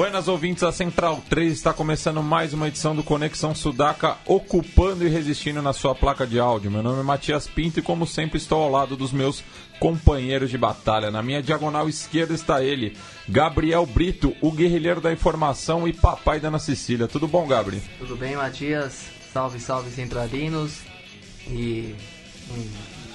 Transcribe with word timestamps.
Buenas 0.00 0.28
ouvintes, 0.28 0.62
a 0.62 0.72
Central 0.72 1.22
3 1.28 1.52
está 1.52 1.74
começando 1.74 2.22
mais 2.22 2.54
uma 2.54 2.68
edição 2.68 2.96
do 2.96 3.02
Conexão 3.02 3.54
Sudaca, 3.54 4.16
ocupando 4.24 5.06
e 5.06 5.10
resistindo 5.10 5.60
na 5.60 5.74
sua 5.74 5.94
placa 5.94 6.26
de 6.26 6.40
áudio. 6.40 6.70
Meu 6.70 6.82
nome 6.82 7.00
é 7.00 7.02
Matias 7.02 7.46
Pinto 7.46 7.80
e, 7.80 7.82
como 7.82 8.06
sempre, 8.06 8.38
estou 8.38 8.62
ao 8.62 8.70
lado 8.70 8.96
dos 8.96 9.12
meus 9.12 9.44
companheiros 9.78 10.48
de 10.48 10.56
batalha. 10.56 11.10
Na 11.10 11.22
minha 11.22 11.42
diagonal 11.42 11.86
esquerda 11.86 12.32
está 12.32 12.64
ele, 12.64 12.96
Gabriel 13.28 13.84
Brito, 13.84 14.34
o 14.40 14.50
guerrilheiro 14.50 15.02
da 15.02 15.12
informação 15.12 15.86
e 15.86 15.92
papai 15.92 16.40
da 16.40 16.48
Ana 16.48 16.58
Cecília. 16.58 17.06
Tudo 17.06 17.28
bom, 17.28 17.46
Gabriel? 17.46 17.82
Tudo 17.98 18.16
bem, 18.16 18.36
Matias? 18.36 19.04
Salve, 19.34 19.60
salve, 19.60 19.90
centralinos. 19.90 20.78
E 21.46 21.94
um 22.50 22.70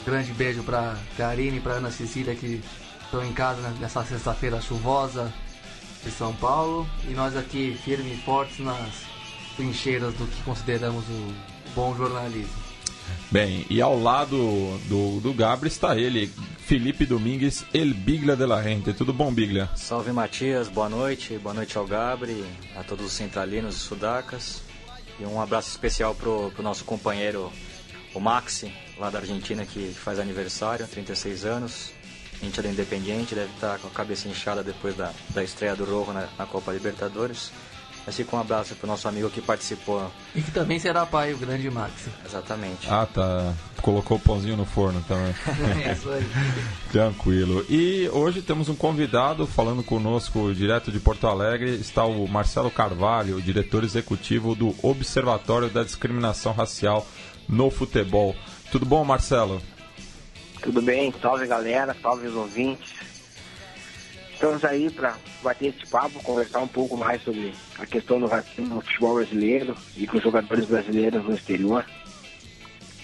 grande 0.05 0.31
beijo 0.33 0.61
para 0.61 0.95
Karine 1.17 1.57
e 1.57 1.61
para 1.61 1.73
Ana 1.73 1.89
Cecília 1.89 2.35
que 2.35 2.61
estão 3.05 3.25
em 3.25 3.33
casa 3.33 3.71
nessa 3.79 4.05
sexta-feira 4.05 4.61
chuvosa 4.61 5.33
de 6.05 6.11
São 6.11 6.33
Paulo 6.33 6.87
e 7.09 7.13
nós 7.13 7.35
aqui 7.35 7.77
firmes 7.83 8.13
e 8.13 8.21
fortes 8.21 8.59
nas 8.59 9.03
trincheiras 9.57 10.13
do 10.13 10.25
que 10.27 10.43
consideramos 10.43 11.03
o 11.09 11.33
bom 11.73 11.95
jornalismo. 11.95 12.63
Bem, 13.31 13.65
e 13.69 13.81
ao 13.81 13.99
lado 13.99 14.37
do, 14.87 15.19
do 15.19 15.33
Gabriel 15.33 15.67
está 15.67 15.97
ele, 15.97 16.31
Felipe 16.59 17.05
Domingues, 17.05 17.65
El 17.73 17.93
Biglia 17.93 18.35
de 18.35 18.45
la 18.45 18.61
Gente. 18.61 18.93
Tudo 18.93 19.11
bom, 19.11 19.33
Biglia? 19.33 19.69
Salve 19.75 20.11
Matias, 20.11 20.67
boa 20.67 20.87
noite, 20.87 21.37
boa 21.39 21.53
noite 21.53 21.77
ao 21.77 21.85
Gabriel, 21.85 22.45
a 22.75 22.83
todos 22.83 23.07
os 23.07 23.11
centralinos 23.11 23.75
e 23.75 23.79
sudacas. 23.79 24.61
E 25.19 25.25
um 25.25 25.41
abraço 25.41 25.69
especial 25.69 26.13
pro, 26.13 26.51
pro 26.51 26.63
nosso 26.63 26.85
companheiro, 26.85 27.51
o 28.13 28.19
Maxi, 28.19 28.71
lá 28.97 29.09
da 29.09 29.19
Argentina, 29.19 29.65
que 29.65 29.91
faz 29.93 30.19
aniversário, 30.19 30.87
36 30.87 31.45
anos 31.45 31.91
gente 32.41 32.61
da 32.61 32.69
Independiente 32.69 33.35
deve 33.35 33.51
estar 33.53 33.79
com 33.79 33.87
a 33.87 33.91
cabeça 33.91 34.27
inchada 34.27 34.63
depois 34.63 34.95
da, 34.95 35.11
da 35.29 35.43
estreia 35.43 35.75
do 35.75 35.85
Rojo 35.85 36.13
na, 36.13 36.27
na 36.37 36.45
Copa 36.45 36.71
Libertadores. 36.71 37.51
Mas 38.05 38.15
fica 38.15 38.35
um 38.35 38.39
abraço 38.39 38.75
para 38.75 38.85
o 38.85 38.89
nosso 38.89 39.07
amigo 39.07 39.29
que 39.31 39.41
participou. 39.41 40.11
E 40.35 40.41
que 40.41 40.51
também 40.51 40.77
será 40.77 41.07
pai, 41.07 41.33
o 41.33 41.37
grande 41.37 41.69
Max. 41.71 41.91
Exatamente. 42.23 42.87
Ah, 42.87 43.07
tá. 43.11 43.51
Colocou 43.81 44.17
o 44.17 44.19
pãozinho 44.19 44.55
no 44.55 44.65
forno 44.65 45.03
também. 45.07 45.33
é 45.83 45.93
isso 45.93 46.09
aí. 46.11 46.23
Tranquilo. 46.91 47.65
E 47.67 48.07
hoje 48.13 48.43
temos 48.43 48.69
um 48.69 48.75
convidado 48.75 49.47
falando 49.47 49.83
conosco 49.83 50.53
direto 50.53 50.91
de 50.91 50.99
Porto 50.99 51.25
Alegre. 51.25 51.71
Está 51.71 52.05
o 52.05 52.27
Marcelo 52.27 52.69
Carvalho, 52.69 53.41
diretor 53.41 53.83
executivo 53.83 54.53
do 54.53 54.75
Observatório 54.83 55.69
da 55.69 55.83
Discriminação 55.83 56.53
Racial 56.53 57.07
no 57.49 57.71
Futebol. 57.71 58.35
Tudo 58.71 58.85
bom, 58.85 59.03
Marcelo? 59.03 59.59
Tudo 60.65 60.81
bem? 60.81 61.13
Salve 61.21 61.45
galera, 61.45 61.95
salve 62.01 62.25
os 62.25 62.33
ouvintes. 62.33 62.91
Estamos 64.33 64.65
aí 64.65 64.89
para 64.89 65.15
bater 65.43 65.67
esse 65.67 65.85
papo, 65.91 66.21
conversar 66.23 66.59
um 66.59 66.67
pouco 66.67 66.97
mais 66.97 67.21
sobre 67.21 67.53
a 67.77 67.85
questão 67.85 68.19
do 68.19 68.25
racismo 68.25 68.73
no 68.73 68.81
futebol 68.81 69.13
brasileiro 69.13 69.77
e 69.95 70.07
com 70.07 70.17
os 70.17 70.23
jogadores 70.23 70.65
brasileiros 70.65 71.23
no 71.23 71.35
exterior. 71.35 71.85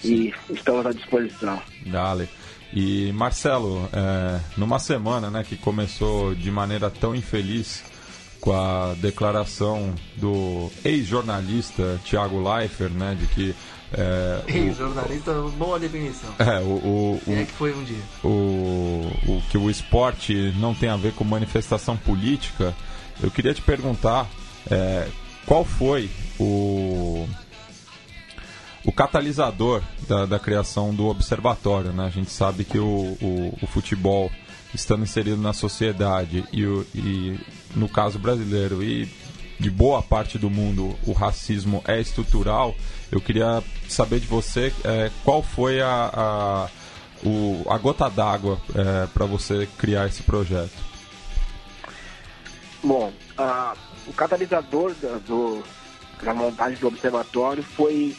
E 0.02 0.34
estamos 0.50 0.84
à 0.86 0.90
disposição. 0.90 1.62
Dale. 1.86 2.28
E 2.72 3.12
Marcelo, 3.12 3.88
é, 3.92 4.40
numa 4.56 4.80
semana 4.80 5.30
né, 5.30 5.44
que 5.44 5.56
começou 5.56 6.34
de 6.34 6.50
maneira 6.50 6.90
tão 6.90 7.14
infeliz 7.14 7.84
com 8.40 8.52
a 8.52 8.94
declaração 8.94 9.94
do 10.16 10.68
ex-jornalista 10.84 12.00
Thiago 12.04 12.42
Leifert, 12.42 12.92
né, 12.92 13.16
de 13.18 13.28
que 13.28 13.54
é, 13.94 14.42
Ei, 14.48 14.72
jornalista, 14.72 15.32
boa 15.56 15.78
definição. 15.78 16.30
É, 16.38 16.60
o, 16.60 16.64
o, 16.64 17.22
o, 17.26 17.32
é 17.32 17.44
que 17.44 17.52
foi 17.52 17.74
um 17.74 17.84
dia. 17.84 18.02
O, 18.24 19.10
o, 19.26 19.42
que 19.50 19.58
o 19.58 19.70
esporte 19.70 20.54
não 20.58 20.74
tem 20.74 20.88
a 20.88 20.96
ver 20.96 21.12
com 21.12 21.24
manifestação 21.24 21.96
política, 21.96 22.74
eu 23.22 23.30
queria 23.30 23.54
te 23.54 23.62
perguntar 23.62 24.28
é, 24.70 25.08
qual 25.46 25.64
foi 25.64 26.10
o, 26.38 27.26
o 28.84 28.92
catalisador 28.92 29.82
da, 30.08 30.26
da 30.26 30.38
criação 30.38 30.94
do 30.94 31.06
observatório. 31.06 31.92
Né? 31.92 32.04
A 32.04 32.10
gente 32.10 32.30
sabe 32.30 32.64
que 32.64 32.78
o, 32.78 33.16
o, 33.20 33.58
o 33.62 33.66
futebol 33.66 34.30
estando 34.74 35.02
inserido 35.02 35.40
na 35.40 35.52
sociedade 35.52 36.44
e, 36.52 36.64
o, 36.64 36.86
e 36.94 37.38
no 37.76 37.88
caso 37.88 38.18
brasileiro 38.18 38.82
e 38.82 39.08
de 39.60 39.70
boa 39.70 40.02
parte 40.02 40.38
do 40.38 40.50
mundo 40.50 40.96
o 41.06 41.12
racismo 41.12 41.82
é 41.86 42.00
estrutural, 42.00 42.74
eu 43.12 43.20
queria 43.20 43.62
saber 43.86 44.18
de 44.18 44.26
você 44.26 44.72
é, 44.82 45.10
qual 45.22 45.42
foi 45.42 45.82
a, 45.82 46.10
a, 46.12 46.68
o, 47.22 47.62
a 47.68 47.76
gota 47.76 48.08
d'água 48.08 48.58
é, 48.74 49.06
para 49.06 49.26
você 49.26 49.68
criar 49.76 50.06
esse 50.06 50.22
projeto. 50.22 50.72
Bom, 52.82 53.12
o 54.06 54.12
catalisador 54.14 54.94
da, 54.94 55.18
do, 55.18 55.62
da 56.22 56.32
montagem 56.32 56.78
do 56.78 56.88
observatório 56.88 57.62
foi 57.62 58.16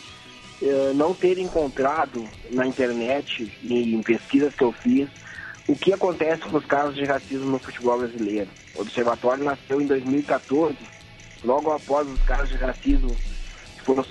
é, 0.61 0.93
não 0.93 1.13
ter 1.13 1.39
encontrado 1.39 2.23
na 2.51 2.67
internet 2.67 3.51
e 3.63 3.95
em 3.95 4.01
pesquisas 4.03 4.53
que 4.53 4.63
eu 4.63 4.71
fiz 4.71 5.09
o 5.67 5.75
que 5.75 5.91
acontece 5.91 6.43
com 6.43 6.57
os 6.57 6.65
casos 6.65 6.95
de 6.95 7.03
racismo 7.03 7.49
no 7.49 7.59
futebol 7.59 7.97
brasileiro. 7.97 8.49
O 8.75 8.81
observatório 8.81 9.43
nasceu 9.43 9.81
em 9.81 9.87
2014 9.87 10.77
logo 11.43 11.71
após 11.71 12.07
os 12.07 12.21
casos 12.21 12.49
de 12.49 12.57
racismo 12.57 13.15
que 13.77 13.83
foram, 13.83 14.03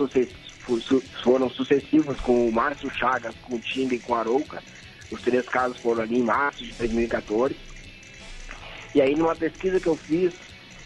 foram 1.22 1.50
sucessivos 1.50 2.20
com 2.20 2.48
o 2.48 2.52
Márcio 2.52 2.90
Chagas, 2.90 3.34
com 3.42 3.56
o 3.56 3.60
Timba 3.60 3.94
e 3.94 3.98
com 3.98 4.14
a 4.14 4.20
Arouca. 4.20 4.62
Os 5.10 5.20
três 5.20 5.46
casos 5.48 5.78
foram 5.78 6.02
ali 6.02 6.18
em 6.18 6.22
março 6.22 6.64
de 6.64 6.72
2014. 6.72 7.54
E 8.94 9.00
aí, 9.00 9.14
numa 9.14 9.34
pesquisa 9.34 9.80
que 9.80 9.86
eu 9.86 9.96
fiz, 9.96 10.32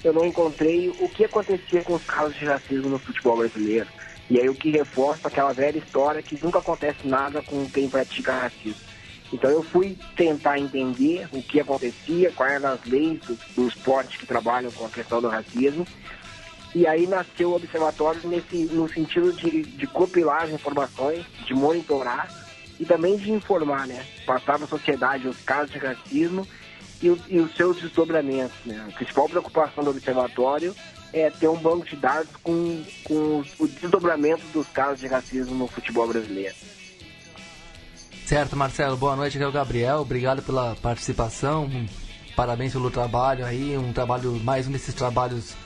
eu 0.02 0.12
não 0.12 0.24
encontrei 0.24 0.88
o 0.88 1.08
que 1.08 1.24
acontecia 1.24 1.82
com 1.82 1.94
os 1.94 2.04
casos 2.04 2.36
de 2.38 2.44
racismo 2.44 2.88
no 2.88 2.98
futebol 2.98 3.38
brasileiro. 3.38 3.88
E 4.28 4.40
aí, 4.40 4.48
o 4.48 4.54
que 4.54 4.70
reforça 4.70 5.28
aquela 5.28 5.52
velha 5.52 5.78
história 5.78 6.22
que 6.22 6.38
nunca 6.42 6.58
acontece 6.58 7.06
nada 7.06 7.42
com 7.42 7.68
quem 7.70 7.88
pratica 7.88 8.32
racismo. 8.32 8.86
Então, 9.32 9.50
eu 9.50 9.62
fui 9.62 9.98
tentar 10.16 10.58
entender 10.58 11.28
o 11.32 11.42
que 11.42 11.60
acontecia, 11.60 12.32
quais 12.32 12.54
eram 12.54 12.70
as 12.70 12.84
leis 12.84 13.20
do, 13.20 13.38
do 13.54 13.68
esporte 13.68 14.18
que 14.18 14.26
trabalham 14.26 14.70
com 14.70 14.86
a 14.86 14.90
questão 14.90 15.20
do 15.20 15.28
racismo 15.28 15.86
e 16.76 16.86
aí 16.86 17.06
nasceu 17.06 17.52
o 17.52 17.56
observatório 17.56 18.20
nesse, 18.28 18.66
no 18.66 18.86
sentido 18.86 19.32
de, 19.32 19.62
de 19.62 19.86
compilar 19.86 20.42
as 20.42 20.50
informações, 20.50 21.24
de 21.46 21.54
monitorar 21.54 22.28
e 22.78 22.84
também 22.84 23.16
de 23.16 23.32
informar, 23.32 23.86
né? 23.86 24.04
Passar 24.26 24.58
para 24.58 24.66
a 24.66 24.68
sociedade 24.68 25.26
os 25.26 25.38
casos 25.38 25.70
de 25.70 25.78
racismo 25.78 26.46
e, 27.00 27.06
e, 27.30 27.40
os 27.40 27.56
seus 27.56 27.80
desdobramentos, 27.80 28.58
né? 28.66 28.84
A 28.86 28.92
principal 28.92 29.26
preocupação 29.26 29.82
do 29.84 29.88
observatório 29.88 30.76
é 31.14 31.30
ter 31.30 31.48
um 31.48 31.56
banco 31.56 31.86
de 31.86 31.96
dados 31.96 32.28
com, 32.42 32.84
com 33.04 33.42
o 33.58 33.66
desdobramento 33.66 34.42
dos 34.52 34.66
casos 34.66 35.00
de 35.00 35.06
racismo 35.06 35.54
no 35.54 35.66
futebol 35.66 36.06
brasileiro. 36.06 36.54
Certo, 38.26 38.54
Marcelo. 38.54 38.98
Boa 38.98 39.16
noite, 39.16 39.38
aqui 39.38 39.44
é 39.44 39.48
o 39.48 39.52
Gabriel. 39.52 40.00
Obrigado 40.00 40.42
pela 40.42 40.76
participação. 40.76 41.70
Parabéns 42.36 42.72
pelo 42.72 42.90
trabalho 42.90 43.46
aí. 43.46 43.78
Um 43.78 43.94
trabalho, 43.94 44.32
mais 44.44 44.68
um 44.68 44.72
desses 44.72 44.94
trabalhos 44.94 45.56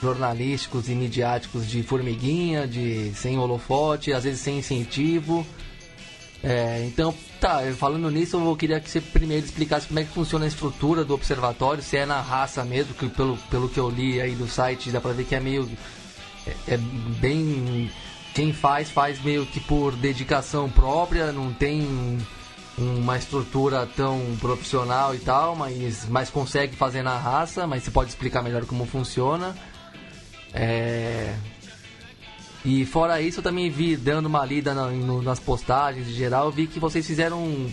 jornalísticos 0.00 0.88
e 0.88 0.94
midiáticos 0.94 1.68
de 1.68 1.82
formiguinha, 1.82 2.66
de 2.66 3.12
sem 3.14 3.38
holofote, 3.38 4.12
às 4.12 4.24
vezes 4.24 4.40
sem 4.40 4.58
incentivo. 4.58 5.46
É, 6.42 6.84
então, 6.86 7.14
tá, 7.40 7.60
falando 7.76 8.10
nisso, 8.10 8.36
eu 8.36 8.56
queria 8.56 8.78
que 8.78 8.90
você 8.90 9.00
primeiro 9.00 9.44
explicasse 9.44 9.88
como 9.88 9.98
é 9.98 10.04
que 10.04 10.12
funciona 10.12 10.44
a 10.44 10.48
estrutura 10.48 11.04
do 11.04 11.14
observatório, 11.14 11.82
se 11.82 11.96
é 11.96 12.06
na 12.06 12.20
raça 12.20 12.64
mesmo, 12.64 12.94
que 12.94 13.08
pelo, 13.08 13.36
pelo 13.50 13.68
que 13.68 13.80
eu 13.80 13.88
li 13.88 14.20
aí 14.20 14.34
do 14.34 14.46
site, 14.46 14.90
dá 14.90 15.00
pra 15.00 15.12
ver 15.12 15.24
que 15.24 15.34
é 15.34 15.40
meio. 15.40 15.68
É, 16.46 16.74
é 16.74 16.76
bem. 16.76 17.90
Quem 18.34 18.52
faz, 18.52 18.90
faz 18.90 19.20
meio 19.22 19.46
que 19.46 19.58
por 19.60 19.96
dedicação 19.96 20.68
própria, 20.68 21.32
não 21.32 21.54
tem 21.54 22.18
uma 22.76 23.16
estrutura 23.16 23.88
tão 23.96 24.20
profissional 24.38 25.14
e 25.14 25.18
tal, 25.18 25.56
mas, 25.56 26.06
mas 26.08 26.28
consegue 26.28 26.76
fazer 26.76 27.02
na 27.02 27.16
raça, 27.16 27.66
mas 27.66 27.82
você 27.82 27.90
pode 27.90 28.10
explicar 28.10 28.42
melhor 28.42 28.66
como 28.66 28.84
funciona. 28.84 29.56
É... 30.54 31.34
E 32.64 32.84
fora 32.84 33.20
isso, 33.20 33.38
eu 33.38 33.44
também 33.44 33.70
vi, 33.70 33.96
dando 33.96 34.26
uma 34.26 34.44
lida 34.44 34.74
na, 34.74 34.88
no, 34.88 35.22
nas 35.22 35.38
postagens 35.38 36.08
em 36.08 36.12
geral, 36.12 36.50
vi 36.50 36.66
que 36.66 36.80
vocês 36.80 37.06
fizeram 37.06 37.70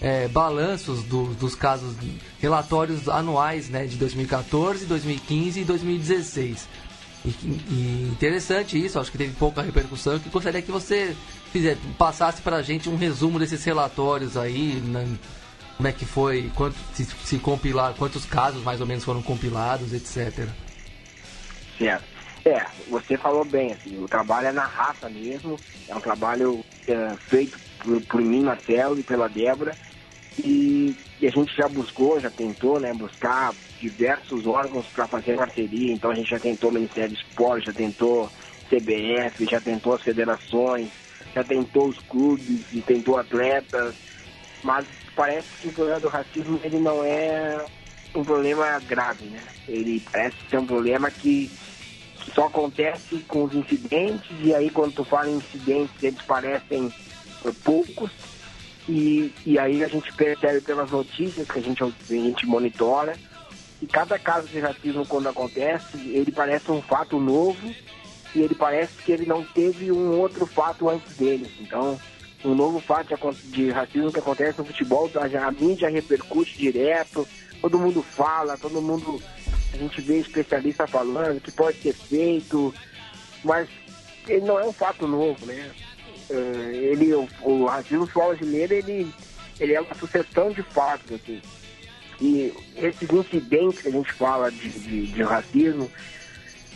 é, 0.00 0.28
balanços 0.28 1.02
do, 1.04 1.34
dos 1.34 1.54
casos, 1.54 1.94
relatórios 2.38 3.08
anuais 3.08 3.70
né, 3.70 3.86
de 3.86 3.96
2014, 3.96 4.84
2015 4.84 5.60
e 5.60 5.64
2016. 5.64 6.68
E, 7.24 7.28
e, 7.28 8.08
interessante 8.12 8.82
isso, 8.82 9.00
acho 9.00 9.10
que 9.10 9.18
teve 9.18 9.32
pouca 9.32 9.62
repercussão. 9.62 10.12
Eu 10.12 10.20
gostaria 10.30 10.60
que 10.60 10.70
você 10.70 11.16
fizer, 11.50 11.78
passasse 11.96 12.42
para 12.42 12.56
a 12.56 12.62
gente 12.62 12.88
um 12.88 12.96
resumo 12.96 13.38
desses 13.38 13.64
relatórios 13.64 14.36
aí, 14.36 14.74
né, 14.84 15.16
como 15.76 15.88
é 15.88 15.92
que 15.92 16.04
foi, 16.04 16.50
quanto, 16.54 16.76
se, 16.94 17.06
se 17.24 17.38
compilar, 17.38 17.94
quantos 17.94 18.24
casos 18.24 18.62
mais 18.62 18.80
ou 18.80 18.86
menos 18.86 19.02
foram 19.02 19.22
compilados, 19.22 19.92
etc. 19.92 20.46
Certo. 21.78 22.06
É, 22.44 22.64
você 22.88 23.18
falou 23.18 23.44
bem, 23.44 23.72
assim, 23.72 23.98
o 23.98 24.08
trabalho 24.08 24.48
é 24.48 24.52
na 24.52 24.66
raça 24.66 25.08
mesmo, 25.10 25.60
é 25.88 25.94
um 25.94 26.00
trabalho 26.00 26.64
é, 26.86 27.16
feito 27.28 27.58
por, 27.82 28.00
por, 28.06 28.20
mim, 28.20 28.44
Marcelo, 28.44 28.98
e 29.00 29.02
pela 29.02 29.28
Débora, 29.28 29.76
e, 30.38 30.94
e, 31.18 31.26
a 31.26 31.30
gente 31.30 31.54
já 31.56 31.68
buscou, 31.68 32.20
já 32.20 32.30
tentou, 32.30 32.78
né, 32.78 32.92
buscar 32.94 33.52
diversos 33.80 34.46
órgãos 34.46 34.88
para 34.90 35.08
fazer 35.08 35.36
parceria, 35.36 35.92
então 35.92 36.10
a 36.10 36.14
gente 36.14 36.30
já 36.30 36.38
tentou 36.38 36.72
Ministério 36.72 37.10
do 37.10 37.16
Esporte, 37.16 37.66
já 37.66 37.72
tentou 37.72 38.30
CBF, 38.68 39.44
já 39.50 39.60
tentou 39.60 39.94
as 39.94 40.02
federações, 40.02 40.92
já 41.34 41.42
tentou 41.42 41.88
os 41.88 41.98
clubes 42.06 42.64
e 42.72 42.80
tentou 42.82 43.18
atletas, 43.18 43.96
mas 44.62 44.86
parece 45.14 45.48
que 45.60 45.68
o 45.68 45.72
problema 45.72 46.00
do 46.00 46.08
racismo 46.08 46.60
ele 46.62 46.78
não 46.78 47.02
é 47.04 47.66
um 48.14 48.24
problema 48.24 48.78
grave, 48.80 49.26
né? 49.26 49.48
Ele 49.68 50.00
parece 50.10 50.36
ser 50.48 50.58
um 50.58 50.66
problema 50.66 51.10
que 51.10 51.50
só 52.34 52.46
acontece 52.46 53.18
com 53.28 53.44
os 53.44 53.54
incidentes, 53.54 54.30
e 54.40 54.54
aí 54.54 54.70
quando 54.70 54.94
tu 54.94 55.04
fala 55.04 55.28
em 55.28 55.36
incidentes, 55.36 56.02
eles 56.02 56.22
parecem 56.22 56.92
poucos, 57.64 58.10
e, 58.88 59.32
e 59.44 59.58
aí 59.58 59.82
a 59.82 59.88
gente 59.88 60.12
percebe 60.12 60.60
pelas 60.60 60.90
notícias 60.90 61.48
que 61.48 61.58
a 61.58 61.62
gente, 61.62 61.82
a 61.82 61.90
gente 62.08 62.46
monitora, 62.46 63.16
e 63.80 63.86
cada 63.86 64.18
caso 64.18 64.46
de 64.48 64.58
racismo 64.58 65.06
quando 65.06 65.28
acontece, 65.28 65.98
ele 66.08 66.32
parece 66.32 66.70
um 66.70 66.80
fato 66.80 67.20
novo, 67.20 67.74
e 68.34 68.40
ele 68.40 68.54
parece 68.54 68.92
que 69.02 69.12
ele 69.12 69.26
não 69.26 69.42
teve 69.42 69.90
um 69.90 70.18
outro 70.18 70.46
fato 70.46 70.88
antes 70.88 71.16
dele. 71.16 71.50
Então, 71.60 71.98
um 72.44 72.54
novo 72.54 72.80
fato 72.80 73.14
de 73.44 73.70
racismo 73.70 74.12
que 74.12 74.18
acontece 74.18 74.58
no 74.58 74.64
futebol, 74.64 75.10
a 75.14 75.50
mídia 75.50 75.88
repercute 75.88 76.56
direto, 76.56 77.26
todo 77.60 77.78
mundo 77.78 78.02
fala, 78.02 78.56
todo 78.56 78.82
mundo 78.82 79.20
a 79.76 79.78
gente 79.78 80.00
vê 80.00 80.18
especialista 80.18 80.86
falando 80.86 81.40
que 81.40 81.52
pode 81.52 81.78
ser 81.80 81.92
feito, 81.92 82.74
mas 83.44 83.68
ele 84.26 84.44
não 84.44 84.58
é 84.58 84.64
um 84.64 84.72
fato 84.72 85.06
novo, 85.06 85.44
né? 85.46 85.70
Uh, 86.30 86.70
ele, 86.72 87.14
o, 87.14 87.28
o 87.42 87.66
racismo 87.66 88.06
brasileiro, 88.06 88.74
ele, 88.74 89.12
ele 89.60 89.74
é 89.74 89.80
uma 89.80 89.94
sucessão 89.94 90.50
de 90.50 90.62
fatos, 90.62 91.12
assim. 91.12 91.40
E 92.20 92.52
esses 92.76 93.08
incidentes 93.10 93.82
que 93.82 93.88
a 93.88 93.92
gente 93.92 94.12
fala 94.12 94.50
de, 94.50 94.68
de, 94.70 95.06
de 95.08 95.22
racismo, 95.22 95.90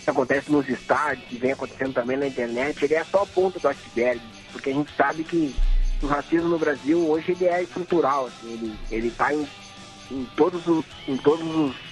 que 0.05 0.11
acontece 0.11 0.53
nos 0.53 0.69
estádios, 0.69 1.27
que 1.27 1.37
vem 1.37 1.53
acontecendo 1.53 1.95
também 1.95 2.17
na 2.17 2.27
internet, 2.27 2.85
ele 2.85 2.95
é 2.95 3.05
só 3.05 3.23
a 3.23 3.27
ponta 3.27 3.59
do 3.59 3.69
iceberg, 3.69 4.21
porque 4.53 4.71
a 4.71 4.75
gente 4.75 4.95
sabe 4.95 5.25
que 5.25 5.55
o 6.03 6.07
racismo 6.07 6.49
no 6.49 6.59
Brasil 6.59 7.09
hoje 7.09 7.33
ele 7.33 7.47
é 7.47 7.63
estrutural, 7.63 8.27
assim, 8.27 8.77
ele 8.91 9.09
está 9.09 9.35
em, 9.35 9.47
em 10.11 10.25
todos 10.37 10.67
os, 10.67 10.85
em 11.09 11.17
todos 11.17 11.47
os 11.47 11.90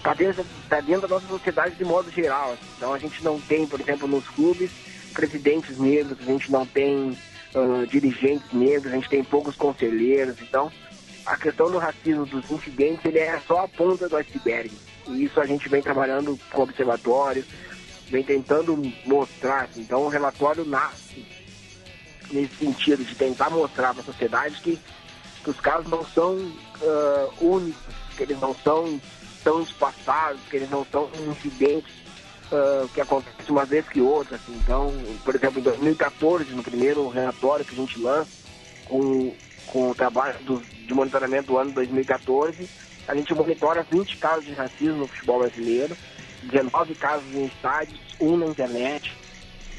está 0.00 0.14
dentro, 0.14 0.44
tá 0.68 0.80
dentro 0.80 1.02
da 1.02 1.08
nossa 1.08 1.26
sociedade 1.28 1.76
de 1.76 1.84
modo 1.84 2.10
geral. 2.10 2.56
Então 2.76 2.92
a 2.92 2.98
gente 2.98 3.22
não 3.22 3.40
tem, 3.40 3.66
por 3.66 3.80
exemplo, 3.80 4.08
nos 4.08 4.26
clubes, 4.28 4.70
presidentes 5.12 5.78
negros, 5.78 6.18
a 6.20 6.24
gente 6.24 6.50
não 6.50 6.66
tem 6.66 7.16
uh, 7.54 7.86
dirigentes 7.86 8.50
negros, 8.52 8.92
a 8.92 8.96
gente 8.96 9.08
tem 9.08 9.22
poucos 9.22 9.54
conselheiros. 9.56 10.36
Então 10.40 10.72
a 11.24 11.36
questão 11.36 11.70
do 11.70 11.78
racismo, 11.78 12.24
dos 12.26 12.50
incidentes, 12.50 13.04
ele 13.04 13.18
é 13.18 13.38
só 13.46 13.64
a 13.64 13.68
ponta 13.68 14.08
do 14.08 14.16
iceberg. 14.16 14.72
E 15.06 15.24
isso 15.24 15.40
a 15.40 15.46
gente 15.46 15.68
vem 15.68 15.82
trabalhando 15.82 16.38
com 16.50 16.60
o 16.60 16.64
observatório, 16.64 17.44
vem 18.08 18.24
tentando 18.24 18.76
mostrar. 19.04 19.64
Assim. 19.64 19.82
Então 19.82 20.02
o 20.02 20.08
relatório 20.08 20.64
nasce 20.64 21.26
nesse 22.32 22.56
sentido 22.56 23.04
de 23.04 23.14
tentar 23.14 23.50
mostrar 23.50 23.92
para 23.92 24.02
a 24.02 24.06
sociedade 24.06 24.60
que, 24.62 24.78
que 25.42 25.50
os 25.50 25.60
casos 25.60 25.90
não 25.90 26.04
são 26.06 26.36
uh, 26.36 27.44
únicos, 27.44 27.94
que 28.16 28.22
eles 28.22 28.40
não 28.40 28.54
são 28.54 29.00
tão 29.42 29.62
espaçados, 29.62 30.40
que 30.48 30.56
eles 30.56 30.70
não 30.70 30.84
são 30.90 31.10
incidentes 31.28 31.92
uh, 32.50 32.88
que 32.88 33.00
acontecem 33.00 33.50
uma 33.50 33.64
vez 33.64 33.86
que 33.88 34.00
outra. 34.00 34.36
Assim. 34.36 34.58
Então, 34.62 34.92
por 35.24 35.34
exemplo, 35.34 35.60
em 35.60 35.62
2014, 35.62 36.52
no 36.52 36.62
primeiro 36.62 37.08
relatório 37.08 37.64
que 37.64 37.74
a 37.74 37.78
gente 37.78 37.98
lança, 38.00 38.30
com, 38.86 39.32
com 39.66 39.90
o 39.90 39.94
trabalho 39.94 40.38
do, 40.44 40.60
de 40.60 40.92
monitoramento 40.92 41.48
do 41.48 41.58
ano 41.58 41.72
2014, 41.72 42.68
a 43.06 43.14
gente 43.14 43.34
monitora 43.34 43.86
20 43.90 44.16
casos 44.18 44.44
de 44.44 44.52
racismo 44.52 44.98
no 44.98 45.06
futebol 45.06 45.40
brasileiro, 45.40 45.96
19 46.44 46.94
casos 46.94 47.26
em 47.34 47.46
estádios, 47.46 47.98
um 48.20 48.36
na 48.36 48.46
internet. 48.46 49.12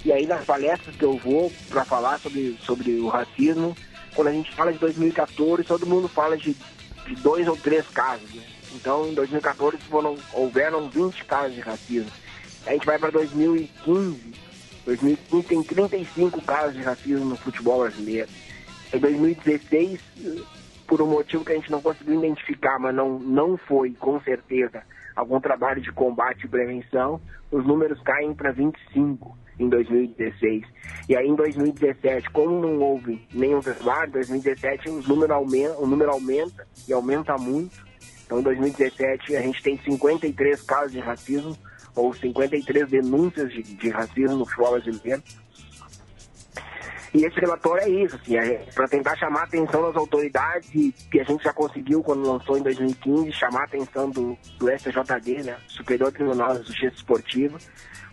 E 0.04 0.12
aí 0.12 0.26
nas 0.26 0.44
palestras 0.44 0.96
que 0.96 1.06
eu 1.06 1.18
vou 1.18 1.52
para 1.70 1.86
falar 1.86 2.20
sobre, 2.20 2.58
sobre 2.66 2.92
o 2.96 3.08
racismo, 3.08 3.76
quando 4.16 4.30
a 4.30 4.32
gente 4.32 4.52
fala 4.54 4.74
de 4.74 4.80
2014, 4.80 5.64
todo 5.64 5.86
mundo 5.86 6.08
fala 6.08 6.36
de, 6.36 6.56
de 7.06 7.16
dois 7.18 7.48
ou 7.48 7.56
três 7.56 7.88
casos. 7.88 8.30
Né? 8.34 8.44
Então, 8.74 9.08
em 9.08 9.14
2014 9.14 9.78
foram, 9.90 10.18
houveram 10.34 10.90
20 10.90 11.26
casos 11.26 11.56
de 11.56 11.62
racismo. 11.62 12.12
A 12.66 12.72
gente 12.72 12.86
vai 12.86 12.98
para 12.98 13.10
2015, 13.10 14.34
2015 14.86 15.48
tem 15.48 15.64
35 15.64 16.42
casos 16.42 16.76
de 16.76 16.82
racismo 16.82 17.26
no 17.26 17.36
futebol 17.36 17.82
brasileiro. 17.82 18.30
Em 18.94 19.00
2016, 19.00 20.00
por 20.88 21.02
um 21.02 21.08
motivo 21.08 21.46
que 21.46 21.54
a 21.54 21.56
gente 21.56 21.72
não 21.72 21.82
conseguiu 21.82 22.16
identificar, 22.16 22.78
mas 22.80 22.94
não, 22.94 23.18
não 23.18 23.58
foi, 23.58 23.92
com 23.92 24.20
certeza, 24.22 24.84
algum 25.16 25.40
trabalho 25.40 25.82
de 25.82 25.92
combate 25.92 26.46
e 26.46 26.50
prevenção, 26.50 27.22
os 27.50 27.66
números 27.66 28.02
caem 28.02 28.34
para 28.34 28.52
25 28.52 29.38
em 29.60 29.70
2016. 29.70 30.64
E 31.08 31.16
aí 31.16 31.28
em 31.28 31.36
2017, 31.36 32.30
como 32.32 32.62
não 32.62 32.80
houve 32.80 33.26
nenhum 33.34 33.60
trabalho, 33.60 34.10
em 34.10 34.14
2017 34.14 34.90
o 34.90 35.02
número 35.04 35.34
aumenta, 35.34 35.78
o 35.78 35.88
número 35.88 36.12
aumenta 36.12 36.68
e 36.88 36.94
aumenta 36.94 37.38
muito. 37.38 37.91
Então, 38.32 38.40
em 38.40 38.44
2017, 38.44 39.36
a 39.36 39.42
gente 39.42 39.62
tem 39.62 39.78
53 39.78 40.62
casos 40.62 40.94
de 40.94 41.00
racismo, 41.02 41.58
ou 41.94 42.14
53 42.14 42.88
denúncias 42.88 43.52
de, 43.52 43.62
de 43.62 43.90
racismo 43.90 44.38
no 44.38 44.46
futebol 44.46 44.72
brasileiro. 44.72 45.22
E 47.14 47.26
esse 47.26 47.38
relatório 47.42 47.84
é 47.84 47.90
isso, 47.90 48.16
assim, 48.16 48.38
é 48.38 48.66
para 48.74 48.88
tentar 48.88 49.18
chamar 49.18 49.42
a 49.42 49.44
atenção 49.44 49.82
das 49.82 49.98
autoridades, 49.98 50.70
que 50.70 51.20
a 51.20 51.26
gente 51.26 51.44
já 51.44 51.52
conseguiu 51.52 52.02
quando 52.02 52.26
lançou 52.26 52.58
em 52.58 52.62
2015, 52.62 53.34
chamar 53.34 53.64
a 53.64 53.66
atenção 53.66 54.10
do, 54.10 54.38
do 54.58 54.70
STJD, 54.80 55.44
né, 55.44 55.58
Superior 55.68 56.10
Tribunal 56.14 56.58
de 56.58 56.68
Justiça 56.68 56.96
Esportiva. 56.96 57.58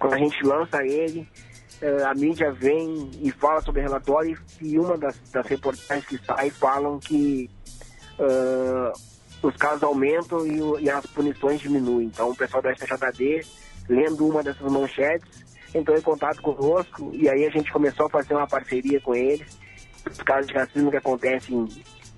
Quando 0.00 0.14
a 0.14 0.18
gente 0.18 0.42
lança 0.42 0.82
ele, 0.82 1.28
eh, 1.80 2.02
a 2.02 2.12
mídia 2.12 2.50
vem 2.50 3.08
e 3.22 3.30
fala 3.30 3.60
sobre 3.60 3.82
o 3.82 3.84
relatório, 3.84 4.36
e 4.60 4.76
uma 4.80 4.98
das, 4.98 5.16
das 5.30 5.46
reportagens 5.46 6.04
que 6.04 6.18
sai 6.26 6.50
falam 6.50 6.98
que 6.98 7.48
uh, 8.18 9.17
os 9.42 9.56
casos 9.56 9.82
aumentam 9.82 10.46
e, 10.46 10.84
e, 10.84 10.90
as 10.90 11.06
punições 11.06 11.60
diminuem. 11.60 12.06
Então, 12.06 12.30
o 12.30 12.36
pessoal 12.36 12.62
do 12.62 12.70
STJD, 12.70 13.46
lendo 13.88 14.26
uma 14.26 14.42
dessas 14.42 14.70
manchetes, 14.70 15.46
entrou 15.74 15.96
em 15.96 16.02
contato 16.02 16.40
conosco 16.42 17.10
e 17.14 17.28
aí 17.28 17.46
a 17.46 17.50
gente 17.50 17.72
começou 17.72 18.06
a 18.06 18.10
fazer 18.10 18.34
uma 18.34 18.46
parceria 18.46 19.00
com 19.00 19.14
eles. 19.14 19.58
Os 20.10 20.18
casos 20.18 20.46
de 20.46 20.54
racismo 20.54 20.90
que 20.90 20.96
acontecem 20.96 21.68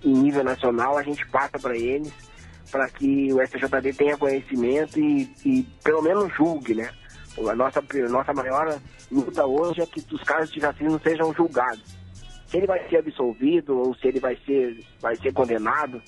em, 0.03 0.13
nível 0.13 0.45
nacional, 0.45 0.97
a 0.97 1.03
gente 1.03 1.27
passa 1.27 1.59
para 1.59 1.77
eles, 1.77 2.13
para 2.71 2.89
que 2.89 3.33
o 3.33 3.47
STJD 3.47 3.93
tenha 3.93 4.17
conhecimento 4.17 4.99
e, 4.99 5.31
e, 5.45 5.63
pelo 5.83 6.03
menos 6.03 6.33
julgue, 6.35 6.75
né? 6.75 6.91
A 7.39 7.55
nossa, 7.55 7.83
nossa 8.09 8.33
maior 8.33 8.81
luta 9.11 9.47
hoje 9.47 9.83
é 9.83 9.87
que 9.87 10.05
os 10.15 10.23
casos 10.23 10.51
de 10.51 10.61
racismo 10.61 11.01
sejam 11.03 11.33
julgados. 11.35 11.99
Se 12.47 12.57
ele 12.57 12.67
vai 12.67 12.89
ser 12.89 12.99
absolvido 12.99 13.79
ou 13.79 13.95
se 13.95 14.09
ele 14.09 14.21
vai 14.21 14.37
ser, 14.45 14.85
vai 15.01 15.15
ser 15.17 15.33
condenado, 15.33 16.03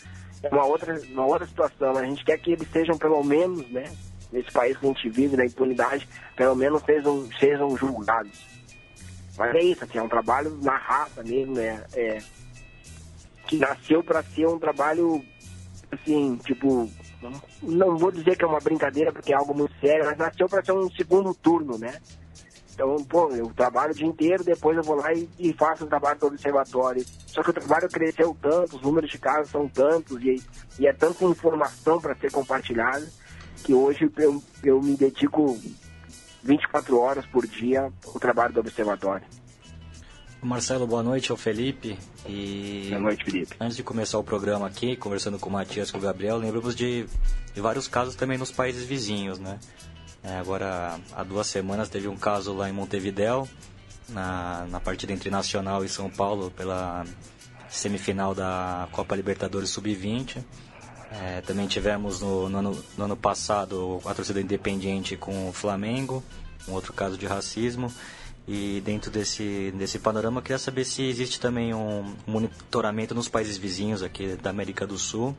uma 0.51 0.65
outra, 0.65 1.01
uma 1.11 1.27
outra 1.27 1.47
situação. 1.47 1.97
A 1.97 2.05
gente 2.05 2.25
quer 2.25 2.39
que 2.39 2.53
eles 2.53 2.69
sejam, 2.71 2.97
pelo 2.99 3.23
menos, 3.23 3.69
né, 3.71 3.85
nesse 4.33 4.51
país 4.51 4.77
que 4.77 4.87
a 4.87 4.89
gente 4.89 5.09
vive, 5.09 5.37
na 5.37 5.45
impunidade, 5.45 6.09
pelo 6.35 6.57
menos 6.57 6.83
sejam, 6.83 7.29
sejam 7.39 7.77
julgados. 7.77 8.53
Mas 9.37 9.55
é 9.55 9.63
isso, 9.63 9.85
assim, 9.85 9.99
é 9.99 10.03
um 10.03 10.09
trabalho 10.09 10.59
na 10.63 10.77
raça 10.77 11.23
mesmo, 11.23 11.55
né? 11.55 11.85
É, 11.95 12.19
que 13.47 13.57
nasceu 13.57 14.03
para 14.03 14.23
ser 14.23 14.47
um 14.47 14.59
trabalho, 14.59 15.25
assim, 15.91 16.37
tipo, 16.45 16.89
não 17.63 17.97
vou 17.97 18.11
dizer 18.11 18.37
que 18.37 18.45
é 18.45 18.47
uma 18.47 18.61
brincadeira 18.61 19.13
porque 19.13 19.33
é 19.33 19.37
algo 19.37 19.55
muito 19.55 19.75
sério, 19.81 20.05
mas 20.05 20.19
nasceu 20.19 20.49
para 20.49 20.65
ser 20.65 20.73
um 20.73 20.91
segundo 20.91 21.35
turno, 21.35 21.79
né? 21.79 21.99
Então, 22.73 22.97
pô, 23.05 23.29
eu 23.31 23.53
trabalho 23.55 23.93
o 23.93 23.95
dia 23.95 24.07
inteiro, 24.07 24.43
depois 24.43 24.77
eu 24.77 24.83
vou 24.83 24.97
lá 24.97 25.13
e, 25.13 25.29
e 25.39 25.53
faço 25.53 25.85
o 25.85 25.87
trabalho 25.87 26.19
do 26.19 26.27
observatório. 26.27 27.05
Só 27.27 27.43
que 27.43 27.51
o 27.51 27.53
trabalho 27.53 27.89
cresceu 27.89 28.37
tanto, 28.41 28.77
os 28.77 28.83
números 28.83 29.11
de 29.11 29.19
casos 29.19 29.51
são 29.51 29.69
tantos 29.69 30.23
e, 30.23 30.43
e 30.79 30.87
é 30.87 30.93
tanta 30.93 31.25
informação 31.25 32.01
para 32.01 32.15
ser 32.15 32.31
compartilhada 32.31 33.07
que 33.63 33.75
hoje 33.75 34.11
eu, 34.17 34.43
eu 34.65 34.83
me 34.83 34.97
dedico 34.97 35.59
24 36.43 36.99
horas 36.99 37.25
por 37.27 37.47
dia 37.47 37.93
ao 38.07 38.19
trabalho 38.19 38.55
do 38.55 38.61
observatório. 38.61 39.25
Marcelo, 40.43 40.89
boa 40.89 41.05
noite, 41.05 41.31
é 41.31 41.35
o 41.35 41.37
Felipe. 41.37 41.97
E 42.27 42.89
boa 42.89 43.01
noite, 43.01 43.25
Felipe. 43.25 43.55
Antes 43.61 43.77
de 43.77 43.85
começar 43.85 44.19
o 44.19 44.25
programa 44.25 44.67
aqui, 44.67 44.97
conversando 44.97 45.39
com 45.39 45.49
o 45.49 45.53
Matias 45.53 45.89
e 45.89 45.93
com 45.93 45.99
o 45.99 46.01
Gabriel, 46.01 46.37
lembramos 46.37 46.75
de, 46.75 47.07
de 47.55 47.61
vários 47.61 47.87
casos 47.87 48.17
também 48.17 48.37
nos 48.37 48.51
países 48.51 48.85
vizinhos, 48.85 49.39
né? 49.39 49.61
É, 50.25 50.37
agora, 50.39 51.01
há 51.13 51.25
duas 51.25 51.49
semanas 51.49 51.89
teve 51.89 52.07
um 52.07 52.17
caso 52.17 52.53
lá 52.53 52.69
em 52.69 52.73
Montevidéu, 52.73 53.49
na, 54.09 54.67
na 54.71 54.79
partida 54.79 55.13
entre 55.13 55.31
Nacional 55.31 55.85
e 55.85 55.89
São 55.89 56.09
Paulo, 56.09 56.51
pela 56.51 57.05
semifinal 57.69 58.35
da 58.35 58.89
Copa 58.93 59.17
Libertadores 59.17 59.71
Sub-20. 59.71 60.45
É, 61.11 61.41
também 61.43 61.67
tivemos 61.67 62.21
no, 62.21 62.49
no, 62.49 62.59
ano, 62.59 62.85
no, 62.97 63.05
ano, 63.05 63.17
passado 63.17 64.01
a 64.05 64.15
torcida 64.15 64.41
independiente 64.41 65.17
com 65.17 65.49
o 65.49 65.53
Flamengo, 65.53 66.23
um 66.69 66.73
outro 66.73 66.93
caso 66.93 67.19
de 67.19 67.27
racismo. 67.27 67.93
E 68.47 68.83
dentro 68.85 69.11
desse, 69.11 69.73
desse 69.77 69.99
panorama, 69.99 70.39
eu 70.39 70.43
queria 70.43 70.59
saber 70.59 70.85
se 70.85 71.03
existe 71.03 71.39
também 71.39 71.75
um 71.75 72.15
monitoramento 72.27 73.15
nos 73.15 73.29
países 73.29 73.57
vizinhos 73.57 74.03
aqui 74.03 74.37
da 74.37 74.51
América 74.51 74.87
do 74.87 74.99
Sul. 74.99 75.37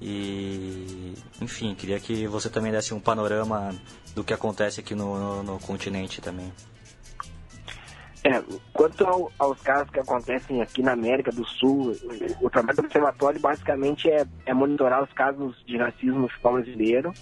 E, 0.00 1.14
enfim, 1.40 1.74
queria 1.74 1.98
que 2.00 2.26
você 2.26 2.50
também 2.50 2.72
desse 2.72 2.92
um 2.92 3.00
panorama 3.00 3.74
do 4.14 4.24
que 4.24 4.34
acontece 4.34 4.80
aqui 4.80 4.94
no, 4.94 5.18
no, 5.18 5.42
no 5.42 5.58
continente 5.60 6.20
também. 6.20 6.52
É, 8.26 8.42
quanto 8.72 9.04
ao, 9.04 9.30
aos 9.38 9.60
casos 9.60 9.90
que 9.90 10.00
acontecem 10.00 10.62
aqui 10.62 10.82
na 10.82 10.92
América 10.92 11.30
do 11.30 11.46
Sul, 11.46 11.94
o 12.40 12.48
trabalho 12.48 12.76
do 12.76 12.84
observatório 12.84 13.38
basicamente 13.38 14.08
é, 14.08 14.26
é 14.46 14.54
monitorar 14.54 15.04
os 15.04 15.12
casos 15.12 15.54
de 15.66 15.76
racismo 15.76 16.20
no 16.20 16.28
futebol 16.28 16.54
brasileiro 16.54 17.12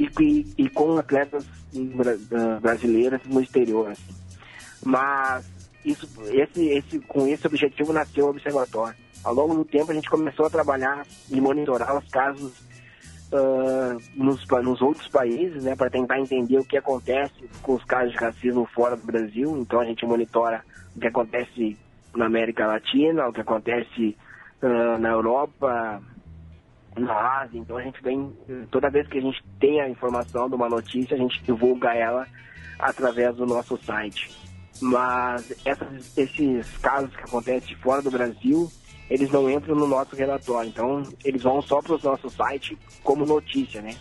e, 0.00 0.08
e, 0.20 0.54
e 0.58 0.68
com 0.68 0.98
atletas 0.98 1.46
brasileiras 2.60 3.20
no 3.26 3.40
exterior. 3.40 3.92
Assim. 3.92 4.14
Mas 4.84 5.48
isso, 5.84 6.08
esse, 6.32 6.66
esse, 6.70 6.98
com 7.00 7.26
esse 7.28 7.46
objetivo 7.46 7.92
nasceu 7.92 8.26
o 8.26 8.30
observatório. 8.30 8.98
Ao 9.24 9.34
longo 9.34 9.54
do 9.54 9.64
tempo 9.64 9.90
a 9.90 9.94
gente 9.94 10.08
começou 10.08 10.46
a 10.46 10.50
trabalhar 10.50 11.06
e 11.30 11.40
monitorar 11.40 11.96
os 11.96 12.08
casos 12.08 12.52
uh, 13.32 14.00
nos, 14.14 14.46
nos 14.46 14.80
outros 14.80 15.08
países, 15.08 15.64
né, 15.64 15.76
para 15.76 15.90
tentar 15.90 16.18
entender 16.18 16.58
o 16.58 16.64
que 16.64 16.76
acontece 16.76 17.48
com 17.62 17.74
os 17.74 17.84
casos 17.84 18.12
de 18.12 18.18
racismo 18.18 18.66
fora 18.74 18.96
do 18.96 19.04
Brasil. 19.04 19.56
Então 19.58 19.80
a 19.80 19.84
gente 19.84 20.04
monitora 20.06 20.64
o 20.96 21.00
que 21.00 21.06
acontece 21.06 21.76
na 22.14 22.26
América 22.26 22.66
Latina, 22.66 23.28
o 23.28 23.32
que 23.32 23.40
acontece 23.40 24.16
uh, 24.62 24.98
na 24.98 25.10
Europa, 25.10 26.02
na 26.96 27.40
Ásia. 27.40 27.58
Então 27.58 27.76
a 27.76 27.82
gente 27.82 28.02
vem, 28.02 28.32
toda 28.70 28.90
vez 28.90 29.06
que 29.08 29.18
a 29.18 29.22
gente 29.22 29.42
tem 29.60 29.80
a 29.80 29.88
informação 29.88 30.48
de 30.48 30.54
uma 30.54 30.68
notícia, 30.68 31.14
a 31.14 31.18
gente 31.18 31.42
divulga 31.42 31.94
ela 31.94 32.26
através 32.78 33.36
do 33.36 33.46
nosso 33.46 33.76
site. 33.78 34.30
Mas 34.80 35.66
essas, 35.66 36.16
esses 36.16 36.76
casos 36.78 37.14
que 37.14 37.24
acontecem 37.24 37.74
fora 37.76 38.00
do 38.00 38.10
Brasil, 38.10 38.70
eles 39.10 39.30
não 39.30 39.50
entram 39.50 39.74
no 39.74 39.86
nosso 39.86 40.14
relatório. 40.14 40.68
Então, 40.68 41.02
eles 41.24 41.42
vão 41.42 41.60
só 41.62 41.80
para 41.80 41.94
o 41.94 42.00
nosso 42.02 42.28
site 42.30 42.78
como 43.02 43.24
notícia, 43.24 43.80
né? 43.80 43.94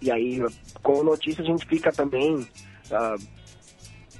E 0.00 0.10
aí, 0.10 0.40
como 0.82 1.02
notícia, 1.02 1.42
a 1.42 1.46
gente 1.46 1.66
fica 1.66 1.90
também 1.90 2.36
uh, 2.36 3.26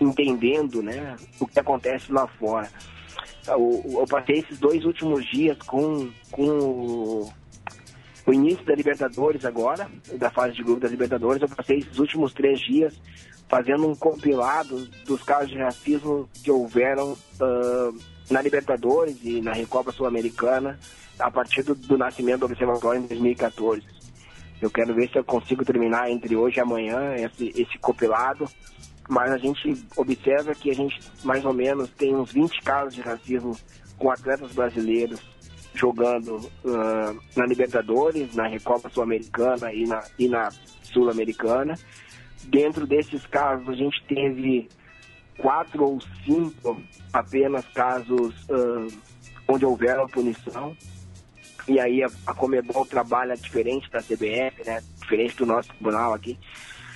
entendendo, 0.00 0.82
né, 0.82 1.16
o 1.40 1.46
que 1.46 1.58
acontece 1.58 2.12
lá 2.12 2.26
fora. 2.26 2.68
Eu, 3.46 3.82
eu, 3.84 4.06
passei 4.06 4.40
esses 4.40 4.58
dois 4.58 4.84
últimos 4.84 5.24
dias 5.30 5.56
com, 5.58 6.10
com 6.30 6.58
o, 6.58 7.32
o 8.26 8.32
início 8.32 8.64
da 8.64 8.74
Libertadores 8.74 9.44
agora, 9.44 9.90
da 10.16 10.30
fase 10.30 10.54
de 10.54 10.62
grupo 10.62 10.80
da 10.80 10.88
Libertadores, 10.88 11.40
eu 11.40 11.48
passei 11.48 11.78
esses 11.78 11.98
últimos 11.98 12.32
três 12.34 12.60
dias 12.60 13.00
fazendo 13.48 13.88
um 13.88 13.94
compilado 13.94 14.86
dos 15.06 15.22
casos 15.22 15.50
de 15.50 15.58
racismo 15.58 16.28
que 16.44 16.50
houveram 16.50 17.12
uh, 17.12 17.98
na 18.30 18.42
Libertadores 18.42 19.16
e 19.22 19.40
na 19.40 19.52
Recopa 19.52 19.92
Sul-Americana 19.92 20.78
a 21.18 21.30
partir 21.30 21.62
do, 21.62 21.74
do, 21.74 21.98
nascimento 21.98 22.40
do 22.40 22.46
Observatório 22.46 23.00
em 23.00 23.06
2014. 23.06 23.82
Eu 24.60 24.70
quero 24.70 24.94
ver 24.94 25.08
se 25.10 25.18
eu 25.18 25.24
consigo 25.24 25.64
terminar 25.64 26.10
entre 26.10 26.36
hoje 26.36 26.58
e 26.58 26.60
amanhã 26.60 27.14
esse, 27.14 27.52
esse 27.56 27.78
compilado, 27.78 28.48
mas 29.08 29.30
a 29.32 29.38
gente 29.38 29.84
observa 29.96 30.54
que 30.54 30.70
a 30.70 30.74
gente 30.74 31.00
mais 31.24 31.44
ou 31.44 31.52
menos 31.52 31.90
tem 31.90 32.14
uns 32.14 32.32
20 32.32 32.62
casos 32.62 32.94
de 32.94 33.00
racismo 33.00 33.56
com 33.96 34.10
atletas 34.10 34.52
brasileiros 34.52 35.20
jogando 35.74 36.36
uh, 36.36 37.20
na 37.36 37.46
Libertadores, 37.46 38.34
na 38.34 38.48
Recopa 38.48 38.90
Sul-Americana 38.90 39.72
e 39.72 39.86
na, 39.86 40.02
e 40.18 40.28
na 40.28 40.50
Sul-Americana. 40.82 41.74
Dentro 42.44 42.86
desses 42.86 43.24
casos, 43.26 43.68
a 43.68 43.74
gente 43.74 44.02
teve 44.08 44.68
quatro 45.38 45.84
ou 45.84 45.98
cinco 46.24 46.80
apenas 47.12 47.64
casos 47.68 48.34
uh, 48.50 48.88
onde 49.48 49.64
houveram 49.64 50.06
punição. 50.08 50.76
E 51.66 51.78
aí 51.78 52.02
a, 52.02 52.08
a 52.26 52.34
Comebol 52.34 52.84
trabalha 52.84 53.36
diferente 53.36 53.90
da 53.90 54.00
CBF, 54.00 54.64
né? 54.66 54.82
Diferente 55.00 55.36
do 55.36 55.46
nosso 55.46 55.68
tribunal 55.68 56.12
aqui. 56.12 56.38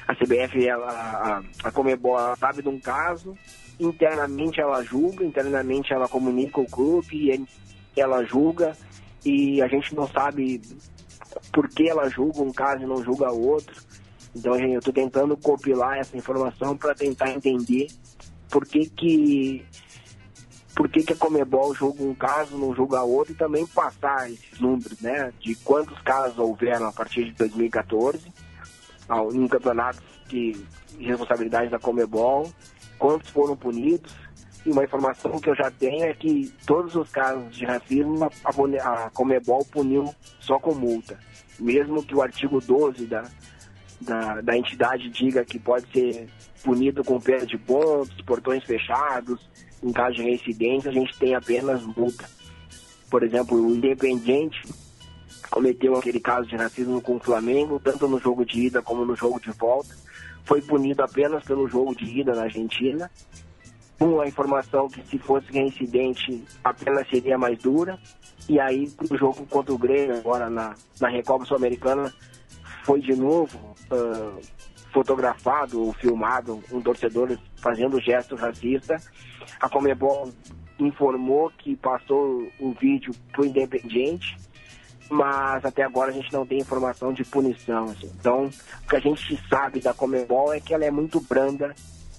A 0.07 0.15
CBF, 0.15 0.67
ela, 0.67 0.91
a, 0.91 1.69
a 1.69 1.71
Comebol, 1.71 2.19
ela 2.19 2.37
sabe 2.37 2.63
de 2.63 2.69
um 2.69 2.79
caso, 2.79 3.37
internamente 3.79 4.61
ela 4.61 4.83
julga, 4.83 5.25
internamente 5.25 5.93
ela 5.93 6.09
comunica 6.09 6.61
o 6.61 6.67
clube, 6.67 7.31
e 7.95 8.01
ela 8.01 8.25
julga, 8.25 8.77
e 9.25 9.63
a 9.63 9.69
gente 9.69 9.95
não 9.95 10.09
sabe 10.09 10.61
por 11.53 11.69
que 11.69 11.89
ela 11.89 12.09
julga 12.09 12.43
um 12.43 12.53
caso 12.53 12.83
e 12.83 12.87
não 12.87 13.03
julga 13.03 13.31
outro. 13.31 13.81
Então 14.35 14.57
eu 14.57 14.79
estou 14.79 14.93
tentando 14.93 15.37
compilar 15.37 15.99
essa 15.99 16.17
informação 16.17 16.77
para 16.77 16.95
tentar 16.95 17.31
entender 17.31 17.87
por 18.53 18.67
que 18.67 18.89
que 18.91 19.65
por 20.75 20.89
que, 20.89 21.03
que 21.03 21.13
a 21.13 21.17
Comebol 21.17 21.75
julga 21.75 22.03
um 22.03 22.15
caso, 22.15 22.57
não 22.57 22.75
julga 22.75 23.03
outro, 23.03 23.33
e 23.33 23.37
também 23.37 23.67
passar 23.67 24.31
esses 24.31 24.59
números, 24.59 25.01
né, 25.01 25.31
de 25.39 25.55
quantos 25.57 26.01
casos 26.01 26.39
houveram 26.39 26.87
a 26.87 26.93
partir 26.93 27.25
de 27.25 27.33
2014, 27.33 28.33
em 29.35 29.49
campeonatos 29.49 30.03
de 30.29 30.57
responsabilidade 30.99 31.71
da 31.71 31.79
Comebol, 31.79 32.51
quantos 32.99 33.29
foram 33.31 33.55
punidos, 33.55 34.15
e 34.65 34.71
uma 34.71 34.85
informação 34.85 35.39
que 35.39 35.51
eu 35.51 35.55
já 35.55 35.71
tenho 35.71 36.05
é 36.05 36.15
que 36.15 36.51
todos 36.67 36.95
os 36.95 37.11
casos 37.11 37.55
de 37.55 37.67
racismo 37.67 38.25
a, 38.25 39.07
a 39.07 39.11
Comebol 39.11 39.65
puniu 39.67 40.15
só 40.41 40.59
com 40.59 40.75
multa, 40.75 41.19
mesmo 41.59 42.03
que 42.03 42.15
o 42.15 42.23
artigo 42.23 42.63
12 42.63 43.07
da, 43.07 43.25
da, 44.03 44.41
da 44.41 44.57
entidade 44.57 45.09
diga 45.11 45.45
que 45.45 45.59
pode 45.59 45.91
ser 45.93 46.29
punido 46.63 47.03
com 47.03 47.21
perda 47.21 47.47
de 47.47 47.59
pontos, 47.59 48.21
portões 48.23 48.65
fechados, 48.65 49.41
em 49.83 49.93
caso 49.93 50.17
de 50.17 50.23
reincidência, 50.23 50.91
a 50.91 50.95
gente 50.95 51.19
tem 51.19 51.35
apenas 51.35 51.83
multa. 51.83 52.29
Por 53.11 53.23
exemplo, 53.23 53.61
o 53.61 53.75
Independiente 53.75 54.63
cometeu 55.51 55.97
aquele 55.97 56.21
caso 56.21 56.49
de 56.49 56.57
racismo 56.57 57.01
com 57.03 57.17
o 57.17 57.21
Flamengo, 57.21 57.81
tanto 57.81 58.07
no 58.09 58.19
jogo 58.19 58.45
de 58.45 58.67
ida 58.67 58.81
como 58.81 59.05
no 59.05 59.17
jogo 59.17 59.41
de 59.41 59.51
volta. 59.51 59.95
Foi 60.45 60.63
punido 60.63 61.03
apenas 61.03 61.45
pelo 61.45 61.69
jogo 61.69 61.95
de 61.95 62.05
ida 62.21 62.33
na 62.33 62.45
Argentina. 62.45 63.11
Com 63.99 64.21
a 64.21 64.27
informação 64.27 64.89
que 64.89 65.03
se 65.09 65.19
fosse 65.19 65.53
reincidente, 65.53 66.43
a 66.65 66.73
pena 66.73 67.05
seria 67.11 67.37
mais 67.37 67.59
dura. 67.59 67.99
E 68.49 68.59
aí, 68.59 68.91
o 69.11 69.17
jogo 69.17 69.47
contra 69.47 69.73
o 69.73 69.79
Grêmio, 69.79 70.17
agora 70.17 70.49
na, 70.49 70.75
na 71.01 71.09
Recopa 71.09 71.45
Sul-Americana, 71.45 72.13
foi 72.85 73.01
de 73.01 73.15
novo 73.15 73.72
uh, 73.93 74.41
fotografado 74.93 75.83
ou 75.83 75.93
filmado 75.93 76.63
um 76.73 76.81
torcedor 76.81 77.37
fazendo 77.57 78.01
gesto 78.01 78.35
racista. 78.37 78.97
A 79.61 79.69
Comebol 79.69 80.33
informou 80.79 81.51
que 81.51 81.77
passou 81.77 82.49
o 82.59 82.73
vídeo 82.73 83.15
para 83.31 83.43
o 83.43 83.47
Independiente, 83.47 84.37
mas 85.11 85.65
até 85.65 85.83
agora 85.83 86.11
a 86.11 86.15
gente 86.15 86.33
não 86.33 86.47
tem 86.47 86.59
informação 86.59 87.13
de 87.13 87.25
punição. 87.25 87.85
Assim. 87.85 88.11
Então, 88.19 88.47
o 88.85 88.89
que 88.89 88.97
a 88.97 89.01
gente 89.01 89.41
sabe 89.49 89.81
da 89.81 89.95
Comebol 89.95 90.53
é 90.53 90.61
que 90.61 90.75
ela 90.75 90.85
é 90.85 90.91
muito 90.91 91.21
branda 91.21 91.75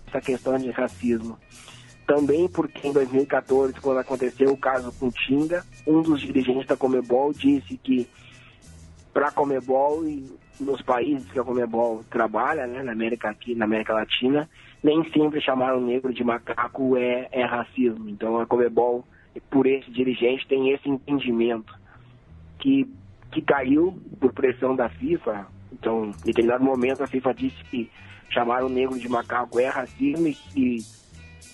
essa 0.07 0.21
questão 0.21 0.57
de 0.57 0.69
racismo. 0.71 1.37
Também 2.05 2.47
porque 2.49 2.87
em 2.87 2.91
2014, 2.91 3.73
quando 3.79 3.99
aconteceu 3.99 4.51
o 4.51 4.57
caso 4.57 4.91
com 4.93 5.09
Tinga, 5.09 5.65
um 5.87 6.01
dos 6.01 6.21
dirigentes 6.21 6.67
da 6.67 6.75
Comebol 6.75 7.31
disse 7.33 7.77
que 7.77 8.07
para 9.13 9.27
a 9.27 9.31
Comebol 9.31 10.05
nos 10.59 10.81
países 10.81 11.29
que 11.31 11.39
a 11.39 11.43
Comebol 11.43 12.03
trabalha, 12.09 12.67
né, 12.67 12.83
na 12.83 12.91
América 12.91 13.29
aqui, 13.29 13.55
na 13.55 13.65
América 13.65 13.93
Latina, 13.93 14.49
nem 14.83 15.03
sempre 15.11 15.41
chamar 15.41 15.75
o 15.75 15.81
negro 15.81 16.13
de 16.13 16.23
macaco 16.23 16.97
é, 16.97 17.27
é 17.31 17.45
racismo. 17.45 18.09
Então 18.09 18.39
a 18.39 18.45
Comebol, 18.45 19.05
por 19.49 19.65
esse 19.65 19.89
dirigente, 19.91 20.47
tem 20.47 20.71
esse 20.71 20.87
entendimento 20.89 21.73
que, 22.59 22.89
que 23.31 23.41
caiu 23.41 23.99
por 24.19 24.33
pressão 24.33 24.75
da 24.75 24.89
FIFA. 24.89 25.47
Então, 25.71 26.05
em 26.05 26.25
determinado 26.25 26.63
momento, 26.63 27.03
a 27.03 27.07
FIFA 27.07 27.33
disse 27.33 27.63
que 27.65 27.89
chamar 28.29 28.63
o 28.63 28.69
negro 28.69 28.97
de 28.97 29.09
macaco 29.09 29.59
é 29.59 29.67
racismo 29.67 30.27
e, 30.55 30.77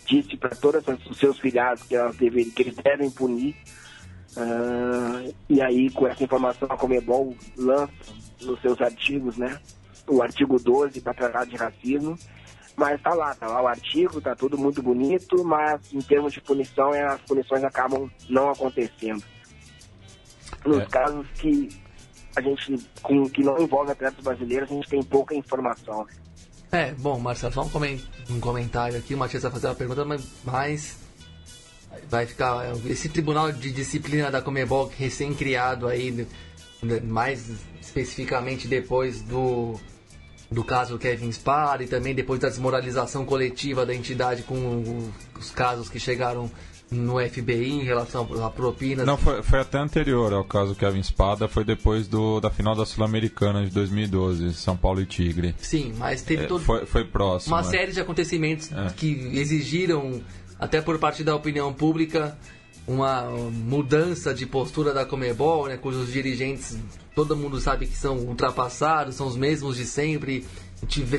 disse 0.05 0.35
para 0.37 0.55
todos 0.55 0.83
os 1.07 1.17
seus 1.17 1.37
filiados 1.39 1.83
que, 1.83 1.95
elas 1.95 2.17
devem, 2.17 2.49
que 2.49 2.63
eles 2.63 2.75
devem 2.75 3.11
punir. 3.11 3.55
Uh, 4.38 5.33
e 5.50 5.62
aí, 5.62 5.89
com 5.89 6.07
essa 6.07 6.24
informação, 6.24 6.67
a 6.69 6.77
Comebol 6.77 7.36
lança 7.57 7.91
nos 8.41 8.62
seus 8.62 8.79
artigos, 8.81 9.38
né? 9.38 9.59
O 10.07 10.21
artigo 10.21 10.59
12 10.59 11.01
para 11.01 11.13
tratar 11.13 11.45
de 11.45 11.55
racismo. 11.55 12.17
Mas 12.75 13.01
tá 13.01 13.13
lá, 13.13 13.36
tá 13.36 13.48
lá 13.48 13.62
o 13.62 13.67
artigo, 13.67 14.21
tá 14.21 14.33
tudo 14.33 14.57
muito 14.57 14.81
bonito, 14.81 15.43
mas 15.43 15.81
em 15.93 16.00
termos 16.00 16.31
de 16.31 16.39
punição, 16.39 16.93
é, 16.93 17.03
as 17.03 17.19
punições 17.21 17.62
acabam 17.63 18.09
não 18.29 18.51
acontecendo. 18.51 19.21
Nos 20.65 20.79
é. 20.79 20.86
casos 20.86 21.27
que 21.33 21.67
a 22.38 22.41
gente, 22.41 22.89
com, 23.01 23.29
que 23.29 23.43
não 23.43 23.59
envolve 23.59 23.91
atletas 23.91 24.24
brasileiros, 24.24 24.71
a 24.71 24.75
gente 24.75 24.88
tem 24.88 25.03
pouca 25.03 25.36
informação. 25.36 26.07
É, 26.71 26.93
bom, 26.93 27.19
Marcelo, 27.19 27.53
só 27.53 27.63
um 27.63 28.39
comentário 28.39 28.98
aqui. 28.98 29.13
O 29.13 29.17
Matias 29.17 29.43
vai 29.43 29.51
fazer 29.51 29.67
uma 29.67 29.75
pergunta, 29.75 30.05
mas 30.05 31.08
vai 32.10 32.25
ficar. 32.25 32.72
Esse 32.86 33.10
tribunal 33.10 33.51
de 33.51 33.72
disciplina 33.72 34.31
da 34.31 34.41
Comebol 34.41 34.91
recém-criado 34.98 35.88
aí, 35.88 36.27
mais 37.03 37.51
especificamente 37.81 38.67
depois 38.67 39.22
do, 39.22 39.79
do 40.51 40.63
caso 40.63 40.98
Kevin 40.98 41.31
Spar 41.31 41.81
e 41.81 41.88
também 41.88 42.15
depois 42.15 42.39
da 42.39 42.50
desmoralização 42.50 43.25
coletiva 43.25 43.86
da 43.86 43.93
entidade 43.93 44.43
com 44.43 45.12
os 45.38 45.51
casos 45.51 45.89
que 45.89 46.00
chegaram 46.00 46.50
no 46.91 47.19
FBI 47.19 47.72
em 47.72 47.84
relação 47.84 48.27
a 48.43 48.50
propinas. 48.50 49.05
Não, 49.05 49.17
foi, 49.17 49.43
foi 49.43 49.60
até 49.60 49.77
anterior 49.77 50.34
ao 50.34 50.43
caso 50.43 50.74
Kevin 50.74 51.03
Spada, 51.03 51.48
foi 51.48 51.63
depois 51.63 52.08
do, 52.08 52.39
da 52.39 52.50
final 52.50 52.75
da 52.75 52.86
Sul-Americana 52.86 53.63
de 53.63 53.69
2012, 53.72 54.53
São 54.55 54.75
Paulo 54.75 55.01
e 55.01 55.05
Tigre. 55.05 55.53
Sim, 55.60 55.93
mas 55.98 56.22
teve 56.22 56.43
é, 56.46 56.48
todo, 56.48 56.63
foi, 56.63 56.86
foi 56.86 57.05
próximo. 57.05 57.53
Uma 57.53 57.62
é. 57.62 57.63
série 57.63 57.91
de 57.91 58.00
acontecimentos 58.00 58.72
é. 58.72 58.89
que 58.96 59.12
exigiram, 59.34 60.22
até 60.59 60.81
por 60.81 60.99
parte 60.99 61.23
da 61.23 61.35
opinião 61.35 61.73
pública, 61.73 62.37
uma 62.85 63.23
mudança 63.23 64.33
de 64.33 64.45
postura 64.45 64.93
da 64.93 65.05
Comebol, 65.05 65.67
né, 65.67 65.77
cujos 65.77 66.11
dirigentes, 66.11 66.77
todo 67.15 67.35
mundo 67.35 67.59
sabe 67.61 67.87
que 67.87 67.95
são 67.95 68.17
ultrapassados, 68.17 69.15
são 69.15 69.27
os 69.27 69.37
mesmos 69.37 69.77
de 69.77 69.85
sempre. 69.85 70.45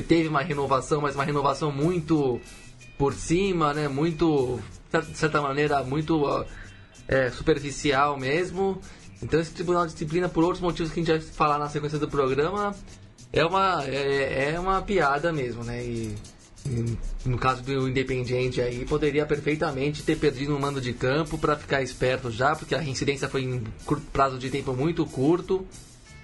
Teve 0.07 0.27
uma 0.27 0.41
renovação, 0.41 1.01
mas 1.01 1.15
uma 1.15 1.23
renovação 1.23 1.71
muito 1.71 2.39
por 2.97 3.13
cima, 3.13 3.73
né, 3.73 3.87
muito 3.87 4.59
de 4.91 5.17
certa 5.17 5.41
maneira, 5.41 5.83
muito 5.83 6.45
é, 7.07 7.31
superficial 7.31 8.17
mesmo. 8.17 8.79
Então 9.23 9.39
esse 9.39 9.51
tribunal 9.51 9.85
de 9.85 9.93
disciplina, 9.93 10.27
por 10.27 10.43
outros 10.43 10.61
motivos 10.61 10.91
que 10.91 10.99
a 10.99 11.03
gente 11.03 11.11
vai 11.11 11.21
falar 11.21 11.57
na 11.57 11.69
sequência 11.69 11.97
do 11.97 12.07
programa, 12.07 12.75
é 13.31 13.45
uma, 13.45 13.83
é, 13.85 14.53
é 14.53 14.59
uma 14.59 14.81
piada 14.81 15.31
mesmo, 15.31 15.63
né? 15.63 15.83
E, 15.83 16.15
no 17.25 17.37
caso 17.37 17.63
do 17.63 17.89
Independiente 17.89 18.61
aí, 18.61 18.85
poderia 18.85 19.25
perfeitamente 19.25 20.03
ter 20.03 20.17
perdido 20.17 20.55
um 20.55 20.59
mando 20.59 20.79
de 20.79 20.93
campo 20.93 21.37
para 21.37 21.55
ficar 21.55 21.81
esperto 21.81 22.29
já, 22.29 22.55
porque 22.55 22.75
a 22.75 22.79
reincidência 22.79 23.27
foi 23.27 23.43
em 23.43 23.63
prazo 24.13 24.37
de 24.37 24.49
tempo 24.49 24.73
muito 24.73 25.05
curto. 25.05 25.65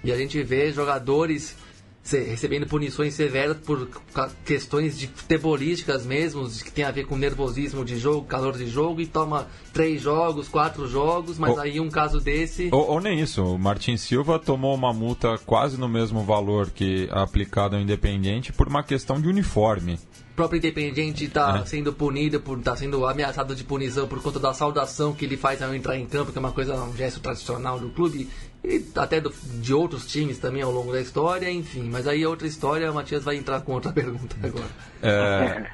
E 0.04 0.12
a 0.12 0.16
gente 0.16 0.40
vê 0.42 0.72
jogadores 0.72 1.56
recebendo 2.16 2.66
punições 2.66 3.14
severas 3.14 3.56
por 3.58 3.88
questões 4.44 4.98
de 4.98 5.06
futebolísticas 5.08 6.06
mesmo, 6.06 6.48
que 6.48 6.72
tem 6.72 6.84
a 6.84 6.90
ver 6.90 7.06
com 7.06 7.16
nervosismo 7.16 7.84
de 7.84 7.98
jogo, 7.98 8.26
calor 8.26 8.56
de 8.56 8.66
jogo, 8.66 9.00
e 9.00 9.06
toma 9.06 9.46
três 9.72 10.00
jogos, 10.00 10.48
quatro 10.48 10.88
jogos, 10.88 11.38
mas 11.38 11.52
ou, 11.52 11.60
aí 11.60 11.80
um 11.80 11.90
caso 11.90 12.20
desse. 12.20 12.68
Ou, 12.72 12.92
ou, 12.92 13.00
nem 13.00 13.20
isso, 13.20 13.44
o 13.44 13.58
Martin 13.58 13.96
Silva 13.96 14.38
tomou 14.38 14.74
uma 14.74 14.92
multa 14.92 15.38
quase 15.44 15.78
no 15.78 15.88
mesmo 15.88 16.22
valor 16.22 16.70
que 16.70 17.08
aplicada 17.10 17.76
ao 17.76 17.82
Independiente 17.82 18.52
por 18.52 18.68
uma 18.68 18.82
questão 18.82 19.20
de 19.20 19.28
uniforme 19.28 19.98
próprio 20.38 20.58
Independiente 20.58 21.24
está 21.24 21.58
é. 21.58 21.66
sendo 21.66 21.92
punido, 21.92 22.40
está 22.56 22.76
sendo 22.76 23.04
ameaçado 23.04 23.56
de 23.56 23.64
punição 23.64 24.06
por 24.06 24.22
conta 24.22 24.38
da 24.38 24.54
saudação 24.54 25.12
que 25.12 25.24
ele 25.24 25.36
faz 25.36 25.60
ao 25.60 25.74
entrar 25.74 25.98
em 25.98 26.06
campo, 26.06 26.30
que 26.30 26.38
é 26.38 26.40
uma 26.40 26.52
coisa, 26.52 26.76
um 26.76 26.96
gesto 26.96 27.18
tradicional 27.18 27.80
do 27.80 27.90
clube, 27.90 28.28
e 28.62 28.84
até 28.96 29.20
do, 29.20 29.32
de 29.60 29.72
outros 29.72 30.06
times 30.06 30.38
também 30.38 30.62
ao 30.62 30.72
longo 30.72 30.92
da 30.92 31.00
história, 31.00 31.50
enfim. 31.50 31.84
Mas 31.84 32.06
aí 32.06 32.26
outra 32.26 32.46
história, 32.46 32.90
o 32.90 32.94
Matias 32.94 33.24
vai 33.24 33.36
entrar 33.36 33.60
com 33.60 33.72
outra 33.72 33.92
pergunta 33.92 34.36
agora. 34.42 34.68
É, 35.02 35.70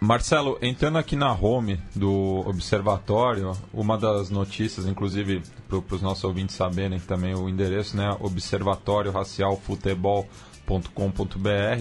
Marcelo, 0.00 0.58
entrando 0.62 0.98
aqui 0.98 1.14
na 1.16 1.32
home 1.32 1.80
do 1.94 2.42
Observatório, 2.46 3.52
uma 3.72 3.98
das 3.98 4.30
notícias, 4.30 4.86
inclusive 4.86 5.42
para 5.68 5.94
os 5.94 6.02
nossos 6.02 6.24
ouvintes 6.24 6.56
saberem 6.56 6.98
também 7.00 7.34
o 7.34 7.48
endereço, 7.48 7.96
né? 7.96 8.16
Observatório 8.20 9.10
Racial 9.10 9.56
Futebol.com.br, 9.56 10.26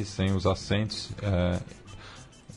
sem 0.05 0.33
os 0.33 0.45
acentos. 0.45 1.11
É, 1.21 1.59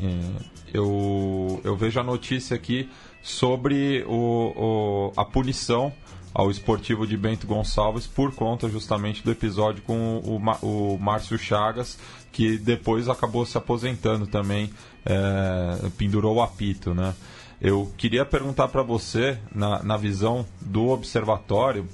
é, 0.00 0.54
eu, 0.72 1.60
eu 1.62 1.76
vejo 1.76 2.00
a 2.00 2.02
notícia 2.02 2.56
aqui 2.56 2.90
sobre 3.22 4.04
o, 4.06 4.52
o, 4.54 5.12
a 5.16 5.24
punição 5.24 5.92
ao 6.34 6.50
esportivo 6.50 7.06
de 7.06 7.16
Bento 7.16 7.46
Gonçalves 7.46 8.06
por 8.06 8.34
conta 8.34 8.68
justamente 8.68 9.22
do 9.22 9.30
episódio 9.30 9.82
com 9.82 10.18
o, 10.18 10.36
o 10.66 10.98
Márcio 10.98 11.38
Chagas, 11.38 11.96
que 12.32 12.58
depois 12.58 13.08
acabou 13.08 13.46
se 13.46 13.56
aposentando 13.56 14.26
também, 14.26 14.68
é, 15.06 15.88
pendurou 15.96 16.36
o 16.36 16.42
apito, 16.42 16.92
né? 16.92 17.14
Eu 17.60 17.90
queria 17.96 18.26
perguntar 18.26 18.68
para 18.68 18.82
você, 18.82 19.38
na, 19.54 19.82
na 19.82 19.96
visão 19.96 20.44
do 20.60 20.88
observatório, 20.88 21.88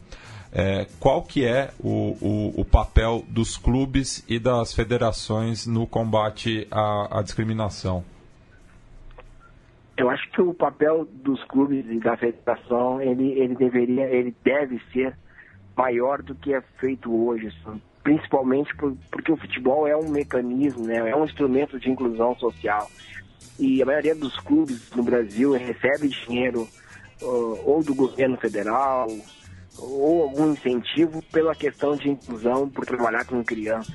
é, 0.53 0.87
qual 0.99 1.23
que 1.23 1.45
é 1.45 1.71
o, 1.79 2.17
o, 2.21 2.61
o, 2.63 2.65
papel 2.65 3.25
dos 3.29 3.57
clubes 3.57 4.25
e 4.27 4.39
das 4.39 4.73
federações 4.73 5.67
no 5.67 5.87
combate 5.87 6.67
à, 6.71 7.19
à, 7.19 7.23
discriminação? 7.23 8.05
Eu 10.01 10.09
acho 10.09 10.31
que 10.31 10.41
o 10.41 10.55
papel 10.55 11.05
dos 11.05 11.45
clubes 11.45 11.85
e 11.87 12.01
da 12.01 12.17
federação 12.17 13.03
ele, 13.03 13.33
ele 13.39 13.55
deveria, 13.55 14.07
ele 14.07 14.35
deve 14.43 14.81
ser 14.95 15.15
maior 15.77 16.23
do 16.23 16.35
que 16.35 16.55
é 16.55 16.63
feito 16.79 17.15
hoje, 17.15 17.49
assim. 17.49 17.83
principalmente 18.03 18.75
por, 18.77 18.97
porque 19.11 19.31
o 19.31 19.37
futebol 19.37 19.87
é 19.87 19.95
um 19.95 20.09
mecanismo, 20.09 20.87
né, 20.87 21.11
é 21.11 21.15
um 21.15 21.27
instrumento 21.27 21.79
de 21.79 21.91
inclusão 21.91 22.35
social 22.39 22.91
e 23.59 23.83
a 23.83 23.85
maioria 23.85 24.15
dos 24.15 24.35
clubes 24.39 24.91
no 24.97 25.03
Brasil 25.03 25.53
recebe 25.53 26.09
dinheiro 26.09 26.67
uh, 27.21 27.61
ou 27.67 27.85
do 27.85 27.95
governo 27.95 28.39
federal 28.39 29.07
ou 29.79 30.23
algum 30.23 30.53
incentivo 30.53 31.23
pela 31.31 31.55
questão 31.55 31.95
de 31.95 32.09
inclusão 32.09 32.71
por 32.71 32.87
trabalhar 32.87 33.27
com 33.27 33.45
crianças. 33.45 33.95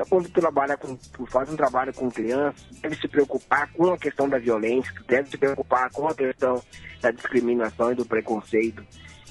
Então, 0.00 0.08
quando 0.08 0.30
tu 0.30 0.40
trabalha 0.40 0.78
com, 0.78 0.96
tu 0.96 1.26
faz 1.26 1.50
um 1.50 1.56
trabalho 1.56 1.92
com 1.92 2.10
crianças, 2.10 2.64
deve 2.80 2.96
se 2.96 3.06
preocupar 3.06 3.70
com 3.74 3.92
a 3.92 3.98
questão 3.98 4.26
da 4.26 4.38
violência, 4.38 4.90
deve 5.06 5.28
se 5.28 5.36
preocupar 5.36 5.90
com 5.90 6.08
a 6.08 6.14
questão 6.14 6.62
da 7.02 7.10
discriminação 7.10 7.92
e 7.92 7.94
do 7.94 8.06
preconceito. 8.06 8.82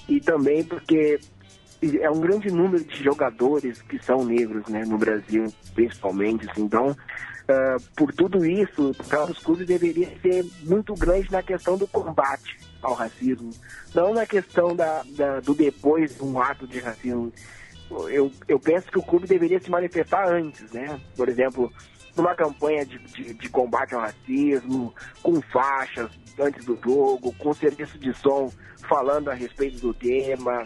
E 0.08 0.20
também 0.20 0.64
porque 0.64 1.20
é 2.00 2.10
um 2.12 2.20
grande 2.20 2.52
número 2.52 2.84
de 2.84 3.04
jogadores 3.04 3.82
que 3.82 3.98
são 4.04 4.24
negros, 4.24 4.68
né, 4.68 4.86
no 4.86 5.00
Brasil, 5.00 5.52
principalmente. 5.74 6.48
Assim. 6.48 6.62
Então, 6.62 6.90
uh, 6.92 7.82
por 7.96 8.14
tudo 8.14 8.46
isso, 8.46 8.92
os 8.92 9.40
clubes 9.40 9.66
deveria 9.66 10.08
ser 10.22 10.46
muito 10.66 10.94
grande 10.94 11.32
na 11.32 11.42
questão 11.42 11.80
do 11.80 11.88
combate 11.88 12.60
ao 12.80 12.94
racismo, 12.94 13.50
não 13.96 14.14
na 14.14 14.28
questão 14.28 14.76
da, 14.76 15.04
da, 15.18 15.40
do 15.40 15.56
depois 15.56 16.16
de 16.16 16.24
um 16.24 16.40
ato 16.40 16.68
de 16.68 16.80
racismo. 16.80 17.34
Eu, 18.10 18.32
eu 18.48 18.60
penso 18.60 18.92
que 18.92 19.00
o 19.00 19.04
clube 19.04 19.28
deveria 19.28 19.60
se 19.60 19.70
manifestar 19.70 20.28
antes, 20.30 20.72
né? 20.72 21.00
Por 21.16 21.28
exemplo, 21.28 21.72
numa 22.16 22.36
campanha 22.36 22.86
de, 22.86 23.00
de, 23.00 23.34
de, 23.34 23.50
combate 23.50 23.96
ao 23.96 24.02
racismo, 24.02 24.94
com 25.24 25.42
faixas 25.42 26.10
antes 26.38 26.66
do 26.66 26.78
jogo, 26.84 27.34
com 27.38 27.54
serviço 27.54 27.98
de 27.98 28.14
som 28.14 28.52
falando 28.88 29.30
a 29.30 29.34
respeito 29.34 29.80
do 29.80 29.94
tema. 29.94 30.66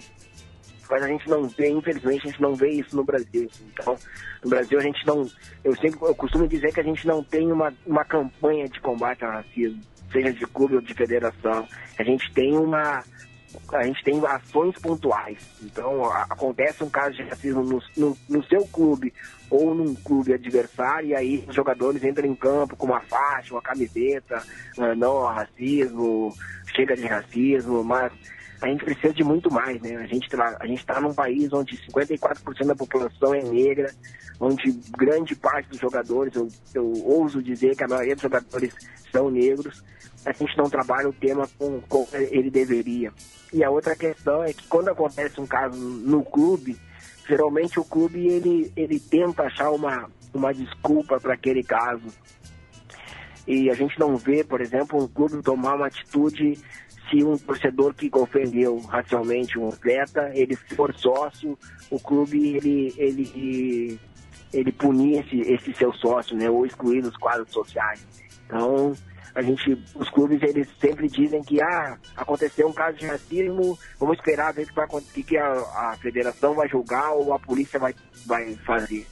Mas 0.89 1.01
a 1.01 1.07
gente 1.07 1.27
não 1.29 1.47
vê, 1.47 1.69
infelizmente, 1.69 2.27
a 2.27 2.29
gente 2.29 2.41
não 2.41 2.55
vê 2.55 2.69
isso 2.69 2.95
no 2.95 3.03
Brasil. 3.03 3.49
Então, 3.71 3.95
no 4.43 4.49
Brasil 4.49 4.77
a 4.77 4.83
gente 4.83 5.05
não. 5.07 5.25
Eu 5.63 5.75
sempre 5.77 5.99
eu 6.01 6.13
costumo 6.13 6.47
dizer 6.47 6.73
que 6.73 6.79
a 6.79 6.83
gente 6.83 7.07
não 7.07 7.23
tem 7.23 7.51
uma, 7.51 7.73
uma 7.85 8.03
campanha 8.03 8.67
de 8.67 8.79
combate 8.81 9.23
ao 9.23 9.31
racismo 9.31 9.81
seja 10.13 10.31
de 10.31 10.45
clube 10.45 10.75
ou 10.75 10.81
de 10.81 10.93
federação. 10.93 11.67
A 11.97 12.03
gente 12.03 12.31
tem 12.33 12.55
uma 12.55 13.03
a 13.71 13.83
gente 13.83 14.03
tem 14.03 14.21
ações 14.25 14.77
pontuais. 14.79 15.37
Então, 15.61 16.05
a, 16.05 16.23
acontece 16.23 16.83
um 16.83 16.89
caso 16.89 17.15
de 17.15 17.23
racismo 17.23 17.63
no, 17.63 17.81
no, 17.97 18.17
no, 18.29 18.43
seu 18.45 18.65
clube 18.67 19.13
ou 19.49 19.73
num 19.73 19.93
clube 19.95 20.33
adversário, 20.33 21.09
e 21.09 21.15
aí 21.15 21.45
os 21.47 21.55
jogadores 21.55 22.03
entram 22.03 22.27
em 22.27 22.35
campo 22.35 22.75
com 22.75 22.87
uma 22.87 23.01
faixa, 23.01 23.53
uma 23.53 23.61
camiseta, 23.61 24.43
uh, 24.77 24.95
não 24.95 25.25
racismo, 25.25 26.33
chega 26.75 26.95
de 26.95 27.05
racismo, 27.05 27.83
mas 27.83 28.11
a 28.63 28.67
gente 28.67 28.85
precisa 28.85 29.13
de 29.13 29.25
muito 29.25 29.51
mais, 29.51 29.81
né? 29.81 29.97
A 29.97 30.05
gente 30.05 30.29
tá, 30.29 30.57
está 30.63 31.01
num 31.01 31.13
país 31.13 31.51
onde 31.51 31.77
54% 31.89 32.65
da 32.65 32.73
população 32.73 33.35
é 33.35 33.43
negra, 33.43 33.93
onde 34.39 34.71
grande 34.97 35.35
parte 35.35 35.67
dos 35.67 35.79
jogadores, 35.79 36.33
eu, 36.33 36.47
eu 36.73 36.93
ouso 37.05 37.43
dizer 37.43 37.75
que 37.75 37.83
a 37.83 37.87
maioria 37.89 38.15
dos 38.15 38.21
jogadores 38.21 38.73
são 39.11 39.29
negros, 39.29 39.83
a 40.25 40.31
gente 40.31 40.57
não 40.57 40.69
trabalha 40.69 41.09
o 41.09 41.13
tema 41.13 41.45
como, 41.59 41.81
como 41.81 42.07
ele 42.13 42.49
deveria. 42.49 43.11
E 43.51 43.65
a 43.65 43.69
outra 43.69 43.97
questão 43.97 44.41
é 44.41 44.53
que 44.53 44.65
quando 44.67 44.87
acontece 44.87 45.41
um 45.41 45.45
caso 45.45 45.77
no 45.77 46.23
clube, 46.23 46.77
geralmente 47.27 47.81
o 47.81 47.83
clube 47.83 48.25
ele, 48.25 48.71
ele 48.77 48.97
tenta 48.97 49.43
achar 49.43 49.71
uma, 49.71 50.09
uma 50.33 50.53
desculpa 50.53 51.19
para 51.19 51.33
aquele 51.33 51.63
caso. 51.63 52.07
E 53.45 53.69
a 53.69 53.73
gente 53.73 53.99
não 53.99 54.15
vê, 54.15 54.41
por 54.41 54.61
exemplo, 54.61 55.03
um 55.03 55.07
clube 55.07 55.43
tomar 55.43 55.75
uma 55.75 55.87
atitude 55.87 56.57
se 57.09 57.23
um 57.23 57.37
torcedor 57.37 57.93
que 57.93 58.09
ofendeu 58.13 58.79
racialmente 58.79 59.57
um 59.57 59.69
atleta, 59.69 60.31
ele 60.33 60.55
for 60.55 60.93
sócio, 60.95 61.57
o 61.89 61.99
clube 61.99 62.55
ele, 62.55 62.93
ele, 62.97 63.99
ele 64.53 64.71
punir 64.71 65.19
esse, 65.19 65.41
esse 65.41 65.73
seu 65.73 65.93
sócio, 65.93 66.35
né, 66.35 66.49
ou 66.49 66.65
excluir 66.65 67.01
dos 67.01 67.15
quadros 67.17 67.51
sociais. 67.51 68.05
Então, 68.45 68.93
a 69.35 69.41
gente, 69.41 69.83
os 69.95 70.09
clubes 70.09 70.41
eles 70.43 70.67
sempre 70.79 71.07
dizem 71.07 71.41
que 71.41 71.61
ah, 71.61 71.97
aconteceu 72.15 72.67
um 72.67 72.73
caso 72.73 72.97
de 72.97 73.07
racismo, 73.07 73.77
vamos 73.99 74.17
esperar 74.17 74.53
ver 74.53 74.67
que 74.67 74.75
vai 74.75 74.87
que, 75.13 75.23
que 75.23 75.37
a, 75.37 75.53
a 75.53 75.97
federação 75.99 76.53
vai 76.53 76.69
julgar 76.69 77.11
ou 77.13 77.33
a 77.33 77.39
polícia 77.39 77.79
vai, 77.79 77.95
vai 78.25 78.55
fazer. 78.57 79.07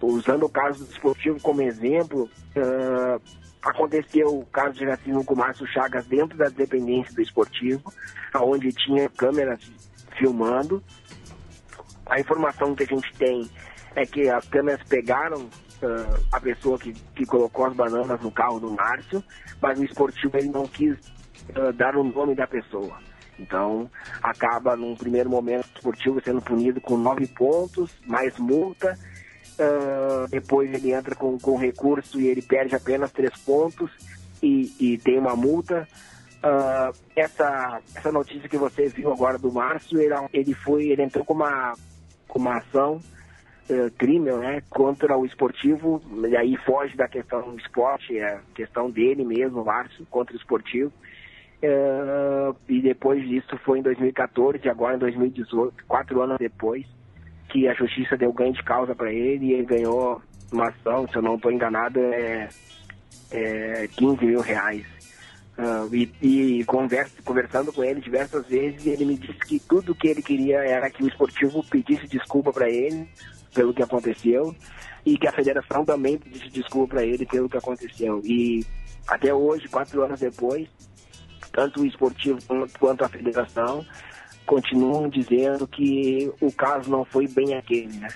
usando 0.00 0.44
o 0.44 0.48
caso 0.48 0.84
do 0.84 0.90
esportivo 0.90 1.40
como 1.40 1.62
exemplo, 1.62 2.30
uh, 2.56 3.20
aconteceu 3.64 4.38
o 4.38 4.46
caso 4.46 4.74
de 4.74 4.84
racismo 4.84 5.24
com 5.24 5.34
o 5.34 5.36
Márcio 5.36 5.66
Chagas 5.66 6.06
dentro 6.06 6.36
da 6.36 6.48
dependência 6.48 7.14
do 7.14 7.22
esportivo, 7.22 7.92
onde 8.36 8.70
tinha 8.72 9.08
câmeras 9.08 9.60
filmando. 10.18 10.82
A 12.06 12.20
informação 12.20 12.74
que 12.74 12.82
a 12.82 12.86
gente 12.86 13.12
tem 13.14 13.48
é 13.96 14.04
que 14.04 14.28
as 14.28 14.46
câmeras 14.48 14.82
pegaram 14.88 15.42
uh, 15.44 16.24
a 16.32 16.40
pessoa 16.40 16.78
que, 16.78 16.92
que 16.92 17.24
colocou 17.24 17.66
as 17.66 17.74
bananas 17.74 18.20
no 18.20 18.30
carro 18.30 18.60
do 18.60 18.70
Márcio, 18.70 19.22
mas 19.60 19.78
o 19.78 19.84
esportivo 19.84 20.36
ele 20.36 20.48
não 20.48 20.66
quis 20.66 20.94
uh, 21.56 21.72
dar 21.72 21.96
o 21.96 22.04
nome 22.04 22.34
da 22.34 22.46
pessoa. 22.46 22.98
Então, 23.38 23.90
acaba 24.22 24.76
num 24.76 24.94
primeiro 24.94 25.28
momento 25.28 25.64
o 25.64 25.76
esportivo 25.76 26.22
sendo 26.22 26.40
punido 26.40 26.80
com 26.80 26.96
nove 26.96 27.26
pontos, 27.26 27.90
mais 28.06 28.38
multa. 28.38 28.96
Uh, 29.54 30.28
depois 30.28 30.72
ele 30.72 30.92
entra 30.92 31.14
com, 31.14 31.38
com 31.38 31.56
recurso 31.56 32.20
e 32.20 32.26
ele 32.26 32.42
perde 32.42 32.74
apenas 32.74 33.12
três 33.12 33.36
pontos 33.38 33.90
e, 34.42 34.72
e 34.80 34.98
tem 34.98 35.18
uma 35.18 35.36
multa. 35.36 35.88
Uh, 36.44 36.94
essa, 37.16 37.80
essa 37.94 38.12
notícia 38.12 38.48
que 38.48 38.56
você 38.56 38.88
viu 38.88 39.12
agora 39.12 39.38
do 39.38 39.52
Márcio, 39.52 40.00
ele, 40.00 40.14
ele 40.32 40.54
foi, 40.54 40.88
ele 40.88 41.02
entrou 41.02 41.24
com 41.24 41.34
uma, 41.34 41.74
com 42.28 42.38
uma 42.38 42.58
ação 42.58 43.00
uh, 43.70 43.90
crime 43.96 44.30
né, 44.32 44.62
contra 44.68 45.16
o 45.16 45.24
esportivo, 45.24 46.02
e 46.28 46.36
aí 46.36 46.56
foge 46.58 46.96
da 46.96 47.08
questão 47.08 47.42
do 47.42 47.58
esporte, 47.58 48.18
é 48.18 48.40
questão 48.54 48.90
dele 48.90 49.24
mesmo, 49.24 49.64
Márcio, 49.64 50.06
contra 50.10 50.34
o 50.34 50.38
esportivo. 50.38 50.92
Uh, 51.62 52.54
e 52.68 52.82
depois 52.82 53.26
disso 53.26 53.56
foi 53.64 53.78
em 53.78 53.82
2014, 53.82 54.68
agora 54.68 54.96
em 54.96 54.98
2018, 54.98 55.84
quatro 55.86 56.20
anos 56.20 56.36
depois, 56.38 56.84
que 57.54 57.68
a 57.68 57.74
justiça 57.74 58.16
deu 58.16 58.32
ganho 58.32 58.52
de 58.52 58.64
causa 58.64 58.96
para 58.96 59.12
ele 59.12 59.46
e 59.46 59.52
ele 59.52 59.64
ganhou 59.64 60.20
uma 60.50 60.70
ação, 60.70 61.06
se 61.08 61.14
eu 61.14 61.22
não 61.22 61.36
estou 61.36 61.52
enganado, 61.52 62.00
é, 62.00 62.48
é 63.30 63.88
15 63.96 64.24
mil 64.24 64.40
reais. 64.40 64.84
Uh, 65.56 65.94
e, 65.94 66.12
e 66.20 66.64
conversa, 66.64 67.14
conversando 67.24 67.72
com 67.72 67.84
ele 67.84 68.00
diversas 68.00 68.44
vezes, 68.48 68.84
ele 68.84 69.04
me 69.04 69.16
disse 69.16 69.38
que 69.38 69.60
tudo 69.60 69.94
que 69.94 70.08
ele 70.08 70.20
queria 70.20 70.58
era 70.64 70.90
que 70.90 71.04
o 71.04 71.06
esportivo 71.06 71.64
pedisse 71.70 72.08
desculpa 72.08 72.52
para 72.52 72.68
ele 72.68 73.08
pelo 73.54 73.72
que 73.72 73.84
aconteceu 73.84 74.52
e 75.06 75.16
que 75.16 75.28
a 75.28 75.32
federação 75.32 75.84
também 75.84 76.18
pedisse 76.18 76.48
desculpa 76.48 76.96
para 76.96 77.04
ele 77.04 77.24
pelo 77.24 77.48
que 77.48 77.56
aconteceu. 77.56 78.20
E 78.24 78.66
até 79.06 79.32
hoje, 79.32 79.68
quatro 79.68 80.02
anos 80.02 80.18
depois, 80.18 80.68
tanto 81.52 81.82
o 81.82 81.86
esportivo 81.86 82.40
quanto 82.80 83.04
a 83.04 83.08
federação 83.08 83.86
continuam 84.46 85.08
dizendo 85.08 85.66
que 85.66 86.30
o 86.40 86.52
caso 86.52 86.90
não 86.90 87.04
foi 87.04 87.26
bem 87.26 87.54
aquele, 87.54 87.96
né? 87.98 88.08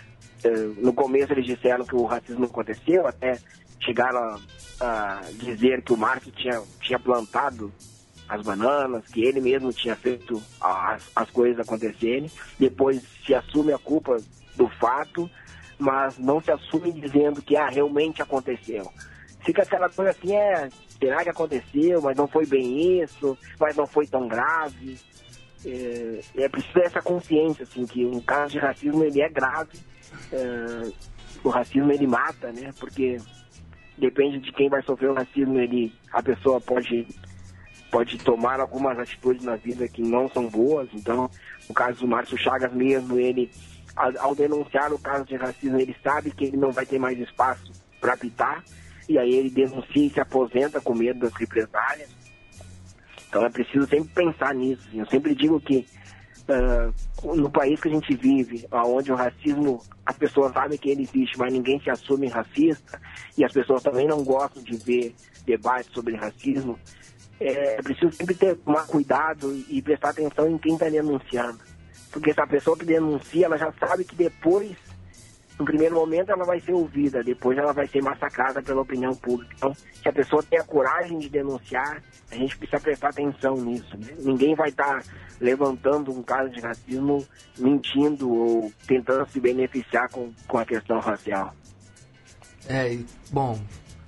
É, 0.45 0.51
no 0.81 0.93
começo 0.93 1.33
eles 1.33 1.47
disseram 1.47 1.85
que 1.85 1.97
o 1.97 2.05
racismo 2.05 2.45
aconteceu, 2.45 3.07
até 3.07 3.39
chegaram 3.81 4.19
a, 4.19 4.39
a 4.81 5.21
dizer 5.33 5.83
que 5.83 5.93
o 5.93 5.97
Márcio 5.97 6.31
tinha, 6.33 6.63
tinha 6.81 6.99
plantado 6.99 7.73
as 8.29 8.43
bananas, 8.43 9.07
que 9.07 9.25
ele 9.25 9.41
mesmo 9.41 9.73
tinha 9.73 9.97
feito 9.97 10.41
as, 10.61 11.11
as 11.17 11.31
coisas 11.31 11.61
acontecerem. 11.61 12.31
Depois 12.59 13.03
se 13.25 13.35
assume 13.35 13.73
a 13.73 13.79
culpa 13.79 14.19
do 14.55 14.69
fato, 14.69 15.29
mas 15.79 16.19
não 16.19 16.41
se 16.41 16.53
assume 16.53 16.93
dizendo 16.93 17.41
que 17.41 17.57
ah, 17.57 17.69
realmente 17.69 18.21
aconteceu 18.21 18.91
fica 19.49 19.63
aquela 19.63 19.89
coisa 19.89 20.11
assim, 20.11 20.37
é, 20.37 20.69
será 20.99 21.23
que 21.23 21.31
aconteceu, 21.31 22.03
mas 22.03 22.17
não 22.17 22.29
foi 22.29 22.45
bem 22.45 23.03
isso, 23.03 23.37
mas 23.59 23.75
não 23.77 23.87
foi 23.87 24.07
tão 24.07 24.29
grave. 24.29 24.99
É, 25.65 26.21
é 26.37 26.49
preciso 26.49 26.79
essa 26.81 27.03
consciência, 27.03 27.65
assim, 27.65 27.85
que 27.87 28.05
um 28.05 28.21
caso 28.21 28.53
de 28.53 28.59
racismo 28.59 29.05
ele 29.05 29.21
é 29.21 29.29
grave. 29.29 29.79
É, 30.33 30.91
o 31.43 31.49
racismo 31.49 31.93
ele 31.93 32.07
mata, 32.07 32.53
né? 32.53 32.73
Porque 32.79 33.19
depende 33.97 34.39
de 34.39 34.53
quem 34.53 34.69
vai 34.69 34.83
sofrer 34.83 35.11
o 35.11 35.15
racismo, 35.15 35.59
ele, 35.59 35.93
a 36.13 36.23
pessoa 36.23 36.61
pode 36.61 37.07
pode 37.91 38.19
tomar 38.19 38.61
algumas 38.61 38.99
atitudes 38.99 39.43
na 39.43 39.57
vida 39.57 39.89
que 39.89 40.03
não 40.03 40.29
são 40.29 40.47
boas. 40.47 40.89
Então, 40.93 41.31
no 41.67 41.75
caso 41.75 42.01
do 42.01 42.09
Márcio 42.09 42.37
Chagas 42.37 42.73
mesmo, 42.73 43.19
ele 43.19 43.51
ao 43.97 44.35
denunciar 44.35 44.93
o 44.93 44.99
caso 44.99 45.25
de 45.25 45.35
racismo, 45.37 45.81
ele 45.81 45.97
sabe 46.05 46.31
que 46.31 46.45
ele 46.45 46.57
não 46.57 46.71
vai 46.71 46.87
ter 46.87 46.99
mais 46.99 47.19
espaço 47.19 47.73
para 48.01 48.13
apitar 48.13 48.63
e 49.09 49.19
aí 49.19 49.35
ele 49.35 49.51
denuncia 49.51 50.07
e 50.07 50.11
se 50.11 50.21
aposenta 50.21 50.81
com 50.81 50.95
medo 50.95 51.21
das 51.21 51.35
represálias. 51.35 52.11
Então 53.29 53.45
é 53.45 53.51
preciso 53.51 53.87
sempre 53.87 54.09
pensar 54.15 54.55
nisso. 54.55 54.89
Eu 54.93 55.07
sempre 55.07 55.35
digo 55.35 55.61
que 55.61 55.87
uh, 56.49 57.37
no 57.37 57.51
país 57.51 57.81
que 57.81 57.89
a 57.89 57.93
gente 57.93 58.17
vive, 58.17 58.67
onde 58.73 59.13
o 59.13 59.15
racismo, 59.15 59.81
as 60.05 60.17
pessoas 60.17 60.53
sabem 60.53 60.79
que 60.79 60.91
ele 60.91 61.03
existe, 61.03 61.39
mas 61.39 61.53
ninguém 61.53 61.81
se 61.81 61.91
assume 61.91 62.29
racista, 62.29 63.01
e 63.37 63.45
as 63.45 63.53
pessoas 63.53 63.83
também 63.83 64.07
não 64.07 64.25
gostam 64.25 64.63
de 64.63 64.77
ver 64.77 65.15
debates 65.45 65.91
sobre 65.93 66.17
racismo, 66.17 66.79
é, 67.41 67.75
é 67.75 67.83
preciso 67.83 68.13
sempre 68.13 68.35
ter, 68.35 68.57
tomar 68.57 68.87
cuidado 68.87 69.55
e 69.69 69.81
prestar 69.83 70.11
atenção 70.11 70.49
em 70.49 70.59
quem 70.59 70.75
está 70.75 70.89
denunciando. 70.89 71.59
Porque 72.11 72.31
essa 72.31 72.47
pessoa 72.47 72.77
que 72.77 72.85
denuncia, 72.85 73.47
ela 73.47 73.59
já 73.59 73.73
sabe 73.73 74.05
que 74.05 74.17
depois 74.17 74.77
no 75.59 75.65
primeiro 75.65 75.97
momento 75.97 76.31
ela 76.31 76.45
vai 76.45 76.61
ser 76.61 76.73
ouvida, 76.73 77.23
depois 77.23 77.59
ela 77.59 77.73
vai 77.73 77.87
ser 77.89 78.01
massacrada 78.01 78.63
pela 78.63 78.83
opinião 78.83 79.13
pública. 79.15 79.53
Então, 79.57 79.75
se 79.75 80.09
a 80.09 80.13
pessoa 80.13 80.43
tem 80.43 80.59
a 80.59 80.65
coragem 80.65 81.19
de 81.19 81.29
denunciar, 81.29 82.01
a 82.31 82.35
gente 82.37 82.57
precisa 82.57 82.81
prestar 82.81 83.09
atenção 83.09 83.57
nisso. 83.57 83.97
Né? 83.99 84.15
Ninguém 84.21 84.55
vai 84.55 84.69
estar 84.69 85.03
tá 85.03 85.11
levantando 85.41 86.13
um 86.13 86.23
caso 86.23 86.51
de 86.51 86.61
racismo 86.61 87.27
mentindo 87.59 88.33
ou 88.33 88.73
tentando 88.87 89.29
se 89.29 89.41
beneficiar 89.41 90.09
com, 90.11 90.33
com 90.47 90.59
a 90.59 90.65
questão 90.65 91.01
racial. 91.01 91.53
É, 92.69 92.97
bom, 93.33 93.59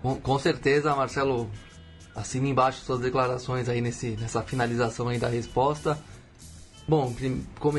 com, 0.01 0.21
com 0.21 0.39
certeza, 0.39 0.95
Marcelo, 0.95 1.51
assina 2.15 2.47
embaixo 2.47 2.81
suas 2.81 3.01
declarações 3.01 3.69
aí 3.69 3.81
nesse, 3.81 4.11
nessa 4.17 4.43
finalização 4.43 5.09
aí 5.09 5.19
da 5.19 5.29
resposta. 5.29 5.99
Bom, 6.91 7.15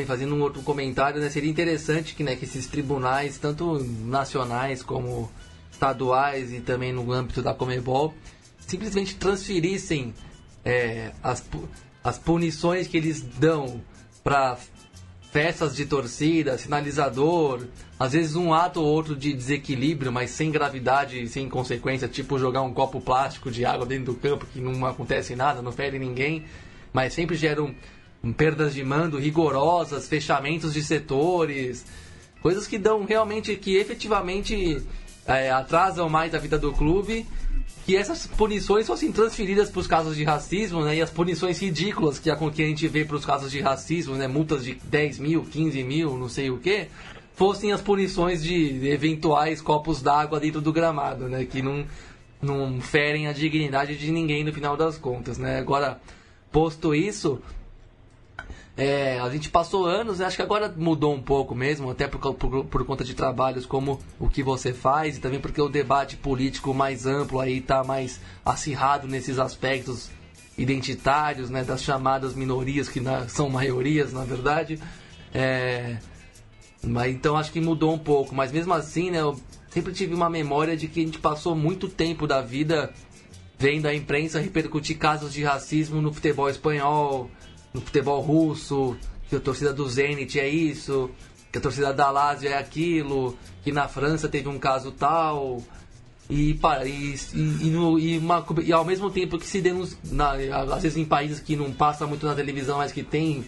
fazendo 0.08 0.34
um 0.36 0.42
outro 0.42 0.62
comentário, 0.62 1.20
né, 1.20 1.30
seria 1.30 1.50
interessante 1.50 2.16
que, 2.16 2.24
né, 2.24 2.38
que 2.38 2.46
esses 2.46 2.66
tribunais, 2.66 3.38
tanto 3.38 3.78
nacionais 4.06 4.82
como 4.82 5.30
estaduais 5.70 6.54
e 6.54 6.62
também 6.62 6.94
no 6.94 7.12
âmbito 7.12 7.42
da 7.42 7.54
Comebol, 7.54 8.14
simplesmente 8.66 9.18
transferissem 9.18 10.14
é, 10.64 11.12
as, 11.22 11.44
as 12.02 12.18
punições 12.18 12.88
que 12.88 12.96
eles 12.96 13.22
dão 13.22 13.82
para 14.24 14.58
festas 15.30 15.76
de 15.76 15.86
torcida, 15.86 16.58
sinalizador, 16.58 17.66
às 18.00 18.14
vezes 18.14 18.38
um 18.38 18.54
ato 18.54 18.80
ou 18.80 18.88
outro 18.88 19.14
de 19.14 19.34
desequilíbrio, 19.34 20.10
mas 20.10 20.30
sem 20.30 20.50
gravidade, 20.50 21.28
sem 21.28 21.50
consequência, 21.50 22.08
tipo 22.08 22.40
jogar 22.40 22.62
um 22.62 22.74
copo 22.74 23.02
plástico 23.02 23.52
de 23.52 23.66
água 23.66 23.86
dentro 23.86 24.14
do 24.14 24.16
campo 24.16 24.46
que 24.46 24.62
não 24.62 24.86
acontece 24.86 25.36
nada, 25.36 25.62
não 25.62 25.74
fere 25.74 26.00
ninguém, 26.00 26.46
mas 26.94 27.12
sempre 27.12 27.36
geram 27.36 27.76
perdas 28.38 28.74
de 28.74 28.84
mando 28.84 29.18
rigorosas, 29.18 30.08
fechamentos 30.08 30.74
de 30.74 30.84
setores, 30.84 31.86
coisas 32.42 32.68
que 32.68 32.78
dão 32.78 33.04
realmente, 33.04 33.56
que 33.56 33.78
efetivamente 33.78 34.84
é, 35.26 35.50
atrasam 35.50 36.08
mais 36.10 36.36
a 36.36 36.38
vida 36.38 36.58
do 36.58 36.72
clube, 36.72 37.26
que 37.86 37.96
essas 37.96 38.28
punições 38.28 38.86
fossem 38.86 39.12
transferidas 39.12 39.70
para 39.70 39.80
os 39.80 39.88
casos 39.88 40.16
de 40.16 40.24
racismo, 40.24 40.84
né, 40.84 40.98
e 40.98 41.02
as 41.02 41.10
punições 41.10 41.60
ridículas 41.60 42.20
que 42.20 42.30
a, 42.30 42.36
que 42.36 42.62
a 42.62 42.68
gente 42.68 42.88
vê 42.88 43.04
para 43.04 43.16
os 43.16 43.26
casos 43.26 43.52
de 43.52 43.60
racismo, 43.60 44.16
né, 44.16 44.28
multas 44.28 44.64
de 44.64 44.76
10 44.76 45.20
mil, 45.20 45.44
15 45.44 45.84
mil, 45.84 46.18
não 46.18 46.30
sei 46.30 46.52
o 46.52 46.58
que, 46.58 46.88
fossem 47.34 47.72
as 47.72 47.82
punições 47.82 48.44
de 48.44 48.88
eventuais 48.88 49.62
copos 49.62 50.02
d'água 50.02 50.40
dentro 50.40 50.62
do 50.62 50.72
gramado, 50.72 51.28
né, 51.28 51.46
que 51.46 51.62
não, 51.62 51.86
não 52.40 52.80
ferem 52.80 53.28
a 53.28 53.34
dignidade 53.34 53.98
de 53.98 54.12
ninguém 54.12 54.44
no 54.44 54.54
final 54.54 54.78
das 54.78 54.98
contas, 54.98 55.40
né. 55.40 55.58
Agora, 55.58 56.00
posto 56.52 56.94
isso, 56.94 57.42
é, 58.78 59.20
a 59.20 59.30
gente 59.30 59.50
passou 59.50 59.86
anos, 59.86 60.20
né? 60.20 60.26
acho 60.26 60.38
que 60.38 60.42
agora 60.42 60.74
mudou 60.76 61.14
um 61.14 61.22
pouco 61.22 61.54
mesmo, 61.54 61.90
até 61.90 62.08
por, 62.08 62.34
por, 62.34 62.66
por, 62.66 62.86
conta 62.86 63.04
de 63.04 63.14
trabalhos 63.14 63.66
como 63.66 64.00
o 64.18 64.30
que 64.30 64.42
você 64.42 64.74
faz 64.74 65.18
e 65.18 65.20
também 65.20 65.40
porque 65.40 65.62
o 65.62 65.68
debate 65.68 66.16
político 66.16 66.74
mais 66.74 67.06
amplo 67.06 67.40
aí 67.40 67.58
está 67.58 67.84
mais 67.84 68.22
acirrado 68.46 69.08
nesses 69.08 69.40
aspectos 69.40 70.10
identitários, 70.58 71.50
né? 71.50 71.64
Das 71.64 71.84
chamadas 71.84 72.34
minorias 72.34 72.88
que 72.88 73.00
na, 73.00 73.28
são 73.28 73.50
maiorias, 73.50 74.14
na 74.14 74.24
verdade. 74.24 74.80
É, 75.34 75.98
mas 76.84 77.14
então 77.14 77.36
acho 77.36 77.52
que 77.52 77.60
mudou 77.60 77.94
um 77.94 78.00
pouco, 78.00 78.34
mas 78.34 78.52
mesmo 78.52 78.74
assim, 78.74 79.12
né? 79.12 79.20
Eu 79.20 79.38
sempre 79.70 79.92
tive 79.94 80.14
uma 80.14 80.30
memória 80.30 80.78
de 80.78 80.88
que 80.88 81.02
a 81.02 81.04
gente 81.04 81.20
passou 81.20 81.56
muito 81.56 81.90
tempo 81.90 82.26
da 82.26 82.42
vida 82.42 82.94
vendo 83.60 83.86
a 83.86 83.94
imprensa 83.94 84.40
repercutir 84.40 84.98
casos 84.98 85.34
de 85.34 85.44
racismo 85.44 86.02
no 86.02 86.12
futebol 86.12 86.50
espanhol 86.50 87.30
no 87.74 87.82
futebol 87.82 88.22
russo, 88.22 88.98
que 89.30 89.36
a 89.36 89.40
torcida 89.40 89.74
do 89.74 89.88
Zenit 89.88 90.40
é 90.40 90.48
isso, 90.48 91.10
que 91.52 91.58
a 91.58 91.62
torcida 91.62 91.94
da 91.94 92.10
Lazio 92.10 92.50
é 92.50 92.58
aquilo, 92.58 93.38
que 93.64 93.72
na 93.72 93.88
França 93.88 94.28
teve 94.28 94.48
um 94.48 94.60
caso 94.60 94.92
tal. 94.92 95.62
E, 96.30 96.58
e, 96.86 97.16
e, 97.34 97.70
no, 97.70 98.00
e, 98.00 98.18
uma, 98.18 98.46
e 98.64 98.72
ao 98.72 98.86
mesmo 98.86 99.10
tempo 99.10 99.38
que 99.38 99.46
se 99.46 99.60
denuncia, 99.60 99.98
às 100.74 100.82
vezes 100.82 100.98
em 100.98 101.04
países 101.04 101.42
que 101.42 101.58
não 101.58 101.74
passa 101.74 102.08
muito 102.08 102.26
na 102.26 102.34
televisão, 102.34 102.78
mas 102.78 102.94
que 102.94 103.04
tem 103.04 103.44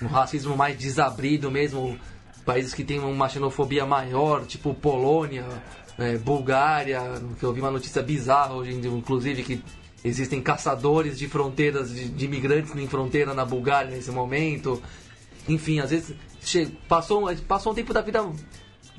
um 0.00 0.06
racismo 0.06 0.56
mais 0.56 0.78
desabrido 0.78 1.50
mesmo, 1.50 1.98
países 2.44 2.74
que 2.74 2.84
têm 2.84 3.00
uma 3.00 3.28
xenofobia 3.28 3.84
maior, 3.84 4.44
tipo 4.44 4.72
Polônia, 4.72 5.44
é, 5.98 6.16
Bulgária, 6.16 7.00
que 7.38 7.44
eu 7.44 7.52
vi 7.52 7.60
uma 7.60 7.70
notícia 7.70 8.02
bizarra 8.02 8.54
hoje, 8.54 8.72
inclusive, 8.72 9.42
que 9.42 9.62
existem 10.04 10.40
caçadores 10.40 11.18
de 11.18 11.28
fronteiras, 11.28 11.94
de, 11.94 12.24
imigrantes 12.24 12.74
em 12.74 12.86
fronteira 12.86 13.34
na 13.34 13.44
Bulgária 13.44 13.90
nesse 13.90 14.10
momento. 14.10 14.82
Enfim, 15.48 15.80
às 15.80 15.90
vezes 15.90 16.14
passou, 16.88 17.28
passou 17.46 17.72
um 17.72 17.74
tempo 17.74 17.92
da 17.92 18.00
vida 18.00 18.24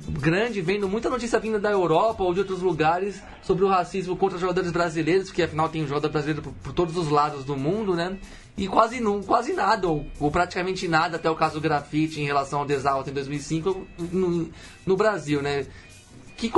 grande 0.00 0.60
vendo 0.60 0.88
muita 0.88 1.08
notícia 1.08 1.38
vinda 1.38 1.58
da 1.58 1.70
Europa 1.70 2.22
ou 2.22 2.34
de 2.34 2.40
outros 2.40 2.60
lugares 2.60 3.22
sobre 3.42 3.64
o 3.64 3.68
racismo 3.68 4.16
contra 4.16 4.38
jogadores 4.38 4.70
brasileiros, 4.72 5.28
porque 5.28 5.42
afinal 5.42 5.68
tem 5.68 5.84
um 5.84 5.86
jogador 5.86 6.08
brasileiro 6.10 6.42
por, 6.42 6.52
por 6.54 6.72
todos 6.72 6.96
os 6.96 7.08
lados 7.08 7.44
do 7.44 7.56
mundo, 7.56 7.94
né? 7.94 8.18
E 8.56 8.68
quase, 8.68 9.00
não, 9.00 9.22
quase 9.22 9.52
nada, 9.52 9.88
ou, 9.88 10.06
ou, 10.20 10.30
praticamente 10.30 10.86
nada, 10.86 11.16
até 11.16 11.28
o 11.28 11.34
caso 11.34 11.54
do 11.54 11.60
grafite 11.60 12.20
em 12.20 12.24
relação 12.24 12.60
ao 12.60 12.66
Desalto 12.66 13.10
em 13.10 13.12
2005 13.12 13.86
no, 14.12 14.50
no 14.86 14.96
Brasil, 14.96 15.42
né? 15.42 15.66
Que, 16.36 16.50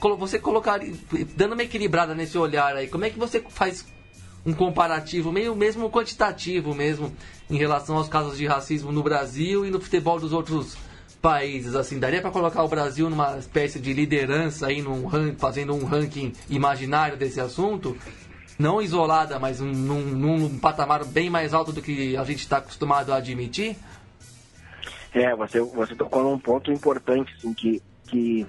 você 0.00 0.38
colocaria, 0.38 0.92
dando 1.36 1.52
uma 1.52 1.62
equilibrada 1.62 2.14
nesse 2.14 2.38
olhar 2.38 2.76
aí, 2.76 2.88
como 2.88 3.04
é 3.04 3.10
que 3.10 3.18
você 3.18 3.40
faz 3.48 3.84
um 4.46 4.52
comparativo, 4.52 5.32
meio 5.32 5.54
mesmo 5.54 5.90
quantitativo 5.90 6.74
mesmo, 6.74 7.12
em 7.50 7.56
relação 7.56 7.96
aos 7.96 8.08
casos 8.08 8.38
de 8.38 8.46
racismo 8.46 8.92
no 8.92 9.02
Brasil 9.02 9.66
e 9.66 9.70
no 9.70 9.80
futebol 9.80 10.18
dos 10.18 10.32
outros 10.32 10.76
países, 11.20 11.74
assim, 11.74 11.98
daria 11.98 12.22
para 12.22 12.30
colocar 12.30 12.62
o 12.62 12.68
Brasil 12.68 13.10
numa 13.10 13.38
espécie 13.38 13.80
de 13.80 13.92
liderança 13.92 14.68
aí, 14.68 14.80
num 14.80 15.06
ranking, 15.06 15.36
fazendo 15.36 15.74
um 15.74 15.84
ranking 15.84 16.32
imaginário 16.48 17.16
desse 17.16 17.40
assunto? 17.40 17.96
Não 18.58 18.80
isolada, 18.80 19.38
mas 19.38 19.60
num, 19.60 20.00
num 20.00 20.58
patamar 20.58 21.04
bem 21.04 21.28
mais 21.30 21.54
alto 21.54 21.72
do 21.72 21.82
que 21.82 22.16
a 22.16 22.24
gente 22.24 22.40
está 22.40 22.58
acostumado 22.58 23.12
a 23.12 23.16
admitir? 23.16 23.76
É, 25.12 25.34
você, 25.34 25.60
você 25.60 25.94
tocou 25.94 26.22
num 26.22 26.38
ponto 26.38 26.70
importante, 26.70 27.32
assim, 27.36 27.52
que, 27.52 27.82
que 28.06 28.46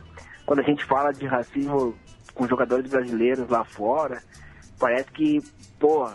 quando 0.49 0.61
a 0.61 0.63
gente 0.63 0.83
fala 0.83 1.11
de 1.11 1.27
racismo 1.27 1.95
com 2.33 2.47
jogadores 2.47 2.89
brasileiros 2.89 3.47
lá 3.49 3.63
fora, 3.63 4.19
parece 4.79 5.11
que, 5.11 5.39
pô, 5.79 6.09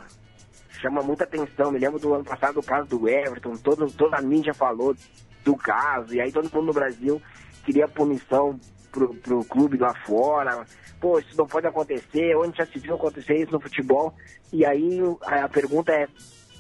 chama 0.81 1.03
muita 1.03 1.23
atenção. 1.23 1.71
Me 1.71 1.79
lembro 1.79 2.01
do 2.01 2.13
ano 2.13 2.25
passado, 2.25 2.59
o 2.59 2.63
caso 2.65 2.89
do 2.89 3.09
Everton, 3.09 3.57
todo, 3.59 3.89
toda 3.93 4.17
a 4.17 4.21
mídia 4.21 4.53
falou 4.53 4.97
do 5.45 5.57
caso, 5.57 6.13
e 6.13 6.21
aí 6.21 6.33
todo 6.33 6.53
mundo 6.53 6.67
no 6.67 6.73
Brasil 6.73 7.23
queria 7.65 7.87
punição 7.87 8.59
pro, 8.91 9.15
pro 9.15 9.45
clube 9.45 9.79
lá 9.79 9.95
fora. 10.05 10.67
Pô, 11.01 11.21
isso 11.21 11.39
não 11.39 11.47
pode 11.47 11.69
acontecer, 11.69 12.35
onde 12.37 12.59
já 12.59 12.67
se 12.67 12.81
viu 12.81 12.97
acontecer 12.97 13.41
isso 13.41 13.53
no 13.53 13.61
futebol? 13.61 14.13
E 14.53 14.67
aí 14.67 14.99
a, 15.23 15.49
pergunta 15.49 15.93
é, 15.93 16.09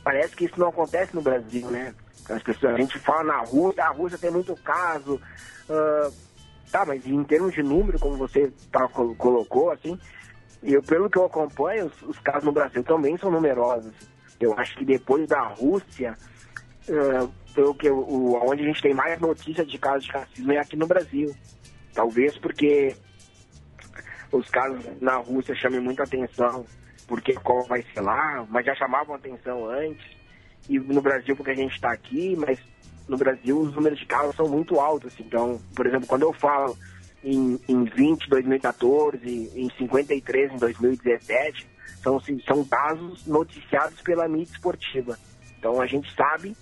parece 0.04 0.36
que 0.36 0.44
isso 0.44 0.60
não 0.60 0.68
acontece 0.68 1.12
no 1.12 1.22
Brasil, 1.22 1.68
né? 1.72 1.92
As 2.30 2.40
pessoas, 2.40 2.74
a 2.74 2.78
gente 2.78 3.00
fala 3.00 3.24
na 3.24 3.38
Rússia, 3.40 3.82
a 3.82 3.90
Rússia 3.90 4.16
tem 4.16 4.30
muito 4.30 4.54
caso. 4.62 5.20
Uh, 5.68 6.33
tá, 6.70 6.84
mas 6.84 7.06
em 7.06 7.22
termos 7.24 7.54
de 7.54 7.62
número, 7.62 7.98
como 7.98 8.16
você 8.16 8.52
tá, 8.70 8.88
colocou, 8.88 9.70
assim, 9.70 9.98
eu, 10.62 10.82
pelo 10.82 11.10
que 11.10 11.18
eu 11.18 11.24
acompanho, 11.24 11.86
os, 11.86 12.02
os 12.02 12.18
casos 12.20 12.44
no 12.44 12.52
Brasil 12.52 12.82
também 12.82 13.16
são 13.16 13.30
numerosos. 13.30 13.92
Eu 14.40 14.58
acho 14.58 14.76
que 14.76 14.84
depois 14.84 15.28
da 15.28 15.42
Rússia, 15.48 16.16
pelo 17.54 17.74
que 17.74 17.88
o, 17.88 18.34
onde 18.42 18.62
a 18.62 18.66
gente 18.66 18.82
tem 18.82 18.94
mais 18.94 19.18
notícias 19.20 19.66
de 19.66 19.78
casos 19.78 20.04
de 20.04 20.10
racismo 20.10 20.52
é 20.52 20.58
aqui 20.58 20.76
no 20.76 20.86
Brasil. 20.86 21.34
Talvez 21.94 22.36
porque 22.38 22.96
os 24.32 24.48
casos 24.50 24.84
na 25.00 25.16
Rússia 25.16 25.54
chamem 25.54 25.80
muita 25.80 26.02
atenção, 26.02 26.66
porque 27.06 27.34
qual 27.34 27.62
vai 27.64 27.82
ser 27.94 28.00
lá, 28.00 28.44
mas 28.50 28.66
já 28.66 28.74
chamavam 28.74 29.14
atenção 29.14 29.68
antes. 29.68 30.04
E 30.68 30.78
no 30.78 31.00
Brasil, 31.00 31.36
porque 31.36 31.52
a 31.52 31.56
gente 31.56 31.74
está 31.74 31.92
aqui, 31.92 32.34
mas 32.36 32.58
no 33.08 33.16
Brasil 33.16 33.58
os 33.58 33.74
números 33.74 33.98
de 33.98 34.06
casos 34.06 34.34
são 34.36 34.48
muito 34.48 34.80
altos. 34.80 35.14
Então, 35.20 35.60
por 35.74 35.86
exemplo, 35.86 36.06
quando 36.06 36.22
eu 36.22 36.32
falo 36.32 36.76
em, 37.22 37.58
em 37.68 37.84
20 37.84 38.24
em 38.24 38.28
2014, 38.28 39.50
em 39.54 39.70
53 39.78 40.52
em 40.52 40.56
2017, 40.56 41.66
são, 42.02 42.20
são 42.46 42.64
casos 42.64 43.26
noticiados 43.26 44.00
pela 44.02 44.28
mídia 44.28 44.52
esportiva. 44.52 45.18
Então 45.58 45.80
a 45.80 45.86
gente 45.86 46.12
sabe 46.14 46.54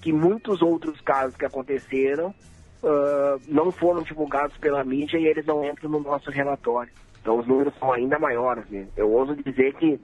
que 0.00 0.12
muitos 0.12 0.62
outros 0.62 1.00
casos 1.00 1.36
que 1.36 1.44
aconteceram 1.44 2.28
uh, 2.28 3.40
não 3.48 3.72
foram 3.72 4.02
divulgados 4.02 4.56
pela 4.58 4.84
mídia 4.84 5.18
e 5.18 5.26
eles 5.26 5.44
não 5.44 5.64
entram 5.64 5.90
no 5.90 6.00
nosso 6.00 6.30
relatório. 6.30 6.92
Então 7.20 7.38
os 7.38 7.46
números 7.46 7.74
são 7.78 7.92
ainda 7.92 8.18
maiores. 8.18 8.64
Né? 8.70 8.86
Eu 8.96 9.10
ouso 9.10 9.34
dizer 9.34 9.74
que, 9.74 10.00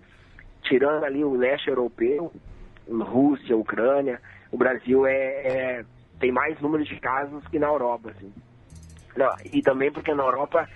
tirando 0.64 1.05
ali 1.05 1.23
o 1.23 1.37
leste 1.37 1.68
europeu, 1.68 2.33
Rússia, 2.88 3.57
Ucrânia, 3.57 4.21
o 4.53 4.57
Brasil 4.57 5.07
é, 5.07 5.17
é 5.17 5.85
tem 6.21 6.31
mais 6.31 6.61
números 6.61 6.87
de 6.87 7.01
casos 7.01 7.45
que 7.49 7.59
na 7.59 7.67
Europa. 7.67 8.11
Assim. 8.11 8.33
Não, 9.17 9.35
e 9.53 9.61
também 9.61 9.91
porque 9.91 10.15
na 10.15 10.23
Europa, 10.23 10.69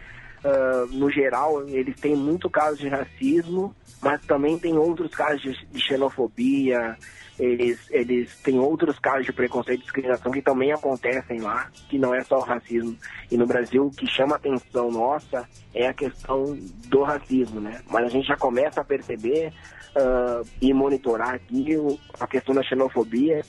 uh, 0.44 0.92
no 0.92 1.08
geral, 1.08 1.68
eles 1.68 2.00
têm 2.00 2.16
muito 2.16 2.50
casos 2.50 2.80
de 2.80 2.88
racismo, 2.88 3.74
mas 4.02 4.20
também 4.26 4.58
tem 4.58 4.76
outros 4.76 5.14
casos 5.14 5.40
de, 5.40 5.66
de 5.66 5.80
xenofobia, 5.80 6.96
eles, 7.38 7.78
eles 7.90 8.34
têm 8.38 8.58
outros 8.58 8.98
casos 8.98 9.26
de 9.26 9.32
preconceito 9.32 9.80
e 9.80 9.82
discriminação 9.82 10.32
que 10.32 10.40
também 10.40 10.72
acontecem 10.72 11.40
lá, 11.40 11.70
que 11.88 11.98
não 11.98 12.14
é 12.14 12.24
só 12.24 12.38
o 12.38 12.42
racismo. 12.42 12.96
E 13.30 13.36
no 13.36 13.46
Brasil, 13.46 13.86
o 13.86 13.90
que 13.90 14.06
chama 14.06 14.36
atenção 14.36 14.90
nossa 14.90 15.46
é 15.74 15.86
a 15.86 15.94
questão 15.94 16.58
do 16.88 17.02
racismo, 17.02 17.60
né? 17.60 17.82
Mas 17.88 18.06
a 18.06 18.08
gente 18.08 18.26
já 18.26 18.36
começa 18.36 18.80
a 18.80 18.84
perceber 18.84 19.52
uh, 19.94 20.48
e 20.60 20.72
monitorar 20.72 21.34
aqui 21.34 21.76
a 22.18 22.26
questão 22.26 22.54
da 22.54 22.62
xenofobia 22.62 23.44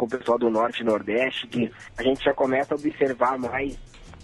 com 0.00 0.06
o 0.06 0.08
pessoal 0.08 0.38
do 0.38 0.48
Norte 0.48 0.80
e 0.80 0.84
Nordeste, 0.84 1.46
que 1.46 1.70
a 1.98 2.02
gente 2.02 2.24
já 2.24 2.32
começa 2.32 2.72
a 2.72 2.76
observar 2.78 3.38
mais 3.38 3.78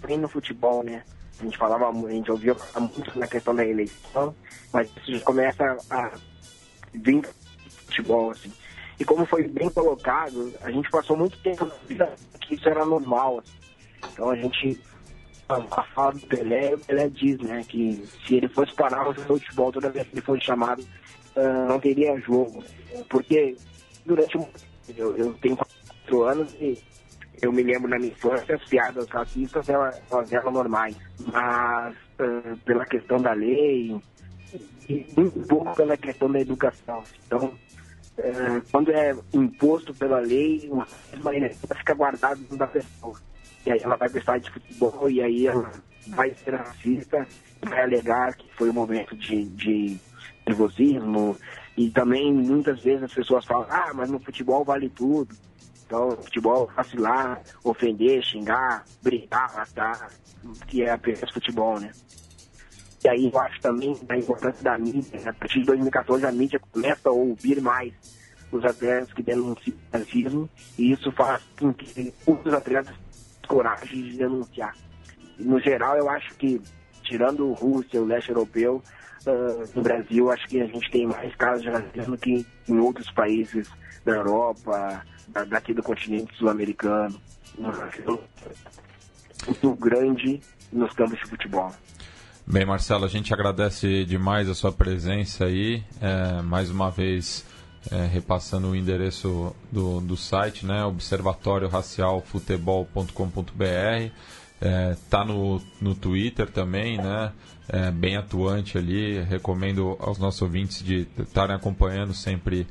no 0.09 0.27
futebol, 0.27 0.83
né? 0.83 1.03
A 1.39 1.43
gente 1.43 1.55
falava, 1.55 1.87
a 1.89 2.11
gente 2.11 2.31
ouvia 2.31 2.55
muito 2.79 3.19
na 3.19 3.27
questão 3.27 3.53
da 3.53 3.63
eleição, 3.63 4.33
mas 4.73 4.89
isso 4.97 5.11
já 5.11 5.19
começa 5.19 5.77
a 5.91 6.11
vir 6.95 7.23
futebol, 7.85 8.31
assim. 8.31 8.51
E 8.99 9.05
como 9.05 9.23
foi 9.27 9.47
bem 9.47 9.69
colocado, 9.69 10.51
a 10.63 10.71
gente 10.71 10.89
passou 10.89 11.15
muito 11.15 11.37
tempo 11.43 11.65
na 11.65 11.75
vida 11.87 12.11
que 12.41 12.55
isso 12.55 12.67
era 12.67 12.83
normal. 12.83 13.37
Assim. 13.39 14.11
Então 14.13 14.31
a 14.31 14.35
gente 14.35 14.81
a 15.47 15.83
fala 15.83 16.13
do 16.13 16.25
Pelé, 16.25 16.73
o 16.73 16.79
Pelé 16.79 17.07
diz, 17.07 17.37
né, 17.37 17.63
que 17.69 18.03
se 18.25 18.35
ele 18.35 18.47
fosse 18.49 18.73
parar 18.73 19.07
o 19.07 19.13
futebol 19.13 19.71
toda 19.71 19.91
vez 19.91 20.07
que 20.07 20.15
ele 20.15 20.21
fosse 20.21 20.43
chamado, 20.43 20.81
uh, 20.81 21.67
não 21.67 21.79
teria 21.79 22.19
jogo. 22.19 22.63
Porque 23.07 23.55
durante 24.07 24.37
eu, 24.95 25.15
eu 25.17 25.33
tenho 25.35 25.57
quatro 25.57 26.23
anos 26.23 26.53
e 26.59 26.77
eu 27.41 27.51
me 27.51 27.63
lembro 27.63 27.89
na 27.89 27.97
minha 27.97 28.11
infância, 28.11 28.55
as 28.55 28.63
piadas 28.65 29.07
racistas 29.09 29.69
elas, 29.69 30.01
elas 30.11 30.31
eram 30.31 30.51
normais. 30.51 30.95
Mas 31.31 31.95
uh, 32.19 32.57
pela 32.65 32.85
questão 32.85 33.17
da 33.17 33.33
lei 33.33 33.95
e 34.89 35.05
muito 35.15 35.39
pouco 35.47 35.75
pela 35.75 35.97
questão 35.97 36.31
da 36.31 36.39
educação. 36.39 37.03
Então, 37.25 37.53
é, 38.17 38.61
quando 38.71 38.91
é 38.91 39.15
imposto 39.33 39.93
pela 39.93 40.19
lei, 40.19 40.67
uma 40.71 40.87
fica 41.75 41.93
guardada 41.93 42.35
dentro 42.35 42.57
da 42.57 42.67
pessoa. 42.67 43.15
E 43.65 43.71
aí 43.71 43.79
ela 43.83 43.95
vai 43.95 44.09
prestar 44.09 44.39
de 44.39 44.49
futebol 44.49 45.09
e 45.09 45.21
aí 45.21 45.47
ela 45.47 45.71
vai 46.07 46.33
ser 46.33 46.55
racista, 46.55 47.27
vai 47.61 47.83
alegar 47.83 48.33
que 48.35 48.49
foi 48.55 48.69
um 48.69 48.73
momento 48.73 49.15
de, 49.15 49.45
de 49.49 49.97
nervosismo. 50.47 51.37
E 51.77 51.89
também 51.91 52.33
muitas 52.33 52.81
vezes 52.81 53.03
as 53.03 53.13
pessoas 53.13 53.45
falam, 53.45 53.67
ah, 53.69 53.91
mas 53.93 54.09
no 54.09 54.19
futebol 54.19 54.65
vale 54.65 54.89
tudo. 54.89 55.35
Então, 55.85 56.11
futebol 56.21 56.69
vacilar, 56.75 57.41
ofender, 57.63 58.21
xingar, 58.23 58.83
brigar, 59.01 59.55
matar, 59.55 60.09
que 60.67 60.83
é 60.83 60.89
apenas 60.91 61.31
futebol, 61.31 61.79
né? 61.79 61.91
E 63.03 63.07
aí 63.07 63.31
eu 63.31 63.39
acho 63.39 63.61
também 63.61 63.95
a 64.09 64.17
importância 64.17 64.63
da 64.63 64.77
mídia. 64.77 65.19
Né? 65.19 65.29
A 65.29 65.33
partir 65.33 65.59
de 65.59 65.65
2014 65.67 66.25
a 66.25 66.31
mídia 66.31 66.59
começa 66.71 67.07
a 67.07 67.11
ouvir 67.11 67.61
mais 67.61 67.93
os 68.51 68.65
atletas 68.65 69.13
que 69.13 69.21
denunciam 69.21 69.77
racismo 69.93 70.49
e 70.77 70.91
isso 70.91 71.11
faz 71.11 71.41
com 71.59 71.73
que 71.73 72.13
os 72.25 72.53
atletas 72.53 72.95
coragem 73.47 74.03
de 74.03 74.17
denunciar. 74.17 74.75
No 75.39 75.59
geral, 75.59 75.97
eu 75.97 76.09
acho 76.09 76.35
que, 76.35 76.61
tirando 77.07 77.53
Rússia, 77.53 78.01
o 78.01 78.05
leste 78.05 78.29
europeu, 78.29 78.81
uh, 79.25 79.69
no 79.75 79.81
Brasil, 79.81 80.31
acho 80.31 80.47
que 80.47 80.61
a 80.61 80.65
gente 80.65 80.91
tem 80.91 81.07
mais 81.07 81.33
casos 81.35 81.63
de 81.63 81.69
racismo 81.69 82.17
que 82.17 82.45
em 82.67 82.79
outros 82.79 83.09
países 83.11 83.69
da 84.05 84.13
Europa, 84.13 85.03
da, 85.29 85.43
daqui 85.43 85.73
do 85.73 85.83
continente 85.83 86.35
sul-americano. 86.37 87.19
Muito 89.45 89.75
grande 89.75 90.41
nos 90.71 90.93
campos 90.93 91.17
de 91.19 91.29
futebol. 91.29 91.71
Bem, 92.45 92.65
Marcelo, 92.65 93.05
a 93.05 93.09
gente 93.09 93.33
agradece 93.33 94.05
demais 94.05 94.49
a 94.49 94.55
sua 94.55 94.71
presença 94.71 95.45
aí. 95.45 95.83
É, 95.99 96.41
mais 96.41 96.69
uma 96.69 96.89
vez, 96.89 97.45
é, 97.91 98.05
repassando 98.05 98.69
o 98.69 98.75
endereço 98.75 99.53
do, 99.71 99.99
do 99.99 100.15
site, 100.15 100.65
né? 100.65 100.85
Observatório 100.85 101.67
Futebol.com.br. 104.59 104.61
é, 104.61 105.23
no, 105.25 105.61
no 105.81 105.95
Twitter 105.95 106.49
também, 106.49 106.97
né? 106.97 107.31
É, 107.69 107.91
bem 107.91 108.15
atuante 108.15 108.77
ali. 108.77 109.21
Recomendo 109.21 109.97
aos 109.99 110.17
nossos 110.17 110.41
ouvintes 110.41 110.83
de 110.83 111.07
estarem 111.19 111.55
acompanhando 111.55 112.13
sempre 112.13 112.67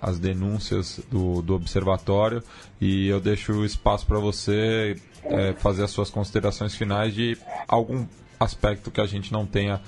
as 0.00 0.18
denúncias 0.18 1.04
do, 1.10 1.42
do 1.42 1.54
observatório 1.54 2.42
e 2.80 3.08
eu 3.08 3.20
deixo 3.20 3.52
o 3.52 3.64
espaço 3.64 4.06
para 4.06 4.18
você 4.18 4.96
é, 5.24 5.52
fazer 5.52 5.84
as 5.84 5.90
suas 5.90 6.08
considerações 6.08 6.74
finais 6.74 7.14
de 7.14 7.36
algum 7.68 8.06
aspecto 8.38 8.90
que 8.90 9.02
a 9.02 9.06
gente 9.06 9.30
não 9.30 9.44
tenha 9.44 9.80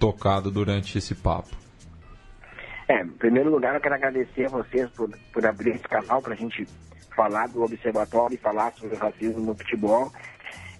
tocado 0.00 0.50
durante 0.50 0.98
esse 0.98 1.14
papo. 1.14 1.54
É, 2.88 3.02
em 3.02 3.08
primeiro 3.10 3.50
lugar, 3.50 3.74
eu 3.74 3.80
quero 3.80 3.94
agradecer 3.94 4.46
a 4.46 4.48
vocês 4.48 4.90
por, 4.90 5.08
por 5.32 5.46
abrir 5.46 5.76
esse 5.76 5.84
canal 5.84 6.20
para 6.20 6.34
a 6.34 6.36
gente 6.36 6.66
falar 7.14 7.46
do 7.48 7.62
observatório 7.62 8.34
e 8.34 8.38
falar 8.38 8.72
sobre 8.72 8.96
o 8.96 8.98
racismo 8.98 9.40
no 9.40 9.54
futebol. 9.54 10.10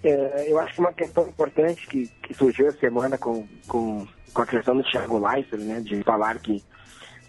É, 0.03 0.51
eu 0.51 0.59
acho 0.59 0.73
que 0.73 0.79
uma 0.79 0.93
questão 0.93 1.27
importante 1.27 1.85
que, 1.87 2.07
que 2.23 2.33
surgiu 2.33 2.67
essa 2.67 2.79
semana 2.79 3.17
com, 3.17 3.47
com, 3.67 4.07
com 4.33 4.41
a 4.41 4.45
questão 4.45 4.75
do 4.75 4.83
Thiago 4.83 5.19
Leifert, 5.19 5.61
né, 5.61 5.79
de 5.79 6.01
falar 6.03 6.39
que, 6.39 6.63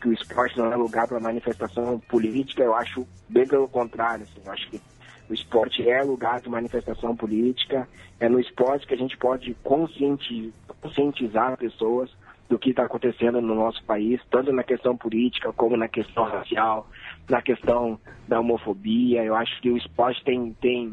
que 0.00 0.08
o 0.08 0.12
esporte 0.12 0.56
não 0.56 0.72
é 0.72 0.76
lugar 0.76 1.06
para 1.06 1.20
manifestação 1.20 1.98
política, 2.08 2.62
eu 2.62 2.74
acho 2.74 3.06
bem 3.28 3.46
pelo 3.46 3.68
contrário. 3.68 4.24
Assim, 4.24 4.40
eu 4.44 4.52
acho 4.52 4.70
que 4.70 4.80
o 5.28 5.34
esporte 5.34 5.88
é 5.88 6.02
lugar 6.02 6.40
de 6.40 6.48
manifestação 6.48 7.14
política, 7.14 7.86
é 8.18 8.28
no 8.28 8.40
esporte 8.40 8.86
que 8.86 8.94
a 8.94 8.98
gente 8.98 9.16
pode 9.16 9.54
conscientizar 9.62 11.56
pessoas 11.58 12.10
do 12.48 12.58
que 12.58 12.70
está 12.70 12.84
acontecendo 12.84 13.40
no 13.40 13.54
nosso 13.54 13.82
país, 13.84 14.20
tanto 14.30 14.52
na 14.52 14.62
questão 14.62 14.96
política 14.96 15.52
como 15.54 15.76
na 15.76 15.88
questão 15.88 16.24
racial, 16.24 16.86
na 17.28 17.40
questão 17.40 17.98
da 18.28 18.40
homofobia. 18.40 19.24
Eu 19.24 19.34
acho 19.34 19.58
que 19.62 19.70
o 19.70 19.76
esporte 19.76 20.22
tem, 20.22 20.52
tem, 20.60 20.92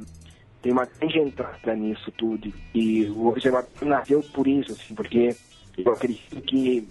tem 0.62 0.72
uma 0.72 0.86
grande 0.86 1.20
entrada 1.20 1.76
nisso 1.76 2.12
tudo. 2.18 2.54
E 2.74 3.06
o 3.06 3.28
observatório 3.28 3.88
nasceu 3.88 4.22
por 4.34 4.48
isso, 4.48 4.72
assim, 4.74 4.94
porque 4.94 5.36
eu 5.78 5.92
acredito 5.92 6.42
que 6.42 6.88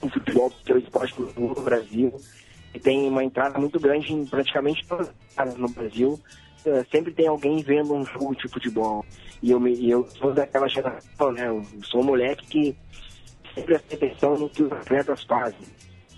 o 0.00 0.08
futebol 0.08 0.52
é 0.66 0.72
o 0.72 0.78
esporte 0.78 1.14
no 1.36 1.54
Brasil 1.54 2.12
e 2.74 2.78
tem 2.78 3.08
uma 3.08 3.24
entrada 3.24 3.58
muito 3.58 3.78
grande 3.80 4.12
em 4.12 4.26
praticamente 4.26 4.86
todas 4.86 5.08
as 5.08 5.38
áreas 5.38 5.56
no 5.56 5.68
Brasil. 5.68 6.20
Uh, 6.64 6.84
sempre 6.90 7.12
tem 7.12 7.28
alguém 7.28 7.62
vendo 7.62 7.94
um 7.94 8.04
jogo 8.04 8.34
de 8.36 8.48
futebol. 8.48 9.04
E 9.42 9.52
eu, 9.52 9.60
me, 9.60 9.88
eu 9.88 10.06
sou 10.18 10.32
daquela 10.32 10.68
geração, 10.68 11.32
né? 11.32 11.46
Eu 11.48 11.64
sou 11.84 12.00
um 12.00 12.04
moleque 12.04 12.46
que 12.46 12.76
sempre 13.54 13.78
presta 13.78 13.94
atenção 13.94 14.36
no 14.36 14.50
que 14.50 14.62
os 14.62 14.72
atletas 14.72 15.22
fazem. 15.24 15.60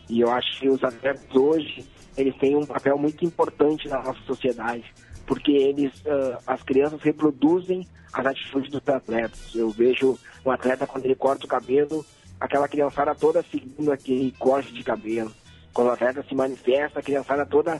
E 0.08 0.20
eu 0.20 0.30
acho 0.30 0.58
que 0.58 0.68
os 0.68 0.82
atletas 0.82 1.36
hoje, 1.36 1.86
eles 2.16 2.34
têm 2.38 2.56
um 2.56 2.64
papel 2.64 2.96
muito 2.98 3.24
importante 3.24 3.88
na 3.88 4.02
nossa 4.02 4.20
sociedade, 4.22 4.84
porque 5.28 5.52
eles, 5.52 5.92
uh, 6.00 6.38
as 6.46 6.62
crianças 6.62 7.02
reproduzem 7.02 7.86
as 8.14 8.24
atitudes 8.24 8.70
dos 8.70 8.88
atletas. 8.88 9.54
Eu 9.54 9.68
vejo 9.68 10.18
um 10.44 10.50
atleta 10.50 10.86
quando 10.86 11.04
ele 11.04 11.14
corta 11.14 11.44
o 11.44 11.48
cabelo, 11.48 12.04
aquela 12.40 12.66
criançada 12.66 13.14
toda 13.14 13.42
seguindo 13.42 13.92
aquele 13.92 14.32
corte 14.38 14.72
de 14.72 14.82
cabelo. 14.82 15.30
Quando 15.74 15.88
o 15.88 15.90
atleta 15.90 16.24
se 16.26 16.34
manifesta, 16.34 17.00
a 17.00 17.02
criançada 17.02 17.44
toda 17.44 17.78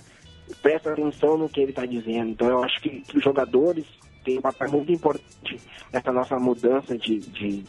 presta 0.61 0.93
atenção 0.93 1.39
no 1.39 1.49
que 1.49 1.61
ele 1.61 1.71
está 1.71 1.87
dizendo. 1.87 2.31
Então 2.33 2.49
eu 2.49 2.63
acho 2.63 2.79
que, 2.83 3.01
que, 3.01 3.17
os 3.17 3.25
jogadores 3.25 3.87
têm 4.23 4.39
um 4.39 4.43
papel 4.43 4.71
muito 4.71 4.93
importante 4.93 5.59
nessa 5.91 6.13
nossa 6.13 6.39
mudança 6.39 6.99
de, 6.99 7.19
de, 7.19 7.65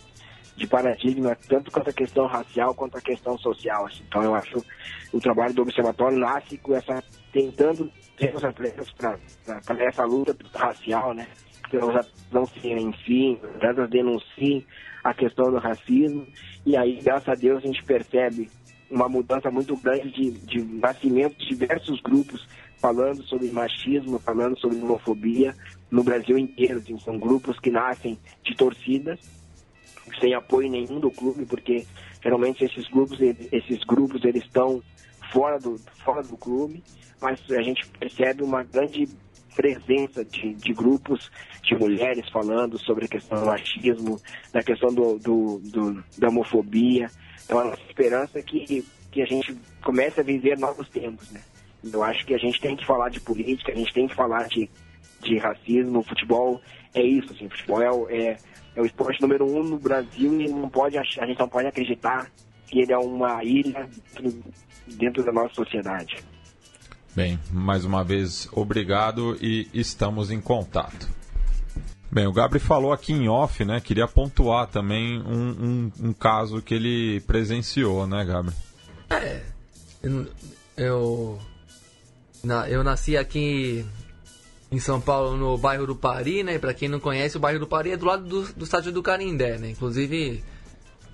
de 0.58 0.68
paradigma, 0.68 1.38
tanto 1.48 1.72
quanto 1.72 1.90
a 1.90 1.94
questão 1.94 2.26
racial 2.28 2.76
quanto 2.76 2.98
a 2.98 3.02
questão 3.02 3.38
social. 3.38 3.86
Assim. 3.86 4.04
Então 4.10 4.24
eu 4.24 4.36
acho 4.36 4.60
que 4.60 4.68
o 5.14 5.22
trabalho 5.22 5.54
do 5.54 5.62
observatório 5.62 6.18
nasce 6.18 6.58
com 6.58 6.76
essa 6.76 7.02
tentando 7.32 7.92
ter 8.18 8.36
os 8.36 8.44
atletas 8.44 8.92
para 8.92 9.84
essa 9.84 10.04
luta 10.04 10.36
racial, 10.56 11.14
né? 11.14 11.28
Que 11.70 11.78
elas 11.78 12.12
não 12.32 12.46
se 12.46 12.68
enfim, 12.68 13.40
elas 13.62 13.90
denunciem 13.90 14.66
a 15.04 15.14
questão 15.14 15.52
do 15.52 15.58
racismo 15.58 16.28
e 16.66 16.76
aí, 16.76 17.00
graças 17.02 17.30
a 17.30 17.36
Deus, 17.36 17.64
a 17.64 17.68
gente 17.68 17.84
percebe 17.84 18.50
uma 18.90 19.08
mudança 19.08 19.50
muito 19.52 19.76
grande 19.78 20.12
de, 20.12 20.32
de 20.32 20.62
nascimento 20.62 21.38
de 21.38 21.48
diversos 21.50 22.02
grupos 22.02 22.46
falando 22.78 23.24
sobre 23.24 23.52
machismo, 23.52 24.20
falando 24.20 24.58
sobre 24.60 24.78
homofobia 24.78 25.54
no 25.92 26.04
Brasil 26.04 26.38
inteiro. 26.38 26.80
Assim, 26.80 26.98
são 27.00 27.18
grupos 27.18 27.60
que 27.60 27.70
nascem 27.70 28.18
de 28.44 28.56
torcidas 28.56 29.20
sem 30.20 30.34
apoio 30.34 30.70
nenhum 30.70 31.00
do 31.00 31.12
clube, 31.12 31.46
porque 31.46 31.86
geralmente 32.22 32.64
esses 32.64 32.88
grupos, 32.88 33.20
esses 33.22 33.84
grupos 33.84 34.24
eles 34.24 34.44
estão 34.44 34.82
fora 35.32 35.60
do, 35.60 35.78
fora 36.04 36.22
do 36.24 36.38
clube, 36.38 36.84
mas 37.22 37.40
a 37.52 37.62
gente 37.62 37.88
percebe 37.88 38.44
uma 38.44 38.64
grande 38.64 39.08
presença 39.56 40.24
de, 40.24 40.54
de 40.54 40.74
grupos 40.74 41.30
de 41.64 41.76
mulheres 41.76 42.30
falando 42.30 42.78
sobre 42.80 43.06
a 43.06 43.08
questão 43.08 43.40
do 43.40 43.46
machismo, 43.46 44.20
da 44.54 44.64
questão 44.64 44.94
do, 44.94 45.20
do, 45.20 45.60
do 45.60 46.04
da 46.18 46.30
homofobia. 46.30 47.10
Então 47.44 47.60
a 47.60 47.66
nossa 47.66 47.82
esperança 47.82 48.40
é 48.40 48.42
que, 48.42 48.86
que 49.12 49.22
a 49.22 49.26
gente 49.26 49.56
comece 49.84 50.20
a 50.20 50.24
viver 50.24 50.58
novos 50.58 50.88
tempos, 50.90 51.30
né? 51.32 51.42
Eu 51.84 52.04
acho 52.04 52.26
que 52.26 52.34
a 52.34 52.38
gente 52.38 52.60
tem 52.60 52.76
que 52.76 52.86
falar 52.86 53.10
de 53.10 53.20
política, 53.20 53.72
a 53.72 53.76
gente 53.76 53.94
tem 53.94 54.08
que 54.08 54.16
falar 54.16 54.48
de, 54.48 54.70
de 55.22 55.38
racismo. 55.38 56.00
O 56.00 56.04
futebol 56.04 56.62
é 56.94 57.02
isso, 57.02 57.34
assim, 57.34 57.46
o 57.48 57.50
futebol 57.50 57.82
é, 57.82 58.16
é, 58.16 58.38
é 58.76 58.82
o 58.82 58.86
esporte 58.86 59.22
número 59.22 59.46
um 59.46 59.64
no 59.64 59.78
Brasil 59.78 60.42
e 60.42 60.50
não 60.50 60.70
pode 60.70 60.98
achar, 60.98 61.24
a 61.24 61.28
gente 61.28 61.40
não 61.40 61.50
pode 61.50 61.68
acreditar 61.68 62.30
que 62.70 62.80
ele 62.80 62.94
é 62.94 62.98
uma 62.98 63.44
ilha 63.44 63.90
dentro 64.88 65.24
da 65.24 65.32
nossa 65.32 65.54
sociedade. 65.56 66.18
Bem, 67.16 67.40
mais 67.52 67.84
uma 67.84 68.04
vez, 68.04 68.48
obrigado 68.52 69.38
e 69.42 69.68
estamos 69.74 70.32
em 70.32 70.40
contato. 70.40 71.10
Bem, 72.12 72.26
o 72.26 72.32
Gabri 72.32 72.60
falou 72.60 72.92
aqui 72.92 73.14
em 73.14 73.28
off, 73.28 73.64
né? 73.66 73.80
Queria 73.80 74.08
pontuar 74.08 74.68
também 74.68 75.22
um, 75.22 75.50
um, 75.50 75.92
um 76.10 76.14
caso 76.14 76.62
que 76.62 76.74
ele 76.74 77.20
presenciou, 77.22 78.08
né, 78.08 78.26
Gabri? 78.26 78.56
É, 79.10 79.42
eu, 80.78 81.40
eu 82.68 82.84
nasci 82.84 83.18
aqui 83.18 83.86
em 84.72 84.80
São 84.80 85.02
Paulo, 85.02 85.36
no 85.36 85.58
bairro 85.58 85.86
do 85.86 85.96
Pari, 85.96 86.44
né? 86.44 86.58
Pra 86.58 86.74
quem 86.74 86.90
não 86.90 87.00
conhece, 87.00 87.38
o 87.38 87.40
bairro 87.40 87.60
do 87.60 87.68
Pari 87.68 87.92
é 87.92 87.98
do 87.98 88.06
lado 88.06 88.24
do, 88.24 88.54
do 88.54 88.64
estádio 88.64 88.92
do 88.92 89.04
Canindé, 89.04 89.58
né? 89.58 89.70
Inclusive, 89.70 90.44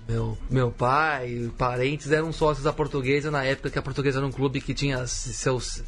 meu, 0.08 0.38
meu 0.48 0.70
pai, 0.70 1.50
parentes 1.58 2.12
eram 2.12 2.32
sócios 2.32 2.64
da 2.64 2.72
Portuguesa 2.72 3.30
na 3.30 3.44
época 3.44 3.70
que 3.70 3.78
a 3.78 3.82
Portuguesa 3.82 4.18
era 4.18 4.26
um 4.26 4.32
clube 4.32 4.60
que 4.60 4.72
tinha 4.72 5.06
seus 5.06 5.82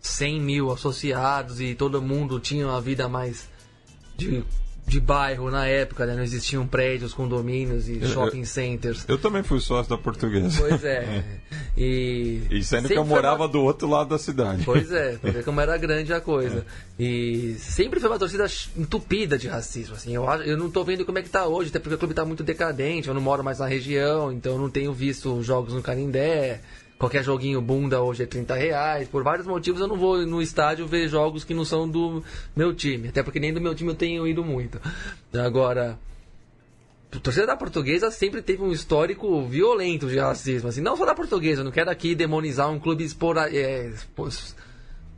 100 0.00 0.40
mil 0.40 0.72
associados 0.72 1.60
e 1.60 1.74
todo 1.74 2.02
mundo 2.02 2.40
tinha 2.40 2.66
uma 2.66 2.80
vida 2.80 3.08
mais 3.08 3.48
de 4.16 4.44
de 4.86 5.00
bairro 5.00 5.50
na 5.50 5.66
época, 5.66 6.04
né? 6.04 6.14
Não 6.14 6.22
existiam 6.22 6.66
prédios, 6.66 7.14
condomínios 7.14 7.88
e 7.88 8.04
shopping 8.06 8.44
centers. 8.44 9.04
Eu 9.08 9.16
também 9.16 9.42
fui 9.42 9.60
sócio 9.60 9.88
da 9.88 9.96
portuguesa. 9.96 10.60
Pois 10.60 10.84
é. 10.84 11.24
E. 11.74 12.42
E 12.50 12.62
sendo 12.62 12.86
que 12.86 12.94
eu 12.94 13.04
morava 13.04 13.44
uma... 13.44 13.48
do 13.48 13.62
outro 13.62 13.88
lado 13.88 14.10
da 14.10 14.18
cidade. 14.18 14.62
Pois 14.62 14.92
é, 14.92 15.16
pra 15.20 15.30
ver 15.30 15.42
como 15.42 15.58
era 15.58 15.76
grande 15.78 16.12
a 16.12 16.20
coisa. 16.20 16.66
É. 16.98 17.02
E 17.02 17.54
sempre 17.58 17.98
foi 17.98 18.10
uma 18.10 18.18
torcida 18.18 18.46
entupida 18.76 19.38
de 19.38 19.48
racismo, 19.48 19.94
assim. 19.94 20.14
Eu, 20.14 20.24
eu 20.44 20.58
não 20.58 20.70
tô 20.70 20.84
vendo 20.84 21.04
como 21.06 21.18
é 21.18 21.22
que 21.22 21.30
tá 21.30 21.46
hoje, 21.46 21.70
até 21.70 21.78
porque 21.78 21.94
o 21.94 21.98
clube 21.98 22.12
tá 22.12 22.26
muito 22.26 22.42
decadente, 22.42 23.08
eu 23.08 23.14
não 23.14 23.22
moro 23.22 23.42
mais 23.42 23.58
na 23.58 23.66
região, 23.66 24.30
então 24.30 24.52
eu 24.52 24.58
não 24.58 24.68
tenho 24.68 24.92
visto 24.92 25.42
jogos 25.42 25.72
no 25.72 25.80
Canindé. 25.80 26.60
Qualquer 27.02 27.24
joguinho 27.24 27.60
bunda 27.60 28.00
hoje 28.00 28.22
é 28.22 28.26
30 28.26 28.54
reais. 28.54 29.08
Por 29.08 29.24
vários 29.24 29.44
motivos 29.44 29.80
eu 29.80 29.88
não 29.88 29.96
vou 29.96 30.24
no 30.24 30.40
estádio 30.40 30.86
ver 30.86 31.08
jogos 31.08 31.42
que 31.42 31.52
não 31.52 31.64
são 31.64 31.88
do 31.88 32.22
meu 32.54 32.72
time. 32.72 33.08
Até 33.08 33.24
porque 33.24 33.40
nem 33.40 33.52
do 33.52 33.60
meu 33.60 33.74
time 33.74 33.90
eu 33.90 33.96
tenho 33.96 34.24
ido 34.24 34.44
muito. 34.44 34.80
Agora, 35.34 35.98
a 37.12 37.18
torcida 37.18 37.44
da 37.44 37.56
portuguesa 37.56 38.08
sempre 38.12 38.40
teve 38.40 38.62
um 38.62 38.70
histórico 38.70 39.44
violento 39.48 40.06
de 40.06 40.16
racismo. 40.16 40.68
Assim, 40.68 40.80
não 40.80 40.96
só 40.96 41.04
da 41.04 41.12
portuguesa, 41.12 41.64
não 41.64 41.72
quero 41.72 41.90
aqui 41.90 42.14
demonizar 42.14 42.70
um 42.70 42.78
clube 42.78 43.12
por, 43.16 43.36
é, 43.36 43.92
por, 44.14 44.30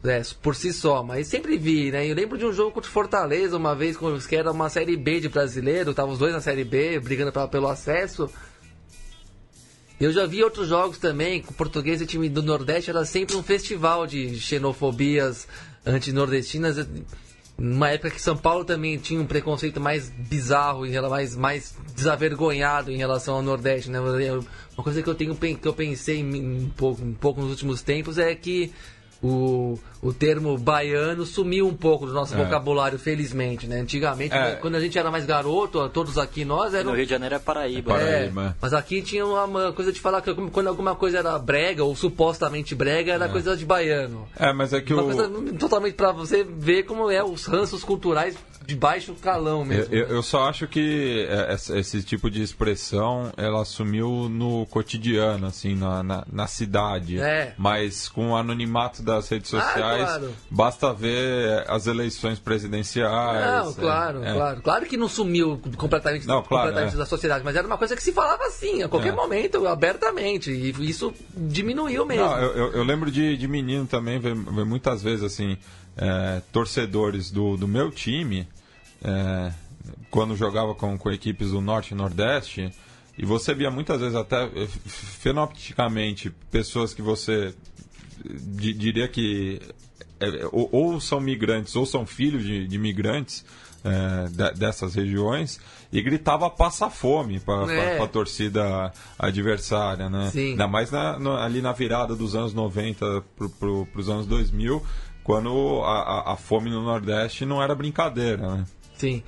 é, 0.05 0.23
por 0.40 0.55
si 0.55 0.73
só, 0.73 1.03
mas 1.03 1.27
sempre 1.27 1.59
vi, 1.59 1.92
né? 1.92 2.11
Eu 2.11 2.14
lembro 2.14 2.38
de 2.38 2.47
um 2.47 2.53
jogo 2.55 2.73
contra 2.73 2.90
Fortaleza 2.90 3.59
uma 3.59 3.75
vez, 3.75 3.99
que 4.27 4.35
era 4.35 4.51
uma 4.51 4.70
série 4.70 4.97
B 4.97 5.20
de 5.20 5.29
brasileiro, 5.29 5.90
estavam 5.90 6.14
os 6.14 6.18
dois 6.18 6.33
na 6.33 6.40
série 6.40 6.64
B, 6.64 6.99
brigando 6.99 7.31
pra, 7.31 7.47
pelo 7.47 7.68
acesso. 7.68 8.31
Eu 10.00 10.12
já 10.12 10.26
vi 10.26 10.42
outros 10.42 10.68
jogos 10.68 10.98
também, 10.98 11.40
com 11.40 11.54
português 11.54 12.00
e 12.00 12.07
time 12.07 12.28
do 12.28 12.42
Nordeste, 12.42 12.90
era 12.90 13.04
sempre 13.04 13.37
um 13.37 13.42
festival 13.42 14.07
de 14.07 14.38
xenofobias 14.40 15.46
anti-nordestinas. 15.87 16.87
Numa 17.57 17.90
época 17.90 18.11
que 18.11 18.20
São 18.20 18.37
Paulo 18.37 18.64
também 18.64 18.98
tinha 18.98 19.20
um 19.20 19.26
preconceito 19.26 19.80
mais 19.80 20.11
bizarro, 20.11 20.82
mais, 21.09 21.36
mais 21.36 21.76
desavergonhado 21.95 22.90
em 22.90 22.97
relação 22.97 23.36
ao 23.36 23.42
Nordeste. 23.42 23.88
Né? 23.88 24.01
Uma 24.01 24.82
coisa 24.82 25.01
que 25.01 25.09
eu, 25.09 25.14
tenho, 25.14 25.36
que 25.36 25.68
eu 25.68 25.72
pensei 25.72 26.24
um 26.24 26.68
pouco, 26.76 27.05
um 27.05 27.14
pouco 27.14 27.40
nos 27.40 27.51
últimos 27.51 27.80
tempos 27.80 28.18
é 28.18 28.34
que 28.34 28.72
o, 29.22 29.78
o 30.02 30.12
termo 30.12 30.56
baiano 30.58 31.24
sumiu 31.24 31.66
um 31.66 31.74
pouco 31.74 32.06
do 32.06 32.12
nosso 32.12 32.34
é. 32.34 32.36
vocabulário, 32.36 32.98
felizmente, 32.98 33.66
né? 33.66 33.80
Antigamente, 33.80 34.34
é. 34.34 34.56
quando 34.56 34.74
a 34.74 34.80
gente 34.80 34.98
era 34.98 35.10
mais 35.10 35.24
garoto, 35.24 35.88
todos 35.88 36.18
aqui 36.18 36.44
nós 36.44 36.74
eram... 36.74 36.90
No 36.90 36.96
Rio 36.96 37.06
de 37.06 37.10
Janeiro 37.10 37.34
é 37.34 37.38
Paraíba. 37.38 37.94
É, 37.94 38.28
Paraíba. 38.28 38.56
mas 38.60 38.74
aqui 38.74 39.02
tinha 39.02 39.24
uma, 39.24 39.72
coisa 39.72 39.92
de 39.92 40.00
falar 40.00 40.20
que 40.20 40.34
quando 40.34 40.66
alguma 40.68 40.94
coisa 40.94 41.18
era 41.18 41.38
brega, 41.38 41.84
ou 41.84 41.94
supostamente 41.96 42.74
brega, 42.74 43.12
era 43.12 43.26
é. 43.26 43.28
coisa 43.28 43.56
de 43.56 43.64
baiano. 43.64 44.28
É, 44.38 44.52
mas 44.52 44.72
é 44.72 44.80
que 44.80 44.92
uma 44.92 45.02
o... 45.02 45.06
coisa 45.06 45.28
totalmente 45.58 45.94
para 45.94 46.12
você 46.12 46.44
ver 46.44 46.84
como 46.84 47.10
é 47.10 47.22
os 47.22 47.46
ranços 47.46 47.82
culturais 47.82 48.36
de 48.66 48.74
baixo 48.74 49.14
calão 49.14 49.64
mesmo. 49.64 49.94
Eu, 49.94 50.06
eu 50.08 50.22
só 50.22 50.48
acho 50.48 50.66
que 50.66 51.26
é, 51.28 51.54
esse 51.78 52.02
tipo 52.02 52.30
de 52.30 52.42
expressão 52.42 53.32
ela 53.36 53.62
assumiu 53.62 54.28
no 54.28 54.66
cotidiano, 54.66 55.46
assim, 55.46 55.74
na, 55.74 56.02
na, 56.02 56.24
na 56.32 56.46
cidade. 56.46 57.20
É. 57.20 57.54
Mas 57.58 58.08
com 58.08 58.30
o 58.30 58.36
anonimato 58.36 59.02
das 59.02 59.28
redes 59.28 59.52
Ah, 59.54 59.60
sociais, 59.60 60.02
claro. 60.04 60.34
basta 60.50 60.92
ver 60.92 61.64
as 61.68 61.86
eleições 61.86 62.38
presidenciais. 62.38 63.46
Não, 63.46 63.70
é, 63.70 63.74
claro, 63.74 64.24
é. 64.24 64.32
claro. 64.32 64.62
Claro 64.62 64.86
que 64.86 64.96
não 64.96 65.08
sumiu 65.08 65.60
completamente, 65.76 66.26
Não, 66.26 66.42
claro, 66.42 66.68
completamente 66.68 66.94
é. 66.94 66.98
da 66.98 67.06
sociedade, 67.06 67.44
mas 67.44 67.56
era 67.56 67.66
uma 67.66 67.78
coisa 67.78 67.94
que 67.96 68.02
se 68.02 68.12
falava 68.12 68.44
assim, 68.44 68.82
a 68.82 68.88
qualquer 68.88 69.10
É. 69.12 69.16
momento, 69.16 69.66
abertamente. 69.66 70.50
E 70.50 70.70
isso 70.88 71.12
diminuiu 71.36 72.04
mesmo. 72.06 72.24
Não, 72.26 72.38
eu, 72.40 72.52
eu- 72.56 72.72
eu 72.72 72.84
lembro 72.84 73.10
de, 73.10 73.36
de 73.36 73.48
menino 73.48 73.86
também, 73.86 74.18
ver, 74.18 74.34
ver 74.34 74.64
muitas 74.64 75.02
vezes 75.02 75.24
assim, 75.24 75.56
é, 75.97 76.42
torcedores 76.53 77.30
do, 77.30 77.57
do 77.57 77.68
meu 77.68 77.90
time, 77.90 78.47
é, 79.03 79.53
quando 80.11 80.36
jogava 80.36 80.74
com, 80.74 80.97
com 80.99 81.11
equipes 81.11 81.51
do 81.51 81.61
Norte 81.61 81.92
e 81.92 81.95
Nordeste, 81.97 82.72
e 83.16 83.24
você 83.24 83.55
via 83.55 83.70
muitas 83.70 84.01
vezes 84.01 84.16
até 84.16 84.49
fenotipicamente 85.24 86.30
pessoas 86.51 86.92
que 86.95 87.03
você 87.03 87.55
di- 88.24 88.72
diria 88.74 89.09
que 89.09 89.61
é, 90.20 90.47
ou, 90.53 90.68
ou 90.72 91.01
são 91.01 91.20
migrantes 91.20 91.74
ou 91.76 91.86
são 91.86 92.07
filhos 92.07 92.45
de, 92.45 92.66
de 92.66 92.78
migrantes 92.78 93.45
é, 93.84 94.28
de- 94.28 94.59
dessas 94.59 94.95
regiões 94.95 95.61
e 95.92 96.01
gritava 96.03 96.49
passa 96.51 96.88
fome 96.90 97.38
para 97.40 97.72
É. 97.72 98.01
a 98.03 98.07
torcida 98.07 98.92
adversária, 99.18 100.09
né? 100.11 100.30
Sim. 100.32 100.51
Ainda 100.53 100.66
mais 100.68 100.90
na- 100.90 101.18
no- 101.18 101.36
ali 101.36 101.61
na 101.62 101.72
virada 101.72 102.14
dos 102.14 102.34
anos 102.34 102.53
90 102.55 103.22
para 103.36 103.49
pro, 103.49 103.86
os 103.95 104.09
anos 104.09 104.26
2000, 104.26 104.82
quando 105.25 105.81
a, 105.83 106.03
a- 106.03 106.33
a 106.35 106.37
fome 106.37 106.70
no 106.70 106.83
Nordeste 106.83 107.45
não 107.45 107.61
era 107.62 107.75
brincadeira, 107.75 108.57
né? 108.57 108.64
Sim. 108.97 109.22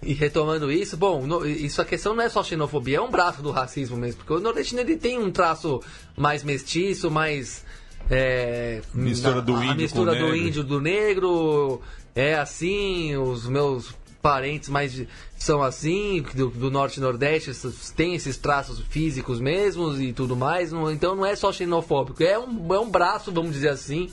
E 0.00 0.14
retomando 0.14 0.70
isso, 0.70 0.96
bom, 0.96 1.26
no- 1.26 1.44
isso 1.44 1.82
a 1.82 1.84
questão 1.84 2.14
não 2.14 2.22
é 2.22 2.28
só 2.28 2.42
xenofobia, 2.44 2.98
é 2.98 3.00
um 3.00 3.10
braço 3.10 3.42
do 3.42 3.50
racismo 3.50 3.96
mesmo, 3.96 4.18
porque 4.18 4.32
o 4.32 4.38
nordestino 4.40 4.80
ele 4.80 4.96
tem 4.96 5.18
um 5.18 5.30
traço 5.32 5.82
mais 6.16 6.44
mestiço, 6.44 7.10
mais 7.10 7.64
é, 8.08 8.80
Mistura 8.94 9.42
do 9.42 9.56
a- 9.56 9.64
índio 9.64 9.70
a 9.72 9.74
mistura 9.74 10.14
do 10.14 10.20
negro. 10.22 10.36
índio 10.36 10.62
do 10.64 10.80
negro 10.80 11.82
é 12.14 12.34
assim, 12.36 13.16
os 13.16 13.46
meus 13.48 13.92
parentes 14.22 14.68
mais 14.68 15.04
são 15.36 15.62
assim, 15.62 16.24
do, 16.34 16.48
do 16.48 16.70
norte 16.70 16.98
e 16.98 17.00
nordeste 17.00 17.50
tem 17.96 18.14
esses 18.14 18.36
traços 18.36 18.78
físicos 18.88 19.40
mesmos 19.40 20.00
e 20.00 20.12
tudo 20.12 20.36
mais, 20.36 20.70
não- 20.70 20.90
então 20.92 21.16
não 21.16 21.26
é 21.26 21.34
só 21.34 21.52
xenofóbico, 21.52 22.22
é 22.22 22.38
um, 22.38 22.72
é 22.72 22.78
um 22.78 22.88
braço, 22.88 23.32
vamos 23.32 23.52
dizer 23.52 23.70
assim, 23.70 24.08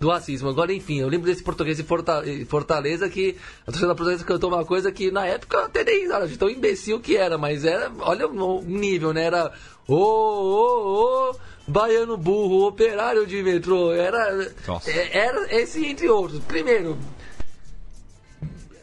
do 0.00 0.08
racismo. 0.08 0.48
Agora, 0.48 0.72
enfim, 0.72 0.98
eu 1.00 1.08
lembro 1.08 1.26
desse 1.26 1.42
português 1.42 1.78
em 1.78 2.44
Fortaleza 2.46 3.08
que 3.08 3.36
a 3.62 3.66
torcida 3.66 3.94
portuguesa 3.94 4.24
cantou 4.24 4.48
uma 4.50 4.64
coisa 4.64 4.90
que 4.90 5.10
na 5.10 5.26
época 5.26 5.66
até 5.66 5.84
nem 5.84 6.00
risada 6.00 6.26
de 6.26 6.38
tão 6.38 6.48
imbecil 6.48 6.98
que 6.98 7.16
era, 7.18 7.36
mas 7.36 7.66
era, 7.66 7.92
olha 8.00 8.26
o 8.26 8.62
nível, 8.62 9.12
né? 9.12 9.24
Era 9.24 9.52
ô, 9.86 9.94
ô, 9.94 11.30
ô, 11.30 11.36
baiano 11.68 12.16
burro, 12.16 12.66
operário 12.66 13.26
de 13.26 13.42
metrô. 13.42 13.92
Era, 13.92 14.50
Nossa. 14.66 14.90
é- 14.90 15.18
era 15.18 15.54
esse 15.54 15.84
entre 15.84 16.08
outros. 16.08 16.42
Primeiro, 16.44 16.96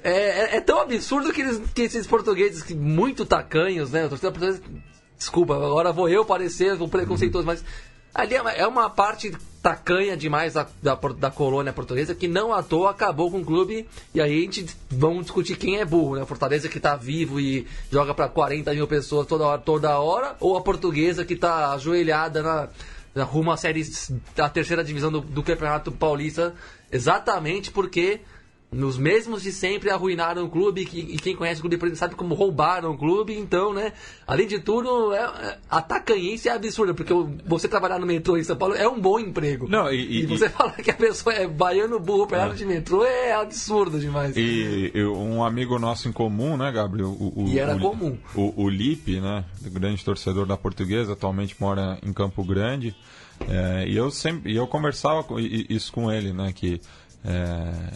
é, 0.04 0.12
é- 0.12 0.58
é 0.58 0.62
tão 0.62 0.80
absurdo 0.82 1.34
que, 1.34 1.42
eles, 1.42 1.60
que 1.74 1.82
esses 1.82 2.06
portugueses 2.06 2.62
que 2.62 2.76
muito 2.76 3.26
tacanhos, 3.26 3.90
né? 3.90 4.06
A 4.06 4.10
torcida 4.10 4.32
portuguesa, 4.32 4.62
desculpa, 5.18 5.56
agora 5.56 5.92
vou 5.92 6.08
eu 6.08 6.24
parecer 6.24 6.80
um 6.80 6.88
preconceituoso, 6.88 7.48
mas 7.48 7.66
ali 8.14 8.36
é 8.36 8.42
uma, 8.42 8.52
é 8.52 8.68
uma 8.68 8.88
parte 8.88 9.36
tacanha 9.68 10.16
demais 10.16 10.54
da, 10.54 10.66
da, 10.82 10.96
da 10.96 11.30
colônia 11.30 11.74
portuguesa 11.74 12.16
que 12.16 12.26
não 12.26 12.54
à 12.54 12.64
toa 12.64 12.92
acabou 12.92 13.30
com 13.30 13.42
o 13.42 13.46
clube. 13.46 13.86
E 14.14 14.22
aí 14.22 14.38
a 14.38 14.42
gente 14.42 14.66
vamos 14.90 15.24
discutir 15.24 15.58
quem 15.58 15.78
é 15.78 15.84
burro, 15.84 16.16
né? 16.16 16.22
A 16.22 16.26
Fortaleza 16.26 16.70
que 16.70 16.80
tá 16.80 16.96
vivo 16.96 17.38
e 17.38 17.68
joga 17.92 18.14
para 18.14 18.30
40 18.30 18.74
mil 18.74 18.88
pessoas 18.88 19.28
toda 19.28 19.44
hora, 19.44 19.60
toda 19.60 20.00
hora, 20.00 20.38
ou 20.40 20.56
a 20.56 20.62
portuguesa 20.62 21.26
que 21.26 21.36
tá 21.36 21.74
ajoelhada 21.74 22.42
na, 22.42 22.70
na 23.14 23.26
rumo 23.26 23.52
à 23.52 23.58
série 23.58 23.84
da 24.34 24.48
terceira 24.48 24.86
divisão 24.86 25.12
do, 25.12 25.20
do 25.20 25.44
Campeonato 25.44 25.92
Paulista, 25.92 26.56
exatamente 26.90 27.70
porque 27.70 28.22
nos 28.70 28.98
mesmos 28.98 29.44
de 29.44 29.52
sempre 29.54 29.90
arruinaram 29.90 30.44
o 30.44 30.50
clube 30.50 30.82
e 30.82 31.18
quem 31.18 31.34
conhece 31.38 31.62
o 31.62 31.64
clube 31.68 31.96
sabe 31.96 32.16
como 32.16 32.36
roubaram 32.36 32.92
o 32.92 32.98
clube, 32.98 33.34
então, 33.34 33.74
né? 33.74 33.94
Além 34.28 34.46
de 34.46 34.60
tudo, 34.60 35.14
é, 35.14 35.20
é, 35.20 35.58
a 35.70 35.82
tacanhice 35.82 36.50
é 36.50 36.52
absurda, 36.52 36.94
porque 36.94 37.14
você 37.46 37.66
trabalhar 37.70 37.98
no 37.98 38.06
metrô 38.06 38.36
em 38.38 38.44
São 38.44 38.58
Paulo 38.58 38.76
é 38.76 38.86
um 38.86 39.00
bom 39.00 39.20
emprego. 39.20 39.70
Não, 39.70 39.90
e- 39.90 40.20
e- 40.24 40.26
você 40.26 40.50
falar 40.52 40.74
que 40.74 40.92
a 40.92 40.94
pessoa 40.94 41.34
é 41.34 41.48
baiano 41.48 41.98
burro, 41.98 42.24
operário 42.24 42.56
de 42.56 42.66
metrô 42.66 43.06
é 43.06 43.32
absurdo 43.34 44.00
demais. 44.02 44.36
E 44.36 44.92
um 45.16 45.46
amigo 45.46 45.80
nosso 45.80 46.10
em 46.10 46.12
comum, 46.12 46.58
né, 46.58 46.70
Gabriel? 46.70 47.08
O, 47.10 47.44
o- 47.44 47.48
E 47.48 47.58
era 47.58 47.74
o- 47.78 47.80
comum. 47.80 48.18
O, 48.36 48.64
o 48.64 48.70
Lipe, 48.70 49.22
né? 49.22 49.46
Grande 49.62 50.04
torcedor 50.04 50.46
da 50.46 50.58
portuguesa, 50.58 51.14
atualmente 51.14 51.56
mora 51.58 51.98
em 52.06 52.12
Campo 52.12 52.44
Grande. 52.44 52.94
É, 53.48 53.86
e 53.88 53.96
eu 53.96 54.12
sempre. 54.12 54.52
E 54.52 54.58
eu 54.58 54.68
conversava 54.68 55.24
com, 55.24 55.40
isso 55.40 55.92
com 55.94 56.12
ele, 56.12 56.34
né? 56.34 56.52
Que, 56.54 56.82
é, 57.24 57.94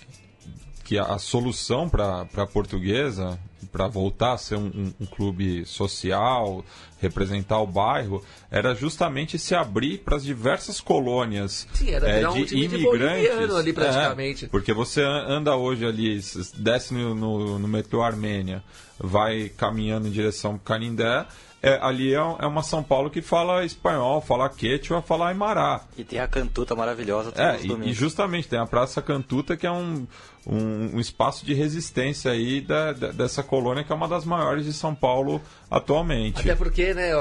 que 0.92 0.98
a, 0.98 1.06
a 1.06 1.18
solução 1.20 1.88
para 1.88 2.28
a 2.36 2.46
portuguesa, 2.46 3.39
para 3.72 3.88
voltar 3.88 4.34
a 4.34 4.38
ser 4.38 4.58
um, 4.58 4.66
um- 4.66 4.94
um 5.00 5.06
clube 5.06 5.66
social, 5.66 6.66
representar 7.00 7.62
o 7.62 7.66
bairro, 7.66 8.22
era 8.52 8.76
justamente 8.76 9.39
se 9.39 9.56
abrir 9.56 10.00
para 10.00 10.18
as 10.18 10.24
diversas 10.26 10.82
colônias 10.82 11.66
Sim, 11.74 11.92
era 11.92 12.10
é, 12.10 12.16
virar 12.18 12.32
um 12.32 12.36
de 12.36 12.46
time 12.48 12.68
de 12.68 12.76
imigrantes. 12.76 13.26
boliviano 13.30 13.56
ali, 13.56 13.72
praticamente. 13.72 14.46
É, 14.46 14.48
porque 14.50 14.74
você 14.74 15.02
an- 15.02 15.28
anda 15.30 15.56
hoje 15.56 15.86
ali, 15.86 16.20
desce 16.58 16.94
no, 16.94 17.16
no, 17.16 17.58
no 17.58 17.68
metrô 17.70 18.04
Armênia, 18.04 18.62
vai 19.00 19.48
caminhando 19.48 20.10
em 20.10 20.12
direção 20.12 20.52
ao 20.52 20.60
Canindé, 20.60 21.26
é, 21.64 21.78
ali 21.82 22.14
é, 22.14 22.18
é 22.18 22.47
uma 22.47 22.64
São 22.64 22.82
Paulo 22.84 23.09
que 23.09 23.22
fala 23.22 23.64
espanhol, 23.64 24.20
fala 24.22 24.49
quechua, 24.49 25.01
fala 25.01 25.28
aimara. 25.30 25.82
E 25.97 26.03
tem 26.03 26.20
a 26.20 26.28
cantuta 26.28 26.76
maravilhosa 26.76 27.32
É, 27.36 27.59
e, 27.62 27.89
e 27.89 27.93
justamente 27.93 28.47
tem 28.47 28.57
a 28.59 28.66
Praça 28.66 29.01
Cantuta, 29.01 29.55
que 29.55 29.68
é 29.68 29.72
um, 29.72 30.07
um, 30.47 30.95
um 30.95 30.99
espaço 30.99 31.45
de 31.45 31.53
resistência 31.53 32.32
aí 32.32 32.62
da, 32.62 32.93
da- 32.93 33.12
dessa 33.12 33.43
colônia, 33.43 33.84
que 33.84 33.91
é 33.91 33.95
uma 33.95 34.07
das 34.07 34.26
maiores 34.26 34.66
de 34.66 34.74
São 34.74 34.95
Paulo 34.95 35.39
atualmente. 35.70 36.39
Até 36.39 36.55
porque, 36.55 36.93
né, 36.93 37.16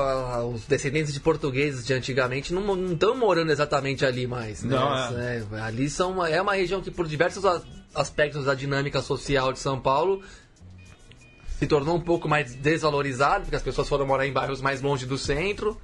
os 0.44 0.64
descendentes 0.66 1.12
de 1.12 1.20
portugueses 1.20 1.84
de 1.86 1.92
antigamente 1.92 2.52
não 2.54 2.92
estão 2.92 3.14
morando 3.16 3.52
exatamente 3.52 4.04
ali 4.06 4.26
mais. 4.26 4.62
Né? 4.62 4.74
Não, 4.74 5.18
é. 5.18 5.44
É, 5.52 5.60
ali 5.60 5.90
são 5.90 6.12
uma, 6.12 6.28
é 6.28 6.40
uma 6.40 6.54
região 6.54 6.80
que, 6.80 6.90
por 6.90 7.06
diversos 7.06 7.44
aspectos 7.94 8.44
da 8.46 8.54
dinâmica 8.54 9.02
social 9.02 9.52
de 9.52 9.58
São 9.58 9.78
Paulo, 9.80 10.22
se 11.60 11.66
tornou 11.66 11.94
um 11.94 12.00
pouco 12.00 12.26
mais 12.26 12.54
desvalorizado, 12.54 13.42
porque 13.42 13.56
as 13.56 13.62
pessoas 13.62 13.86
foram 13.86 14.06
morar 14.06 14.26
em 14.26 14.32
bairros 14.32 14.62
mais 14.62 14.80
longe 14.80 15.04
do 15.04 15.18
centro. 15.18 15.78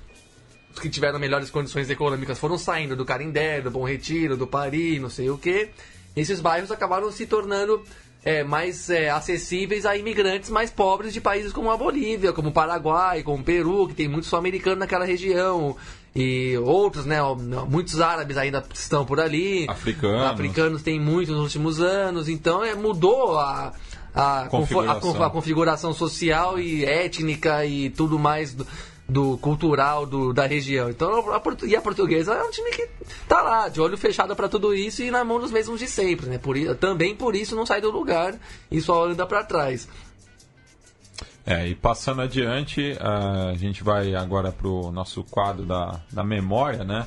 Os 0.73 0.79
que 0.81 0.89
tiveram 0.89 1.19
melhores 1.19 1.51
condições 1.51 1.91
econômicas 1.91 2.39
foram 2.39 2.57
saindo 2.57 2.97
do 2.97 3.05
Carindé, 3.05 3.61
do 3.61 3.71
Bom 3.71 3.85
Retiro, 3.85 4.39
do 4.39 4.47
Pari, 4.47 4.99
não 4.99 5.11
sei 5.11 5.29
o 5.29 5.37
quê. 5.37 5.69
Esses 6.17 6.41
bairros 6.41 6.73
acabaram 6.73 7.13
se 7.13 7.27
tornando 7.27 7.85
é, 8.25 8.43
mais 8.43 8.89
é, 8.89 9.11
acessíveis 9.11 9.85
a 9.85 9.95
imigrantes 9.95 10.49
mais 10.49 10.71
pobres 10.71 11.13
de 11.13 11.21
países 11.21 11.53
como 11.53 11.71
a 11.71 11.77
Bolívia, 11.77 12.33
como 12.33 12.49
o 12.49 12.53
Paraguai, 12.53 13.23
como 13.23 13.43
o 13.43 13.45
Peru, 13.45 13.87
que 13.87 13.95
tem 13.95 14.09
muito 14.09 14.27
sul-americano 14.27 14.77
naquela 14.77 15.05
região. 15.05 15.77
E 16.15 16.57
outros, 16.57 17.05
né? 17.05 17.19
Muitos 17.69 18.01
árabes 18.01 18.39
ainda 18.39 18.65
estão 18.73 19.05
por 19.05 19.21
ali. 19.21 19.67
Africanos. 19.69 20.23
Africanos 20.23 20.83
tem 20.83 20.99
muito 20.99 21.33
nos 21.33 21.43
últimos 21.43 21.83
anos. 21.83 22.31
Então 22.31 22.65
é, 22.65 22.75
mudou 22.75 23.39
a, 23.39 23.75
a, 24.17 24.49
confo- 24.49 24.81
a, 24.81 24.95
Configuração. 24.95 25.23
a 25.25 25.31
configuração 25.31 25.93
social 25.93 26.59
e 26.59 26.85
étnica 26.85 27.65
e 27.67 27.91
tudo 27.91 28.19
mais 28.19 28.55
do, 28.55 28.67
do 29.07 29.37
cultural 29.39 30.07
do, 30.07 30.33
da 30.33 30.47
região. 30.47 30.89
Então, 30.89 31.31
a, 31.31 31.43
e 31.65 31.77
a 31.77 31.83
portuguesa 31.83 32.33
é 32.35 32.43
um 32.43 32.51
time 32.51 32.71
que 32.71 32.89
tá 33.29 33.43
lá, 33.43 33.69
de 33.69 33.81
olho 33.81 33.99
fechado 33.99 34.35
para 34.35 34.49
tudo 34.49 34.75
isso 34.75 35.03
e 35.03 35.11
na 35.11 35.23
mão 35.23 35.39
dos 35.39 35.53
mesmos 35.53 35.79
de 35.79 35.87
sempre, 35.87 36.27
né? 36.29 36.39
Por, 36.39 36.57
também 36.77 37.15
por 37.15 37.37
isso 37.37 37.55
não 37.55 37.67
sai 37.67 37.81
do 37.81 37.91
lugar 37.91 38.35
e 38.71 38.81
só 38.81 39.05
anda 39.07 39.27
para 39.27 39.45
trás. 39.45 39.87
É, 41.45 41.69
e 41.69 41.75
passando 41.77 42.23
adiante, 42.23 42.97
a 43.01 43.55
gente 43.55 43.85
vai 43.85 44.15
agora 44.17 44.51
para 44.51 44.67
o 44.67 44.91
nosso 44.91 45.23
quadro 45.23 45.65
da, 45.65 46.01
da 46.11 46.25
memória, 46.25 46.83
né? 46.83 47.07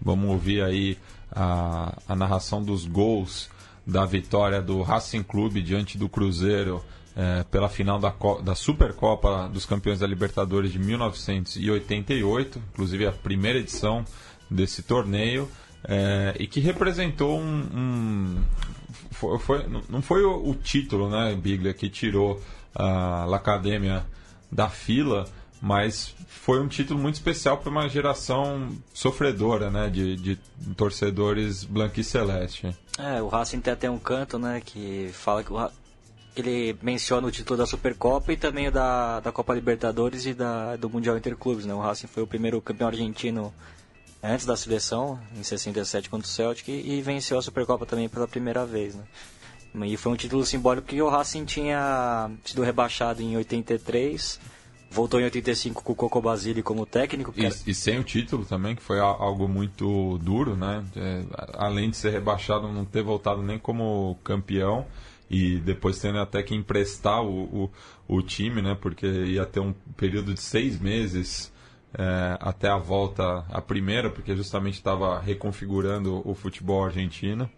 Vamos 0.00 0.30
ouvir 0.30 0.62
aí 0.62 0.96
a, 1.32 1.92
a 2.06 2.14
narração 2.14 2.62
dos 2.62 2.84
gols 2.86 3.50
da 3.90 4.04
vitória 4.06 4.62
do 4.62 4.82
Racing 4.82 5.22
Clube 5.22 5.60
diante 5.62 5.98
do 5.98 6.08
Cruzeiro 6.08 6.82
é, 7.16 7.42
pela 7.50 7.68
final 7.68 7.98
da, 7.98 8.14
da 8.42 8.54
Supercopa 8.54 9.48
dos 9.52 9.66
Campeões 9.66 9.98
da 9.98 10.06
Libertadores 10.06 10.70
de 10.72 10.78
1988, 10.78 12.62
inclusive 12.72 13.06
a 13.06 13.12
primeira 13.12 13.58
edição 13.58 14.04
desse 14.50 14.82
torneio, 14.82 15.48
é, 15.84 16.34
e 16.38 16.46
que 16.46 16.60
representou 16.60 17.38
um. 17.40 17.66
um- 17.74 18.42
foi, 19.12 19.38
foi- 19.38 19.66
não 19.88 20.00
foi 20.00 20.22
o, 20.24 20.48
o 20.50 20.54
título, 20.54 21.10
né, 21.10 21.34
Biglia, 21.34 21.74
que 21.74 21.88
tirou 21.90 22.40
a 22.74 23.24
La 23.26 23.36
Academia 23.38 24.04
da 24.50 24.68
fila, 24.68 25.26
mas 25.60 26.14
foi 26.26 26.60
um 26.60 26.68
título 26.68 26.98
muito 26.98 27.16
especial 27.16 27.58
para 27.58 27.70
uma 27.70 27.88
geração 27.88 28.70
sofredora, 28.94 29.70
né, 29.70 29.90
de, 29.90 30.16
de 30.16 30.38
torcedores 30.76 31.64
blanquiceleste. 31.64 32.74
É, 32.98 33.20
o 33.20 33.28
Racing 33.28 33.60
tem 33.60 33.72
até 33.72 33.90
um 33.90 33.98
canto, 33.98 34.38
né, 34.38 34.62
que 34.64 35.10
fala 35.12 35.44
que 35.44 35.52
o 35.52 35.70
ele 36.36 36.76
menciona 36.80 37.26
o 37.26 37.30
título 37.30 37.56
da 37.58 37.66
Supercopa 37.66 38.32
e 38.32 38.36
também 38.36 38.70
da, 38.70 39.20
da 39.20 39.32
Copa 39.32 39.54
Libertadores 39.54 40.26
e 40.26 40.34
da, 40.34 40.76
do 40.76 40.88
Mundial 40.88 41.16
Interclubes. 41.16 41.66
Né? 41.66 41.74
O 41.74 41.80
Racing 41.80 42.06
foi 42.06 42.22
o 42.22 42.26
primeiro 42.26 42.60
campeão 42.60 42.88
argentino 42.88 43.52
antes 44.22 44.46
da 44.46 44.56
seleção, 44.56 45.18
em 45.36 45.42
67 45.42 46.08
contra 46.08 46.26
o 46.26 46.30
Celtic, 46.30 46.68
e 46.68 47.00
venceu 47.00 47.38
a 47.38 47.42
Supercopa 47.42 47.86
também 47.86 48.08
pela 48.08 48.28
primeira 48.28 48.64
vez. 48.64 48.94
Né? 48.94 49.86
E 49.86 49.96
foi 49.96 50.12
um 50.12 50.16
título 50.16 50.44
simbólico 50.44 50.86
porque 50.86 51.00
o 51.00 51.08
Racing 51.08 51.44
tinha 51.44 52.30
sido 52.44 52.62
rebaixado 52.62 53.22
em 53.22 53.36
83, 53.36 54.40
voltou 54.90 55.20
em 55.20 55.24
85 55.24 55.82
com 55.82 55.92
o 55.92 55.96
Coco 55.96 56.20
Basile 56.20 56.62
como 56.62 56.84
técnico. 56.84 57.32
E, 57.36 57.46
era... 57.46 57.54
e, 57.66 57.74
sem 57.74 57.98
o 57.98 58.04
título 58.04 58.44
também, 58.44 58.74
que 58.74 58.82
foi 58.82 58.98
algo 58.98 59.48
muito 59.48 60.18
duro, 60.18 60.56
né? 60.56 60.84
É, 60.96 61.22
além 61.54 61.90
de 61.90 61.96
ser 61.96 62.10
rebaixado, 62.10 62.68
não 62.68 62.84
ter 62.84 63.02
voltado 63.02 63.42
nem 63.42 63.58
como 63.58 64.18
campeão 64.24 64.86
e 65.30 65.58
depois 65.58 65.98
tendo 66.00 66.18
até 66.18 66.42
que 66.42 66.54
emprestar 66.54 67.22
o, 67.22 67.70
o, 68.08 68.16
o 68.16 68.22
time, 68.22 68.60
né? 68.60 68.76
Porque 68.78 69.06
ia 69.06 69.46
ter 69.46 69.60
um 69.60 69.72
período 69.96 70.34
de 70.34 70.40
seis 70.40 70.78
meses 70.80 71.52
é, 71.94 72.36
até 72.40 72.68
a 72.68 72.76
volta 72.76 73.44
a 73.48 73.60
primeira, 73.60 74.10
porque 74.10 74.36
justamente 74.36 74.74
estava 74.74 75.20
reconfigurando 75.20 76.20
o 76.28 76.34
futebol 76.34 76.84
argentino. 76.84 77.48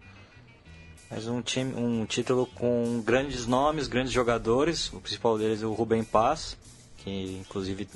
Mas 1.09 1.27
um, 1.27 1.41
time, 1.41 1.73
um 1.75 2.05
título 2.05 2.47
com 2.47 3.01
grandes 3.05 3.45
nomes, 3.45 3.87
grandes 3.87 4.11
jogadores. 4.11 4.91
O 4.91 4.99
principal 4.99 5.37
deles 5.37 5.61
é 5.61 5.65
o 5.65 5.73
Rubem 5.73 6.03
Paz, 6.03 6.57
que 7.03 7.37
inclusive 7.41 7.87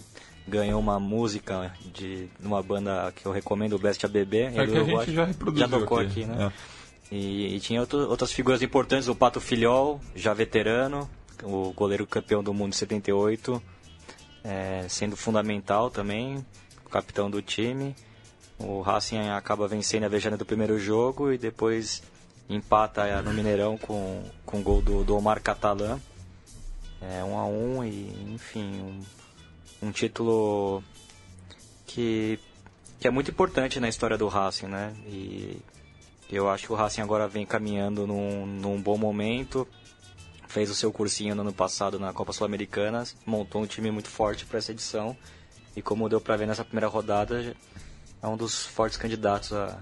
ganhou 0.48 0.80
uma 0.80 1.00
música 1.00 1.74
de 1.94 2.30
uma 2.42 2.62
banda 2.64 3.12
que 3.16 3.26
eu 3.26 3.32
recomendo, 3.32 3.74
o 3.74 3.80
Best 3.80 4.06
ABB. 4.06 4.38
É 4.38 4.66
que 4.66 4.78
a 4.78 4.84
gente 4.84 5.14
já 5.14 5.26
reproduziu 5.26 5.68
já 5.68 5.80
tocou 5.80 6.00
aqui, 6.00 6.24
aqui 6.24 6.26
né? 6.26 6.52
É. 7.12 7.16
E, 7.16 7.56
e 7.56 7.60
tinha 7.60 7.80
outro, 7.80 8.00
outras 8.10 8.32
figuras 8.32 8.62
importantes, 8.62 9.08
o 9.08 9.16
Pato 9.16 9.40
Filhol, 9.40 10.02
já 10.16 10.34
veterano, 10.34 11.10
o 11.44 11.72
goleiro 11.72 12.06
campeão 12.06 12.44
do 12.44 12.54
mundo 12.54 12.76
78, 12.76 13.62
é, 14.44 14.86
sendo 14.90 15.16
fundamental 15.16 15.90
também, 15.90 16.46
capitão 16.92 17.30
do 17.30 17.42
time. 17.42 17.96
O 18.60 18.82
Racing 18.82 19.30
acaba 19.30 19.68
vencendo 19.68 20.06
a 20.06 20.10
Vejana 20.10 20.36
do 20.36 20.46
primeiro 20.46 20.80
jogo 20.80 21.32
e 21.32 21.38
depois 21.38 22.02
empata 22.50 23.22
no 23.22 23.34
Mineirão 23.34 23.78
com, 23.78 24.24
com 24.46 24.60
o 24.60 24.64
gol 24.64 24.82
do, 24.82 25.04
do 25.04 25.16
Omar 25.16 25.42
Catalã. 25.42 26.00
É, 27.02 27.24
um 27.24 27.38
a 27.38 27.46
um 27.46 27.84
e, 27.84 28.34
enfim, 28.34 28.82
um, 28.82 29.88
um 29.88 29.92
título 29.92 30.84
que, 31.86 32.40
que 33.00 33.08
é 33.08 33.12
muito 33.12 33.32
importante 33.32 33.80
na 33.80 33.88
história 33.88 34.18
do 34.18 34.28
Racing, 34.28 34.68
né? 34.68 34.96
E 35.06 35.62
eu 36.30 36.50
acho 36.50 36.66
que 36.66 36.74
o 36.74 36.76
Racing 36.76 37.02
agora 37.02 37.28
vem 37.28 37.46
caminhando 37.46 38.06
num, 38.08 38.46
num 38.46 38.82
bom 38.82 38.98
momento. 38.98 39.68
Fez 40.48 40.70
o 40.70 40.76
seu 40.76 40.92
cursinho 40.92 41.36
no 41.36 41.42
ano 41.42 41.54
passado 41.54 42.00
na 42.00 42.14
Copa 42.14 42.32
Sul-Americana, 42.32 43.04
montou 43.26 43.62
um 43.62 43.68
time 43.68 43.92
muito 43.92 44.10
forte 44.10 44.46
para 44.46 44.58
essa 44.58 44.72
edição. 44.72 45.16
E 45.76 45.82
como 45.82 46.10
deu 46.10 46.20
para 46.20 46.38
ver 46.38 46.48
nessa 46.48 46.66
primeira 46.66 46.88
rodada, 46.88 47.56
é 48.22 48.28
um 48.28 48.38
dos 48.38 48.66
fortes 48.66 48.98
candidatos 48.98 49.54
a, 49.54 49.78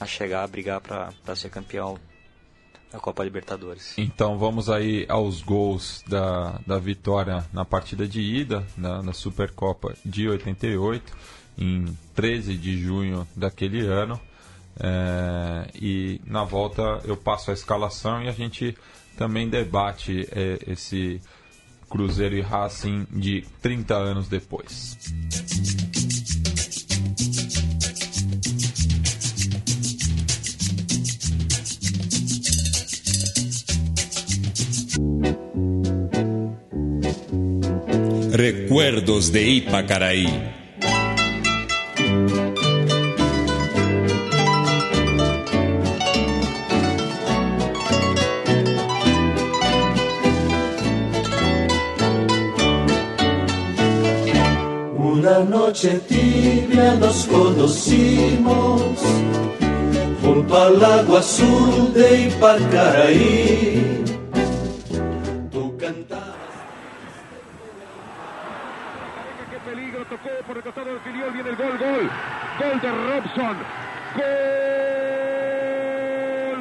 a 0.00 0.06
chegar, 0.06 0.42
a 0.44 0.46
brigar 0.46 0.80
para 0.80 1.36
ser 1.36 1.50
campeão 1.50 1.98
da 2.94 3.00
Copa 3.00 3.24
Libertadores. 3.24 3.94
Então 3.98 4.38
vamos 4.38 4.70
aí 4.70 5.04
aos 5.08 5.42
gols 5.42 6.04
da, 6.06 6.60
da 6.64 6.78
vitória 6.78 7.44
na 7.52 7.64
partida 7.64 8.06
de 8.06 8.20
ida, 8.20 8.64
na, 8.76 9.02
na 9.02 9.12
Supercopa 9.12 9.96
de 10.04 10.28
88, 10.28 11.12
em 11.58 11.98
13 12.14 12.56
de 12.56 12.80
junho 12.80 13.26
daquele 13.34 13.80
ano. 13.80 14.18
É, 14.78 15.68
e 15.74 16.20
na 16.24 16.44
volta 16.44 17.00
eu 17.04 17.16
passo 17.16 17.50
a 17.50 17.54
escalação 17.54 18.22
e 18.22 18.28
a 18.28 18.32
gente 18.32 18.76
também 19.16 19.48
debate 19.48 20.28
é, 20.30 20.58
esse 20.68 21.20
Cruzeiro 21.90 22.36
e 22.36 22.40
Racing 22.40 23.06
de 23.10 23.44
30 23.60 23.94
anos 23.94 24.28
depois. 24.28 24.96
Recuerdos 38.36 39.30
de 39.30 39.46
Ipacaraí. 39.48 40.26
noche 55.48 56.00
tibia 56.08 56.96
nos 56.96 57.26
conocimos 57.26 58.98
junto 60.20 60.60
al 60.60 60.80
lago 60.80 61.18
azul 61.18 61.92
de 61.94 62.22
Ipacaraí. 62.26 64.03
Por 70.54 70.58
el 70.58 70.72
costado 70.72 70.90
del 70.90 71.00
filial, 71.00 71.32
viene 71.32 71.50
el 71.50 71.56
gol, 71.56 71.76
gol, 71.78 72.08
gol 72.60 72.80
de 72.80 72.92
Robson, 72.92 73.56
gol 74.14 74.24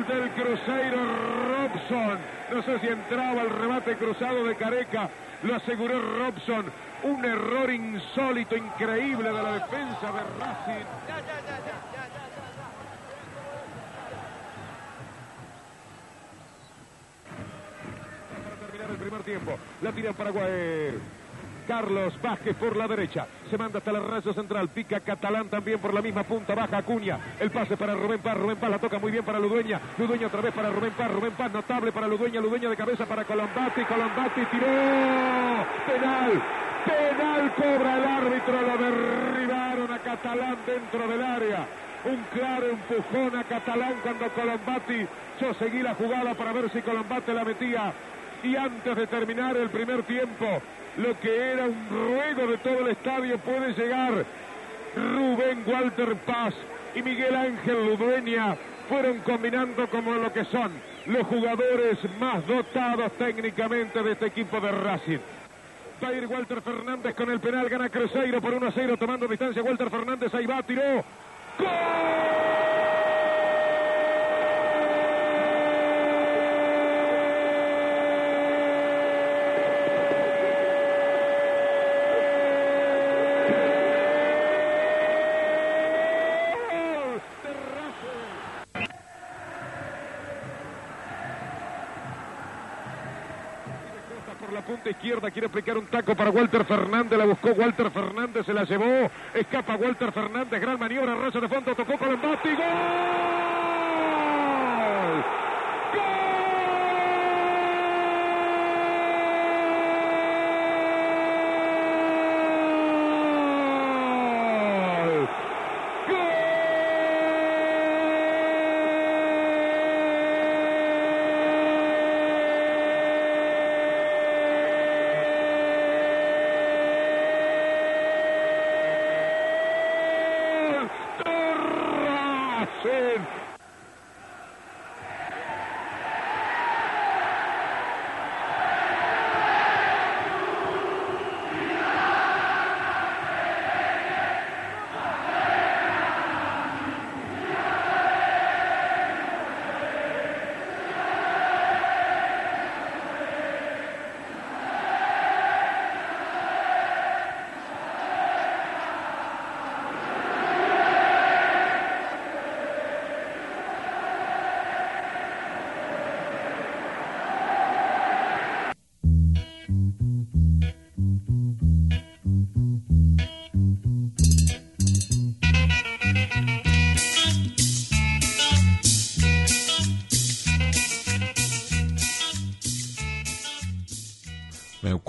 del 0.08 0.32
Cruzeiro 0.32 0.98
Robson. 1.52 2.18
No 2.52 2.64
sé 2.64 2.80
si 2.80 2.88
entraba 2.88 3.44
el 3.44 3.52
remate 3.52 3.96
cruzado 3.96 4.46
de 4.46 4.56
Careca, 4.56 5.12
lo 5.44 5.56
aseguró 5.56 6.02
Robson 6.18 6.66
un 7.04 7.24
error 7.24 7.70
insólito, 7.70 8.58
increíble 8.58 9.32
de 9.32 9.44
la 9.44 9.52
defensa 9.54 10.12
de 10.12 10.24
Racing. 10.40 10.86
Para 18.44 18.56
terminar 18.56 18.90
el 18.90 18.98
primer 18.98 19.22
tiempo, 19.22 19.60
la 19.84 19.92
tira 19.92 20.14
Paraguay. 20.14 21.23
Carlos 21.64 22.14
Vázquez 22.22 22.56
por 22.56 22.76
la 22.76 22.88
derecha. 22.88 23.26
Se 23.50 23.58
manda 23.58 23.80
hasta 23.80 23.92
la 23.92 24.00
raya 24.00 24.34
central. 24.34 24.70
Pica 24.70 25.00
Catalán 25.00 25.50
también 25.50 25.80
por 25.80 25.94
la 25.94 26.02
misma 26.02 26.24
punta. 26.24 26.56
Baja 26.56 26.78
Acuña. 26.78 27.18
El 27.40 27.52
pase 27.52 27.78
para 27.78 27.94
Rubén 27.94 28.20
Paz. 28.20 28.38
Rubén 28.38 28.58
Paz 28.58 28.70
la 28.70 28.80
toca 28.80 29.00
muy 29.00 29.12
bien 29.12 29.24
para 29.24 29.40
Ludueña. 29.40 29.80
Ludueña 29.98 30.28
otra 30.28 30.42
vez 30.42 30.54
para 30.54 30.70
Rubén 30.70 30.92
Paz. 30.92 31.12
Rubén 31.12 31.32
Paz 31.32 31.52
notable 31.52 31.92
para 31.92 32.08
Ludueña. 32.08 32.42
Ludueña 32.42 32.70
de 32.70 32.78
cabeza 32.78 33.06
para 33.06 33.24
Colombati. 33.24 33.84
Colombati 33.84 34.42
tiró. 34.52 34.66
Penal. 35.88 36.42
Penal 36.86 37.54
cobra 37.56 37.98
el 37.98 38.06
árbitro. 38.06 38.62
Lo 38.62 38.78
derribaron 38.78 39.92
a 39.92 40.00
Catalán 40.00 40.58
dentro 40.66 41.08
del 41.08 41.22
área. 41.22 41.68
Un 42.06 42.22
claro 42.34 42.66
empujón 42.68 43.40
a 43.40 43.44
Catalán 43.44 43.96
cuando 44.04 44.28
Colombati. 44.30 45.08
Yo 45.40 45.54
seguí 45.56 45.82
la 45.82 45.96
jugada 45.96 46.34
para 46.34 46.52
ver 46.52 46.70
si 46.72 46.82
Colombati 46.82 47.32
la 47.32 47.46
metía. 47.46 47.94
Y 48.44 48.58
antes 48.58 48.96
de 48.96 49.08
terminar 49.08 49.56
el 49.56 49.70
primer 49.70 50.04
tiempo, 50.04 50.62
lo 50.98 51.20
que 51.20 51.52
era 51.52 51.66
un 51.66 51.90
ruego 51.90 52.52
de 52.52 52.58
todo 52.58 52.80
el 52.80 52.88
estadio 52.90 53.38
puede 53.40 53.74
llegar. 53.74 54.26
Rubén 54.96 55.64
Walter 55.66 56.16
Paz 56.18 56.54
y 56.94 57.02
Miguel 57.02 57.36
Ángel 57.36 57.88
Ludueña 57.88 58.56
fueron 58.88 59.20
combinando 59.20 59.88
como 59.90 60.14
lo 60.14 60.32
que 60.32 60.46
son 60.46 60.72
los 61.08 61.26
jugadores 61.28 61.98
más 62.20 62.46
dotados 62.46 63.12
técnicamente 63.14 64.04
de 64.04 64.12
este 64.12 64.28
equipo 64.28 64.60
de 64.60 64.72
Racing. 64.72 65.20
Va 66.04 66.10
a 66.10 66.14
ir 66.14 66.28
Walter 66.28 66.62
Fernández 66.62 67.16
con 67.16 67.32
el 67.32 67.40
penal, 67.40 67.70
gana 67.70 67.90
Cruzeiro 67.90 68.42
por 68.42 68.54
1 68.54 68.68
a 68.68 68.72
0, 68.72 68.98
tomando 68.98 69.28
distancia. 69.28 69.64
Walter 69.64 69.90
Fernández 69.90 70.34
ahí 70.34 70.46
va, 70.46 70.62
tiró. 70.62 71.04
¡Gol! 71.58 71.68
Izquierda, 94.90 95.32
quiere 95.32 95.48
aplicar 95.48 95.78
un 95.78 95.86
taco 95.88 96.16
para 96.16 96.30
Walter 96.30 96.66
Fernández, 96.66 97.18
la 97.18 97.26
buscó 97.26 97.50
Walter 97.50 97.92
Fernández, 97.92 98.46
se 98.46 98.54
la 98.54 98.64
llevó, 98.64 99.10
escapa 99.34 99.76
Walter 99.76 100.12
Fernández, 100.12 100.60
gran 100.62 100.80
maniobra, 100.80 101.16
raso 101.16 101.40
de 101.40 101.48
fondo, 101.48 101.76
tocó 101.76 101.98
con 101.98 102.10
el 102.10 102.18
y 102.18 102.56
gol. 102.56 103.63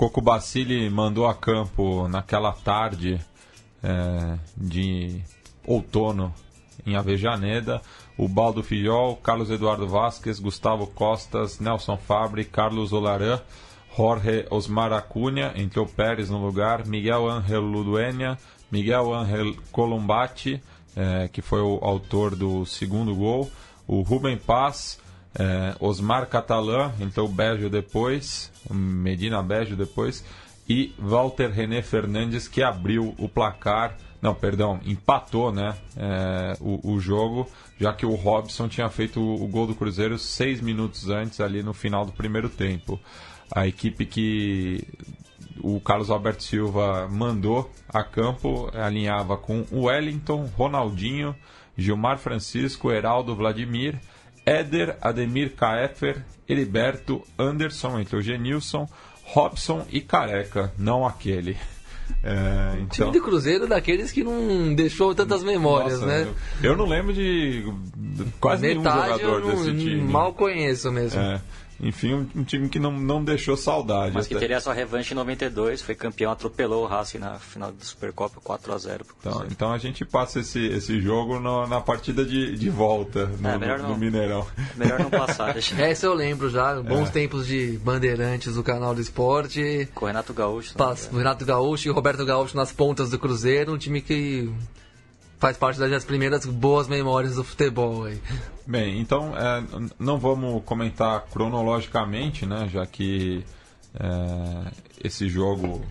Coco 0.05 0.21
Bacilli 0.21 0.87
mandou 0.87 1.25
a 1.25 1.33
campo 1.33 2.07
naquela 2.07 2.51
tarde 2.51 3.19
é, 3.81 4.37
de 4.55 5.19
outono 5.65 6.31
em 6.85 6.95
Avejaneda. 6.95 7.81
O 8.15 8.27
Baldo 8.27 8.61
Fijol, 8.61 9.15
Carlos 9.15 9.49
Eduardo 9.49 9.87
Vasquez, 9.87 10.39
Gustavo 10.39 10.85
Costas, 10.85 11.59
Nelson 11.59 11.97
Fabre, 11.97 12.45
Carlos 12.45 12.93
Olaran, 12.93 13.41
Jorge 13.97 14.45
Osmar 14.51 14.93
Acunha, 14.93 15.53
entrou 15.55 15.87
Pérez 15.87 16.29
no 16.29 16.37
lugar, 16.37 16.85
Miguel 16.85 17.27
Ángel 17.27 17.61
Ludueña, 17.61 18.37
Miguel 18.71 19.11
Ángel 19.11 19.55
Colombati, 19.71 20.61
é, 20.95 21.27
que 21.29 21.41
foi 21.41 21.61
o 21.61 21.79
autor 21.81 22.35
do 22.35 22.63
segundo 22.63 23.15
gol, 23.15 23.49
o 23.87 24.01
Rubem 24.01 24.37
Paz, 24.37 24.99
é, 25.37 25.75
Osmar 25.79 26.27
Catalã, 26.27 26.91
entrou 26.99 27.27
Bejo 27.27 27.69
depois, 27.69 28.51
Medina 28.69 29.41
Bejo 29.41 29.75
depois, 29.75 30.23
e 30.67 30.93
Walter 30.97 31.51
René 31.51 31.81
Fernandes, 31.81 32.47
que 32.47 32.63
abriu 32.63 33.13
o 33.17 33.29
placar, 33.29 33.97
não, 34.21 34.33
perdão, 34.33 34.79
empatou 34.85 35.51
né, 35.51 35.75
é, 35.95 36.57
o, 36.59 36.93
o, 36.93 36.99
jogo, 36.99 37.47
já 37.79 37.93
que 37.93 38.05
o 38.05 38.15
Robson 38.15 38.67
tinha 38.67 38.89
feito 38.89 39.19
o, 39.19 39.43
o 39.43 39.47
gol 39.47 39.67
do 39.67 39.75
Cruzeiro 39.75 40.17
seis 40.17 40.61
minutos 40.61 41.09
antes, 41.09 41.39
ali 41.39 41.61
no 41.61 41.73
final 41.73 42.05
do 42.05 42.11
primeiro 42.11 42.49
tempo. 42.49 42.99
A 43.53 43.67
equipe 43.67 44.05
que 44.05 44.83
o 45.61 45.79
Carlos 45.79 46.09
Alberto 46.09 46.43
Silva 46.43 47.07
mandou 47.07 47.69
a 47.87 48.03
campo 48.03 48.69
alinhava 48.73 49.37
com 49.37 49.65
Wellington, 49.71 50.49
Ronaldinho, 50.57 51.35
Gilmar 51.77 52.17
Francisco, 52.17 52.91
Heraldo 52.91 53.35
Vladimir, 53.35 53.99
Éder, 54.45 54.97
Ademir 55.01 55.55
Kaefer, 55.55 56.23
Heriberto, 56.47 57.23
Anderson, 57.37 57.99
entre 57.99 58.15
o 58.15 58.21
Genilson, 58.21 58.87
Robson 59.23 59.85
e 59.91 60.01
Careca, 60.01 60.71
não 60.77 61.05
aquele. 61.05 61.57
É, 62.23 62.77
então... 62.81 63.07
Time 63.07 63.11
de 63.11 63.19
Cruzeiro 63.19 63.65
daqueles 63.65 64.11
que 64.11 64.23
não 64.23 64.75
deixou 64.75 65.15
tantas 65.15 65.43
memórias, 65.43 66.01
Nossa, 66.01 66.05
né? 66.05 66.33
Eu, 66.61 66.71
eu, 66.71 66.77
não 66.77 66.85
lembro 66.85 67.11
de 67.11 67.65
quase 68.39 68.61
Metade 68.61 68.95
nenhum 68.95 69.17
jogador 69.17 69.39
eu 69.39 69.39
não, 69.39 69.55
desse 69.55 69.75
time. 69.75 70.01
Mal 70.01 70.31
conheço 70.33 70.91
mesmo. 70.91 71.19
É. 71.19 71.41
Enfim, 71.79 72.13
um, 72.13 72.27
um, 72.37 72.43
time 72.43 72.69
que 72.69 72.79
não, 72.79 72.91
não 72.91 73.23
deixou 73.23 73.57
saudade. 73.57 74.13
Mas 74.13 74.27
que 74.27 74.33
até. 74.33 74.39
teria 74.41 74.59
sua 74.61 74.73
revanche 74.73 75.13
em 75.13 75.15
92, 75.17 75.81
foi 75.81 75.93
campeão, 75.93 76.31
atropelou 76.31 76.83
o 76.83 76.87
Racing 76.87 77.17
na 77.17 77.35
final 77.37 77.71
da 77.71 77.83
Supercopa 77.83 78.39
4x0. 78.39 79.01
Então, 79.19 79.45
então 79.51 79.71
a 79.73 79.77
gente 79.77 80.05
passa 80.05 80.39
esse, 80.39 80.65
esse 80.67 81.01
jogo 81.01 81.39
no, 81.39 81.67
na 81.67 81.81
partida 81.81 82.23
de, 82.23 82.55
de 82.55 82.69
volta 82.69 83.25
no, 83.27 83.49
É, 83.49 83.77
no-. 83.77 83.97
Mineirão. 83.97 84.47
Melhor 84.77 84.99
não 84.99 85.09
passar, 85.09 85.51
deixa. 85.53 85.75
Essa 85.81 86.05
eu 86.05 86.13
lembro 86.13 86.49
já, 86.49 86.81
bons 86.81 87.09
É. 87.09 87.11
tempos 87.11 87.45
de 87.45 87.77
bandeirantes 87.83 88.55
do 88.55 88.63
canal 88.63 88.95
do 88.95 89.01
esporte. 89.01 89.87
Com 89.93 90.05
o 90.05 90.07
Renato 90.07 90.33
Gaúcho. 90.33 90.69
né? 90.69 90.75
Pas- 90.77 91.09
Renato 91.11 91.45
Gaúcho 91.45 91.89
e 91.89 91.91
Roberto 91.91 92.25
Gaúcho 92.25 92.55
nas 92.55 92.71
pontas 92.71 93.09
do 93.09 93.19
Cruzeiro, 93.19 93.73
um 93.73 93.77
time 93.77 94.01
que 94.01 94.49
faz 95.39 95.57
parte 95.57 95.79
das 95.79 96.05
primeiras 96.05 96.45
boas 96.45 96.87
memórias 96.87 97.35
do 97.35 97.43
futebol 97.43 98.05
aí. 98.05 98.21
Bem, 98.65 98.99
então 98.99 99.33
é, 99.37 99.63
não 99.99 100.17
vamos 100.17 100.63
comentar 100.63 101.25
cronologicamente, 101.31 102.45
né, 102.45 102.69
já 102.71 102.85
que 102.85 103.43
é, 103.93 104.71
esse 105.03 105.29
jogo 105.29 105.85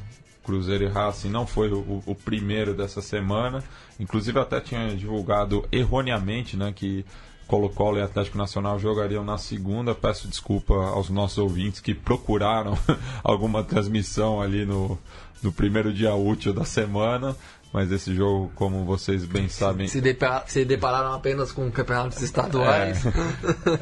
Cruzeiro 0.44 0.84
e 0.84 0.88
Racing 0.88 1.30
não 1.30 1.46
foi 1.46 1.72
o, 1.72 2.02
o 2.04 2.14
primeiro 2.14 2.74
dessa 2.74 3.00
semana. 3.00 3.64
Inclusive 3.98 4.38
até 4.38 4.60
tinha 4.60 4.94
divulgado 4.94 5.66
erroneamente 5.72 6.56
né, 6.56 6.72
que 6.74 7.04
Colo-Colo 7.46 7.98
e 7.98 8.02
Atlético 8.02 8.38
Nacional 8.38 8.78
jogariam 8.78 9.24
na 9.24 9.38
segunda. 9.38 9.94
Peço 9.94 10.28
desculpa 10.28 10.74
aos 10.74 11.08
nossos 11.08 11.38
ouvintes 11.38 11.80
que 11.80 11.94
procuraram 11.94 12.76
alguma 13.24 13.64
transmissão 13.64 14.40
ali 14.40 14.64
no, 14.64 14.98
no 15.42 15.50
primeiro 15.50 15.92
dia 15.92 16.14
útil 16.14 16.52
da 16.52 16.64
semana. 16.64 17.34
Mas 17.74 17.90
esse 17.90 18.14
jogo, 18.14 18.52
como 18.54 18.84
vocês 18.84 19.24
bem 19.24 19.48
sabem, 19.48 19.88
Se, 19.88 20.00
se 20.46 20.64
depararam 20.64 21.12
apenas 21.12 21.50
com 21.50 21.68
campeonatos 21.72 22.22
estaduais. 22.22 23.04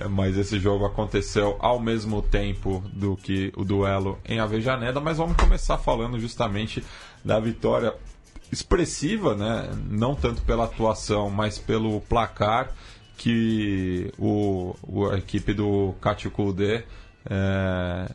É, 0.00 0.08
mas 0.08 0.38
esse 0.38 0.58
jogo 0.58 0.86
aconteceu 0.86 1.56
ao 1.58 1.78
mesmo 1.78 2.22
tempo 2.22 2.82
do 2.90 3.14
que 3.14 3.52
o 3.54 3.66
duelo 3.66 4.18
em 4.24 4.40
Avejaneda, 4.40 4.98
mas 4.98 5.18
vamos 5.18 5.36
começar 5.36 5.76
falando 5.76 6.18
justamente 6.18 6.82
da 7.22 7.38
vitória 7.38 7.94
expressiva, 8.50 9.34
né? 9.34 9.68
Não 9.90 10.14
tanto 10.14 10.40
pela 10.40 10.64
atuação, 10.64 11.28
mas 11.28 11.58
pelo 11.58 12.00
placar 12.00 12.70
que 13.18 14.10
o, 14.18 14.74
a 15.12 15.18
equipe 15.18 15.52
do 15.52 15.94
Cátio 16.00 16.30
Kudê 16.30 16.84
é, 17.28 18.10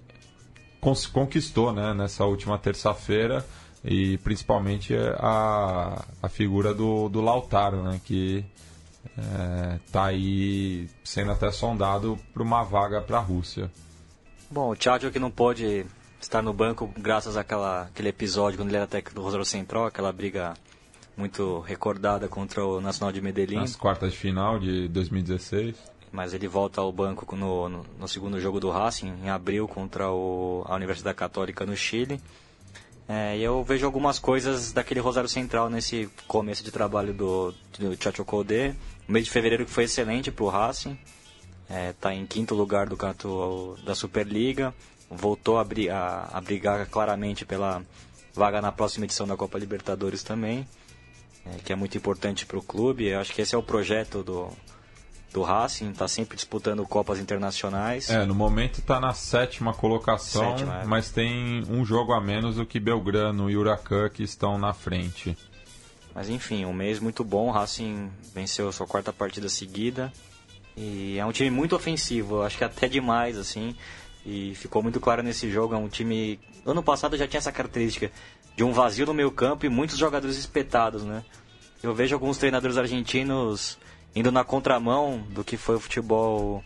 conquistou 1.14 1.72
né, 1.72 1.94
nessa 1.94 2.26
última 2.26 2.58
terça-feira 2.58 3.46
e 3.88 4.18
principalmente 4.18 4.94
a, 5.18 6.04
a 6.22 6.30
figura 6.30 6.74
do, 6.74 7.08
do 7.10 7.22
Lautaro, 7.22 7.82
né, 7.84 8.02
que 8.04 8.46
está 9.86 10.06
aí 10.06 10.90
sendo 11.04 11.32
até 11.32 11.50
sondado 11.50 12.20
para 12.34 12.44
uma 12.44 12.64
vaga 12.64 13.02
para 13.02 13.18
a 13.18 13.22
Rússia. 13.22 13.72
Bom, 14.52 14.72
o 14.72 14.76
Thiago 14.76 15.10
que 15.10 15.20
não 15.20 15.32
pôde 15.32 15.86
estar 16.20 16.42
no 16.42 16.54
banco 16.54 16.92
graças 16.98 17.38
àquela, 17.38 17.84
àquele 17.84 18.10
episódio 18.10 18.60
quando 18.60 18.70
ele 18.70 18.78
era 18.78 18.88
técnico 18.88 19.16
do 19.16 19.22
Rosário 19.22 19.46
Central, 19.46 19.86
aquela 19.86 20.12
briga 20.12 20.54
muito 21.16 21.60
recordada 21.62 22.28
contra 22.28 22.64
o 22.64 22.80
Nacional 22.80 23.12
de 23.12 23.22
Medellín. 23.22 23.58
Nas 23.58 23.76
quartas 23.76 24.12
de 24.12 24.18
final 24.18 24.60
de 24.60 24.88
2016. 24.88 25.76
Mas 26.12 26.34
ele 26.34 26.48
volta 26.48 26.80
ao 26.80 26.92
banco 26.92 27.36
no, 27.36 27.68
no, 27.68 27.86
no 28.00 28.08
segundo 28.08 28.40
jogo 28.40 28.60
do 28.60 28.70
Racing, 28.70 29.14
em 29.24 29.30
abril, 29.30 29.68
contra 29.68 30.10
o, 30.10 30.64
a 30.66 30.76
Universidade 30.76 31.18
Católica 31.18 31.66
no 31.66 31.76
Chile. 31.76 32.22
É, 33.10 33.38
eu 33.38 33.64
vejo 33.64 33.86
algumas 33.86 34.20
coisas 34.20 34.74
daquele 34.74 35.00
Rosário 35.00 35.30
Central 35.30 35.70
nesse 35.70 36.10
começo 36.28 36.64
de 36.64 36.72
trabalho 36.72 37.14
do, 37.14 37.54
do 37.80 38.02
Chacho 38.02 38.26
Codé. 38.26 38.76
O 39.08 39.12
mês 39.12 39.26
de 39.26 39.32
fevereiro 39.32 39.66
que 39.66 39.72
foi 39.72 39.86
excelente 39.86 40.30
para 40.32 40.44
o 40.44 40.50
Racing. 40.50 40.98
Está 41.90 42.14
em 42.14 42.26
quinto 42.26 42.54
lugar 42.54 42.88
do 42.90 42.98
canto 42.98 43.78
da 43.86 43.96
Superliga. 43.96 44.74
Voltou 45.10 45.58
a, 45.58 45.64
bri- 45.64 45.90
a, 45.90 46.28
a 46.34 46.42
brigar 46.42 46.86
claramente 46.88 47.46
pela 47.46 47.82
vaga 48.34 48.62
na 48.62 48.72
próxima 48.74 49.06
edição 49.06 49.26
da 49.26 49.38
Copa 49.38 49.58
Libertadores 49.58 50.22
também. 50.22 50.68
é, 51.46 51.58
que 51.64 51.72
é 51.72 51.76
muito 51.76 51.98
importante 51.98 52.46
para 52.46 52.58
o 52.58 52.62
clube. 52.62 53.06
Eu 53.08 53.20
acho 53.20 53.34
que 53.34 53.42
esse 53.42 53.56
é 53.56 53.58
o 53.58 53.64
projeto 53.64 54.22
do, 54.24 54.50
do 55.34 55.42
Racing. 55.42 55.92
Está 55.92 56.08
sempre 56.08 56.36
disputando 56.36 56.86
Copas 56.86 57.20
Internacionais. 57.20 58.10
É, 58.10 58.26
no 58.26 58.36
momento 58.36 58.80
está 58.80 59.00
na 59.00 59.14
sétima 59.14 59.74
colocação, 59.74 60.58
Sétima, 60.58 60.82
é. 60.82 60.86
mas 60.86 61.10
tem 61.10 61.64
um 61.70 61.86
jogo 61.86 62.14
a 62.14 62.22
menos 62.22 62.56
do 62.56 62.66
que 62.66 62.80
Belgrano 62.80 63.50
e 63.50 63.58
Huracan 63.58 64.10
que 64.10 64.24
estão 64.24 64.58
na 64.58 64.74
frente. 64.74 65.38
Mas 66.14 66.30
enfim, 66.30 66.66
um 66.66 66.74
mês 66.74 67.00
muito 67.00 67.24
bom. 67.24 67.48
O 67.48 67.52
Racing 67.52 68.10
venceu 68.34 68.68
a 68.68 68.74
sua 68.74 68.88
quarta 68.88 69.14
partida 69.14 69.48
seguida. 69.50 70.12
E 70.76 71.18
é 71.18 71.26
um 71.26 71.32
time 71.32 71.50
muito 71.50 71.76
ofensivo, 71.76 72.44
acho 72.44 72.58
que 72.58 72.64
até 72.64 72.88
demais, 72.88 73.38
assim. 73.38 73.76
E 74.26 74.54
ficou 74.56 74.84
muito 74.84 75.00
claro 75.00 75.24
nesse 75.24 75.50
jogo. 75.50 75.74
É 75.74 75.78
um 75.78 75.88
time. 75.88 76.40
Ano 76.66 76.84
passado 76.84 77.16
já 77.18 77.28
tinha 77.28 77.38
essa 77.38 77.52
característica 77.52 78.12
de 78.56 78.64
um 78.64 78.74
vazio 78.74 79.06
no 79.06 79.14
meio 79.14 79.32
campo 79.32 79.66
e 79.66 79.70
muitos 79.70 79.98
jogadores 79.98 80.38
espetados, 80.38 81.04
né? 81.04 81.24
Eu 81.82 81.94
vejo 81.94 82.16
alguns 82.16 82.38
treinadores 82.38 82.78
argentinos 82.78 83.78
indo 84.18 84.32
na 84.32 84.44
contramão 84.44 85.24
do 85.30 85.44
que 85.44 85.58
foi 85.58 85.76
o 85.76 85.80
futebol 85.80 86.64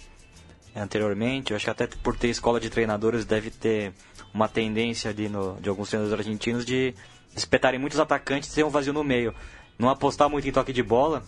anteriormente. 0.74 1.52
Eu 1.52 1.58
acho 1.58 1.66
que 1.66 1.72
até 1.72 1.86
por 1.86 2.16
ter 2.16 2.30
escola 2.30 2.62
de 2.62 2.70
treinadores 2.70 3.26
deve 3.26 3.50
ter 3.50 3.94
uma 4.34 4.48
tendência 4.48 5.12
ali 5.12 5.28
no, 5.28 5.60
de 5.60 5.68
alguns 5.68 5.90
treinadores 5.90 6.26
argentinos 6.26 6.66
de 6.66 6.94
espetarem 7.36 7.78
muitos 7.78 8.00
atacantes 8.00 8.50
e 8.50 8.56
ter 8.56 8.64
um 8.64 8.70
vazio 8.70 8.94
no 8.94 9.04
meio. 9.04 9.36
Não 9.78 9.90
apostar 9.90 10.30
muito 10.30 10.48
em 10.48 10.52
toque 10.52 10.72
de 10.72 10.82
bola 10.82 11.24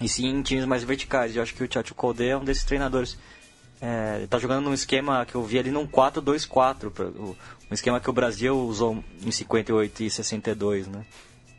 e 0.00 0.08
sim 0.08 0.26
em 0.26 0.42
times 0.42 0.64
mais 0.64 0.82
verticais. 0.82 1.36
Eu 1.36 1.42
acho 1.42 1.54
que 1.54 1.62
o 1.62 1.68
Tchatcho 1.68 1.94
Koldé 1.94 2.30
é 2.30 2.36
um 2.36 2.44
desses 2.44 2.64
treinadores. 2.64 3.16
É, 3.80 4.26
tá 4.28 4.38
jogando 4.38 4.64
num 4.64 4.74
esquema 4.74 5.24
que 5.24 5.36
eu 5.36 5.42
vi 5.44 5.58
ali 5.58 5.70
num 5.70 5.86
4-2-4, 5.86 7.36
um 7.70 7.74
esquema 7.74 8.00
que 8.00 8.10
o 8.10 8.12
Brasil 8.12 8.58
usou 8.58 9.04
em 9.24 9.30
58 9.30 10.02
e 10.02 10.10
62, 10.10 10.88
né? 10.88 11.04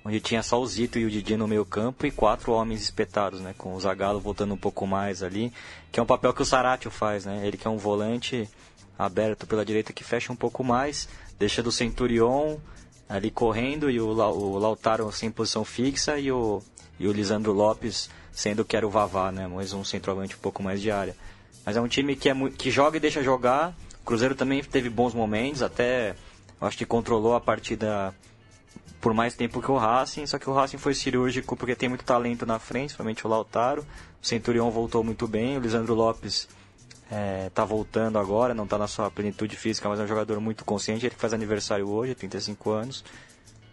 Onde 0.08 0.20
tinha 0.20 0.44
só 0.44 0.62
o 0.62 0.68
Zito 0.68 1.00
e 1.00 1.06
o 1.06 1.10
Didi 1.10 1.36
no 1.36 1.48
meio 1.48 1.66
campo 1.66 2.06
e 2.06 2.12
quatro 2.12 2.52
homens 2.52 2.84
espetados, 2.84 3.42
né? 3.42 3.56
Com 3.58 3.74
o 3.74 3.80
Zagallo 3.80 4.20
voltando 4.20 4.54
um 4.54 4.58
pouco 4.58 4.86
mais 4.86 5.24
ali, 5.24 5.52
que 5.92 6.00
é 6.00 6.04
um 6.04 6.06
papel 6.06 6.32
que 6.32 6.44
o 6.44 6.46
Saratio 6.46 6.92
faz, 6.92 7.26
né? 7.26 7.42
Ele 7.44 7.58
que 7.58 7.68
é 7.68 7.72
um 7.72 7.78
volante 7.78 8.48
aberto 9.00 9.48
pela 9.48 9.66
direita 9.66 9.92
que 9.92 10.04
fecha 10.04 10.32
um 10.32 10.36
pouco 10.36 10.64
mais, 10.64 11.10
deixa 11.40 11.64
do 11.64 11.72
Centurion 11.72 12.58
ali 13.10 13.32
correndo 13.32 13.90
e 13.90 14.00
o, 14.00 14.08
o 14.10 14.60
Lautaro 14.60 15.12
sem 15.12 15.32
posição 15.32 15.66
fixa 15.66 16.20
e 16.20 16.32
o, 16.32 16.62
e 17.00 17.08
o 17.08 17.12
Lisandro 17.12 17.52
Lopes 17.52 18.08
sendo 18.32 18.64
que 18.64 18.78
era 18.78 18.86
o 18.86 18.92
Vavá, 18.92 19.32
né? 19.32 19.48
Mais 19.48 19.74
um 19.74 19.84
centroavante 19.84 20.36
um 20.36 20.40
pouco 20.40 20.62
mais 20.62 20.82
de 20.82 20.92
área. 20.92 21.16
Mas 21.66 21.78
é 21.78 21.82
um 21.82 21.88
time 21.88 22.16
que, 22.16 22.30
é, 22.30 22.36
que 22.56 22.70
joga 22.70 22.98
e 22.98 23.00
deixa 23.00 23.24
jogar. 23.24 23.76
O 24.02 24.06
Cruzeiro 24.06 24.36
também 24.36 24.64
teve 24.64 24.88
bons 24.88 25.16
momentos, 25.16 25.64
até 25.64 26.16
acho 26.62 26.78
que 26.78 26.86
controlou 26.86 27.34
a 27.34 27.42
partida 27.42 28.14
por 29.06 29.14
mais 29.14 29.36
tempo 29.36 29.62
que 29.62 29.70
o 29.70 29.78
Racing, 29.78 30.26
só 30.26 30.40
que 30.40 30.50
o 30.50 30.54
Racing 30.54 30.80
foi 30.80 30.96
cirúrgico 30.96 31.56
porque 31.56 31.76
tem 31.76 31.88
muito 31.88 32.04
talento 32.04 32.44
na 32.44 32.58
frente, 32.58 32.86
principalmente 32.86 33.28
o 33.28 33.30
Lautaro. 33.30 33.86
O 34.20 34.26
Centurion 34.26 34.72
voltou 34.72 35.04
muito 35.04 35.28
bem, 35.28 35.56
o 35.56 35.60
Lisandro 35.60 35.94
Lopes 35.94 36.50
está 37.46 37.62
é, 37.62 37.66
voltando 37.68 38.18
agora, 38.18 38.56
não 38.56 38.64
está 38.64 38.80
na 38.80 38.88
sua 38.88 39.12
plenitude 39.12 39.56
física, 39.58 39.88
mas 39.88 40.00
é 40.00 40.04
um 40.04 40.08
jogador 40.08 40.40
muito 40.40 40.66
consciente. 40.66 41.06
Ele 41.06 41.14
faz 41.14 41.36
aniversário 41.36 41.88
hoje, 41.88 42.16
35 42.16 42.72
anos, 42.72 43.06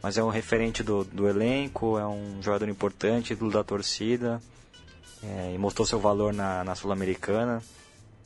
mas 0.03 0.19
é 0.19 0.23
um 0.23 0.29
referente 0.29 0.83
do, 0.83 1.03
do 1.03 1.27
elenco, 1.27 1.99
é 1.99 2.07
um 2.07 2.43
jogador 2.43 2.69
importante, 2.69 3.33
ídolo 3.33 3.53
da 3.53 3.65
torcida, 3.65 4.39
é, 5.23 5.55
e 5.55 5.57
mostrou 5.57 5.87
seu 5.87 5.99
valor 5.99 6.35
na, 6.35 6.63
na 6.63 6.75
Sul-Americana, 6.75 7.63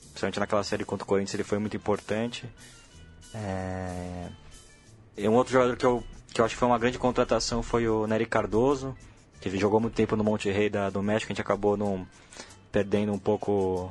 principalmente 0.08 0.40
naquela 0.40 0.64
série 0.64 0.84
contra 0.84 1.04
o 1.04 1.06
Corinthians, 1.06 1.34
ele 1.34 1.44
foi 1.44 1.60
muito 1.60 1.76
importante. 1.76 2.44
É, 3.32 4.28
e 5.16 5.28
um 5.28 5.34
outro 5.34 5.52
jogador 5.52 5.76
que 5.76 5.86
eu, 5.86 6.02
que 6.36 6.40
eu 6.42 6.44
acho 6.44 6.54
que 6.54 6.58
foi 6.58 6.68
uma 6.68 6.78
grande 6.78 6.98
contratação 6.98 7.62
foi 7.62 7.88
o 7.88 8.06
Nery 8.06 8.26
Cardoso, 8.26 8.94
que 9.40 9.48
jogou 9.58 9.80
muito 9.80 9.94
tempo 9.94 10.16
no 10.16 10.22
Monte 10.22 10.50
Rei 10.50 10.68
da, 10.68 10.90
do 10.90 11.02
México, 11.02 11.32
a 11.32 11.34
gente 11.34 11.40
acabou 11.40 11.78
num, 11.78 12.04
perdendo 12.70 13.10
um 13.10 13.18
pouco 13.18 13.90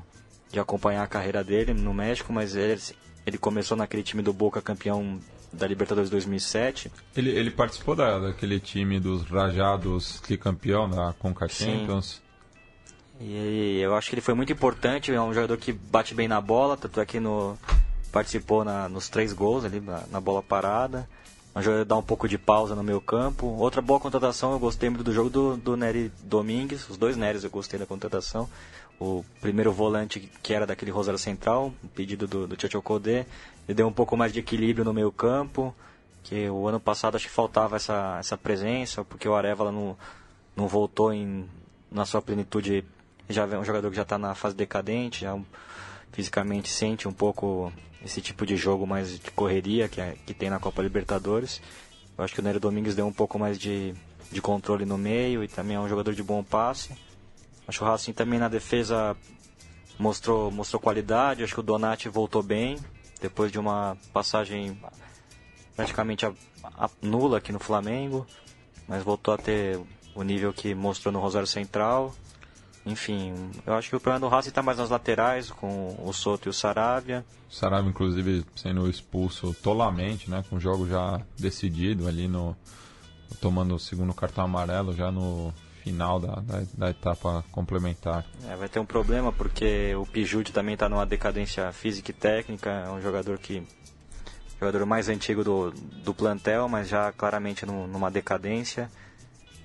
de 0.51 0.59
acompanhar 0.59 1.01
a 1.01 1.07
carreira 1.07 1.43
dele 1.43 1.73
no 1.73 1.91
México, 1.91 2.31
mas 2.31 2.55
ele, 2.55 2.79
ele 3.25 3.37
começou 3.39 3.75
naquele 3.75 4.03
time 4.03 4.21
do 4.21 4.31
Boca 4.31 4.61
campeão 4.61 5.19
da 5.51 5.65
Libertadores 5.65 6.07
2007. 6.11 6.91
Ele, 7.15 7.31
ele 7.31 7.49
participou 7.49 7.95
da, 7.95 8.19
daquele 8.19 8.59
time 8.59 8.99
dos 8.99 9.23
Rajados 9.23 10.19
tricampeão 10.19 10.87
da 10.87 11.13
Conca 11.17 11.47
Champions. 11.47 12.21
E 13.19 13.79
eu 13.79 13.95
acho 13.95 14.07
que 14.07 14.13
ele 14.13 14.21
foi 14.21 14.35
muito 14.35 14.53
importante, 14.53 15.11
é 15.11 15.19
um 15.19 15.33
jogador 15.33 15.57
que 15.57 15.73
bate 15.73 16.13
bem 16.13 16.27
na 16.27 16.39
bola, 16.39 16.77
tanto 16.77 17.01
é 17.01 17.05
que 17.07 17.19
no, 17.19 17.57
participou 18.11 18.63
na, 18.63 18.87
nos 18.87 19.09
três 19.09 19.33
gols 19.33 19.65
ali 19.65 19.79
na, 19.79 20.03
na 20.11 20.21
bola 20.21 20.43
parada. 20.43 21.09
Que 21.55 21.85
dá 21.85 21.95
um 21.95 22.03
pouco 22.03 22.27
de 22.27 22.37
pausa 22.37 22.75
no 22.75 22.83
meio 22.83 22.99
campo. 22.99 23.47
Outra 23.47 23.81
boa 23.81 23.99
contratação, 23.99 24.51
eu 24.51 24.59
gostei 24.59 24.89
muito 24.89 25.03
do 25.03 25.13
jogo 25.13 25.29
do, 25.29 25.57
do 25.57 25.77
Nery 25.77 26.11
Domingues, 26.23 26.89
os 26.89 26.97
dois 26.97 27.15
Neres 27.15 27.43
eu 27.43 27.49
gostei 27.49 27.79
da 27.79 27.85
contratação 27.85 28.49
o 28.99 29.25
primeiro 29.41 29.71
volante 29.71 30.19
que 30.41 30.53
era 30.53 30.65
daquele 30.65 30.91
Rosário 30.91 31.19
Central, 31.19 31.73
pedido 31.93 32.27
do, 32.27 32.47
do 32.47 32.55
Tchatcho 32.55 32.81
Kodê. 32.81 33.25
Ele 33.67 33.75
deu 33.75 33.87
um 33.87 33.93
pouco 33.93 34.15
mais 34.15 34.31
de 34.31 34.39
equilíbrio 34.39 34.85
no 34.85 34.93
meio 34.93 35.11
campo, 35.11 35.75
que 36.23 36.49
o 36.49 36.67
ano 36.67 36.79
passado 36.79 37.15
acho 37.15 37.27
que 37.27 37.31
faltava 37.31 37.75
essa, 37.75 38.17
essa 38.19 38.37
presença, 38.37 39.03
porque 39.03 39.27
o 39.27 39.35
Arevalo 39.35 39.71
não, 39.71 39.97
não 40.55 40.67
voltou 40.67 41.11
em, 41.13 41.47
na 41.91 42.05
sua 42.05 42.21
plenitude, 42.21 42.85
já 43.29 43.45
é 43.45 43.57
um 43.57 43.65
jogador 43.65 43.89
que 43.89 43.95
já 43.95 44.03
está 44.03 44.17
na 44.17 44.33
fase 44.33 44.55
decadente, 44.55 45.21
já 45.21 45.37
fisicamente 46.15 46.69
sente 46.69 47.07
um 47.07 47.13
pouco 47.13 47.71
esse 48.03 48.21
tipo 48.21 48.45
de 48.45 48.55
jogo 48.55 48.87
mais 48.87 49.19
de 49.19 49.31
correria 49.31 49.89
que, 49.89 49.99
é, 49.99 50.15
que 50.25 50.33
tem 50.33 50.49
na 50.49 50.59
Copa 50.59 50.81
Libertadores. 50.81 51.61
Eu 52.17 52.23
acho 52.23 52.33
que 52.33 52.39
o 52.39 52.43
Nery 52.43 52.59
Domingues 52.59 52.95
deu 52.95 53.05
um 53.05 53.11
pouco 53.11 53.37
mais 53.37 53.59
de, 53.59 53.93
de 54.31 54.41
controle 54.41 54.85
no 54.85 54.97
meio 54.97 55.43
e 55.43 55.47
também 55.47 55.75
é 55.75 55.79
um 55.79 55.89
jogador 55.89 56.13
de 56.13 56.23
bom 56.23 56.41
passe. 56.41 56.95
Acho 57.67 57.79
que 57.79 57.83
o 57.83 57.87
Racing 57.87 58.13
também 58.13 58.39
na 58.39 58.47
defesa 58.47 59.17
mostrou, 59.99 60.49
mostrou 60.49 60.79
qualidade. 60.79 61.43
Acho 61.43 61.53
que 61.53 61.59
o 61.59 61.63
Donati 61.63 62.07
voltou 62.07 62.41
bem, 62.41 62.77
depois 63.19 63.51
de 63.51 63.59
uma 63.59 63.97
passagem 64.13 64.79
praticamente 65.75 66.25
a, 66.25 66.33
a, 66.63 66.89
nula 67.01 67.39
aqui 67.39 67.51
no 67.51 67.59
Flamengo. 67.59 68.25
Mas 68.87 69.03
voltou 69.03 69.33
a 69.33 69.37
ter 69.37 69.77
o 70.13 70.23
nível 70.23 70.53
que 70.53 70.73
mostrou 70.73 71.11
no 71.11 71.19
Rosário 71.19 71.47
Central. 71.47 72.15
Enfim, 72.85 73.33
eu 73.65 73.73
acho 73.73 73.89
que 73.89 73.95
o 73.95 73.99
problema 73.99 74.19
do 74.19 74.27
Racing 74.27 74.49
está 74.49 74.61
mais 74.61 74.77
nas 74.77 74.91
laterais, 74.91 75.49
com 75.49 75.95
o 75.99 76.13
Soto 76.13 76.47
e 76.47 76.49
o 76.49 76.53
Saravia. 76.53 77.25
O 77.49 77.53
Saravia, 77.53 77.89
inclusive, 77.89 78.45
sendo 78.55 78.87
expulso 78.87 79.55
tolamente, 79.63 80.29
né? 80.29 80.43
Com 80.49 80.57
o 80.57 80.59
jogo 80.59 80.87
já 80.87 81.19
decidido 81.37 82.07
ali 82.07 82.27
no... 82.27 82.55
Tomando 83.41 83.75
o 83.75 83.79
segundo 83.79 84.13
cartão 84.13 84.45
amarelo 84.45 84.95
já 84.95 85.11
no 85.11 85.51
final 85.83 86.19
da, 86.19 86.35
da, 86.41 86.63
da 86.77 86.89
etapa 86.91 87.43
complementar. 87.51 88.23
É, 88.47 88.55
vai 88.55 88.69
ter 88.69 88.79
um 88.79 88.85
problema 88.85 89.31
porque 89.31 89.93
o 89.95 90.05
Pijude 90.05 90.51
também 90.51 90.73
está 90.73 90.87
numa 90.87 91.05
decadência 91.05 91.71
física 91.71 92.11
e 92.11 92.13
técnica, 92.13 92.69
é 92.69 92.89
um 92.89 93.01
jogador 93.01 93.37
que 93.39 93.63
jogador 94.59 94.85
mais 94.85 95.09
antigo 95.09 95.43
do, 95.43 95.71
do 95.71 96.13
plantel, 96.13 96.67
mas 96.67 96.87
já 96.87 97.11
claramente 97.11 97.65
no, 97.65 97.87
numa 97.87 98.09
decadência. 98.09 98.89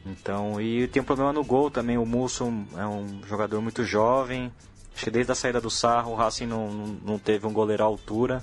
Então, 0.04 0.60
e 0.60 0.88
tem 0.88 1.02
um 1.02 1.04
problema 1.04 1.32
no 1.32 1.44
gol 1.44 1.70
também, 1.70 1.98
o 1.98 2.06
Musso 2.06 2.44
é 2.76 2.86
um 2.86 3.20
jogador 3.26 3.60
muito 3.60 3.84
jovem. 3.84 4.50
Acho 4.94 5.04
que 5.04 5.10
desde 5.10 5.32
a 5.32 5.34
saída 5.34 5.60
do 5.60 5.70
Sarro, 5.70 6.12
o 6.12 6.14
Racing 6.14 6.46
não, 6.46 6.68
não 7.04 7.18
teve 7.18 7.46
um 7.46 7.52
goleiro 7.52 7.82
à 7.82 7.86
altura. 7.86 8.42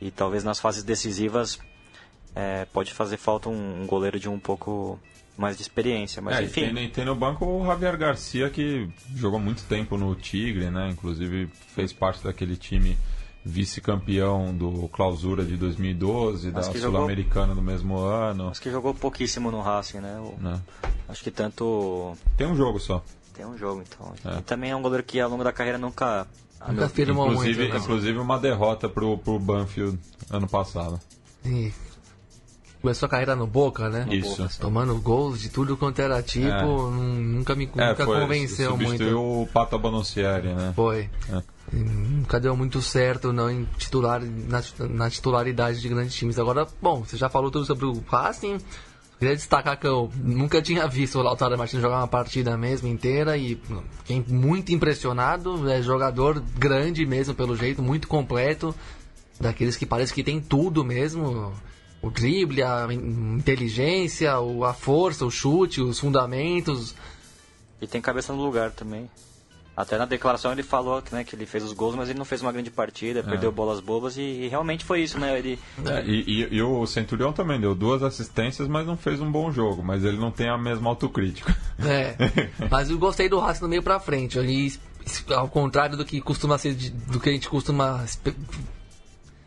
E 0.00 0.10
talvez 0.10 0.44
nas 0.44 0.60
fases 0.60 0.82
decisivas 0.82 1.58
é, 2.34 2.64
pode 2.66 2.92
fazer 2.92 3.16
falta 3.16 3.48
um, 3.48 3.82
um 3.82 3.86
goleiro 3.86 4.18
de 4.18 4.28
um 4.28 4.38
pouco 4.38 4.98
mais 5.36 5.56
de 5.56 5.62
experiência. 5.62 6.22
Mas 6.22 6.38
é, 6.38 6.42
enfim. 6.42 6.74
Tem, 6.74 6.88
tem, 6.88 7.04
no 7.04 7.14
banco 7.14 7.44
o 7.44 7.66
Javier 7.66 7.96
Garcia, 7.96 8.48
que 8.50 8.88
jogou 9.14 9.38
muito 9.38 9.64
tempo 9.64 9.96
no 9.96 10.14
Tigre, 10.14 10.70
né? 10.70 10.90
Inclusive 10.90 11.48
fez 11.74 11.92
parte 11.92 12.24
daquele 12.24 12.56
time 12.56 12.96
vice-campeão 13.48 14.54
do 14.54 14.88
Clausura 14.88 15.44
de 15.44 15.56
2012, 15.56 16.50
da 16.50 16.62
Sul-Americana 16.62 17.54
do 17.54 17.62
mesmo 17.62 17.98
ano. 17.98 18.50
Acho 18.50 18.60
que 18.60 18.70
jogou 18.70 18.94
pouquíssimo 18.94 19.50
no 19.50 19.62
Racing, 19.62 19.98
né? 19.98 20.18
O, 20.20 20.34
Não. 20.40 20.62
Acho 21.08 21.24
que 21.24 21.30
tanto. 21.30 22.14
Tem 22.36 22.46
um 22.46 22.54
jogo 22.54 22.78
só. 22.78 23.02
Tem 23.32 23.46
um 23.46 23.56
jogo, 23.56 23.82
então. 23.82 24.12
É. 24.24 24.38
E 24.38 24.42
também 24.42 24.70
é 24.70 24.76
um 24.76 24.82
goleiro 24.82 25.02
que 25.02 25.18
ao 25.18 25.30
longo 25.30 25.42
da 25.42 25.52
carreira 25.52 25.78
nunca. 25.78 26.26
Nunca 26.68 26.88
firmou 26.88 27.28
inclusive, 27.28 27.58
muito. 27.60 27.74
Né? 27.74 27.80
Inclusive 27.80 28.18
uma 28.18 28.38
derrota 28.38 28.88
pro, 28.88 29.16
pro 29.16 29.38
Banfield 29.38 29.98
ano 30.30 30.48
passado. 30.48 31.00
Sim 31.42 31.72
começou 32.80 33.06
a 33.06 33.10
carreira 33.10 33.34
no 33.34 33.46
Boca, 33.46 33.88
né? 33.88 34.06
Isso. 34.10 34.48
Tomando 34.60 34.94
gols 35.00 35.40
de 35.40 35.48
tudo 35.48 35.76
quanto 35.76 36.00
era 36.00 36.22
tipo, 36.22 36.48
é. 36.48 36.90
nunca 36.90 37.54
me 37.54 37.68
é, 37.76 37.88
nunca 37.88 38.04
foi, 38.04 38.20
convenceu 38.20 38.70
substituiu 38.70 39.22
muito. 39.22 39.42
o 39.42 39.46
Pata 39.52 39.76
Bonucciari, 39.76 40.54
né? 40.54 40.72
Foi. 40.74 41.10
É. 41.30 41.57
Nunca 41.72 42.40
deu 42.40 42.56
muito 42.56 42.80
certo 42.80 43.32
não 43.32 43.50
em 43.50 43.64
titular, 43.76 44.20
na, 44.22 44.62
na, 44.88 45.10
titularidade 45.10 45.80
de 45.80 45.88
grandes 45.88 46.14
times. 46.14 46.38
Agora, 46.38 46.66
bom, 46.80 47.04
você 47.04 47.16
já 47.16 47.28
falou 47.28 47.50
tudo 47.50 47.64
sobre 47.64 47.86
o 47.86 48.02
Racing. 48.06 48.58
Queria 49.18 49.34
destacar 49.34 49.78
que 49.78 49.86
eu 49.86 50.10
nunca 50.16 50.62
tinha 50.62 50.86
visto 50.86 51.18
o 51.18 51.22
Lautaro 51.22 51.58
Martins 51.58 51.82
jogar 51.82 51.98
uma 51.98 52.06
partida 52.06 52.56
mesmo 52.56 52.86
inteira 52.86 53.36
e 53.36 53.60
fiquei 53.98 54.24
muito 54.28 54.72
impressionado. 54.72 55.68
É 55.68 55.82
jogador 55.82 56.40
grande 56.56 57.04
mesmo, 57.04 57.34
pelo 57.34 57.56
jeito, 57.56 57.82
muito 57.82 58.06
completo. 58.06 58.74
Daqueles 59.40 59.76
que 59.76 59.84
parece 59.84 60.14
que 60.14 60.22
tem 60.22 60.40
tudo 60.40 60.84
mesmo 60.84 61.52
o 62.00 62.10
drible, 62.10 62.62
a 62.62 62.86
inteligência, 62.92 64.32
a 64.34 64.72
força, 64.72 65.26
o 65.26 65.30
chute, 65.30 65.80
os 65.80 65.98
fundamentos. 65.98 66.94
E 67.80 67.86
tem 67.86 68.00
cabeça 68.00 68.32
no 68.32 68.42
lugar 68.42 68.70
também. 68.70 69.10
Até 69.78 69.96
na 69.96 70.06
declaração 70.06 70.50
ele 70.50 70.64
falou 70.64 71.00
né, 71.12 71.22
que 71.22 71.36
ele 71.36 71.46
fez 71.46 71.62
os 71.62 71.72
gols, 71.72 71.94
mas 71.94 72.08
ele 72.08 72.18
não 72.18 72.24
fez 72.24 72.42
uma 72.42 72.50
grande 72.50 72.68
partida, 72.68 73.20
é. 73.20 73.22
perdeu 73.22 73.52
bolas 73.52 73.78
bobas 73.78 74.16
e, 74.16 74.22
e, 74.22 74.48
realmente 74.48 74.84
foi 74.84 75.02
isso, 75.02 75.20
né? 75.20 75.38
Ele... 75.38 75.56
É, 75.86 76.04
e, 76.04 76.24
e, 76.26 76.56
e, 76.56 76.62
o 76.62 76.84
Centurião 76.84 77.32
também 77.32 77.60
deu 77.60 77.76
duas 77.76 78.02
assistências, 78.02 78.66
mas 78.66 78.84
não 78.84 78.96
fez 78.96 79.20
um 79.20 79.30
bom 79.30 79.52
jogo, 79.52 79.80
mas 79.80 80.02
ele 80.02 80.16
não 80.16 80.32
tem 80.32 80.48
a 80.48 80.58
mesma 80.58 80.90
autocrítica. 80.90 81.56
É, 81.78 82.16
mas 82.68 82.90
eu 82.90 82.98
gostei 82.98 83.28
do 83.28 83.38
Racing 83.38 83.62
no 83.62 83.68
meio 83.68 83.80
pra 83.80 84.00
frente, 84.00 84.36
ali, 84.36 84.74
ao 85.30 85.46
contrário 85.46 85.96
do 85.96 86.04
que 86.04 86.20
costuma 86.20 86.58
ser, 86.58 86.74
do 86.74 87.20
que 87.20 87.28
a 87.28 87.32
gente 87.32 87.48
costuma 87.48 88.04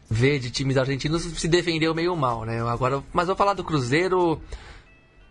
ver 0.09 0.39
de 0.39 0.49
times 0.49 0.77
argentinos 0.77 1.23
se 1.23 1.47
defendeu 1.49 1.93
meio 1.93 2.15
mal, 2.15 2.45
né? 2.45 2.61
Agora, 2.61 3.03
mas 3.11 3.27
vou 3.27 3.35
falar 3.35 3.53
do 3.53 3.65
Cruzeiro, 3.65 4.41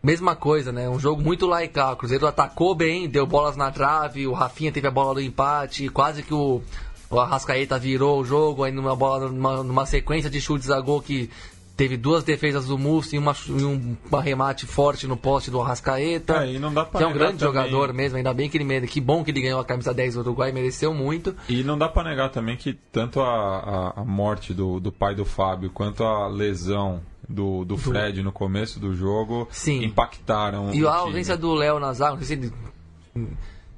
mesma 0.02 0.34
coisa, 0.36 0.72
né? 0.72 0.88
Um 0.88 0.98
jogo 0.98 1.22
muito 1.22 1.46
laical. 1.46 1.92
O 1.92 1.96
Cruzeiro 1.96 2.26
atacou 2.26 2.74
bem, 2.74 3.08
deu 3.08 3.26
bolas 3.26 3.56
na 3.56 3.70
trave, 3.70 4.26
o 4.26 4.32
Rafinha 4.32 4.72
teve 4.72 4.86
a 4.86 4.90
bola 4.90 5.14
do 5.14 5.20
empate, 5.20 5.88
quase 5.88 6.22
que 6.22 6.32
o, 6.34 6.62
o 7.10 7.18
Arrascaeta 7.20 7.78
virou 7.78 8.20
o 8.20 8.24
jogo 8.24 8.64
aí 8.64 8.72
numa 8.72 8.94
bola 8.96 9.28
numa, 9.28 9.62
numa 9.62 9.86
sequência 9.86 10.30
de 10.30 10.40
chutes 10.40 10.70
a 10.70 10.80
gol 10.80 11.00
que 11.02 11.28
teve 11.76 11.96
duas 11.96 12.22
defesas 12.22 12.66
do 12.66 12.76
Musto 12.76 13.14
e, 13.14 13.18
uma, 13.18 13.34
e 13.48 13.64
um 13.64 13.96
arremate 14.12 14.66
forte 14.66 15.06
no 15.06 15.16
poste 15.16 15.50
do 15.50 15.62
Arrascaeta. 15.62 16.44
É, 16.44 16.52
e 16.52 16.58
não 16.58 16.74
dá 16.74 16.84
pra 16.84 16.98
que 16.98 17.04
é 17.04 17.06
um 17.06 17.12
grande 17.14 17.38
também- 17.38 17.54
jogador 17.54 17.94
mesmo, 17.94 18.18
ainda 18.18 18.34
bem 18.34 18.50
que 18.50 18.58
ele 18.58 18.64
mere- 18.64 18.86
que 18.86 19.00
bom 19.00 19.24
que 19.24 19.30
ele 19.30 19.40
ganhou 19.40 19.58
a 19.58 19.64
camisa 19.64 19.94
10 19.94 20.12
do 20.14 20.20
Uruguai, 20.20 20.52
mereceu 20.52 20.92
muito. 20.92 21.34
E 21.48 21.64
não 21.64 21.78
dá 21.78 21.88
pra 21.88 22.04
negar 22.04 22.28
também 22.28 22.54
que 22.58 22.74
tanto 22.92 23.20
a, 23.22 23.92
a, 23.96 24.00
a 24.02 24.04
morte 24.04 24.52
do, 24.52 24.78
do 24.78 24.92
pai 24.92 25.14
do 25.14 25.24
Fábio 25.24 25.70
quanto 25.70 26.04
a 26.04 26.28
lesão 26.28 27.00
do, 27.30 27.64
do 27.64 27.76
Fred 27.76 28.22
no 28.22 28.32
começo 28.32 28.80
do 28.80 28.94
jogo 28.94 29.48
Sim. 29.50 29.84
impactaram 29.84 30.74
E 30.74 30.84
a 30.84 30.92
ausência 30.92 31.36
do 31.36 31.54
Léo 31.54 31.78
Nazar, 31.78 32.10
não 32.10 32.18
sei 32.18 32.26
se 32.26 32.32
ele. 32.34 32.52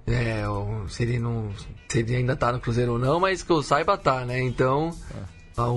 É, 0.07 0.42
se 0.88 1.03
ele 1.03 1.18
não. 1.18 1.50
Se 1.88 1.98
ele 2.00 2.16
ainda 2.16 2.34
tá 2.34 2.50
no 2.53 2.59
Cruzeiro 2.61 2.92
ou 2.92 2.98
não, 2.98 3.20
mas 3.20 3.42
que 3.42 3.53
eu 3.53 3.62
saiba 3.62 3.96
tá, 3.96 4.24
né? 4.24 4.40
Então. 4.42 4.90
a- 5.57 5.68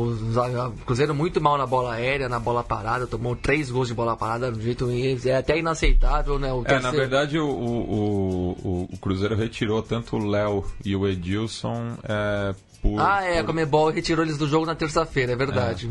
O 0.69 0.71
Cruzeiro 0.86 1.13
muito 1.13 1.41
mal 1.41 1.57
na 1.57 1.65
bola 1.67 1.93
aérea, 1.95 2.30
na 2.30 2.39
bola 2.39 2.63
parada, 2.63 3.05
tomou 3.05 3.36
três 3.36 3.69
gols 3.69 3.89
de 3.89 3.93
bola 3.93 4.15
parada 4.15 4.49
de 4.51 4.57
um 4.57 4.61
jeito 4.61 4.89
é 5.26 5.36
até 5.36 5.59
inaceitável, 5.59 6.39
né? 6.39 6.51
O 6.53 6.63
É, 6.65 6.80
na 6.80 6.91
verdade 6.91 7.38
o, 7.38 7.45
o, 7.45 8.51
o, 8.63 8.89
o 8.93 8.97
Cruzeiro 8.97 9.36
retirou 9.36 9.84
tanto 9.84 10.15
o 10.15 10.26
Léo 10.26 10.63
e 10.84 10.95
o 10.95 11.05
Edilson 11.05 11.97
é, 12.03 12.55
por. 12.91 12.99
Ah, 13.01 13.23
é, 13.23 13.39
a 13.39 13.41
por- 13.43 13.47
Comebol 13.47 13.89
retirou 13.89 14.23
eles 14.23 14.38
do 14.38 14.47
jogo 14.47 14.65
na 14.65 14.75
terça-feira, 14.75 15.33
é 15.33 15.36
verdade. 15.36 15.88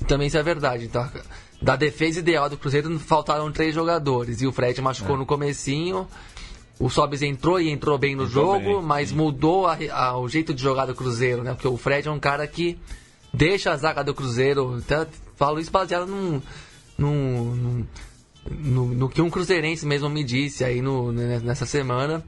E 0.00 0.04
também 0.04 0.26
isso 0.28 0.36
é 0.38 0.42
verdade. 0.42 0.84
Então, 0.84 1.08
da 1.62 1.74
defesa 1.76 2.20
ideal 2.20 2.48
do 2.48 2.56
Cruzeiro 2.56 2.98
faltaram 2.98 3.50
três 3.50 3.74
jogadores. 3.74 4.40
E 4.42 4.46
o 4.46 4.52
Fred 4.52 4.80
machucou 4.82 5.16
É. 5.16 5.18
no 5.18 5.26
comecinho. 5.26 6.06
O 6.78 6.88
Sobis 6.88 7.22
entrou 7.22 7.60
e 7.60 7.70
entrou 7.70 7.98
bem 7.98 8.14
no 8.14 8.24
Entrou 8.24 8.44
jogo, 8.60 8.78
bem, 8.78 8.82
mas 8.86 9.08
sim. 9.08 9.16
mudou 9.16 9.66
a- 9.66 9.76
a- 9.90 10.16
o 10.18 10.28
jeito 10.28 10.54
de 10.54 10.62
jogar 10.62 10.86
do 10.86 10.94
Cruzeiro, 10.94 11.42
né? 11.42 11.52
Porque 11.54 11.66
o 11.66 11.76
Fred 11.76 12.06
é 12.06 12.10
um 12.10 12.20
cara 12.20 12.46
que 12.46 12.78
deixa 13.34 13.72
a 13.72 13.76
zaga 13.76 14.04
do 14.04 14.14
Cruzeiro. 14.14 14.76
Até 14.78 15.06
falo 15.36 15.58
isso 15.58 15.72
baseado 15.72 16.06
num, 16.06 16.40
num- 16.96 17.54
num- 17.56 17.86
no, 18.50 18.86
no 18.94 19.08
que 19.08 19.20
um 19.20 19.28
cruzeirense 19.28 19.84
mesmo 19.84 20.08
me 20.08 20.22
disse 20.22 20.64
aí 20.64 20.80
no, 20.80 21.10
né, 21.12 21.40
nessa 21.42 21.66
semana. 21.66 22.24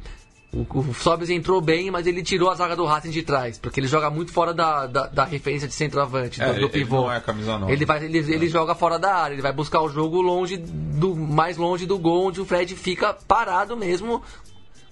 O, 0.52 0.66
o 0.80 0.94
Sobis 0.94 1.30
entrou 1.30 1.60
bem, 1.60 1.92
mas 1.92 2.08
ele 2.08 2.22
tirou 2.24 2.50
a 2.50 2.54
zaga 2.56 2.74
do 2.74 2.84
Racing 2.84 3.10
de 3.10 3.22
trás, 3.22 3.56
porque 3.56 3.78
ele 3.78 3.86
joga 3.86 4.10
muito 4.10 4.32
fora 4.32 4.52
da, 4.52 4.84
da, 4.86 5.06
da 5.06 5.24
referência 5.24 5.68
de 5.68 5.74
centroavante, 5.74 6.42
É, 6.42 6.46
do, 6.46 6.50
ele- 6.50 6.60
do 6.60 6.66
ele 6.66 6.72
pivô. 6.72 7.02
não 7.02 7.12
é 7.12 7.20
camisa 7.20 7.56
nova. 7.56 7.72
Ele, 7.72 7.84
vai, 7.84 8.04
ele, 8.04 8.18
ele 8.18 8.48
joga 8.48 8.74
fora 8.74 8.98
da 8.98 9.14
área, 9.14 9.34
ele 9.34 9.42
vai 9.42 9.52
buscar 9.52 9.80
o 9.80 9.88
jogo 9.88 10.20
longe 10.20 10.56
do 10.56 11.14
mais 11.14 11.56
longe 11.56 11.86
do 11.86 11.96
gol, 11.98 12.26
onde 12.26 12.40
o 12.40 12.44
Fred 12.44 12.74
fica 12.74 13.14
parado 13.14 13.76
mesmo, 13.76 14.20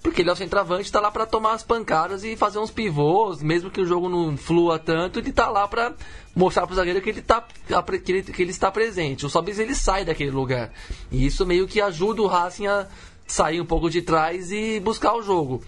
porque 0.01 0.21
ele 0.21 0.29
é 0.29 0.33
o 0.33 0.35
centroavante, 0.37 0.89
tá 0.89 1.01
lá 1.01 1.11
pra 1.11 1.25
tomar 1.25 1.51
as 1.55 1.63
pancadas 1.63 2.23
e 2.23 2.37
fazer 2.37 2.57
uns 2.59 2.71
pivôs, 2.71 3.41
mesmo 3.43 3.69
que 3.69 3.81
o 3.81 3.85
jogo 3.85 4.07
não 4.07 4.37
flua 4.37 4.79
tanto, 4.79 5.19
ele 5.19 5.33
tá 5.33 5.49
lá 5.49 5.67
pra 5.67 5.91
mostrar 6.33 6.65
pro 6.65 6.73
zagueiro 6.77 7.01
que 7.01 7.09
ele, 7.09 7.21
tá, 7.21 7.43
que 8.05 8.11
ele, 8.13 8.23
que 8.23 8.41
ele 8.41 8.51
está 8.51 8.71
presente. 8.71 9.25
O 9.25 9.29
Sobis 9.29 9.59
ele 9.59 9.75
sai 9.75 10.05
daquele 10.05 10.31
lugar. 10.31 10.71
E 11.11 11.25
isso 11.25 11.45
meio 11.45 11.67
que 11.67 11.81
ajuda 11.81 12.21
o 12.21 12.27
Racing 12.27 12.67
a 12.67 12.87
sair 13.31 13.61
um 13.61 13.65
pouco 13.65 13.89
de 13.89 14.01
trás 14.01 14.51
e 14.51 14.79
buscar 14.79 15.13
o 15.15 15.21
jogo. 15.21 15.61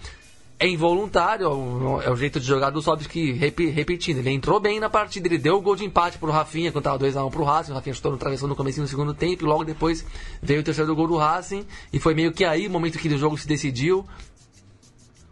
É 0.58 0.68
involuntário, 0.68 1.46
é 1.46 1.48
o- 1.48 2.00
é 2.00 2.16
jeito 2.16 2.38
de 2.38 2.46
jogar 2.46 2.70
do 2.70 2.80
Sobis 2.80 3.08
que, 3.08 3.32
repetindo, 3.32 4.18
ele 4.18 4.30
entrou 4.30 4.60
bem 4.60 4.78
na 4.78 4.88
partida, 4.88 5.26
ele 5.26 5.38
deu 5.38 5.56
o 5.56 5.60
gol 5.60 5.74
de 5.74 5.84
empate 5.84 6.18
pro 6.18 6.30
Rafinha, 6.30 6.70
quando 6.70 6.84
tava 6.84 6.98
2x1 6.98 7.30
pro 7.30 7.42
Racing, 7.42 7.72
o 7.72 7.74
Rafinha 7.74 7.94
chutou 7.94 8.12
no 8.12 8.18
travessão 8.18 8.46
no 8.48 8.54
começo 8.54 8.80
do 8.80 8.86
segundo 8.86 9.12
tempo, 9.12 9.42
e 9.44 9.46
logo 9.46 9.64
depois 9.64 10.04
veio 10.40 10.60
o 10.60 10.62
terceiro 10.62 10.94
gol 10.94 11.08
do 11.08 11.16
Racing, 11.16 11.66
e 11.92 11.98
foi 11.98 12.14
meio 12.14 12.32
que 12.32 12.44
aí 12.44 12.68
o 12.68 12.70
momento 12.70 12.96
que 12.98 13.08
o 13.08 13.18
jogo 13.18 13.36
se 13.36 13.46
decidiu. 13.48 14.06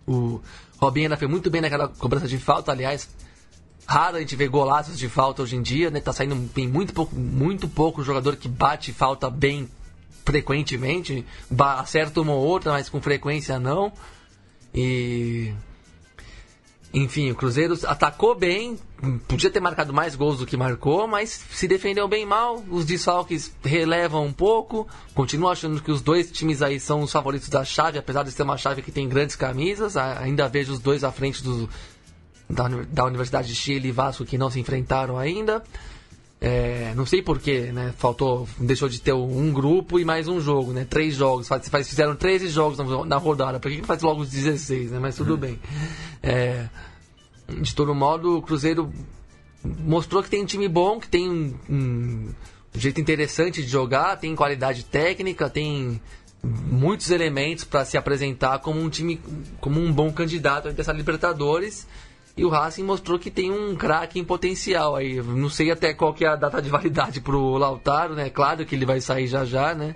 O 0.06 0.40
Robinho 0.78 1.06
ainda 1.06 1.16
foi 1.16 1.28
muito 1.28 1.48
bem 1.48 1.60
naquela 1.60 1.86
cobrança 1.86 2.26
de 2.26 2.36
falta, 2.38 2.72
aliás, 2.72 3.08
raro 3.86 4.16
a 4.16 4.20
gente 4.20 4.34
ver 4.34 4.48
golaços 4.48 4.98
de 4.98 5.08
falta 5.08 5.42
hoje 5.42 5.54
em 5.54 5.62
dia, 5.62 5.90
né? 5.90 6.00
Tá 6.00 6.12
saindo 6.12 6.48
tem 6.48 6.66
muito 6.66 6.92
pouco, 6.92 7.14
muito 7.14 7.68
pouco 7.68 8.02
jogador 8.02 8.34
que 8.34 8.48
bate 8.48 8.92
falta 8.92 9.30
bem 9.30 9.68
frequentemente, 10.24 11.24
acerta 11.58 12.20
uma 12.20 12.32
ou 12.32 12.44
outra, 12.44 12.72
mas 12.72 12.88
com 12.88 13.00
frequência 13.00 13.58
não. 13.58 13.92
E 14.74 15.52
enfim, 16.92 17.30
o 17.30 17.36
Cruzeiro 17.36 17.78
atacou 17.86 18.34
bem, 18.34 18.76
podia 19.28 19.48
ter 19.48 19.60
marcado 19.60 19.92
mais 19.92 20.16
gols 20.16 20.38
do 20.38 20.46
que 20.46 20.56
marcou, 20.56 21.06
mas 21.06 21.30
se 21.30 21.68
defendeu 21.68 22.08
bem 22.08 22.26
mal. 22.26 22.64
Os 22.68 22.84
desfalques 22.84 23.54
relevam 23.62 24.26
um 24.26 24.32
pouco. 24.32 24.88
Continuo 25.14 25.48
achando 25.48 25.80
que 25.80 25.92
os 25.92 26.02
dois 26.02 26.32
times 26.32 26.62
aí 26.62 26.80
são 26.80 27.02
os 27.02 27.12
favoritos 27.12 27.48
da 27.48 27.64
chave, 27.64 27.96
apesar 27.96 28.24
de 28.24 28.32
ser 28.32 28.42
uma 28.42 28.56
chave 28.56 28.82
que 28.82 28.90
tem 28.90 29.08
grandes 29.08 29.36
camisas. 29.36 29.96
Ainda 29.96 30.48
vejo 30.48 30.72
os 30.72 30.80
dois 30.80 31.04
à 31.04 31.12
frente 31.12 31.44
do, 31.44 31.68
da, 32.48 32.66
da 32.66 33.04
Universidade 33.04 33.46
de 33.46 33.54
Chile 33.54 33.88
e 33.88 33.92
Vasco 33.92 34.24
que 34.24 34.36
não 34.36 34.50
se 34.50 34.58
enfrentaram 34.58 35.16
ainda. 35.16 35.62
É, 36.40 36.94
não 36.96 37.04
sei 37.04 37.20
porquê, 37.20 37.70
né? 37.70 37.92
Faltou, 37.98 38.48
deixou 38.58 38.88
de 38.88 38.98
ter 39.00 39.12
um 39.12 39.52
grupo 39.52 40.00
e 40.00 40.04
mais 40.06 40.26
um 40.26 40.40
jogo, 40.40 40.72
né? 40.72 40.86
Três 40.88 41.14
jogos. 41.14 41.46
Faz- 41.46 41.68
faz- 41.68 41.88
Fizeram 41.88 42.16
13 42.16 42.48
jogos 42.48 42.78
na, 43.06 43.16
rodada. 43.18 43.60
Por 43.60 43.70
que 43.70 43.82
faz 43.82 44.00
logo 44.02 44.22
os 44.22 44.30
16, 44.30 44.90
né? 44.90 44.98
Mas 44.98 45.16
tudo 45.16 45.36
bem. 45.36 45.58
É, 46.22 46.66
de 47.60 47.74
todo 47.74 47.94
modo, 47.94 48.38
o 48.38 48.42
Cruzeiro 48.42 48.90
mostrou 49.62 50.22
que 50.22 50.30
tem 50.30 50.42
um 50.42 50.46
time 50.46 50.66
bom, 50.66 50.98
que 50.98 51.08
tem 51.08 51.28
um, 51.28 51.54
um 51.68 52.28
jeito 52.74 52.98
interessante 53.02 53.62
de 53.62 53.68
jogar, 53.68 54.16
tem 54.16 54.34
qualidade 54.34 54.84
técnica, 54.86 55.50
tem 55.50 56.00
muitos 56.42 57.10
elementos 57.10 57.64
para 57.64 57.84
se 57.84 57.98
apresentar 57.98 58.60
como 58.60 58.80
um 58.80 58.88
time, 58.88 59.20
como 59.60 59.78
um 59.78 59.92
bom 59.92 60.10
candidato 60.10 60.68
a 60.68 60.72
dessa 60.72 60.90
Libertadores. 60.92 61.86
E 62.40 62.44
o 62.44 62.48
Racing 62.48 62.82
mostrou 62.84 63.18
que 63.18 63.30
tem 63.30 63.50
um 63.50 63.74
craque 63.76 64.18
em 64.18 64.24
potencial 64.24 64.96
aí. 64.96 65.22
Não 65.22 65.48
sei 65.50 65.70
até 65.70 65.92
qual 65.94 66.12
que 66.14 66.24
é 66.24 66.28
a 66.28 66.36
data 66.36 66.60
de 66.62 66.68
validade 66.70 67.20
pro 67.20 67.56
Lautaro, 67.58 68.14
né? 68.14 68.30
Claro 68.30 68.64
que 68.64 68.74
ele 68.74 68.86
vai 68.86 69.00
sair 69.00 69.26
já 69.26 69.44
já, 69.44 69.74
né? 69.74 69.94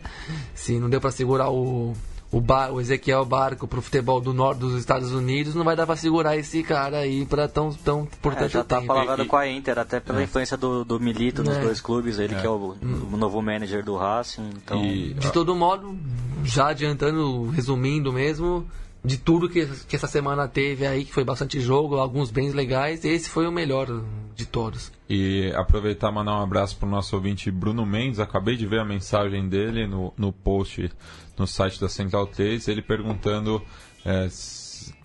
Se 0.55 0.79
não 0.79 0.89
deu 0.91 1.01
para 1.01 1.11
segurar 1.11 1.51
o 1.51 1.95
o, 2.33 2.41
Bar, 2.41 2.73
o 2.73 2.81
Ezequiel 2.81 3.25
Barco 3.25 3.69
pro 3.69 3.81
futebol 3.81 4.21
do 4.21 4.35
norte 4.35 4.59
dos 4.59 4.75
Estados 4.77 5.13
Unidos, 5.13 5.55
não 5.55 5.63
vai 5.63 5.77
dar 5.77 5.87
para 5.87 5.95
segurar 5.95 6.37
esse 6.37 6.65
cara 6.65 6.97
aí 6.99 7.25
para 7.25 7.47
tão 7.47 7.73
tão 7.73 8.09
por 8.21 8.33
É, 8.33 8.49
já 8.49 8.65
tá 8.65 8.79
tempo. 8.81 8.89
palavrado 8.89 9.23
E- 9.23 9.25
e- 9.25 9.29
com 9.29 9.37
a 9.37 9.47
Inter, 9.49 9.79
até 9.79 10.01
pela 10.01 10.21
influência 10.21 10.57
do, 10.57 10.85
do 10.85 10.99
Milito 10.99 11.45
nos 11.45 11.57
É. 11.57 11.61
dois 11.61 11.81
clubes, 11.81 12.19
ele 12.19 12.35
que 12.35 12.45
é 12.45 12.51
o, 12.51 12.75
o 13.13 13.17
novo 13.17 13.41
manager 13.41 13.85
do 13.85 13.97
Racing, 13.97 14.51
então... 14.57 14.85
E- 14.85 15.15
De 15.15 15.31
todo 15.33 15.55
modo, 15.55 15.97
já 16.43 16.71
adiantando, 16.71 17.51
resumindo 17.51 18.13
mesmo, 18.13 18.67
de 19.05 19.19
tudo 19.19 19.49
que, 19.51 19.67
que 19.87 19.97
essa 19.97 20.07
semana 20.07 20.49
teve 20.49 20.87
aí, 20.87 21.05
que 21.05 21.13
foi 21.13 21.25
bastante 21.25 21.61
jogo, 21.61 21.97
alguns 21.97 22.31
bens 22.31 22.55
legais, 22.55 23.05
esse 23.05 23.29
foi 23.29 23.47
o 23.47 23.53
melhor 23.53 23.87
de 24.35 24.47
todos. 24.47 24.91
E 25.09 25.53
aproveitar 25.55 26.11
e 26.11 26.15
mandar 26.15 26.39
um 26.39 26.43
abraço 26.43 26.77
para 26.79 26.87
o 26.87 26.91
nosso 26.91 27.15
ouvinte 27.15 27.51
Bruno 27.51 27.85
Mendes. 27.85 28.19
Acabei 28.19 28.57
de 28.57 28.67
ver 28.67 28.81
a 28.81 28.85
mensagem 28.85 29.47
dele 29.47 29.87
no, 29.87 30.13
no 30.17 30.33
post 30.33 30.91
no 31.37 31.47
site 31.47 31.79
da 31.79 31.89
Central 31.89 32.27
3, 32.29 32.67
ele 32.69 32.81
perguntando 32.81 33.61
é, 34.05 34.29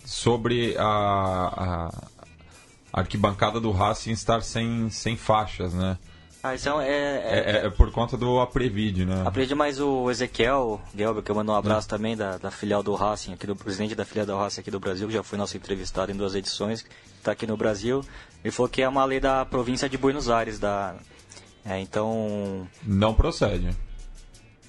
sobre 0.04 0.76
a, 0.78 1.90
a 2.92 3.00
arquibancada 3.00 3.60
do 3.60 3.70
Racing 3.70 4.12
estar 4.12 4.42
sem, 4.42 4.88
sem 4.90 5.16
faixas, 5.16 5.74
né? 5.74 5.98
Ah, 6.42 6.54
então 6.54 6.80
é, 6.80 6.88
É, 6.88 6.92
é, 6.92 7.50
é- 7.62 7.66
é 7.66 7.70
por 7.70 7.90
conta 7.90 8.16
do 8.16 8.40
Aprevid, 8.40 9.04
né? 9.04 9.22
Aprendi 9.26 9.54
mais 9.54 9.78
o 9.78 10.10
Ezequiel 10.10 10.80
Gelber, 10.96 11.22
que 11.22 11.30
eu 11.30 11.34
mando 11.34 11.52
um 11.52 11.54
abraço 11.54 11.86
também 11.88 12.16
da, 12.16 12.38
da 12.38 12.50
filial 12.50 12.82
do 12.82 12.94
Racing, 12.94 13.34
aqui 13.34 13.46
do 13.46 13.54
presidente 13.54 13.94
da 13.94 14.04
filial 14.06 14.26
do 14.26 14.36
Racing 14.36 14.60
aqui 14.62 14.70
do 14.70 14.80
Brasil, 14.80 15.06
que 15.06 15.12
já 15.14 15.22
foi 15.22 15.36
nosso 15.38 15.56
entrevistado 15.56 16.10
em 16.10 16.16
duas 16.16 16.34
edições, 16.34 16.84
está 17.18 17.32
aqui 17.32 17.46
no 17.46 17.56
Brasil. 17.58 18.02
Ele 18.42 18.50
falou 18.50 18.70
que 18.70 18.80
é 18.80 18.88
uma 18.88 19.04
lei 19.04 19.20
da 19.20 19.44
província 19.44 19.86
de 19.88 19.98
Buenos 19.98 20.30
Aires, 20.30 20.58
da. 20.58 20.94
É, 21.64 21.78
então. 21.78 22.66
Não 22.82 23.12
procede. 23.12 23.68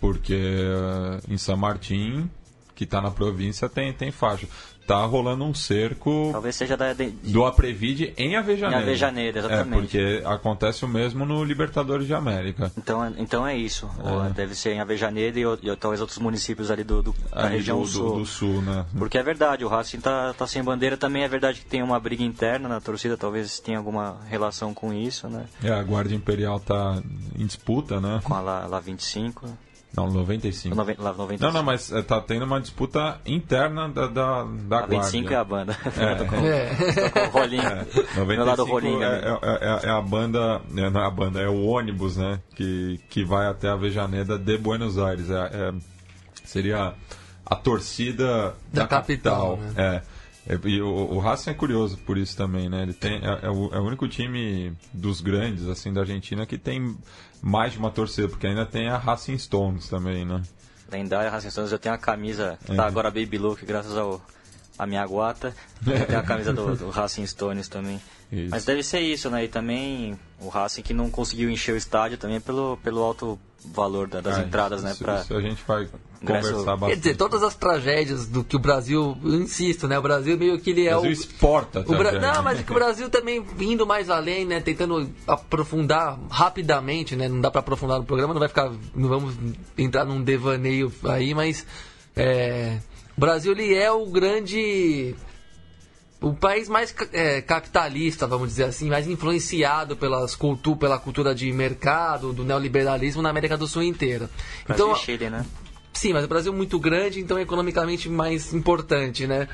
Porque 0.02 0.34
eh, 0.36 1.20
em 1.30 1.38
São 1.38 1.56
Martim, 1.56 2.30
que 2.76 2.84
está 2.84 3.00
na 3.00 3.12
província, 3.12 3.70
tem, 3.70 3.94
tem 3.94 4.12
faixa. 4.12 4.48
Tá 4.88 5.06
rolando 5.06 5.46
um 5.46 5.54
cerco 5.54 6.30
Talvez 6.32 6.56
seja 6.56 6.76
da. 6.76 6.92
de- 6.94 7.12
do 7.12 7.46
Aprevid 7.46 8.14
em 8.18 8.36
Avejaneira. 8.36 8.82
Em 8.82 8.88
Avejaneira, 8.88 9.40
exatamente. 9.40 9.98
É, 9.98 10.16
porque 10.18 10.24
acontece 10.28 10.84
o 10.84 10.88
mesmo 10.88 11.26
no 11.26 11.44
Libertadores 11.44 12.08
de 12.08 12.14
América. 12.14 12.72
Então, 12.78 13.04
é- 13.06 13.14
então 13.18 13.48
é 13.48 13.56
isso. 13.56 13.90
Ó, 14.04 14.30
Deve 14.30 14.56
ser 14.56 14.74
em 14.74 14.80
Avejaneira 14.82 15.40
e, 15.40 15.44
e 15.70 15.76
talvez 15.78 16.02
outros 16.02 16.20
municípios 16.20 16.70
ali 16.72 16.84
do, 16.84 17.02
do- 17.02 17.16
da 17.34 17.46
Ali 17.46 17.58
região 17.58 17.80
do, 17.82 17.88
sul. 17.88 18.16
do 18.20 18.26
sul, 18.26 18.62
né? 18.62 18.86
Porque 18.98 19.18
é 19.18 19.24
verdade, 19.24 19.64
o 19.64 19.68
Racing 19.68 20.00
tá, 20.02 20.34
tá 20.34 20.46
sem 20.48 20.64
bandeira 20.64 20.98
também. 20.98 21.24
É 21.24 21.28
verdade 21.28 21.60
que 21.62 21.66
tem 21.66 21.82
uma 21.84 22.00
briga 22.00 22.24
interna 22.24 22.68
na 22.68 22.82
torcida, 22.82 23.16
talvez 23.16 23.60
tenha 23.60 23.78
alguma 23.78 24.18
relação 24.28 24.74
com 24.74 24.92
isso, 24.94 25.28
né? 25.30 25.46
É, 25.64 25.70
a 25.72 25.82
Guarda 25.84 26.14
Imperial 26.14 26.60
tá 26.60 27.02
em 27.38 27.46
disputa, 27.46 28.02
né? 28.02 28.20
Com 28.24 28.34
a 28.34 28.42
La, 28.42 28.66
La 28.66 28.80
25. 28.80 29.48
Não, 29.96 30.08
95. 30.10 30.74
Nove- 30.74 30.96
La 30.98 31.12
95. 31.12 31.44
Não, 31.44 31.52
não, 31.52 31.64
mas 31.64 31.92
eh, 31.92 32.02
tá 32.02 32.22
tendo 32.22 32.46
uma 32.46 32.62
disputa 32.62 33.20
interna 33.26 33.90
da, 33.90 34.08
da, 34.08 34.44
da 34.44 34.80
A 34.80 34.86
25 34.88 35.34
é 35.34 35.36
a 35.36 35.44
banda. 35.44 35.74
Tô 36.18 36.26
com- 36.26 36.36
É. 36.38 36.66
tô 36.76 37.20
com 37.20 37.20
o 37.28 37.30
rolinho. 37.42 37.64
Lado 37.64 37.86
95 38.18 38.70
rolinho. 38.72 39.04
é, 39.04 39.20
é- 39.42 39.58
é- 39.62 39.88
é 39.88 39.90
a 39.90 40.02
banda, 40.02 40.62
é, 40.78 40.90
não 40.90 41.02
é 41.02 41.06
a 41.06 41.10
banda, 41.12 41.42
é 41.42 41.48
o 41.50 41.66
ônibus, 41.66 42.16
né? 42.16 42.40
Que, 42.56 43.00
que 43.10 43.24
vai 43.26 43.48
até 43.48 43.68
a 43.68 43.76
Vejaneda 43.76 44.38
de 44.40 44.58
Buenos 44.58 44.98
Aires. 44.98 45.30
É, 45.30 45.34
é- 45.54 45.74
seria 46.46 46.94
a 47.46 47.56
torcida 47.56 48.56
Da 48.72 48.84
da, 48.84 48.88
capital, 48.88 49.58
capital. 49.58 49.84
É. 49.84 49.96
É, 49.98 50.02
e 50.66 50.82
o, 50.82 50.88
o 50.88 51.20
Racing 51.20 51.52
é 51.52 51.54
curioso 51.54 51.98
por 52.00 52.18
isso 52.18 52.36
também, 52.36 52.70
né? 52.70 52.84
Ele 52.84 52.94
tem, 52.94 53.22
é, 53.24 53.46
é, 53.46 53.50
o, 53.50 53.74
é 53.74 53.80
o 53.80 53.84
único 53.84 54.08
time 54.08 54.76
dos 54.94 55.22
grandes, 55.22 55.68
assim, 55.68 55.94
da 55.94 56.02
Argentina 56.02 56.46
que 56.46 56.58
tem 56.58 56.98
mais 57.42 57.74
de 57.74 57.80
uma 57.80 57.92
torcida, 57.92 58.28
porque 58.28 58.48
ainda 58.48 58.66
tem 58.66 58.90
a 58.90 58.98
Racing 58.98 59.38
Stones 59.38 59.88
também, 59.88 60.26
né? 60.26 60.42
Lendária 60.92 61.30
Racing 61.30 61.50
Stones, 61.50 61.72
eu 61.72 61.80
tenho 61.80 61.96
a 61.96 61.98
camisa, 61.98 62.60
é. 62.68 62.76
tá 62.76 62.86
agora 62.86 63.10
Baby 63.10 63.38
Look, 63.38 63.66
graças 63.66 63.96
ao 63.96 64.22
a 64.82 64.88
minha 64.88 65.06
guata. 65.06 65.56
Eu 65.86 66.06
tenho 66.08 66.20
a 66.20 66.24
camisa 66.24 66.52
do, 66.52 66.76
do 66.76 66.90
Racing 66.90 67.28
Stones 67.28 67.68
também. 67.68 68.02
Isso. 68.32 68.50
Mas 68.50 68.66
deve 68.66 68.82
ser 68.82 69.00
isso, 69.00 69.30
né? 69.30 69.44
E 69.44 69.48
também 69.48 70.18
o 70.40 70.50
Racing 70.50 70.82
que 70.82 70.92
não 70.92 71.08
conseguiu 71.12 71.52
encher 71.52 71.76
o 71.76 71.78
estádio 71.78 72.18
também 72.18 72.42
pelo, 72.42 72.78
pelo 72.78 73.04
alto 73.04 73.40
valor 73.64 74.08
da, 74.08 74.22
das 74.22 74.40
ah, 74.40 74.42
entradas, 74.42 74.82
né, 74.82 74.90
isso, 74.90 75.04
né? 75.04 75.14
Pra... 75.14 75.22
Isso 75.22 75.36
a 75.36 75.42
gente 75.42 75.64
vai 75.68 75.88
conversar 76.20 76.76
bastante. 76.78 76.90
Quer 76.90 76.96
dizer, 76.96 77.16
todas 77.16 77.44
as 77.44 77.54
tragédias 77.54 78.26
do 78.26 78.44
que 78.44 78.56
o 78.56 78.60
Brasil, 78.60 79.16
eu 79.24 79.36
insisto, 79.36 79.88
né? 79.88 80.00
O 80.00 80.02
Brasil 80.02 80.36
meio 80.36 80.60
que 80.60 80.72
ele 80.72 80.88
é 80.88 80.98
o. 80.98 81.02
Brasil 81.02 81.12
exporta 81.12 81.82
o 81.82 81.96
Bra... 81.96 82.14
Não, 82.14 82.42
mas 82.42 82.62
é 82.62 82.64
que 82.64 82.72
o 82.72 82.74
Brasil 82.74 83.08
também 83.08 83.46
indo 83.60 83.86
mais 83.86 84.10
além, 84.10 84.46
né? 84.46 84.62
Tentando 84.62 85.12
aprofundar 85.28 86.18
rapidamente, 86.28 87.16
né? 87.16 87.28
Não 87.30 87.40
dá 87.40 87.52
para 87.52 87.60
aprofundar 87.60 88.00
no 88.00 88.06
programa, 88.06 88.34
não 88.34 88.40
vai 88.40 88.50
ficar. 88.50 88.72
Não 88.96 89.08
vamos 89.08 89.36
entrar 89.78 90.06
num 90.06 90.24
devaneio 90.24 90.92
aí, 91.04 91.36
mas. 91.36 91.68
É, 92.16 92.80
o 93.18 93.20
Brasil 93.20 93.52
ele 93.52 93.74
é 93.74 93.92
o 93.92 94.06
grande 94.06 95.16
o 96.22 96.34
país 96.34 96.70
mais 96.70 96.94
é, 97.14 97.42
capitalista, 97.42 98.28
vamos 98.28 98.50
dizer 98.50 98.66
assim, 98.66 98.90
mais 98.90 99.08
influenciado 99.08 99.98
pelas 99.98 100.36
cultu 100.36 100.76
pela 100.76 101.00
cultura 101.00 101.34
de 101.34 101.52
mercado, 101.52 102.32
do 102.32 102.44
neoliberalismo 102.44 103.22
na 103.22 103.30
América 103.30 103.58
do 103.58 103.68
Sul 103.68 103.84
inteira. 103.84 104.30
Brasil 104.68 104.86
então, 104.86 104.96
e 104.96 105.00
Chile, 105.00 105.30
né? 105.30 105.46
Sim, 105.94 106.14
mas 106.14 106.24
o 106.24 106.28
Brasil 106.28 106.54
é 106.54 106.56
muito 106.56 106.80
grande, 106.80 107.20
então 107.20 107.38
é 107.38 107.42
economicamente 107.42 108.08
mais 108.08 108.54
importante, 108.54 109.28
né? 109.28 109.48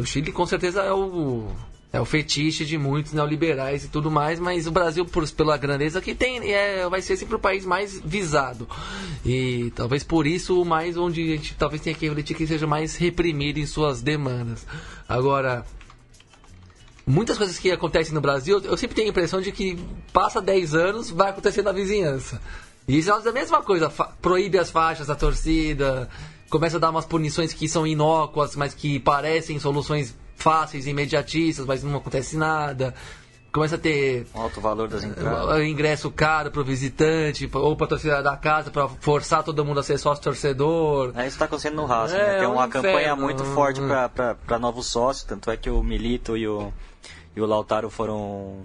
O 0.00 0.04
Chile 0.04 0.32
com 0.32 0.44
certeza 0.44 0.82
é 0.82 0.92
o 0.92 1.48
é 1.92 2.00
o 2.00 2.04
fetiche 2.06 2.64
de 2.64 2.78
muitos 2.78 3.12
neoliberais 3.12 3.84
e 3.84 3.88
tudo 3.88 4.10
mais, 4.10 4.40
mas 4.40 4.66
o 4.66 4.70
Brasil, 4.70 5.04
por, 5.04 5.28
pela 5.30 5.58
grandeza 5.58 6.00
que 6.00 6.14
tem, 6.14 6.50
é, 6.50 6.88
vai 6.88 7.02
ser 7.02 7.18
sempre 7.18 7.36
o 7.36 7.38
país 7.38 7.66
mais 7.66 8.00
visado. 8.00 8.66
E 9.26 9.70
talvez 9.76 10.02
por 10.02 10.26
isso 10.26 10.64
mais 10.64 10.96
onde 10.96 11.22
a 11.22 11.36
gente 11.36 11.54
talvez 11.54 11.82
tenha 11.82 11.94
que 11.94 12.06
refletir 12.06 12.34
que 12.34 12.46
seja 12.46 12.66
mais 12.66 12.96
reprimido 12.96 13.58
em 13.58 13.66
suas 13.66 14.00
demandas. 14.00 14.66
Agora, 15.06 15.66
muitas 17.06 17.36
coisas 17.36 17.58
que 17.58 17.70
acontecem 17.70 18.14
no 18.14 18.22
Brasil, 18.22 18.58
eu 18.64 18.76
sempre 18.78 18.96
tenho 18.96 19.08
a 19.08 19.10
impressão 19.10 19.42
de 19.42 19.52
que 19.52 19.78
passa 20.14 20.40
10 20.40 20.74
anos, 20.74 21.10
vai 21.10 21.28
acontecer 21.28 21.60
na 21.60 21.72
vizinhança. 21.72 22.40
E 22.88 22.98
isso 22.98 23.10
é 23.10 23.28
a 23.28 23.32
mesma 23.32 23.62
coisa, 23.62 23.90
proíbe 24.22 24.58
as 24.58 24.70
faixas 24.70 25.08
da 25.08 25.14
torcida, 25.14 26.08
começa 26.48 26.78
a 26.78 26.80
dar 26.80 26.90
umas 26.90 27.04
punições 27.04 27.52
que 27.52 27.68
são 27.68 27.86
inócuas, 27.86 28.56
mas 28.56 28.72
que 28.72 28.98
parecem 28.98 29.58
soluções 29.60 30.14
fáceis, 30.42 30.86
imediatistas, 30.86 31.64
mas 31.64 31.82
não 31.82 31.96
acontece 31.96 32.36
nada. 32.36 32.94
Começa 33.52 33.76
a 33.76 33.78
ter. 33.78 34.26
Alto 34.34 34.62
valor 34.62 34.88
das 34.88 35.04
entradas. 35.04 35.62
Ingresso 35.62 36.10
caro 36.10 36.50
para 36.50 36.62
o 36.62 36.64
visitante, 36.64 37.48
ou 37.52 37.76
para 37.76 37.84
a 37.84 37.88
torcida 37.88 38.22
da 38.22 38.34
casa, 38.34 38.70
para 38.70 38.88
forçar 38.88 39.42
todo 39.42 39.62
mundo 39.62 39.78
a 39.78 39.82
ser 39.82 39.98
sócio 39.98 40.24
torcedor. 40.24 41.12
É, 41.14 41.20
isso 41.20 41.34
está 41.34 41.44
acontecendo 41.44 41.76
no 41.76 41.84
Racing, 41.84 42.16
é, 42.16 42.18
né? 42.18 42.38
Tem 42.38 42.48
uma 42.48 42.66
campanha 42.66 43.14
muito 43.14 43.44
forte 43.44 43.80
para 43.82 44.58
novos 44.58 44.86
sócios, 44.86 45.24
tanto 45.24 45.50
é 45.50 45.56
que 45.56 45.68
o 45.68 45.82
Milito 45.82 46.36
e 46.36 46.48
o 46.48 46.72
e 47.34 47.40
o 47.40 47.46
Lautaro 47.46 47.90
foram 47.90 48.60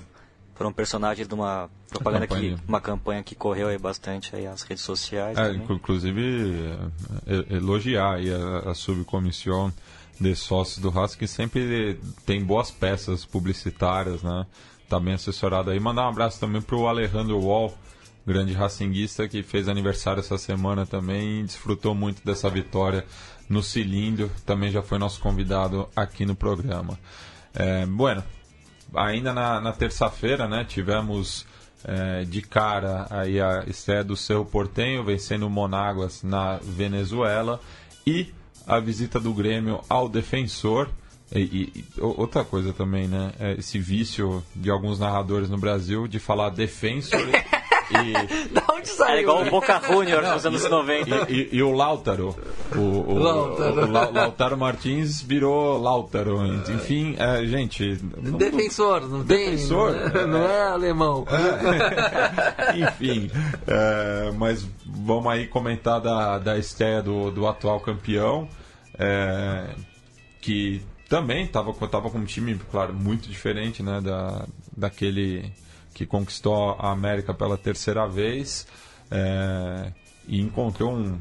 foram 0.56 0.74
personagens 0.74 1.28
de 1.28 1.34
uma 1.34 1.70
propaganda 1.90 2.26
campanha. 2.26 2.56
que 2.56 2.64
uma 2.68 2.82
campanha 2.82 3.24
que 3.24 3.36
correu 3.36 3.68
aí 3.68 3.78
bastante 3.78 4.36
aí 4.36 4.48
as 4.48 4.64
redes 4.64 4.84
sociais. 4.84 5.38
É, 5.38 5.52
inclusive 5.52 6.78
é, 7.28 7.56
elogiar 7.56 8.16
aí 8.16 8.34
a, 8.34 8.72
a 8.72 8.74
subcomissão 8.74 9.72
de 10.20 10.36
sócios 10.36 10.80
do 10.80 10.90
Haas 10.90 11.16
que 11.16 11.28
sempre 11.28 12.00
tem 12.26 12.44
boas 12.44 12.72
peças 12.72 13.26
publicitárias, 13.26 14.24
né? 14.24 14.46
Tá 14.90 15.00
bem 15.00 15.14
assessorado 15.14 15.70
aí. 15.70 15.80
Mandar 15.80 16.06
um 16.06 16.10
abraço 16.10 16.40
também 16.40 16.62
para 16.62 16.76
o 16.76 16.88
Alejandro 16.88 17.40
Wall, 17.40 17.78
grande 18.26 18.54
racinguista 18.54 19.28
que 19.28 19.44
fez 19.44 19.68
aniversário 19.68 20.22
essa 20.22 20.38
semana 20.38 20.86
também 20.86 21.42
e 21.42 21.44
desfrutou 21.44 21.94
muito 21.94 22.26
dessa 22.26 22.50
vitória 22.50 23.06
no 23.50 23.62
cilindro. 23.62 24.32
Também 24.46 24.72
já 24.72 24.82
foi 24.82 24.98
nosso 24.98 25.20
convidado 25.20 25.90
aqui 25.96 26.26
no 26.26 26.36
programa. 26.36 26.98
É, 27.54 27.86
bueno, 27.86 28.24
ainda 28.94 29.34
na, 29.34 29.60
na 29.60 29.74
terça-feira, 29.74 30.48
né, 30.48 30.64
tivemos 30.64 31.46
é, 31.84 32.24
de 32.24 32.42
cara 32.42 33.08
aí 33.10 33.40
a 33.40 33.64
estreia 33.68 34.04
do 34.04 34.16
Cerro 34.16 34.46
Portenho 34.46 35.04
vencendo 35.04 35.48
o 35.48 35.50
Monáguas 35.50 36.24
na 36.24 36.58
Venezuela 36.58 37.60
e 38.06 38.34
a 38.68 38.80
visita 38.80 39.20
do 39.20 39.34
Grêmio 39.34 39.82
ao 39.90 40.10
Defensor. 40.10 40.90
E, 41.34 41.40
e, 41.40 41.86
outra 42.00 42.44
coisa 42.44 42.72
também, 42.72 43.08
né? 43.08 43.32
É 43.40 43.54
esse 43.54 43.80
vício 43.80 44.44
de 44.56 44.70
alguns 44.70 45.00
narradores 45.00 45.50
no 45.50 45.58
Brasil 45.58 46.08
de 46.08 46.20
falar 46.20 46.50
defensor 46.52 47.20
E... 47.90 48.48
da 48.54 48.64
onde 48.74 48.90
saiu? 48.90 49.18
É 49.18 49.22
igual 49.22 49.42
o 49.44 49.50
Boca 49.50 49.82
Juniors 49.88 50.28
nos 50.28 50.46
anos 50.46 50.70
90. 50.70 51.32
E, 51.32 51.34
e, 51.34 51.50
e, 51.58 51.64
o 51.64 51.72
Lautaro. 51.72 52.36
O, 52.76 52.80
o, 52.80 53.18
Lautaro. 53.18 53.86
o, 53.86 53.92
Lautaro 53.92 54.58
Martins 54.58 55.22
virou 55.22 55.78
Lautaro. 55.78 56.46
Enfim, 56.70 57.16
é, 57.18 57.46
gente. 57.46 57.96
Defensor, 57.96 59.08
não 59.08 59.24
tem. 59.24 59.52
Defensor? 59.52 59.94
Não 60.28 60.44
é 60.44 60.68
alemão. 60.68 61.26
É. 61.30 62.78
Enfim. 62.84 63.32
É, 63.66 64.32
mas 64.38 64.68
vamos 64.86 65.32
aí 65.32 65.48
comentar 65.48 66.02
da, 66.02 66.38
da 66.38 66.58
estreia 66.58 67.02
do, 67.02 67.32
do 67.32 67.48
atual 67.48 67.80
campeão. 67.80 68.48
É, 69.00 69.76
que 70.42 70.82
também 71.08 71.46
estava 71.46 71.74
tava 71.88 72.10
com 72.10 72.18
um 72.18 72.26
time, 72.26 72.60
claro, 72.72 72.94
muito 72.94 73.30
diferente 73.30 73.82
né, 73.82 74.02
da, 74.02 74.46
daquele 74.76 75.52
que 75.94 76.06
conquistou 76.06 76.76
a 76.80 76.92
América 76.92 77.34
pela 77.34 77.58
terceira 77.58 78.08
vez 78.08 78.68
é, 79.10 79.92
e 80.28 80.42
encontrou 80.42 80.94
um. 80.94 81.20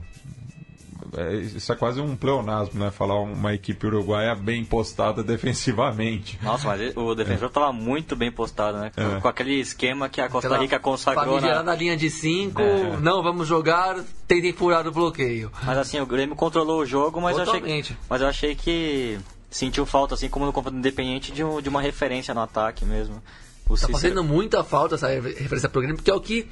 É, 1.16 1.36
isso 1.36 1.72
é 1.72 1.76
quase 1.76 2.00
um 2.00 2.16
pleonasmo, 2.16 2.78
né? 2.80 2.90
Falar 2.90 3.20
uma 3.20 3.54
equipe 3.54 3.86
uruguaia 3.86 4.34
bem 4.34 4.64
postada 4.64 5.22
defensivamente. 5.22 6.38
Nossa, 6.42 6.66
mas 6.66 6.96
o 6.96 7.14
defensor 7.14 7.48
estava 7.48 7.68
é. 7.68 7.72
muito 7.72 8.16
bem 8.16 8.30
postado, 8.30 8.78
né? 8.78 8.90
É. 8.96 9.20
Com 9.20 9.28
aquele 9.28 9.60
esquema 9.60 10.08
que 10.08 10.20
a 10.20 10.28
Costa 10.28 10.48
Aquela 10.48 10.62
Rica 10.62 10.78
consagrou. 10.78 11.40
Na... 11.40 11.62
na 11.62 11.74
linha 11.74 11.96
de 11.96 12.10
5, 12.10 12.60
é. 12.60 12.96
não, 13.00 13.22
vamos 13.22 13.46
jogar, 13.46 13.96
tentem 14.26 14.52
furar 14.52 14.86
o 14.86 14.92
bloqueio. 14.92 15.50
Mas 15.62 15.78
assim, 15.78 16.00
o 16.00 16.06
Grêmio 16.06 16.36
controlou 16.36 16.80
o 16.80 16.86
jogo, 16.86 17.20
mas, 17.20 17.36
eu 17.36 17.42
achei, 17.42 17.84
mas 18.08 18.20
eu 18.20 18.28
achei 18.28 18.54
que 18.54 19.18
sentiu 19.50 19.86
falta, 19.86 20.14
assim 20.14 20.28
como 20.28 20.46
no 20.46 20.52
confronto 20.52 20.76
independente, 20.76 21.32
de, 21.32 21.42
um, 21.42 21.60
de 21.60 21.68
uma 21.68 21.80
referência 21.80 22.34
no 22.34 22.40
ataque 22.40 22.84
mesmo. 22.84 23.22
O 23.68 23.76
tá 23.76 23.88
fazendo 23.88 24.22
muita 24.22 24.62
falta 24.62 24.94
essa 24.94 25.08
referência 25.08 25.68
pro 25.68 25.80
Grêmio, 25.80 25.96
porque 25.96 26.10
é 26.10 26.14
o 26.14 26.20
que. 26.20 26.48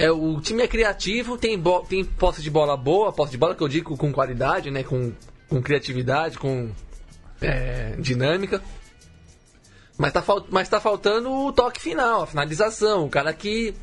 É, 0.00 0.10
o 0.10 0.40
time 0.40 0.62
é 0.62 0.66
criativo, 0.66 1.36
tem, 1.36 1.58
bo, 1.58 1.80
tem 1.80 2.02
posse 2.02 2.40
de 2.40 2.50
bola 2.50 2.74
boa, 2.74 3.12
posse 3.12 3.32
de 3.32 3.36
bola 3.36 3.54
que 3.54 3.62
eu 3.62 3.68
digo 3.68 3.98
com 3.98 4.10
qualidade, 4.10 4.70
né? 4.70 4.82
Com, 4.82 5.12
com 5.46 5.60
criatividade, 5.60 6.38
com 6.38 6.70
é, 7.38 7.96
dinâmica. 7.98 8.62
Mas 9.98 10.10
tá, 10.14 10.24
mas 10.48 10.70
tá 10.70 10.80
faltando 10.80 11.30
o 11.30 11.52
toque 11.52 11.78
final, 11.78 12.22
a 12.22 12.26
finalização, 12.26 13.04
o 13.04 13.10
cara 13.10 13.30
que. 13.34 13.74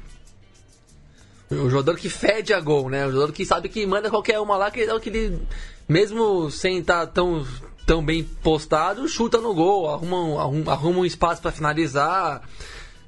O 1.51 1.70
jogador 1.70 1.95
que 1.95 2.09
fede 2.09 2.51
a 2.51 2.59
gol, 2.59 2.89
né? 2.89 3.05
O 3.05 3.11
jogador 3.11 3.32
que 3.32 3.45
sabe 3.45 3.70
que 3.70 3.86
manda 3.86 4.09
qualquer 4.09 4.39
uma 4.39 4.57
lá, 4.57 4.72
que 4.72 4.82
é 4.82 4.99
que 4.99 5.09
ele. 5.09 5.39
Mesmo 5.88 6.49
sem 6.49 6.80
estar 6.80 7.05
tá 7.05 7.13
tão 7.13 7.45
tão 7.86 8.03
bem 8.03 8.24
postado, 8.24 9.07
chuta 9.07 9.38
no 9.38 9.53
gol, 9.53 9.88
arruma, 9.88 10.41
arruma, 10.41 10.72
arruma 10.72 10.99
um 10.99 11.05
espaço 11.05 11.43
para 11.43 11.51
finalizar 11.51 12.41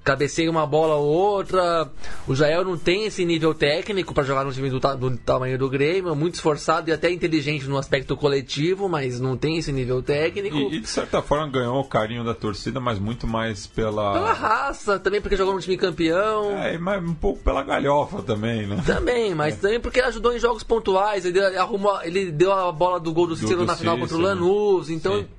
cabeceia 0.10 0.50
uma 0.50 0.66
bola 0.66 0.96
ou 0.96 1.08
outra. 1.08 1.88
O 2.28 2.34
Jael 2.34 2.66
não 2.66 2.76
tem 2.76 3.06
esse 3.06 3.24
nível 3.24 3.54
técnico 3.54 4.12
para 4.12 4.24
jogar 4.24 4.44
no 4.44 4.52
time 4.52 4.68
do, 4.68 4.80
do, 4.80 5.18
tamanho 5.18 5.56
do 5.56 5.70
Grêmio, 5.70 6.16
muito 6.16 6.34
esforçado 6.34 6.90
e 6.90 6.94
até 6.94 7.12
inteligente 7.12 7.68
no 7.68 7.78
aspecto 7.78 8.18
coletivo, 8.18 8.90
mas 8.90 9.20
não 9.20 9.38
tem 9.38 9.58
esse 9.58 9.72
nível 9.72 10.02
técnico. 10.02 10.58
E, 10.58 10.78
e 10.78 10.80
de 10.80 10.88
certa 10.88 11.22
forma 11.22 11.48
ganhou 11.48 11.80
o 11.80 11.84
carinho 11.84 12.24
da 12.24 12.34
torcida, 12.34 12.80
mas 12.80 12.98
muito 12.98 13.28
mais 13.28 13.68
pela. 13.68 14.14
Pela 14.14 14.34
raça, 14.34 14.98
também 14.98 15.22
porque 15.22 15.38
jogou 15.38 15.54
no 15.54 15.62
time 15.62 15.78
campeão. 15.78 16.58
É, 16.58 16.76
mas 16.80 17.04
um 17.04 17.14
pouco 17.14 17.44
pela 17.44 17.62
galhofa 17.62 18.24
também, 18.24 18.66
né? 18.66 18.82
Também, 18.84 19.36
mas 19.36 19.56
é. 19.56 19.58
também 19.58 19.80
porque 19.80 20.02
ajudou 20.02 20.34
em 20.34 20.40
jogos 20.40 20.64
pontuais. 20.64 21.24
Ele, 21.24 21.40
arrumou, 21.56 22.02
ele 22.02 22.32
deu 22.32 22.52
a 22.52 22.72
bola 22.72 23.00
do 23.00 23.14
gol 23.14 23.28
do 23.28 23.36
Cícero 23.36 23.64
na 23.64 23.76
final 23.76 23.96
contra 24.00 24.18
o 24.18 24.20
Lanús, 24.20 24.90
então. 24.90 25.20
Sim 25.20 25.39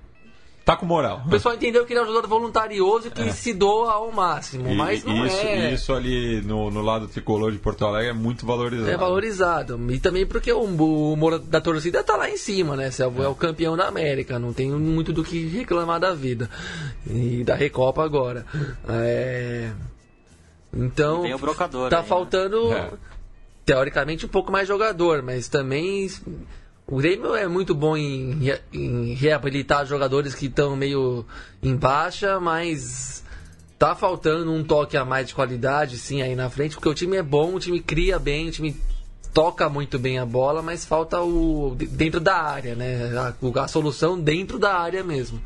Tá 0.70 0.76
com 0.76 0.86
moral. 0.86 1.22
O 1.26 1.28
pessoal 1.28 1.56
entendeu 1.56 1.84
que 1.84 1.92
ele 1.92 1.98
é 1.98 2.02
um 2.04 2.06
jogador 2.06 2.28
voluntarioso 2.28 3.10
que 3.10 3.22
é. 3.22 3.32
se 3.32 3.52
doa 3.52 3.92
ao 3.92 4.12
máximo, 4.12 4.70
e, 4.70 4.76
mas 4.76 5.02
não 5.02 5.26
isso, 5.26 5.36
é. 5.38 5.72
Isso 5.72 5.92
ali 5.92 6.40
no, 6.42 6.70
no 6.70 6.80
lado 6.80 7.08
tricolor 7.08 7.50
de 7.50 7.58
Porto 7.58 7.84
Alegre 7.84 8.10
é 8.10 8.12
muito 8.12 8.46
valorizado. 8.46 8.88
É 8.88 8.96
valorizado. 8.96 9.92
E 9.92 9.98
também 9.98 10.24
porque 10.24 10.52
o, 10.52 10.60
o 10.60 11.12
humor 11.12 11.40
da 11.40 11.60
torcida 11.60 12.04
tá 12.04 12.16
lá 12.16 12.30
em 12.30 12.36
cima, 12.36 12.76
né? 12.76 12.88
Você 12.88 13.02
é, 13.02 13.06
é 13.06 13.28
o 13.28 13.34
campeão 13.34 13.76
da 13.76 13.88
América, 13.88 14.38
não 14.38 14.52
tem 14.52 14.70
muito 14.70 15.12
do 15.12 15.24
que 15.24 15.44
reclamar 15.48 15.98
da 15.98 16.14
vida. 16.14 16.48
E 17.04 17.42
da 17.42 17.56
Recopa 17.56 18.04
agora. 18.04 18.46
É... 18.88 19.72
Então. 20.72 21.22
tem 21.22 21.34
o 21.34 21.38
brocador. 21.38 21.90
Tá 21.90 21.96
aí, 21.96 22.02
né? 22.02 22.08
faltando, 22.08 22.68
né? 22.68 22.90
teoricamente, 23.64 24.24
um 24.24 24.28
pouco 24.28 24.52
mais 24.52 24.68
jogador, 24.68 25.20
mas 25.20 25.48
também 25.48 26.08
O 26.90 26.96
Grêmio 26.96 27.34
é 27.36 27.46
muito 27.46 27.72
bom 27.74 27.96
em, 27.96 28.36
em 28.72 29.14
reabilitar 29.14 29.86
jogadores 29.86 30.34
que 30.34 30.46
estão 30.46 30.74
meio 30.74 31.24
em 31.62 31.76
baixa, 31.76 32.40
mas 32.40 33.22
tá 33.78 33.94
faltando 33.94 34.52
um 34.52 34.64
toque 34.64 34.96
a 34.96 35.04
mais 35.04 35.28
de 35.28 35.34
qualidade, 35.34 35.96
sim, 35.96 36.20
aí 36.20 36.34
na 36.34 36.50
frente, 36.50 36.74
porque 36.74 36.88
o 36.88 36.94
time 36.94 37.16
é 37.16 37.22
bom, 37.22 37.54
o 37.54 37.60
time 37.60 37.80
cria 37.80 38.18
bem, 38.18 38.48
o 38.48 38.50
time 38.50 38.76
toca 39.32 39.68
muito 39.68 39.98
bem 39.98 40.18
a 40.18 40.26
bola, 40.26 40.60
mas 40.62 40.84
falta 40.84 41.20
o 41.22 41.74
de- 41.78 41.86
dentro 41.86 42.18
da 42.18 42.34
área, 42.36 42.74
né? 42.74 43.12
A, 43.16 43.62
a 43.62 43.68
solução 43.68 44.18
dentro 44.20 44.58
da 44.58 44.74
área 44.74 45.04
mesmo. 45.04 45.40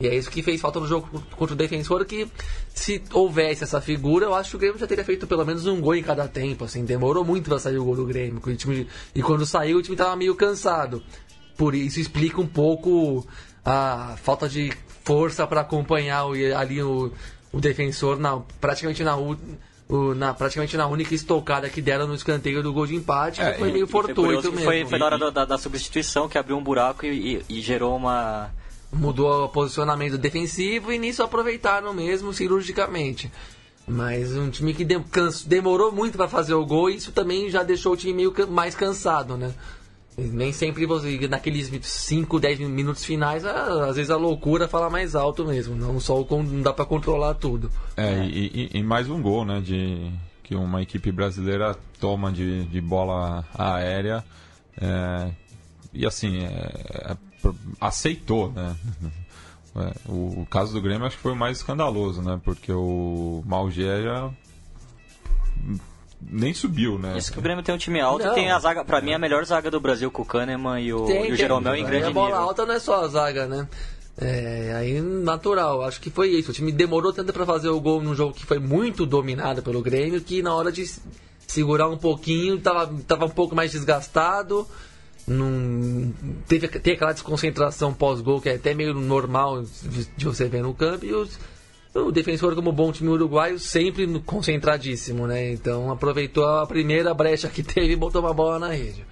E 0.00 0.08
é 0.08 0.14
isso 0.14 0.28
que 0.30 0.42
fez 0.42 0.60
falta 0.60 0.80
no 0.80 0.86
jogo 0.88 1.08
contra 1.36 1.54
o 1.54 1.56
Defensor, 1.56 2.04
que 2.04 2.26
se 2.74 3.00
houvesse 3.12 3.62
essa 3.62 3.80
figura, 3.80 4.26
eu 4.26 4.34
acho 4.34 4.50
que 4.50 4.56
o 4.56 4.58
Grêmio 4.58 4.78
já 4.78 4.86
teria 4.86 5.04
feito 5.04 5.26
pelo 5.26 5.44
menos 5.44 5.66
um 5.66 5.80
gol 5.80 5.94
em 5.94 6.02
cada 6.02 6.26
tempo, 6.26 6.64
assim, 6.64 6.84
demorou 6.84 7.24
muito 7.24 7.48
pra 7.48 7.58
sair 7.60 7.78
o 7.78 7.84
gol 7.84 7.94
do 7.96 8.04
Grêmio. 8.04 8.40
time- 8.56 8.88
e 9.14 9.22
quando 9.22 9.46
saiu, 9.46 9.78
o 9.78 9.82
time 9.82 9.96
tava 9.96 10.16
meio 10.16 10.34
cansado. 10.34 11.00
Por 11.56 11.74
isso 11.76 12.00
explica 12.00 12.40
um 12.40 12.46
pouco 12.46 13.24
a 13.64 14.16
falta 14.22 14.48
de 14.48 14.72
força 15.04 15.46
para 15.46 15.60
acompanhar 15.60 16.26
o- 16.26 16.32
ali 16.56 16.82
o, 16.82 17.12
o 17.52 17.60
defensor 17.60 18.18
na, 18.18 18.40
praticamente 18.60 19.04
na, 19.04 19.16
u- 19.16 19.38
o- 19.88 20.12
na 20.14 20.34
praticamente 20.34 20.76
na 20.76 20.88
única 20.88 21.14
estocada 21.14 21.68
que 21.70 21.80
deram 21.80 22.08
no 22.08 22.14
escanteio 22.16 22.62
do 22.64 22.72
gol 22.72 22.86
de 22.88 22.96
empate, 22.96 23.40
que 23.40 23.46
É, 23.46 23.54
foi 23.54 23.70
meio 23.70 23.86
fortuito 23.86 24.42
foi, 24.64 24.84
foi 24.90 24.98
na 24.98 25.06
hora 25.06 25.18
da, 25.18 25.30
da- 25.30 25.44
da 25.44 25.58
substituição 25.58 26.28
que 26.28 26.36
abriu 26.36 26.56
um 26.58 26.62
buraco 26.64 27.06
e, 27.06 27.36
e- 27.36 27.44
e 27.48 27.60
gerou 27.60 27.94
uma. 27.96 28.50
Mudou 28.94 29.44
o 29.44 29.48
posicionamento 29.48 30.16
defensivo 30.18 30.92
e 30.92 30.98
nisso 30.98 31.22
aproveitaram 31.22 31.92
mesmo 31.92 32.32
cirurgicamente. 32.32 33.30
Mas 33.86 34.34
um 34.34 34.48
time 34.48 34.72
que 34.72 34.86
demorou 35.46 35.92
muito 35.92 36.16
para 36.16 36.28
fazer 36.28 36.54
o 36.54 36.64
gol, 36.64 36.88
isso 36.88 37.12
também 37.12 37.50
já 37.50 37.62
deixou 37.62 37.92
o 37.92 37.96
time 37.96 38.14
meio 38.14 38.32
mais 38.48 38.74
cansado, 38.74 39.36
né? 39.36 39.52
Nem 40.16 40.52
sempre 40.52 40.86
você, 40.86 41.26
naqueles 41.28 41.70
5, 41.82 42.38
10 42.38 42.60
minutos 42.60 43.04
finais, 43.04 43.44
às 43.44 43.96
vezes 43.96 44.10
a 44.10 44.16
loucura 44.16 44.68
fala 44.68 44.88
mais 44.88 45.14
alto 45.16 45.44
mesmo. 45.44 45.74
Não 45.74 45.98
só 45.98 46.20
o 46.22 46.42
não 46.42 46.62
dá 46.62 46.72
para 46.72 46.84
controlar 46.84 47.34
tudo. 47.34 47.68
É, 47.96 48.24
e, 48.24 48.70
e- 48.72 48.78
e 48.78 48.82
mais 48.82 49.10
um 49.10 49.20
gol, 49.20 49.44
né? 49.44 49.60
De, 49.60 50.10
que 50.44 50.54
uma 50.54 50.80
equipe 50.82 51.10
brasileira 51.10 51.76
toma 51.98 52.30
de, 52.30 52.64
de 52.66 52.80
bola 52.80 53.44
aérea. 53.54 54.24
é, 54.80 55.30
e 55.92 56.06
assim, 56.06 56.38
é, 56.44 56.46
é, 57.10 57.16
aceitou, 57.80 58.50
né? 58.52 58.74
É, 59.76 59.92
o, 60.08 60.42
o 60.42 60.46
caso 60.48 60.72
do 60.72 60.80
Grêmio 60.80 61.04
acho 61.04 61.16
que 61.16 61.22
foi 61.24 61.32
o 61.32 61.36
mais 61.36 61.56
escandaloso, 61.56 62.22
né? 62.22 62.40
Porque 62.44 62.70
o 62.70 63.42
Malgéria 63.44 64.30
nem 66.20 66.54
subiu, 66.54 66.98
né? 66.98 67.18
Isso 67.18 67.32
que 67.32 67.38
o 67.38 67.42
Grêmio 67.42 67.62
tem 67.64 67.74
um 67.74 67.78
time 67.78 68.00
alto 68.00 68.24
Não. 68.24 68.32
e 68.32 68.34
tem 68.34 68.50
a 68.50 68.58
zaga, 68.60 68.84
pra 68.84 69.00
mim, 69.00 69.12
a 69.12 69.18
melhor 69.18 69.44
zaga 69.44 69.70
do 69.70 69.80
Brasil 69.80 70.10
com 70.10 70.22
o 70.22 70.24
Kahneman 70.24 70.80
e 70.80 70.92
o, 70.92 71.04
Tem, 71.06 71.16
e 71.16 71.24
o 71.24 71.26
tem. 71.26 71.36
Jeromel 71.36 71.74
em 71.74 71.82
Aí 71.82 71.90
grande 71.90 72.06
A 72.06 72.10
bola 72.12 72.28
nível. 72.28 72.42
alta 72.42 72.64
não 72.64 72.74
é 72.74 72.78
só 72.78 73.04
a 73.04 73.08
zaga, 73.08 73.46
né? 73.46 73.68
É, 74.16 74.72
aí 74.76 75.00
natural, 75.00 75.82
acho 75.82 76.00
que 76.00 76.08
foi 76.08 76.28
isso. 76.30 76.52
O 76.52 76.54
time 76.54 76.70
demorou 76.70 77.12
tanto 77.12 77.32
para 77.32 77.44
fazer 77.44 77.68
o 77.68 77.80
gol 77.80 78.00
num 78.00 78.14
jogo 78.14 78.32
que 78.32 78.46
foi 78.46 78.60
muito 78.60 79.04
dominado 79.04 79.60
pelo 79.60 79.82
Grêmio 79.82 80.20
que 80.20 80.40
na 80.40 80.54
hora 80.54 80.70
de 80.70 80.84
segurar 81.48 81.88
um 81.88 81.98
pouquinho 81.98 82.60
tava, 82.60 82.94
tava 83.08 83.26
um 83.26 83.30
pouco 83.30 83.56
mais 83.56 83.72
desgastado. 83.72 84.66
Não, 85.26 86.12
teve, 86.46 86.68
tem 86.68 86.94
aquela 86.94 87.12
desconcentração 87.12 87.94
pós-gol 87.94 88.40
que 88.40 88.48
é 88.48 88.56
até 88.56 88.74
meio 88.74 88.92
normal 88.94 89.62
de, 90.16 90.24
você 90.24 90.48
ver 90.48 90.62
no 90.62 90.74
campo. 90.74 91.04
E 91.06 91.14
os, 91.14 91.38
o 91.94 92.10
defensor, 92.10 92.54
como 92.54 92.72
bom 92.72 92.92
time 92.92 93.08
uruguaio, 93.08 93.58
sempre 93.58 94.06
concentradíssimo, 94.20 95.26
né? 95.26 95.52
Então 95.52 95.90
aproveitou 95.90 96.46
a 96.46 96.66
primeira 96.66 97.14
brecha 97.14 97.48
que 97.48 97.62
teve 97.62 97.92
e 97.92 97.96
botou 97.96 98.20
uma 98.20 98.34
bola 98.34 98.58
na 98.58 98.68
rede. 98.68 99.04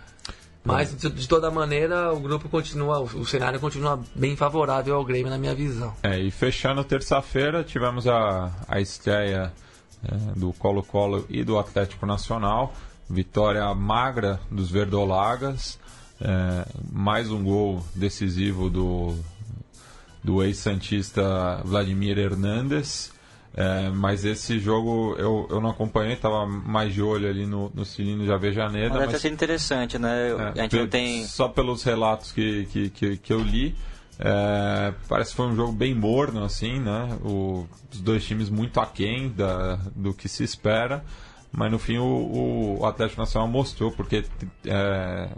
Mas 0.64 0.94
de, 0.96 1.10
de 1.10 1.28
toda 1.28 1.50
maneira 1.50 2.12
o 2.12 2.20
grupo 2.20 2.48
continua, 2.48 3.00
o, 3.00 3.04
o 3.04 3.26
cenário 3.26 3.58
continua 3.58 4.00
bem 4.14 4.36
favorável 4.36 4.94
ao 4.94 5.04
Grêmio 5.04 5.30
na 5.30 5.38
minha 5.38 5.54
visão. 5.54 5.94
É, 6.02 6.18
e 6.18 6.30
fechando 6.30 6.84
terça-feira, 6.84 7.64
tivemos 7.64 8.06
a, 8.06 8.52
a 8.68 8.80
estreia 8.80 9.52
é, 10.04 10.38
do 10.38 10.52
Colo-Colo 10.52 11.26
e 11.28 11.42
do 11.42 11.58
Atlético 11.58 12.06
Nacional. 12.06 12.72
Vitória 13.08 13.74
magra 13.74 14.40
dos 14.50 14.70
Verdolagas. 14.70 15.78
É, 16.22 16.64
mais 16.92 17.30
um 17.30 17.42
gol 17.42 17.84
decisivo 17.94 18.70
do, 18.70 19.14
do 20.22 20.42
ex-santista 20.42 21.60
Vladimir 21.64 22.18
Hernandes. 22.18 23.12
É, 23.54 23.90
mas 23.90 24.24
esse 24.24 24.58
jogo 24.58 25.14
eu, 25.18 25.46
eu 25.50 25.60
não 25.60 25.68
acompanhei, 25.70 26.14
estava 26.14 26.46
mais 26.46 26.94
de 26.94 27.02
olho 27.02 27.28
ali 27.28 27.44
no, 27.44 27.70
no 27.74 27.84
Cilindro 27.84 28.24
de 28.24 28.32
Avejaneda. 28.32 28.88
Mas 28.88 28.92
deve 28.98 29.06
ter 29.08 29.12
mas- 29.12 29.20
sido 29.22 29.32
interessante, 29.34 29.98
né? 29.98 30.30
é, 30.30 30.60
a 30.60 30.62
gente 30.62 30.76
não 30.76 30.88
tem. 30.88 31.26
Só 31.26 31.48
pelos 31.48 31.82
relatos 31.82 32.32
que, 32.32 32.64
que, 32.72 32.88
que, 32.88 33.16
que 33.18 33.30
eu 33.32 33.40
li, 33.42 33.74
é, 34.18 34.94
parece 35.06 35.32
que 35.32 35.36
foi 35.36 35.48
um 35.48 35.54
jogo 35.54 35.72
bem 35.72 35.94
morno, 35.94 36.42
assim, 36.44 36.80
né? 36.80 37.18
O- 37.22 37.66
os 37.92 38.00
dois 38.00 38.24
times 38.24 38.48
muito 38.48 38.80
aquém 38.80 39.28
da, 39.28 39.76
do 39.94 40.14
que 40.14 40.30
se 40.30 40.42
espera. 40.44 41.04
Mas 41.54 41.70
no 41.70 41.78
fim 41.78 41.98
o, 41.98 42.78
o 42.80 42.86
Atlético 42.86 43.20
Nacional 43.20 43.46
mostrou, 43.46 43.92
porque 43.92 44.24
é, 44.64 45.28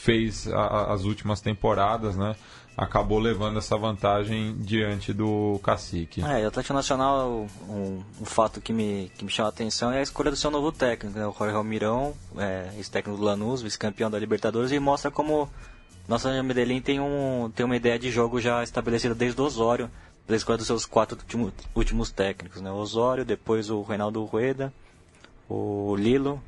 fez 0.00 0.48
a- 0.48 0.92
as 0.92 1.04
últimas 1.04 1.40
temporadas, 1.42 2.16
né? 2.16 2.34
Acabou 2.76 3.18
levando 3.18 3.58
essa 3.58 3.76
vantagem 3.76 4.56
diante 4.58 5.12
do 5.12 5.60
Cacique. 5.62 6.22
É, 6.22 6.44
o 6.44 6.48
Atlético 6.48 6.72
Nacional, 6.72 7.46
um, 7.68 8.02
um 8.20 8.24
fato 8.24 8.60
que 8.62 8.72
me, 8.72 9.12
que 9.18 9.24
me 9.24 9.30
chama 9.30 9.48
a 9.48 9.50
atenção 9.50 9.92
é 9.92 9.98
a 9.98 10.02
escolha 10.02 10.30
do 10.30 10.36
seu 10.36 10.50
novo 10.50 10.72
técnico, 10.72 11.18
né? 11.18 11.26
o 11.26 11.32
Jorge 11.36 11.54
Almirão, 11.54 12.14
é, 12.38 12.70
ex-técnico 12.78 13.18
do 13.18 13.24
Lanús, 13.24 13.60
vice-campeão 13.60 14.10
da 14.10 14.18
Libertadores, 14.18 14.72
e 14.72 14.78
mostra 14.78 15.10
como 15.10 15.46
nossa 16.08 16.42
Medellín 16.42 16.80
tem, 16.80 16.98
um, 16.98 17.50
tem 17.54 17.66
uma 17.66 17.76
ideia 17.76 17.98
de 17.98 18.10
jogo 18.10 18.40
já 18.40 18.62
estabelecida 18.62 19.14
desde 19.14 19.38
o 19.38 19.44
Osório, 19.44 19.90
pela 20.26 20.36
escolha 20.36 20.56
dos 20.56 20.66
seus 20.66 20.86
quatro 20.86 21.18
último- 21.18 21.52
últimos 21.74 22.10
técnicos, 22.10 22.62
né? 22.62 22.70
O 22.70 22.76
Osório, 22.76 23.24
depois 23.26 23.68
o 23.68 23.82
Reinaldo 23.82 24.24
Rueda, 24.24 24.72
o 25.48 25.94
Lilo 25.96 26.40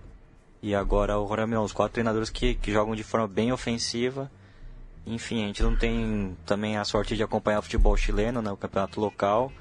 e 0.63 0.75
agora 0.75 1.19
o 1.19 1.33
Almirão, 1.33 1.65
os 1.65 1.73
quatro 1.73 1.95
treinadores 1.95 2.31
que, 2.31 2.55
que 2.55 2.71
jogam 2.73 2.95
de 2.95 3.03
forma 3.03 3.27
bem 3.27 3.53
ofensiva. 3.53 4.31
Enfim, 5.07 5.43
a 5.43 5.47
gente 5.49 5.63
não 5.63 5.75
tem 5.75 6.37
também 6.47 6.77
a 6.77 6.85
sorte 6.85 7.17
de 7.17 7.23
acompanhar 7.23 7.59
o 7.59 7.63
futebol 7.63 7.97
chileno, 7.97 8.41
né, 8.41 8.53
o 8.53 8.57
campeonato 8.57 9.01
local, 9.01 9.53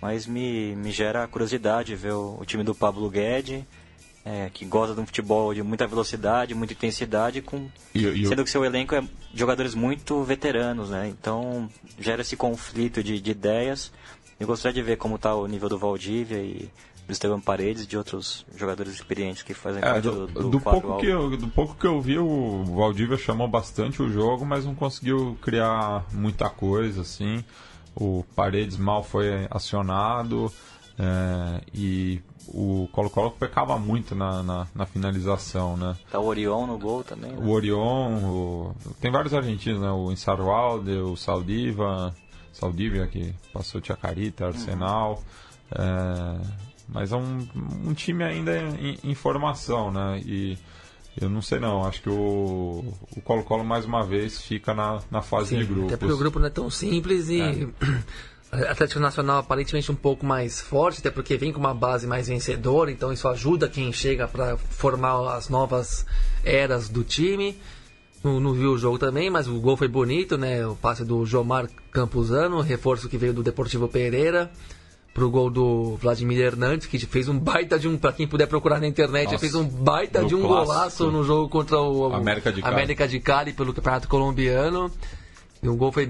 mas 0.00 0.26
me, 0.26 0.76
me 0.76 0.92
gera 0.92 1.26
curiosidade 1.26 1.96
ver 1.96 2.12
o, 2.12 2.38
o 2.40 2.44
time 2.44 2.62
do 2.62 2.74
Pablo 2.74 3.10
Guedes, 3.10 3.64
é, 4.24 4.48
que 4.54 4.64
gosta 4.64 4.94
de 4.94 5.00
um 5.00 5.06
futebol 5.06 5.52
de 5.52 5.62
muita 5.62 5.86
velocidade, 5.86 6.54
muita 6.54 6.72
intensidade, 6.74 7.42
com, 7.42 7.68
E- 7.94 8.22
e 8.22 8.26
sendo 8.26 8.44
que 8.44 8.50
seu 8.50 8.64
elenco 8.64 8.94
é 8.94 9.00
de 9.00 9.08
jogadores 9.34 9.74
muito 9.74 10.22
veteranos, 10.22 10.90
né? 10.90 11.08
Então 11.08 11.68
gera 11.98 12.22
esse 12.22 12.36
conflito 12.36 13.02
de, 13.02 13.20
de 13.20 13.30
ideias. 13.32 13.92
Eu 14.38 14.46
gostaria 14.46 14.74
de 14.74 14.82
ver 14.82 14.96
como 14.96 15.16
está 15.16 15.34
o 15.34 15.46
nível 15.46 15.68
do 15.68 15.76
Valdívia 15.78 16.38
e 16.38 16.70
do 17.06 17.12
Esteban 17.12 17.40
Paredes 17.40 17.82
e 17.84 17.86
de 17.86 17.96
outros 17.98 18.46
jogadores 18.56 18.92
experientes 18.94 19.42
que 19.42 19.52
fazem 19.52 19.80
É, 19.82 19.84
parte 19.92 20.02
do, 20.02 20.26
do, 20.26 20.42
do, 20.44 20.50
do 20.50 20.60
pouco 20.60 20.98
que 20.98 21.06
eu, 21.06 21.36
do 21.36 21.48
pouco 21.48 21.74
que 21.74 21.86
eu 21.86 22.00
vi, 22.00 22.18
o 22.18 22.64
Valdívia 22.64 23.18
chamou 23.18 23.46
bastante 23.46 24.02
o 24.02 24.10
jogo, 24.10 24.44
mas 24.46 24.64
não 24.64 24.74
conseguiu 24.74 25.36
criar 25.42 26.04
muita 26.12 26.48
coisa, 26.48 27.02
assim. 27.02 27.44
O 27.94 28.24
Paredes 28.34 28.76
mal 28.78 29.02
foi 29.02 29.46
acionado 29.50 30.50
é, 30.98 31.60
e 31.74 32.20
o 32.48 32.88
Colo-Colo 32.92 33.30
pecava 33.32 33.78
muito 33.78 34.14
na, 34.14 34.42
na, 34.42 34.66
na 34.74 34.86
finalização, 34.86 35.76
né? 35.76 35.96
Tá 36.10 36.18
o 36.18 36.26
Orion 36.26 36.66
no 36.66 36.78
gol 36.78 37.04
também. 37.04 37.32
né? 37.32 37.38
O 37.38 37.50
Orion, 37.50 38.18
o- 38.24 38.76
tem 39.00 39.10
vários 39.10 39.32
argentinos, 39.34 39.80
né? 39.80 39.90
O 39.90 40.10
Insarwalde, 40.10 40.90
o 40.92 41.16
Saldiva, 41.16 42.14
Saldivia, 42.52 43.06
que 43.06 43.34
passou 43.52 43.80
Chacarita, 43.84 44.46
Arsenal. 44.46 45.22
é, 45.70 46.63
mas 46.88 47.12
é 47.12 47.16
um, 47.16 47.46
um 47.86 47.94
time 47.94 48.24
ainda 48.24 48.56
em, 48.56 48.98
em 49.02 49.14
formação, 49.14 49.90
né? 49.90 50.20
E 50.24 50.58
eu 51.20 51.28
não 51.28 51.40
sei 51.40 51.60
não, 51.60 51.84
acho 51.84 52.02
que 52.02 52.10
o 52.10 52.84
o 53.16 53.20
Colo-Colo 53.22 53.64
mais 53.64 53.84
uma 53.84 54.04
vez 54.04 54.40
fica 54.42 54.74
na, 54.74 55.00
na 55.10 55.22
fase 55.22 55.56
de 55.56 55.64
grupos. 55.64 55.92
Até 55.92 55.96
porque 55.96 56.12
o 56.12 56.18
grupo 56.18 56.38
não 56.38 56.46
é 56.46 56.50
tão 56.50 56.68
simples 56.70 57.28
e 57.28 57.40
Atlético 58.68 59.00
Nacional 59.00 59.38
aparentemente 59.38 59.90
um 59.90 59.96
pouco 59.96 60.24
mais 60.24 60.60
forte, 60.60 61.00
até 61.00 61.10
porque 61.10 61.36
vem 61.36 61.52
com 61.52 61.58
uma 61.58 61.74
base 61.74 62.06
mais 62.06 62.28
vencedora, 62.28 62.90
então 62.90 63.12
isso 63.12 63.26
ajuda 63.28 63.68
quem 63.68 63.92
chega 63.92 64.28
para 64.28 64.56
formar 64.56 65.36
as 65.36 65.48
novas 65.48 66.06
eras 66.44 66.88
do 66.88 67.02
time. 67.02 67.56
Não, 68.22 68.40
não 68.40 68.54
viu 68.54 68.72
o 68.72 68.78
jogo 68.78 68.98
também, 68.98 69.28
mas 69.28 69.46
o 69.46 69.60
gol 69.60 69.76
foi 69.76 69.88
bonito, 69.88 70.38
né? 70.38 70.66
O 70.66 70.74
passe 70.74 71.04
do 71.04 71.26
Jomar 71.26 71.68
Campuzano, 71.90 72.60
reforço 72.60 73.08
que 73.08 73.18
veio 73.18 73.34
do 73.34 73.42
Deportivo 73.42 73.86
Pereira. 73.86 74.50
Pro 75.14 75.30
gol 75.30 75.48
do 75.48 75.96
Vladimir 75.96 76.40
Hernandes, 76.40 76.88
que 76.88 76.98
fez 76.98 77.28
um 77.28 77.38
baita 77.38 77.78
de 77.78 77.86
um. 77.86 77.96
Pra 77.96 78.12
quem 78.12 78.26
puder 78.26 78.48
procurar 78.48 78.80
na 78.80 78.86
internet, 78.88 79.26
Nossa, 79.26 79.38
fez 79.38 79.54
um 79.54 79.64
baita 79.64 80.24
de 80.24 80.34
um 80.34 80.40
clássico. 80.42 80.66
golaço 80.66 81.10
no 81.12 81.22
jogo 81.22 81.48
contra 81.48 81.80
o 81.80 82.12
América 82.12 82.52
de 82.52 82.60
Cali. 82.60 82.74
América 82.74 83.06
de 83.08 83.20
Cali 83.20 83.52
pelo 83.52 83.72
Campeonato 83.72 84.08
Colombiano. 84.08 84.90
E 85.62 85.68
um 85.68 85.76
gol 85.78 85.90
foi 85.92 86.06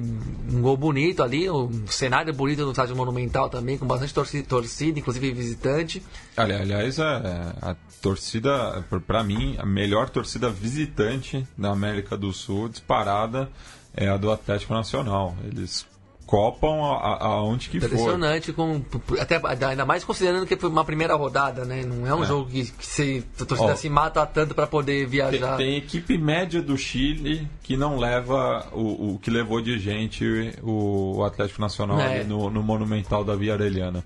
um 0.53 0.61
gol 0.63 0.77
bonito 0.77 1.23
ali, 1.23 1.49
um 1.49 1.87
cenário 1.87 2.33
bonito 2.35 2.65
no 2.65 2.71
estádio 2.73 2.97
Monumental 2.97 3.49
também, 3.49 3.79
com 3.79 3.87
bastante 3.87 4.13
torcida, 4.13 4.49
torcida 4.49 4.99
inclusive 4.99 5.31
visitante. 5.33 6.03
Ali- 6.37 6.55
Aliás, 6.55 6.99
a, 6.99 7.55
a 7.63 7.77
torcida, 8.03 8.85
para 9.07 9.23
mim, 9.23 9.55
a 9.59 9.65
melhor 9.67 10.09
torcida 10.11 10.51
visitante 10.51 11.47
da 11.57 11.71
América 11.71 12.17
do 12.17 12.33
Sul, 12.33 12.69
disparada, 12.69 13.49
é 13.97 14.09
a 14.09 14.17
do 14.17 14.33
Atlético 14.33 14.75
Nacional. 14.75 15.37
Eles 15.45 15.87
copam 16.27 16.83
aonde 16.83 17.69
que 17.69 17.79
for. 17.81 17.87
Impressionante, 17.87 18.53
com, 18.53 18.83
até, 19.21 19.41
ainda 19.67 19.85
mais 19.85 20.05
considerando 20.05 20.47
que 20.47 20.57
foi 20.57 20.71
uma 20.71 20.85
primeira 20.85 21.15
rodada, 21.15 21.65
né? 21.65 21.85
Não 21.85 22.07
é 22.07 22.15
um 22.15 22.23
É. 22.25 22.27
jogo 22.27 22.49
que, 22.51 22.65
que 22.71 22.87
se, 22.87 23.25
a 23.41 23.45
torcida 23.45 23.73
Ó, 23.73 23.77
se 23.77 23.89
mata 23.89 24.25
tanto 24.27 24.55
para 24.55 24.67
poder 24.67 25.01
Tem, 25.01 25.07
viajar. 25.07 25.57
tem 25.57 25.77
equipe 25.77 26.17
média 26.19 26.63
do 26.63 26.77
Chile 26.77 27.47
que 27.63 27.77
não 27.77 27.99
leva 27.99 28.67
o, 28.73 29.15
o 29.15 29.19
que 29.19 29.31
levou 29.31 29.61
de 29.61 29.79
gente 29.79 30.25
o, 30.63 31.23
Atlético 31.25 31.61
Nacional 31.61 32.01
É. 32.01 32.21
ali 32.21 32.25
no, 32.29 32.51
no 32.51 32.63
Monumental 32.63 33.25
da 33.25 33.35
Via 33.37 33.55
Arellana. 33.55 34.05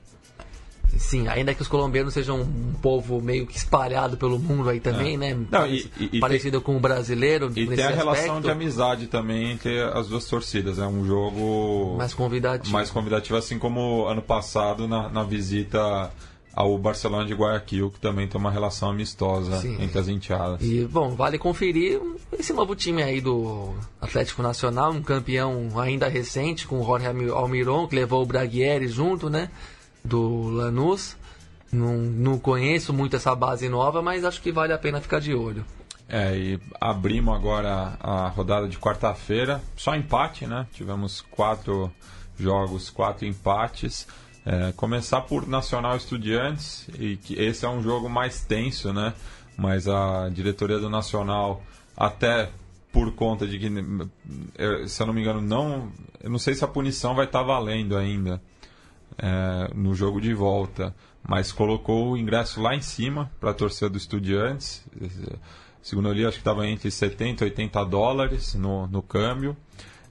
Sim, 0.99 1.29
ainda 1.29 1.55
que 1.55 1.63
os 1.63 1.69
colombianos 1.69 2.13
sejam 2.13 2.41
um 2.43 2.73
povo 2.83 3.23
meio 3.23 3.47
que 3.47 3.57
espalhado 3.57 4.17
pelo 4.17 4.39
mundo 4.39 4.69
aí 4.69 4.81
também, 4.81 5.17
né? 5.17 5.31
É. 5.31 5.35
Não, 5.35 5.47
Pareci- 5.51 5.91
e- 5.99 6.05
e- 6.05 6.11
e 6.17 6.21
parecido 6.21 6.61
com 6.61 6.77
o 6.77 6.81
brasileiro. 6.81 7.51
E 7.55 7.67
tem 7.69 7.85
a 7.85 7.91
relação 7.91 8.25
aspecto, 8.37 8.41
de 8.43 8.51
amizade 8.51 9.07
também 9.07 9.53
entre 9.53 9.81
as 9.81 10.09
duas 10.09 10.25
torcidas. 10.27 10.79
É 10.79 10.87
um 10.87 11.07
jogo 11.07 11.97
mais 11.97 12.13
convidativo. 12.13 12.73
mais 12.73 12.91
convidativo, 12.91 13.37
assim 13.39 13.59
como 13.59 14.07
ano 14.07 14.21
passado 14.23 14.87
na, 14.89 15.09
na 15.09 15.23
visita 15.23 16.11
ao 16.55 16.77
Barcelona 16.77 17.25
de 17.25 17.35
Guayaquil, 17.35 17.89
que 17.93 18.01
também 18.01 18.27
tem 18.27 18.41
uma 18.41 18.51
relação 18.51 18.91
amistosa 18.91 19.59
Sim. 19.59 19.77
entre 19.81 19.97
as 20.01 20.09
enteadas. 20.09 20.61
E, 20.61 20.85
bom, 20.91 21.11
vale 21.11 21.39
conferir 21.39 22.01
esse 22.37 22.53
novo 22.53 22.75
time 22.75 23.01
aí 23.01 23.21
do 23.21 23.73
Atlético 24.01 24.43
Nacional, 24.43 24.91
um 24.91 25.01
campeão 25.03 25.69
ainda 25.79 26.09
recente, 26.09 26.67
com 26.67 26.81
o 26.81 26.85
Jorge 26.85 27.07
Almi- 27.07 27.31
Almiron, 27.31 27.87
que 27.87 27.95
levou 27.95 28.25
o 28.25 28.27
Braguieri 28.27 28.89
junto, 28.89 29.31
né? 29.31 29.49
Do 30.05 30.49
Lanús. 30.49 31.17
Não, 31.71 31.97
não 31.99 32.39
conheço 32.39 32.93
muito 32.93 33.17
essa 33.17 33.35
base 33.35 33.69
nova, 33.69 34.01
mas 34.01 34.25
acho 34.25 34.41
que 34.41 34.51
vale 34.51 34.73
a 34.73 34.79
pena 34.79 35.01
ficar 35.01 35.21
de 35.21 35.35
olho. 35.35 35.65
É, 36.09 36.35
e 36.35 36.61
abrimos 36.81 37.35
agora 37.35 37.99
a 38.01 38.29
rodada 38.29 38.67
de 38.67 38.79
quarta-feira. 38.79 39.61
Só 39.77 39.95
empate, 39.95 40.47
né? 40.47 40.67
Tivemos 40.73 41.21
quatro 41.31 41.93
jogos, 42.39 42.89
quatro 42.89 43.27
empates. 43.27 44.07
É, 44.47 44.73
começar 44.73 45.21
por 45.23 45.47
Nacional 45.47 45.97
Estudiantes, 45.97 46.89
e 46.99 47.19
que 47.19 47.35
esse 47.35 47.67
é 47.67 47.69
um 47.69 47.83
jogo 47.83 48.09
mais 48.09 48.43
tenso, 48.43 48.93
né? 48.95 49.13
Mas 49.55 49.87
a 49.87 50.31
diretoria 50.31 50.79
do 50.79 50.89
Nacional, 50.89 51.63
até 51.95 52.51
por 52.91 53.13
conta 53.13 53.47
de 53.47 53.59
que, 53.59 53.69
se 54.89 55.03
eu 55.03 55.07
não 55.07 55.13
me 55.13 55.21
engano, 55.21 55.43
não. 55.43 55.93
Eu 56.23 56.31
não 56.31 56.39
sei 56.39 56.55
se 56.55 56.65
a 56.65 56.69
punição 56.69 57.15
vai 57.15 57.27
estar 57.27 57.43
valendo 57.43 57.95
ainda 57.95 58.41
é, 59.19 59.71
no 59.75 59.95
jogo 59.95 60.21
de 60.21 60.33
volta, 60.33 60.95
mas 61.27 61.53
colocou 61.53 62.13
o 62.13 62.17
ingresso 62.17 62.61
lá 62.61 62.75
em 62.75 62.81
cima 62.81 63.31
para 63.41 63.51
a 63.51 63.55
torcida 63.55 63.91
do 63.91 63.99
Estudiantes. 63.99 64.85
Segundo 65.83 66.09
eu 66.09 66.13
li, 66.13 66.25
acho 66.25 66.37
que 66.37 66.41
estava 66.41 66.67
entre 66.67 66.91
70 66.91 67.45
e 67.45 67.49
80 67.49 67.85
dólares 67.85 68.55
no, 68.55 68.87
no 68.87 69.03
câmbio. 69.03 69.57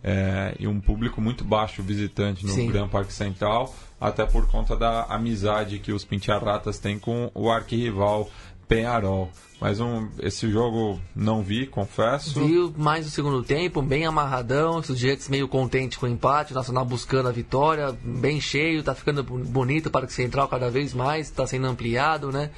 É, 0.03 0.55
e 0.59 0.67
um 0.67 0.79
público 0.79 1.19
muito 1.19 1.43
baixo 1.43 1.81
visitante 1.81 2.45
no 2.45 2.51
Sim. 2.51 2.67
Gran 2.67 2.87
Parque 2.87 3.11
Central, 3.11 3.73
até 3.99 4.25
por 4.25 4.47
conta 4.47 4.75
da 4.75 5.03
amizade 5.05 5.79
que 5.79 5.91
os 5.91 6.05
Pintiarratas 6.05 6.77
têm 6.77 6.99
com 6.99 7.31
o 7.33 7.49
arquirrival 7.49 8.29
Penharol. 8.67 9.31
Mas 9.59 9.79
um, 9.79 10.07
esse 10.19 10.49
jogo 10.51 11.01
não 11.15 11.41
vi, 11.41 11.65
confesso. 11.65 12.45
Viu 12.45 12.71
mais 12.77 13.07
o 13.07 13.09
segundo 13.09 13.41
tempo, 13.41 13.81
bem 13.81 14.05
amarradão, 14.05 14.77
os 14.77 14.81
Estudiantes 14.87 15.27
meio 15.29 15.47
contente 15.47 15.97
com 15.97 16.05
o 16.05 16.09
empate, 16.09 16.51
o 16.51 16.55
Nacional 16.55 16.85
buscando 16.85 17.27
a 17.27 17.31
vitória, 17.31 17.97
bem 18.03 18.39
cheio, 18.39 18.83
tá 18.83 18.93
ficando 18.93 19.23
bonito 19.23 19.87
o 19.87 19.91
Parque 19.91 20.13
Central 20.13 20.47
cada 20.47 20.69
vez 20.69 20.93
mais, 20.93 21.31
tá 21.31 21.47
sendo 21.47 21.65
ampliado, 21.65 22.31
né? 22.31 22.51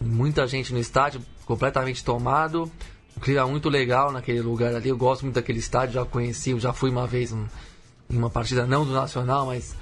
Muita 0.00 0.46
gente 0.46 0.72
no 0.72 0.78
estádio, 0.78 1.22
completamente 1.46 2.04
tomado. 2.04 2.70
Um 3.16 3.20
clima 3.20 3.46
muito 3.46 3.70
legal 3.70 4.12
naquele 4.12 4.42
lugar 4.42 4.74
ali. 4.74 4.90
Eu 4.90 4.98
gosto 4.98 5.22
muito 5.22 5.34
daquele 5.34 5.58
estádio, 5.58 5.94
já 5.94 6.04
conheci, 6.04 6.56
já 6.60 6.74
fui 6.74 6.90
uma 6.90 7.06
vez 7.06 7.32
em 7.32 7.48
uma 8.10 8.28
partida 8.28 8.66
não 8.66 8.84
do 8.84 8.92
Nacional, 8.92 9.46
mas 9.46 9.74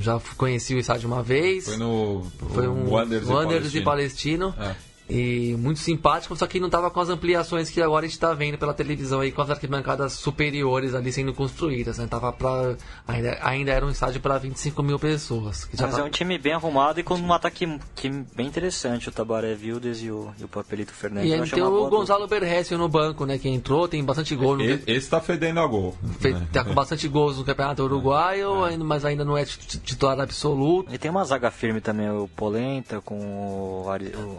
já 0.00 0.18
conheci 0.38 0.74
o 0.74 0.78
estádio 0.78 1.06
uma 1.06 1.22
vez. 1.22 1.66
Foi 1.66 1.76
no 1.76 2.26
Foi 2.54 2.66
um 2.66 2.90
Wanderers 2.90 3.28
e 3.28 3.30
Wanderers 3.30 3.74
e 3.74 3.80
Palestino. 3.82 4.52
Palestino. 4.52 4.76
É. 4.88 4.91
E 5.12 5.54
muito 5.56 5.78
simpático, 5.80 6.34
só 6.34 6.46
que 6.46 6.58
não 6.58 6.70
tava 6.70 6.90
com 6.90 7.00
as 7.00 7.08
ampliações 7.08 7.68
que 7.68 7.80
agora 7.82 8.06
a 8.06 8.08
gente 8.08 8.18
tá 8.18 8.32
vendo 8.32 8.56
pela 8.56 8.72
televisão 8.72 9.20
aí, 9.20 9.30
com 9.30 9.42
as 9.42 9.50
arquibancadas 9.50 10.14
superiores 10.14 10.94
ali 10.94 11.12
sendo 11.12 11.34
construídas, 11.34 11.98
né? 11.98 12.06
Tava 12.06 12.32
pra, 12.32 12.76
ainda, 13.06 13.38
ainda 13.42 13.72
era 13.72 13.84
um 13.84 13.90
estádio 13.90 14.20
para 14.20 14.38
25 14.38 14.82
mil 14.82 14.98
pessoas. 14.98 15.64
Que 15.64 15.76
já 15.76 15.86
Mas 15.86 15.96
tá- 15.96 16.00
é 16.00 16.04
um 16.04 16.10
time 16.10 16.38
bem 16.38 16.52
arrumado 16.54 16.98
e 16.98 17.02
com 17.02 17.14
um 17.14 17.32
ataque 17.32 17.78
que 17.94 18.08
bem 18.34 18.46
interessante, 18.46 19.08
o 19.08 19.12
Tabaré 19.12 19.54
Vildes 19.54 20.02
e 20.02 20.10
o, 20.10 20.30
e 20.40 20.44
o 20.44 20.48
Papelito 20.48 20.92
Fernandes. 20.92 21.30
E 21.30 21.34
aí 21.34 21.50
tem 21.50 21.62
o 21.62 21.88
Gonzalo 21.90 22.26
Berressi 22.26 22.74
no 22.76 22.88
banco, 22.88 23.26
né? 23.26 23.38
Que 23.38 23.48
entrou, 23.48 23.86
tem 23.86 24.02
bastante 24.02 24.34
gol 24.34 24.56
no 24.56 24.62
Esse 24.64 24.82
está 24.86 25.20
fedendo 25.20 25.60
a 25.60 25.66
gol. 25.66 25.94
fe- 26.20 26.32
né? 26.32 26.46
Tá 26.52 26.64
com 26.64 26.72
bastante 26.74 27.06
gols 27.08 27.36
no 27.38 27.44
Campeonato 27.44 27.82
Uruguaio, 27.82 28.64
ainda- 28.64 28.84
mas 28.84 29.04
ainda 29.04 29.24
não 29.24 29.36
é 29.36 29.44
tit- 29.44 29.78
titular 29.82 30.18
absoluto. 30.20 30.92
E 30.94 30.98
tem 30.98 31.10
uma 31.10 31.24
zaga 31.24 31.50
firme 31.50 31.80
também, 31.80 32.08
o 32.10 32.26
Polenta 32.28 33.00
com 33.00 33.82
o, 33.84 33.90
Ari, 33.90 34.06
o, 34.16 34.38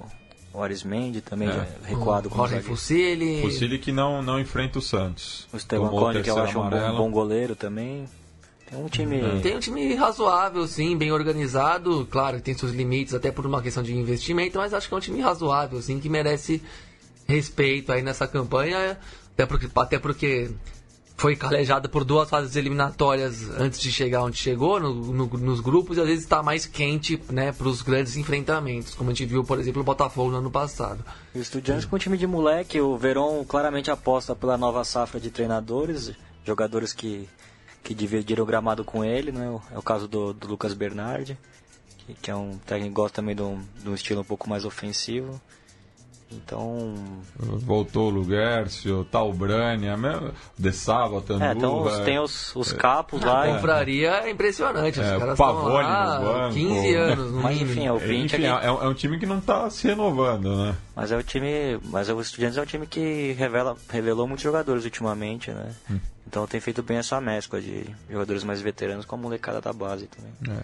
o 0.53 0.61
Arismendi 0.61 1.21
também, 1.21 1.49
É. 1.49 1.51
já 1.51 1.67
recuado 1.85 2.29
com 2.29 2.41
o 2.41 2.47
Jorge. 2.47 2.65
Fusilli. 2.65 3.41
Fusilli 3.41 3.79
que 3.79 3.91
não, 3.91 4.21
não 4.21 4.39
enfrenta 4.39 4.79
o 4.79 4.81
Santos. 4.81 5.47
O 5.51 5.57
Esteban 5.57 5.89
Cone, 5.89 6.21
que 6.21 6.29
eu 6.29 6.37
acho 6.37 6.59
um 6.59 6.69
bom, 6.69 6.95
bom 6.95 7.11
goleiro 7.11 7.55
também. 7.55 8.05
Tem 8.69 8.79
um 8.79 8.87
time... 8.87 9.41
Tem 9.41 9.55
um 9.55 9.59
time 9.59 9.93
razoável, 9.95 10.65
sim, 10.67 10.97
bem 10.97 11.11
organizado. 11.11 12.07
Claro, 12.09 12.39
tem 12.41 12.53
seus 12.53 12.71
limites, 12.71 13.13
até 13.13 13.31
por 13.31 13.45
uma 13.45 13.61
questão 13.61 13.83
de 13.83 13.95
investimento, 13.95 14.57
mas 14.57 14.73
acho 14.73 14.87
que 14.87 14.93
é 14.93 14.97
um 14.97 15.01
time 15.01 15.21
razoável, 15.21 15.81
sim, 15.81 15.99
que 15.99 16.09
merece 16.09 16.61
respeito 17.27 17.91
aí 17.91 18.01
nessa 18.01 18.27
campanha. 18.27 18.97
Até 19.33 19.45
porque, 19.45 19.67
até 19.75 19.99
porque 19.99 20.51
foi 21.23 21.37
calejado 21.37 21.87
por 21.87 22.03
duas 22.03 22.29
fases 22.29 22.53
eliminatórias 22.57 23.49
antes 23.57 23.79
de 23.79 23.89
chegar 23.89 24.23
onde 24.23 24.35
chegou, 24.35 24.77
no- 24.77 24.93
no- 24.93 25.25
nos 25.37 25.61
grupos, 25.61 25.95
e 25.97 26.01
às 26.01 26.05
vezes 26.07 26.25
está 26.25 26.43
mais 26.43 26.65
quente 26.65 27.17
né, 27.31 27.53
para 27.53 27.65
os 27.69 27.81
grandes 27.81 28.17
enfrentamentos, 28.17 28.93
como 28.93 29.09
a 29.09 29.13
gente 29.13 29.25
viu, 29.29 29.41
por 29.41 29.57
exemplo, 29.57 29.79
o 29.81 29.85
Botafogo 29.85 30.29
no 30.31 30.37
ano 30.39 30.51
passado. 30.51 31.01
O 31.33 31.39
Estudiantes 31.39 31.85
com 31.85 31.95
um 31.95 31.99
time 31.99 32.17
de 32.17 32.27
moleque, 32.27 32.81
o 32.81 32.97
Verón 32.97 33.45
claramente 33.45 33.89
aposta 33.89 34.35
pela 34.35 34.57
nova 34.57 34.83
safra 34.83 35.17
de 35.17 35.31
treinadores, 35.31 36.11
jogadores 36.45 36.91
que, 36.91 37.29
que 37.81 37.93
dividiram 37.93 38.43
o 38.43 38.45
gramado 38.45 38.83
com 38.83 39.05
ele, 39.05 39.31
né? 39.31 39.57
É 39.73 39.77
o 39.77 39.81
caso 39.81 40.09
do, 40.09 40.33
do 40.33 40.45
Lucas 40.45 40.73
Bernardi, 40.73 41.37
que, 41.99 42.13
que 42.15 42.31
é 42.31 42.35
um 42.35 42.57
técnico 42.65 42.89
que 42.95 43.01
gosta 43.01 43.15
também 43.21 43.33
de 43.33 43.41
um, 43.41 43.61
de 43.81 43.89
um 43.89 43.95
estilo 43.95 44.19
um 44.19 44.25
pouco 44.25 44.49
mais 44.49 44.65
ofensivo. 44.65 45.39
Então, 46.35 46.93
Voltou 47.37 48.07
o 48.07 48.09
Lugercio, 48.09 49.05
Talbrânia, 49.05 49.95
mesmo- 49.97 50.31
De 50.57 50.71
Sava, 50.71 51.21
Tanduva. 51.21 51.45
é, 51.45 51.51
então 51.53 51.81
os- 51.83 51.99
tem 51.99 52.19
os, 52.19 52.55
os 52.55 52.71
capos 52.73 53.21
lá. 53.21 53.43
A 53.43 53.47
confraria 53.55 54.09
é 54.25 54.29
impressionante, 54.29 54.99
os 54.99 55.05
É, 55.05 55.09
caras 55.11 55.29
o 55.29 55.31
estão 55.33 55.45
Pavone 55.45 55.83
lá 55.83 56.19
no 56.19 56.25
banco. 56.25 56.53
15 56.55 56.95
anos, 56.95 57.31
no 57.31 57.41
Mas 57.41 57.61
enfim, 57.61 57.85
é 57.87 57.91
o 57.91 57.97
20 57.97 58.35
Enfim, 58.35 58.45
aqui. 58.47 58.65
é, 58.65 58.67
é 58.67 58.87
um 58.87 58.93
time 58.93 59.19
que 59.19 59.25
não 59.25 59.37
está 59.39 59.69
se 59.69 59.87
renovando, 59.87 60.55
né? 60.55 60.75
Mas 60.95 61.11
é 61.11 61.17
o 61.17 61.23
time. 61.23 61.79
Mas 61.85 62.09
o 62.09 62.19
Estudiantes 62.21 62.57
é 62.57 62.61
um 62.61 62.65
time 62.65 62.85
que 62.87 63.33
revela, 63.33 63.75
revelou 63.89 64.27
muitos 64.27 64.43
jogadores 64.43 64.83
ultimamente, 64.85 65.51
né? 65.51 65.71
Hum. 65.89 65.99
Então 66.27 66.47
tem 66.47 66.59
feito 66.59 66.81
bem 66.81 66.97
essa 66.97 67.19
mescla 67.21 67.61
de 67.61 67.85
jogadores 68.09 68.43
mais 68.43 68.59
veteranos 68.61 69.05
com 69.05 69.15
a 69.15 69.17
molecada 69.17 69.61
da 69.61 69.71
base 69.73 70.07
também. 70.07 70.57
É. 70.57 70.63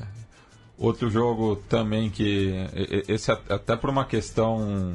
Outro 0.80 1.10
jogo 1.10 1.58
também 1.68 2.10
que. 2.10 2.54
Esse 3.06 3.32
até 3.32 3.76
por 3.76 3.90
uma 3.90 4.06
questão 4.06 4.94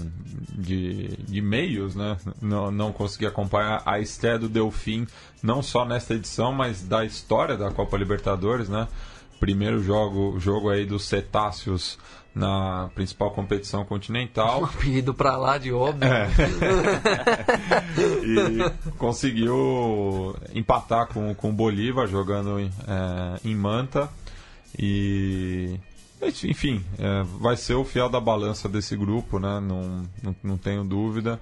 de, 0.50 1.08
de 1.28 1.42
meios, 1.42 1.94
né? 1.94 2.16
Não, 2.40 2.70
não 2.70 2.90
consegui 2.90 3.26
acompanhar 3.26 3.82
a 3.84 4.00
estreia 4.00 4.38
do 4.38 4.48
Delfim, 4.48 5.06
não 5.42 5.62
só 5.62 5.84
nesta 5.84 6.14
edição, 6.14 6.52
mas 6.52 6.82
da 6.82 7.04
história 7.04 7.54
da 7.54 7.70
Copa 7.70 7.98
Libertadores, 7.98 8.66
né? 8.66 8.88
Primeiro 9.38 9.82
jogo, 9.82 10.40
jogo 10.40 10.70
aí 10.70 10.86
dos 10.86 11.04
cetáceos 11.04 11.98
na 12.34 12.88
principal 12.94 13.30
competição 13.32 13.84
continental. 13.84 14.62
Um 14.64 14.64
apelido 14.64 15.12
pra 15.12 15.36
lá 15.36 15.58
de 15.58 15.70
óbvio. 15.70 16.08
É. 16.08 16.28
e 18.24 18.92
conseguiu 18.96 20.34
empatar 20.54 21.08
com, 21.08 21.34
com 21.34 21.50
o 21.50 21.52
Bolívar 21.52 22.06
jogando 22.08 22.58
em, 22.58 22.70
é, 22.88 23.40
em 23.44 23.54
Manta. 23.54 24.08
E. 24.78 25.78
Enfim, 26.44 26.82
é, 26.98 27.22
vai 27.38 27.56
ser 27.56 27.74
o 27.74 27.84
fiel 27.84 28.08
da 28.08 28.18
balança 28.18 28.68
desse 28.68 28.96
grupo, 28.96 29.38
né? 29.38 29.60
Não, 29.60 30.08
não, 30.22 30.36
não 30.42 30.56
tenho 30.56 30.82
dúvida. 30.82 31.40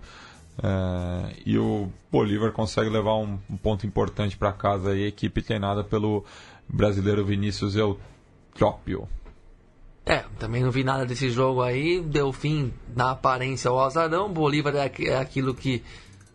É, 0.63 1.37
e 1.47 1.57
o 1.57 1.89
Bolívar 2.11 2.53
consegue 2.53 2.91
levar 2.91 3.15
um, 3.15 3.39
um 3.49 3.57
ponto 3.57 3.87
importante 3.87 4.37
para 4.37 4.53
casa 4.53 4.91
aí, 4.91 5.05
a 5.05 5.09
equipe 5.09 5.41
treinada 5.41 5.85
pelo 5.85 6.25
brasileiro 6.69 7.25
Vinícius 7.25 7.77
Eutrópio. 7.77 9.09
É, 10.05 10.25
também 10.39 10.65
não 10.65 10.71
vi 10.73 10.83
nada 10.83 11.07
desse 11.07 11.31
jogo 11.31 11.63
aí. 11.63 12.01
Deu 12.01 12.33
fim 12.33 12.73
na 12.95 13.13
aparência 13.13 13.71
ao 13.71 13.81
azarão. 13.81 14.33
Bolívar 14.33 14.75
é, 14.75 14.93
é 15.05 15.17
aquilo 15.17 15.55
que 15.55 15.83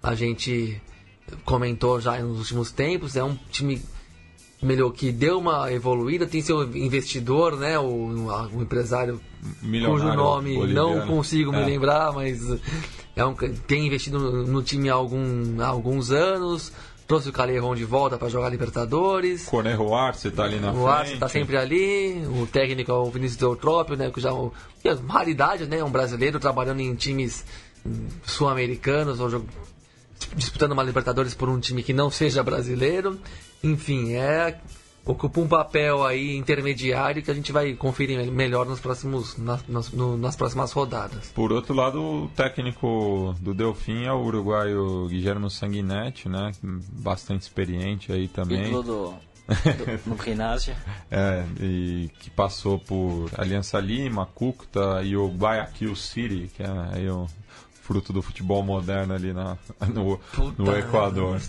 a 0.02 0.16
gente 0.16 0.82
comentou 1.44 2.00
já 2.00 2.18
nos 2.20 2.40
últimos 2.40 2.72
tempos, 2.72 3.16
é 3.16 3.24
um 3.24 3.36
time 3.52 3.82
melhor 4.62 4.92
que 4.92 5.12
deu 5.12 5.38
uma 5.40 5.72
evoluída, 5.72 6.26
tem 6.26 6.42
seu 6.42 6.64
investidor, 6.76 7.56
né, 7.58 7.78
o, 7.78 8.28
o 8.54 8.62
empresário 8.62 9.20
cujo 9.62 10.14
nome 10.14 10.56
boliviano. 10.56 10.96
não 10.96 11.08
consigo 11.08 11.52
me 11.52 11.62
é. 11.62 11.66
lembrar, 11.66 12.12
mas 12.12 12.42
é 13.16 13.24
um, 13.24 13.36
tem 13.36 13.86
investido 13.86 14.20
no, 14.46 14.64
time 14.64 14.90
há, 14.90 14.94
algum, 14.94 15.62
há 15.62 15.68
alguns 15.68 16.10
anos, 16.10 16.74
trouxe 17.08 17.30
o 17.30 17.32
Calerron 17.32 17.76
de 17.76 17.86
volta 17.86 18.18
para 18.18 18.30
jogar 18.30 18.50
Libertadores. 18.50 19.46
Cornejo 19.46 19.94
Arce 19.94 20.30
está 20.30 20.44
ali 20.44 20.60
na 20.60 20.72
o 20.72 20.74
frente. 20.74 20.84
O 20.84 20.88
Arce 20.88 21.14
está 21.14 21.30
sempre 21.30 21.56
ali, 21.56 22.24
o 22.26 22.48
técnico 22.48 22.92
é 22.92 22.96
o 22.96 23.12
Vinícius 23.12 23.42
Eutrópio, 23.42 23.96
né, 23.96 24.10
que 24.10 24.20
já 24.20 24.30
é 24.30 24.34
uma 24.34 25.14
raridade, 25.14 25.68
né, 25.68 25.84
um 25.84 25.92
brasileiro 25.92 26.40
trabalhando 26.40 26.80
em 26.80 26.96
times 26.96 27.46
sul-americanos 28.26 29.20
ou 29.20 29.46
disputando 30.36 30.72
uma 30.72 30.84
Libertadores 30.84 31.36
por 31.36 31.48
um 31.48 31.60
time 31.60 31.84
que 31.84 31.94
não 31.94 32.10
seja 32.10 32.42
brasileiro. 32.42 33.20
Enfim, 33.64 34.14
é 34.14 34.60
ocupa 35.08 35.40
um 35.40 35.48
papel 35.48 36.06
aí 36.06 36.36
intermediário 36.36 37.24
que 37.24 37.32
a 37.32 37.34
gente 37.34 37.52
vai 37.52 37.74
conferir 37.74 38.30
melhor 38.32 38.66
nos 38.66 38.80
próximos, 38.80 39.38
nas, 39.38 39.66
nas, 39.68 39.92
no, 39.92 40.18
nas 40.18 40.36
próximas 40.36 40.72
rodadas. 40.72 41.30
Por 41.30 41.52
outro 41.52 41.74
lado, 41.74 42.02
o 42.02 42.28
técnico 42.30 43.34
do 43.40 43.54
Delfim 43.54 44.04
é 44.04 44.12
o 44.12 44.22
uruguaio 44.22 45.08
Guilherme 45.08 45.50
Sanguinetti, 45.50 46.28
né? 46.28 46.52
Bastante 46.62 47.44
experiente 47.44 48.12
aí 48.12 48.28
também. 48.28 48.68
Ídolo 48.68 48.84
do, 48.84 48.94
do, 49.14 50.10
no 50.10 50.24
ginásio. 50.24 50.76
é, 51.10 51.46
e 51.62 52.10
que 52.20 52.30
passou 52.30 52.78
por 52.78 53.30
Aliança 53.38 53.80
Lima, 53.80 54.26
Cúcuta 54.26 55.02
e 55.04 55.16
o 55.16 55.28
Guayaquil 55.30 55.96
City, 55.96 56.52
que 56.54 56.64
é 56.64 56.70
aí 56.92 57.10
o 57.10 57.28
fruto 57.88 58.12
do 58.12 58.22
futebol 58.22 58.62
moderno 58.62 59.14
ali 59.14 59.32
na, 59.32 59.58
no, 59.94 60.20
no 60.58 60.78
Equador. 60.78 61.40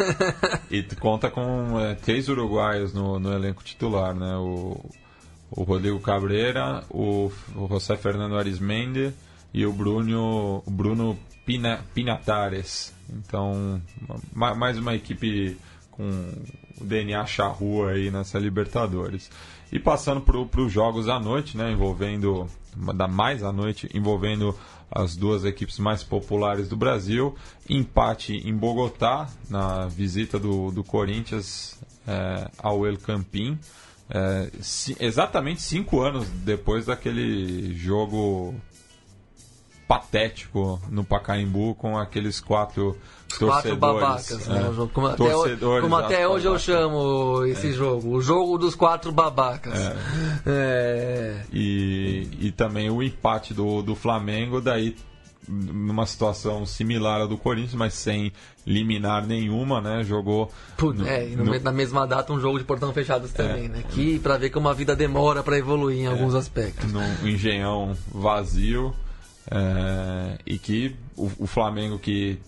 e 0.70 0.82
conta 0.96 1.30
com 1.30 1.78
é, 1.78 1.94
três 1.94 2.28
uruguaios 2.28 2.94
no, 2.94 3.20
no 3.20 3.30
elenco 3.32 3.62
titular, 3.62 4.14
né? 4.14 4.34
O, 4.36 4.82
o 5.50 5.62
Rodrigo 5.62 6.00
Cabreira, 6.00 6.82
o, 6.88 7.30
o 7.54 7.68
José 7.68 7.96
Fernando 7.98 8.38
Arismendi 8.38 9.12
e 9.52 9.66
o 9.66 9.72
Bruno, 9.72 10.62
o 10.64 10.70
Bruno 10.70 11.18
Pina, 11.44 11.84
Pinatares. 11.94 12.94
Então, 13.08 13.80
mais 14.32 14.78
uma 14.78 14.94
equipe 14.94 15.58
com 15.90 16.08
o 16.80 16.84
DNA 16.84 17.26
charrua 17.26 17.90
aí 17.90 18.10
nessa 18.10 18.38
Libertadores. 18.38 19.30
E 19.70 19.78
passando 19.78 20.22
para 20.22 20.60
os 20.62 20.72
jogos 20.72 21.08
à 21.08 21.20
noite, 21.20 21.56
né, 21.56 21.70
envolvendo, 21.72 22.48
da 22.94 23.08
mais 23.08 23.42
à 23.42 23.52
noite, 23.52 23.88
envolvendo 23.94 24.56
as 24.90 25.16
duas 25.16 25.44
equipes 25.44 25.78
mais 25.78 26.02
populares 26.02 26.68
do 26.68 26.76
Brasil. 26.76 27.34
Empate 27.68 28.34
em 28.36 28.54
Bogotá, 28.54 29.28
na 29.48 29.86
visita 29.86 30.38
do, 30.38 30.70
do 30.70 30.84
Corinthians 30.84 31.80
é, 32.06 32.50
ao 32.58 32.86
El 32.86 32.98
Campín. 32.98 33.58
É, 34.10 34.50
exatamente 35.00 35.62
cinco 35.62 36.00
anos 36.00 36.28
depois 36.28 36.86
daquele 36.86 37.74
jogo 37.74 38.54
patético 39.88 40.80
no 40.90 41.04
Pacaembu 41.04 41.74
com 41.74 41.96
aqueles 41.96 42.40
quatro 42.40 42.98
quatro 43.38 43.76
babacas, 43.76 44.46
né? 44.46 44.70
É. 44.70 44.86
Como, 44.92 45.06
até, 45.06 45.36
hoje, 45.36 45.56
como 45.56 45.96
até 45.96 46.28
hoje 46.28 46.46
eu 46.46 46.58
chamo 46.58 47.44
esse 47.44 47.68
é. 47.68 47.72
jogo, 47.72 48.16
o 48.16 48.22
jogo 48.22 48.58
dos 48.58 48.74
quatro 48.74 49.12
babacas. 49.12 49.78
É. 49.78 49.96
é. 50.46 51.42
E, 51.52 52.28
e 52.40 52.52
também 52.52 52.90
o 52.90 53.02
empate 53.02 53.54
do, 53.54 53.82
do 53.82 53.94
Flamengo, 53.94 54.60
daí 54.60 54.96
numa 55.48 56.06
situação 56.06 56.64
similar 56.64 57.22
à 57.22 57.26
do 57.26 57.36
Corinthians, 57.36 57.74
mas 57.74 57.94
sem 57.94 58.32
liminar 58.66 59.26
nenhuma, 59.26 59.80
né? 59.80 60.02
Jogou. 60.02 60.50
no, 60.80 61.06
é, 61.06 61.26
no, 61.26 61.58
na 61.60 61.72
mesma 61.72 62.06
data 62.06 62.32
um 62.32 62.40
jogo 62.40 62.58
de 62.58 62.64
portão 62.64 62.92
fechado 62.92 63.28
também, 63.28 63.66
é, 63.66 63.68
né? 63.68 63.84
Que 63.90 64.18
para 64.18 64.36
ver 64.38 64.50
como 64.50 64.68
a 64.68 64.72
vida 64.72 64.96
demora 64.96 65.42
para 65.42 65.58
evoluir 65.58 65.98
em 65.98 66.06
é, 66.06 66.08
alguns 66.08 66.34
aspectos. 66.34 66.90
Num 66.92 67.28
engenhão 67.28 67.96
vazio. 68.10 68.94
É, 69.50 70.38
e 70.46 70.58
que 70.58 70.96
o, 71.16 71.30
o 71.40 71.46
Flamengo 71.46 71.98
que 71.98 72.38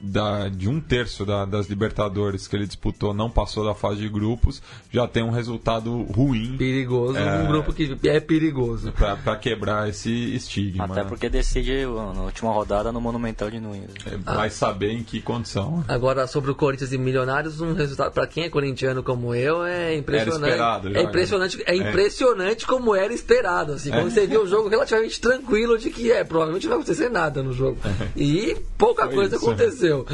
da, 0.00 0.48
de 0.48 0.68
um 0.68 0.80
terço 0.80 1.26
da, 1.26 1.44
das 1.44 1.68
Libertadores 1.68 2.48
que 2.48 2.56
ele 2.56 2.66
disputou 2.66 3.12
não 3.12 3.30
passou 3.30 3.64
da 3.64 3.74
fase 3.74 4.00
de 4.00 4.08
grupos, 4.08 4.62
já 4.90 5.06
tem 5.06 5.22
um 5.22 5.30
resultado 5.30 6.02
ruim. 6.04 6.56
Perigoso, 6.56 7.18
é, 7.18 7.42
um 7.42 7.46
grupo 7.46 7.72
que 7.72 7.96
é 8.04 8.18
perigoso. 8.20 8.92
para 8.92 9.36
quebrar 9.36 9.88
esse 9.88 10.10
estigma. 10.34 10.84
Até 10.84 11.04
porque 11.04 11.28
decide 11.28 11.84
na 11.84 12.22
última 12.22 12.50
rodada 12.50 12.90
no 12.90 13.00
Monumental 13.00 13.50
de 13.50 13.60
Nunes. 13.60 13.90
É, 14.06 14.16
vai 14.16 14.48
ah. 14.48 14.50
saber 14.50 14.92
em 14.92 15.02
que 15.02 15.20
condição. 15.20 15.84
Agora, 15.86 16.26
sobre 16.26 16.50
o 16.50 16.54
Corinthians 16.54 16.92
e 16.92 16.98
Milionários, 16.98 17.60
um 17.60 17.74
resultado, 17.74 18.12
para 18.12 18.26
quem 18.26 18.44
é 18.44 18.48
corintiano 18.48 19.02
como 19.02 19.34
eu, 19.34 19.64
é 19.64 19.94
impressionante. 19.94 20.44
Era 20.44 20.52
esperado, 20.52 20.92
já, 20.92 20.98
é 20.98 21.02
impressionante, 21.02 21.56
né? 21.58 21.64
é 21.66 21.76
impressionante 21.76 22.64
é. 22.64 22.66
como 22.66 22.94
era 22.94 23.12
esperado. 23.12 23.74
Assim, 23.74 23.90
quando 23.90 24.06
é. 24.06 24.10
você 24.10 24.26
viu 24.26 24.42
o 24.42 24.46
jogo 24.46 24.68
relativamente 24.68 25.20
tranquilo 25.20 25.78
de 25.78 25.90
que 25.90 26.10
é, 26.10 26.24
provavelmente 26.24 26.64
não 26.64 26.76
vai 26.76 26.78
acontecer 26.82 27.10
nada 27.10 27.42
no 27.42 27.52
jogo. 27.52 27.78
E 28.16 28.56
pouca 28.78 29.06
Foi 29.06 29.14
coisa 29.14 29.36
isso. 29.36 29.44
aconteceu 29.44 29.89
aconteceu. 29.90 30.06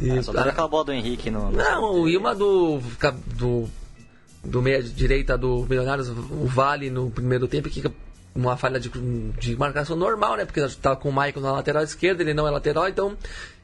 É. 0.00 0.18
E, 0.18 0.22
só 0.22 0.32
teve 0.32 0.48
aquela 0.48 0.68
bola 0.68 0.84
do 0.84 0.92
Henrique 0.92 1.30
no. 1.30 1.50
no 1.50 1.56
não, 1.56 2.08
e 2.08 2.16
uma 2.16 2.34
do. 2.34 2.80
do 3.36 3.68
do 4.44 4.60
meia 4.60 4.82
direita 4.82 5.38
do 5.38 5.64
Milionários, 5.68 6.08
o 6.08 6.46
Vale 6.46 6.90
no 6.90 7.08
primeiro 7.10 7.46
tempo, 7.46 7.68
que 7.68 7.80
uma 8.34 8.56
falha 8.56 8.80
de, 8.80 8.88
de 9.38 9.56
marcação 9.56 9.94
normal, 9.94 10.36
né? 10.36 10.44
Porque 10.44 10.60
tá 10.80 10.96
com 10.96 11.10
o 11.10 11.12
Maicon 11.12 11.40
na 11.40 11.52
lateral 11.52 11.82
esquerda, 11.82 12.22
ele 12.22 12.34
não 12.34 12.46
é 12.46 12.50
lateral, 12.50 12.88
então 12.88 13.16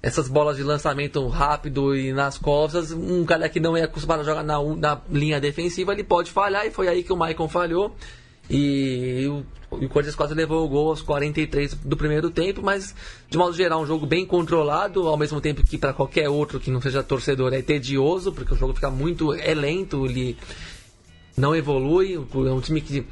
essas 0.03 0.29
bolas 0.29 0.57
de 0.57 0.63
lançamento 0.63 1.27
rápido 1.27 1.97
e 1.97 2.13
nas 2.13 2.39
costas, 2.39 2.93
um 2.93 3.25
cara 3.25 3.49
que 3.49 3.59
não 3.59 3.77
é 3.77 3.83
acostumado 3.83 4.21
a 4.21 4.25
jogar 4.25 4.45
na, 4.45 4.63
na 4.77 5.01
linha 5.11 5.41
defensiva, 5.41 5.93
ele 5.93 6.05
pode 6.05 6.31
falhar, 6.31 6.67
e 6.67 6.71
foi 6.71 6.87
aí 6.87 7.03
que 7.03 7.13
o 7.13 7.17
Maicon 7.17 7.49
falhou. 7.49 7.95
E 8.51 9.27
o, 9.29 9.45
o 9.71 9.89
Corinthians 9.89 10.15
quase 10.15 10.35
levou 10.35 10.65
o 10.65 10.69
gol 10.69 10.89
aos 10.89 11.03
43 11.03 11.75
do 11.75 11.97
primeiro 11.97 12.31
tempo, 12.31 12.63
mas 12.63 12.95
de 13.29 13.37
modo 13.37 13.55
geral 13.55 13.83
um 13.83 13.87
jogo 13.87 14.07
bem 14.07 14.25
controlado, 14.25 15.07
ao 15.07 15.17
mesmo 15.17 15.41
tempo 15.41 15.63
que 15.63 15.77
para 15.77 15.93
qualquer 15.93 16.29
outro 16.29 16.59
que 16.59 16.71
não 16.71 16.81
seja 16.81 17.03
torcedor 17.03 17.53
é 17.53 17.61
tedioso, 17.61 18.33
porque 18.33 18.55
o 18.55 18.57
jogo 18.57 18.75
fica 18.75 18.91
muito 18.91 19.35
é 19.35 19.55
lento, 19.55 20.07
ele 20.07 20.37
não 21.37 21.55
evolui, 21.55 22.15
é 22.15 22.51
um 22.51 22.61
time 22.61 22.81
que 22.81 23.07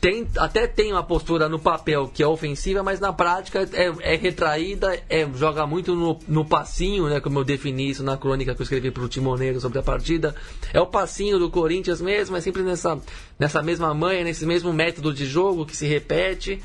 tem, 0.00 0.26
até 0.38 0.66
tem 0.66 0.92
uma 0.92 1.02
postura 1.02 1.46
no 1.48 1.58
papel 1.58 2.08
que 2.08 2.22
é 2.22 2.26
ofensiva, 2.26 2.82
mas 2.82 2.98
na 3.00 3.12
prática 3.12 3.68
é, 3.74 4.14
é 4.14 4.16
retraída, 4.16 4.98
é, 5.10 5.28
joga 5.34 5.66
muito 5.66 5.94
no, 5.94 6.18
no, 6.26 6.44
passinho, 6.44 7.06
né, 7.08 7.20
como 7.20 7.38
eu 7.38 7.44
defini 7.44 7.90
isso 7.90 8.02
na 8.02 8.16
crônica 8.16 8.54
que 8.54 8.62
eu 8.62 8.64
escrevi 8.64 8.90
para 8.90 9.02
o 9.02 9.08
Timoneiro 9.08 9.60
sobre 9.60 9.78
a 9.78 9.82
partida. 9.82 10.34
É 10.72 10.80
o 10.80 10.86
passinho 10.86 11.38
do 11.38 11.50
Corinthians 11.50 12.00
mesmo, 12.00 12.34
é 12.34 12.40
sempre 12.40 12.62
nessa, 12.62 12.98
nessa 13.38 13.62
mesma 13.62 13.92
manha, 13.92 14.24
nesse 14.24 14.46
mesmo 14.46 14.72
método 14.72 15.12
de 15.12 15.26
jogo 15.26 15.66
que 15.66 15.76
se 15.76 15.86
repete, 15.86 16.62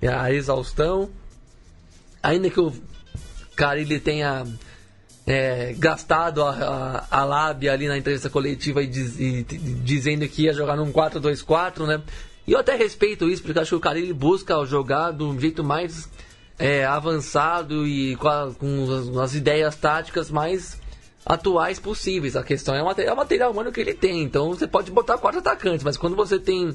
é 0.00 0.08
a 0.08 0.32
exaustão. 0.32 1.08
Ainda 2.20 2.50
que 2.50 2.60
o 2.60 2.72
Carilli 3.54 4.00
tenha 4.00 4.44
é, 5.24 5.72
gastado 5.78 6.42
a, 6.42 6.50
a, 6.50 7.20
a, 7.20 7.24
lábia 7.24 7.72
ali 7.72 7.86
na 7.86 7.96
entrevista 7.96 8.28
coletiva 8.28 8.82
e, 8.82 8.88
diz, 8.88 9.20
e, 9.20 9.44
dizendo 9.44 10.26
que 10.28 10.42
ia 10.42 10.52
jogar 10.52 10.76
num 10.76 10.92
4-2-4, 10.92 11.86
né? 11.86 12.02
E 12.46 12.52
eu 12.52 12.58
até 12.58 12.74
respeito 12.74 13.28
isso, 13.28 13.42
porque 13.42 13.58
acho 13.58 13.70
que 13.70 13.76
o 13.76 13.80
Carilli 13.80 14.12
busca 14.12 14.64
jogar 14.64 15.12
do 15.12 15.38
jeito 15.38 15.62
mais 15.62 16.08
é, 16.58 16.84
avançado 16.84 17.86
e 17.86 18.16
com, 18.16 18.28
a, 18.28 18.52
com 18.52 18.84
as, 18.92 19.16
as, 19.16 19.34
ideias 19.34 19.76
táticas 19.76 20.30
mais 20.30 20.80
atuais 21.24 21.78
possíveis. 21.78 22.36
A 22.36 22.42
questão 22.42 22.74
é 22.74 22.82
o 22.82 22.86
material, 22.86 23.12
é 23.12 23.14
o 23.14 23.16
material 23.16 23.52
humano 23.52 23.72
que 23.72 23.80
ele 23.80 23.94
tem. 23.94 24.22
Então 24.22 24.50
você 24.50 24.66
pode 24.66 24.90
botar 24.90 25.18
quatro 25.18 25.38
atacantes, 25.38 25.84
mas 25.84 25.96
quando 25.96 26.16
você 26.16 26.38
tem 26.38 26.74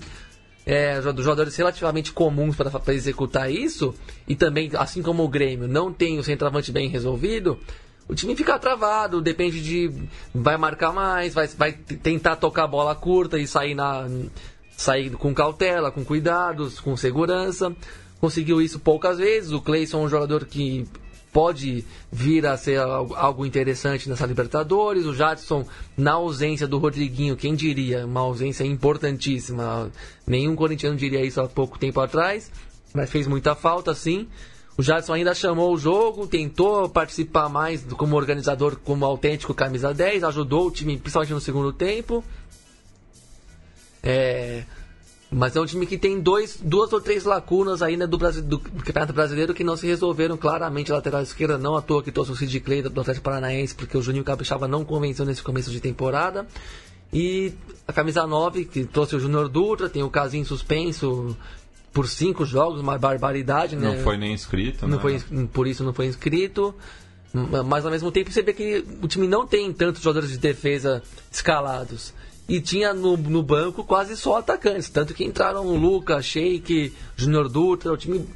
é, 0.65 1.02
jogadores 1.02 1.56
relativamente 1.56 2.11
comuns 2.11 2.56
para 2.56 2.94
executar 2.94 3.52
isso, 3.52 3.94
e 4.27 4.35
também, 4.35 4.72
assim 4.76 5.02
como 5.02 5.23
o 5.23 5.30
Grêmio, 5.30 5.68
não 5.68 5.91
tem 5.91 6.18
o 6.18 6.23
centroavante 6.23 6.72
bem 6.72 6.89
resolvido, 6.89 7.60
o 8.10 8.15
time 8.15 8.35
fica 8.35 8.57
travado, 8.57 9.22
depende 9.22 9.61
de. 9.61 9.91
Vai 10.34 10.56
marcar 10.56 10.94
mais, 10.94 11.34
vai, 11.34 11.48
vai 11.48 11.73
tentar 11.73 12.38
tocar 12.38 12.64
a 12.64 12.68
bola 12.68 12.95
curta 12.95 13.38
e 13.38 13.45
sair 13.45 13.76
na 13.76 14.07
sair 14.78 15.10
com 15.10 15.34
cautela, 15.34 15.91
com 15.91 16.06
cuidados, 16.06 16.80
com 16.80 16.95
segurança. 16.95 17.76
Conseguiu 18.22 18.62
isso 18.62 18.80
poucas 18.80 19.18
vezes. 19.18 19.52
O 19.52 19.60
Cleison 19.60 20.02
é 20.02 20.06
um 20.06 20.10
jogador 20.10 20.45
que 20.45 20.88
pode 21.34 21.84
vir 22.12 22.45
a 22.45 22.56
ser 22.56 22.80
algo 22.80 23.45
interessante 23.45 24.08
nessa 24.08 24.26
Libertadores. 24.26 25.06
O 25.06 25.14
Jadson, 25.14 25.66
na 25.98 26.14
ausência 26.14 26.68
do 26.68 26.78
Rodriguinho, 26.78 27.36
quem 27.36 27.56
diria? 27.56 28.06
Uma 28.06 28.22
ausência 28.22 28.64
importantíssima. 28.64 29.91
Nenhum 30.26 30.56
corintiano 30.56 30.95
diria 30.95 31.26
isso 31.26 31.41
há 31.41 31.48
pouco 31.48 31.78
tempo 31.78 31.99
atrás, 31.99 32.52
mas 32.94 33.10
fez 33.10 33.28
muita 33.28 33.56
falta, 33.56 33.94
sim. 33.94 34.28
O 34.78 34.84
Jadson 34.84 35.14
ainda 35.14 35.34
chamou 35.34 35.74
o 35.74 35.78
jogo, 35.78 36.28
tentou 36.28 36.88
participar 36.88 37.49
mais 37.49 37.84
como 37.84 38.16
organizador, 38.16 38.78
como 38.78 39.06
autêntico 39.06 39.52
camisa 39.54 39.91
10, 39.91 40.24
ajudou 40.24 40.68
o 40.68 40.72
time, 40.72 40.98
principalmente 40.98 41.34
no 41.34 41.41
segundo 41.41 41.74
tempo. 41.74 42.24
É, 44.10 44.64
Mas 45.30 45.54
é 45.58 45.60
um 45.60 45.66
time 45.66 45.86
que 45.86 45.98
tem 45.98 46.22
dois, 46.22 46.58
duas 46.64 46.94
ou 46.94 47.02
três 47.02 47.26
lacunas 47.26 47.82
ainda 47.82 48.08
do, 48.08 48.18
Brasil, 48.18 48.42
do 48.42 48.58
Campeonato 48.58 49.12
Brasileiro 49.12 49.54
que 49.54 49.64
não 49.64 49.76
se 49.76 49.86
resolveram 49.86 50.38
claramente. 50.38 50.92
Lateral 50.92 51.22
esquerda 51.22 51.58
não 51.58 51.76
à 51.76 51.82
toa 51.82 52.02
que 52.02 52.12
trouxe 52.12 52.32
o 52.32 52.36
Sid 52.36 52.62
Clay 52.62 52.82
do 52.82 53.02
Atlético 53.02 53.26
Paranaense, 53.26 53.76
porque 53.76 53.98
o 53.98 54.02
Juninho 54.02 54.24
Capixaba 54.24 54.68
não 54.68 54.86
convenceu 54.86 55.26
nesse 55.26 55.44
começo 55.44 55.70
de 55.70 55.82
temporada. 55.82 56.48
E 57.12 57.54
a 57.86 57.92
camisa 57.92 58.26
9, 58.26 58.66
que 58.66 58.86
trouxe 58.86 59.16
o 59.18 59.20
Júnior 59.20 59.50
Dutra, 59.50 59.90
tem 59.90 60.04
o 60.04 60.10
Casim 60.10 60.44
suspenso 60.46 61.36
por 61.92 62.08
cinco 62.08 62.46
jogos, 62.46 62.80
uma 62.80 62.98
barbaridade, 62.98 63.76
né? 63.76 63.96
Não 63.96 64.04
foi 64.04 64.18
nem 64.18 64.34
inscrito, 64.34 64.88
não 64.88 64.98
né? 64.98 65.02
foi, 65.02 65.20
Por 65.48 65.68
isso 65.68 65.84
não 65.84 65.94
foi 65.94 66.06
inscrito. 66.06 66.74
Mas 67.66 67.86
ao 67.86 67.92
mesmo 67.92 68.12
tempo 68.12 68.32
você 68.32 68.42
vê 68.42 68.54
que 68.54 68.86
o 69.02 69.08
time 69.08 69.28
não 69.28 69.46
tem 69.46 69.72
tantos 69.74 70.02
jogadores 70.02 70.30
de 70.30 70.38
defesa 70.38 71.04
escalados. 71.32 72.14
E 72.48 72.61
tinha 72.61 72.94
no, 72.94 73.18
no 73.18 73.44
banco 73.44 73.84
quase 73.84 74.15
só 74.15 74.38
atacantes. 74.38 74.90
Tanto 74.90 75.14
que 75.14 75.24
entraram 75.24 75.65
o 75.65 75.76
Luca, 75.76 76.22
Sheik, 76.22 76.94
Júnior 77.15 77.49
Dutra. 77.49 77.91
O 77.91 77.98
time 77.98 78.28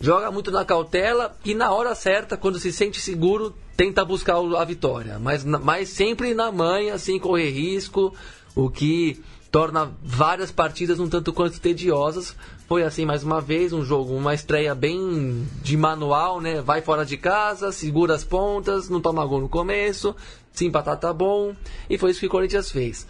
joga 0.00 0.30
muito 0.30 0.50
na 0.50 0.64
cautela 0.64 1.36
e 1.44 1.54
na 1.54 1.70
hora 1.70 1.94
certa, 1.94 2.36
quando 2.36 2.58
se 2.58 2.72
sente 2.72 3.00
seguro, 3.00 3.54
tenta 3.76 4.04
buscar 4.04 4.36
a 4.36 4.64
vitória. 4.64 5.18
Mas, 5.18 5.44
mas 5.44 5.90
sempre 5.90 6.34
na 6.34 6.50
manha, 6.50 6.96
sem 6.96 7.18
correr 7.18 7.50
risco, 7.50 8.14
o 8.54 8.70
que 8.70 9.22
torna 9.50 9.90
várias 10.02 10.52
partidas 10.52 11.00
um 11.00 11.08
tanto 11.08 11.32
quanto 11.32 11.60
tediosas. 11.60 12.36
Foi 12.68 12.84
assim 12.84 13.04
mais 13.04 13.24
uma 13.24 13.40
vez, 13.40 13.72
um 13.72 13.84
jogo, 13.84 14.14
uma 14.14 14.32
estreia 14.32 14.74
bem 14.74 15.46
de 15.62 15.76
manual, 15.76 16.40
né? 16.40 16.62
Vai 16.62 16.80
fora 16.80 17.04
de 17.04 17.16
casa, 17.16 17.72
segura 17.72 18.14
as 18.14 18.22
pontas, 18.22 18.88
não 18.88 19.00
toma 19.00 19.26
gol 19.26 19.40
no 19.40 19.48
começo, 19.48 20.14
se 20.52 20.66
empatar 20.66 20.96
tá 20.98 21.12
bom. 21.12 21.54
E 21.88 21.98
foi 21.98 22.12
isso 22.12 22.20
que 22.20 22.26
o 22.26 22.30
Corinthians 22.30 22.70
fez. 22.70 23.06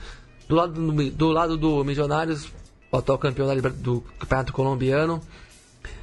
Do 0.50 0.56
lado 0.56 0.72
do, 0.72 1.10
do, 1.12 1.28
lado 1.28 1.56
do 1.56 1.84
Milionários, 1.84 2.52
o 2.90 2.96
atual 2.96 3.16
campeão 3.18 3.46
do 3.76 4.00
Campeonato 4.18 4.52
Colombiano, 4.52 5.22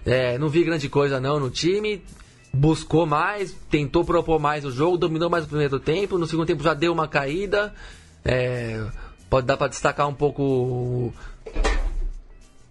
é, 0.06 0.38
não 0.38 0.48
vi 0.48 0.64
grande 0.64 0.88
coisa 0.88 1.20
não 1.20 1.38
no 1.38 1.50
time. 1.50 2.02
Buscou 2.54 3.06
mais, 3.06 3.52
tentou 3.70 4.06
propor 4.06 4.40
mais 4.40 4.64
o 4.64 4.72
jogo, 4.72 4.98
dominou 4.98 5.30
mais 5.30 5.44
o 5.44 5.50
primeiro 5.50 5.82
tempo. 5.82 6.18
No 6.18 6.26
segundo 6.26 6.48
tempo 6.48 6.64
já 6.64 6.74
deu 6.74 6.94
uma 6.94 7.10
caída. 7.10 7.76
É, 8.24 8.82
pode 9.30 9.46
dar 9.46 9.58
para 9.58 9.68
destacar 9.68 10.08
um 10.08 10.14
pouco 10.14 10.42
o, 10.42 11.14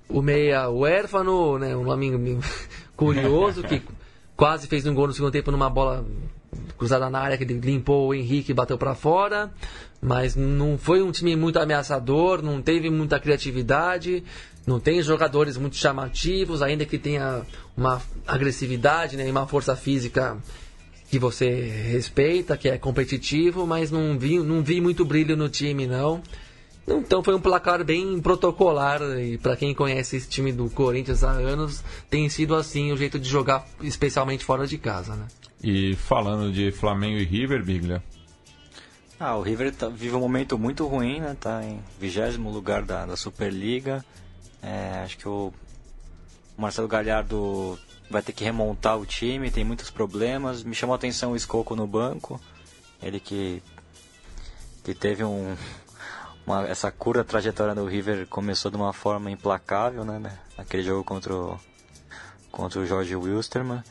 o 0.09 0.23
meia 0.23 0.70
huérfano, 0.70 1.59
né, 1.59 1.77
um 1.77 1.85
nome 1.85 2.40
curioso, 2.97 3.62
que 3.62 3.82
quase 4.35 4.66
fez 4.66 4.86
um 4.86 4.94
gol 4.94 5.09
no 5.09 5.12
segundo 5.12 5.31
tempo 5.31 5.51
numa 5.51 5.69
bola 5.69 6.07
cruzada 6.78 7.11
na 7.11 7.20
área 7.20 7.36
que 7.36 7.44
limpou 7.44 8.09
o 8.09 8.15
Henrique 8.15 8.53
e 8.53 8.55
bateu 8.55 8.78
para 8.78 8.94
fora. 8.94 9.53
Mas 10.01 10.36
não 10.36 10.77
foi 10.78 11.02
um 11.02 11.10
time 11.10 11.35
muito 11.35 11.59
ameaçador, 11.59 12.43
não 12.43 12.60
teve 12.60 12.90
muita 12.90 13.18
criatividade. 13.18 14.23
Não 14.66 14.81
tem 14.81 15.01
jogadores 15.01 15.56
muito 15.56 15.77
chamativos, 15.77 16.60
ainda 16.60 16.85
que 16.85 16.98
tenha 16.98 17.43
uma 17.77 18.02
agressividade 18.27 19.16
né, 19.16 19.28
e 19.28 19.31
uma 19.31 19.47
força 19.47 19.77
física 19.77 20.36
que 21.09 21.20
você 21.20 21.48
respeita, 21.48 22.56
que 22.56 22.68
é 22.68 22.77
competitivo, 22.77 23.64
mas 23.64 23.93
não 23.93 24.18
vi, 24.18 24.40
não 24.40 24.64
vi 24.64 24.81
muito 24.81 25.05
brilho 25.05 25.36
no 25.36 25.48
time, 25.48 25.86
não. 25.86 26.20
Então 26.86 27.23
foi 27.23 27.35
um 27.35 27.40
placar 27.40 27.85
bem 27.85 28.20
protocolar 28.20 29.01
e 29.20 29.39
para 29.39 29.56
quem 29.56 29.74
conhece 29.74 30.16
esse 30.16 30.28
time 30.28 30.52
do 30.52 30.68
Corinthians 30.70 31.24
há 31.24 31.31
anos, 31.31 31.82
tem 32.09 32.28
sido 32.28 32.55
assim 32.55 32.93
o 32.93 32.97
jeito 32.97 33.18
de 33.18 33.28
jogar, 33.28 33.66
especialmente 33.82 34.44
fora 34.44 34.66
de 34.66 34.78
casa, 34.78 35.14
né? 35.14 35.27
E 35.62 35.94
falando 35.94 36.52
de 36.52 36.70
Flamengo 36.70 37.18
e 37.18 37.24
River, 37.24 37.64
Biglia? 37.64 38.02
Ah, 39.19 39.35
o 39.35 39.41
River 39.41 39.75
tá, 39.75 39.89
vive 39.89 40.15
um 40.15 40.21
momento 40.21 40.59
muito 40.59 40.87
ruim, 40.87 41.21
né? 41.21 41.35
Tá 41.41 41.65
em 41.65 41.83
vigésimo 41.99 42.51
lugar 42.51 42.83
da, 42.83 43.07
da 43.07 43.17
Superliga. 43.17 44.05
É, 44.63 45.01
acho 45.05 45.17
que 45.17 45.27
o 45.27 45.53
Marcelo 46.57 46.87
Galhardo 46.87 47.79
vai 48.11 48.21
ter 48.21 48.33
que 48.33 48.45
remontar 48.45 48.99
o 48.99 49.07
time, 49.07 49.51
tem 49.51 49.65
muitos 49.65 49.91
problemas. 49.91 50.63
Me 50.63 50.75
chamou 50.75 50.93
a 50.93 50.97
atenção 50.97 51.33
o 51.33 51.37
Escoco 51.37 51.75
no 51.75 51.87
banco. 51.87 52.39
Ele 53.03 53.19
que, 53.19 53.63
que 54.85 54.95
teve 54.95 55.25
um, 55.25 55.57
uma, 56.47 56.67
essa 56.67 56.91
curta 56.91 57.25
trajetória 57.25 57.75
no 57.75 57.87
River 57.87 58.27
começou 58.27 58.71
de 58.71 58.77
uma 58.77 58.93
forma 58.93 59.31
implacável, 59.31 60.05
né? 60.05 60.39
Aquele 60.59 60.83
jogo 60.83 61.03
contra 61.05 61.35
o, 61.35 61.59
contra 62.51 62.81
o 62.81 62.87
Jorge 62.87 63.17
Wilstermann. 63.17 63.83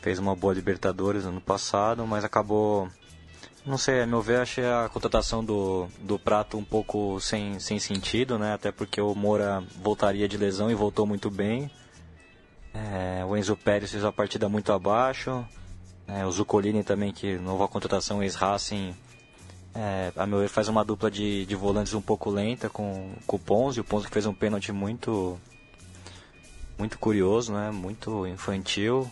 Fez 0.00 0.20
uma 0.20 0.36
boa 0.36 0.54
Libertadores 0.54 1.24
ano 1.24 1.40
passado, 1.40 2.06
mas 2.06 2.24
acabou 2.24 2.88
não 3.64 3.78
sei, 3.78 4.02
a 4.02 4.06
meu 4.06 4.20
ver, 4.20 4.40
achei 4.40 4.64
a 4.64 4.88
contratação 4.92 5.44
do, 5.44 5.86
do 6.00 6.18
Prato 6.18 6.58
um 6.58 6.64
pouco 6.64 7.20
sem, 7.20 7.60
sem 7.60 7.78
sentido, 7.78 8.38
né? 8.38 8.54
Até 8.54 8.72
porque 8.72 9.00
o 9.00 9.14
Moura 9.14 9.62
voltaria 9.80 10.28
de 10.28 10.36
lesão 10.36 10.70
e 10.70 10.74
voltou 10.74 11.06
muito 11.06 11.30
bem. 11.30 11.70
É, 12.74 13.24
o 13.24 13.36
Enzo 13.36 13.56
Pérez 13.56 13.90
fez 13.90 14.02
uma 14.02 14.12
partida 14.12 14.48
muito 14.48 14.72
abaixo. 14.72 15.44
É, 16.08 16.26
o 16.26 16.30
Zucolini 16.32 16.82
também, 16.82 17.12
que 17.12 17.38
nova 17.38 17.68
contratação 17.68 18.22
ex-Racing, 18.22 18.94
é, 19.74 20.12
a 20.16 20.26
meu 20.26 20.40
ver, 20.40 20.48
faz 20.48 20.68
uma 20.68 20.84
dupla 20.84 21.10
de, 21.10 21.46
de 21.46 21.54
volantes 21.54 21.94
um 21.94 22.02
pouco 22.02 22.30
lenta 22.30 22.68
com, 22.68 23.12
com 23.26 23.36
o 23.36 23.38
Ponzi. 23.38 23.80
O 23.80 23.84
Ponzi 23.84 24.08
fez 24.08 24.26
um 24.26 24.34
pênalti 24.34 24.72
muito, 24.72 25.38
muito 26.76 26.98
curioso, 26.98 27.52
né? 27.52 27.70
Muito 27.70 28.26
infantil. 28.26 29.08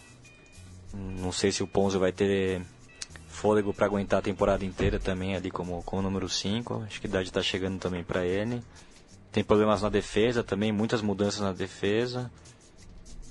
Não 0.92 1.30
sei 1.30 1.52
se 1.52 1.62
o 1.62 1.68
Ponzi 1.68 1.98
vai 1.98 2.10
ter 2.10 2.62
fôlego 3.40 3.72
para 3.72 3.86
aguentar 3.86 4.18
a 4.18 4.22
temporada 4.22 4.64
inteira 4.66 4.98
também 4.98 5.34
ali 5.34 5.50
como, 5.50 5.82
como 5.82 6.02
número 6.02 6.28
5. 6.28 6.84
Acho 6.86 7.00
que 7.00 7.06
a 7.06 7.10
idade 7.10 7.28
está 7.28 7.42
chegando 7.42 7.78
também 7.78 8.04
para 8.04 8.26
ele. 8.26 8.62
Tem 9.32 9.42
problemas 9.42 9.80
na 9.80 9.88
defesa 9.88 10.44
também, 10.44 10.70
muitas 10.70 11.00
mudanças 11.00 11.40
na 11.40 11.52
defesa. 11.52 12.30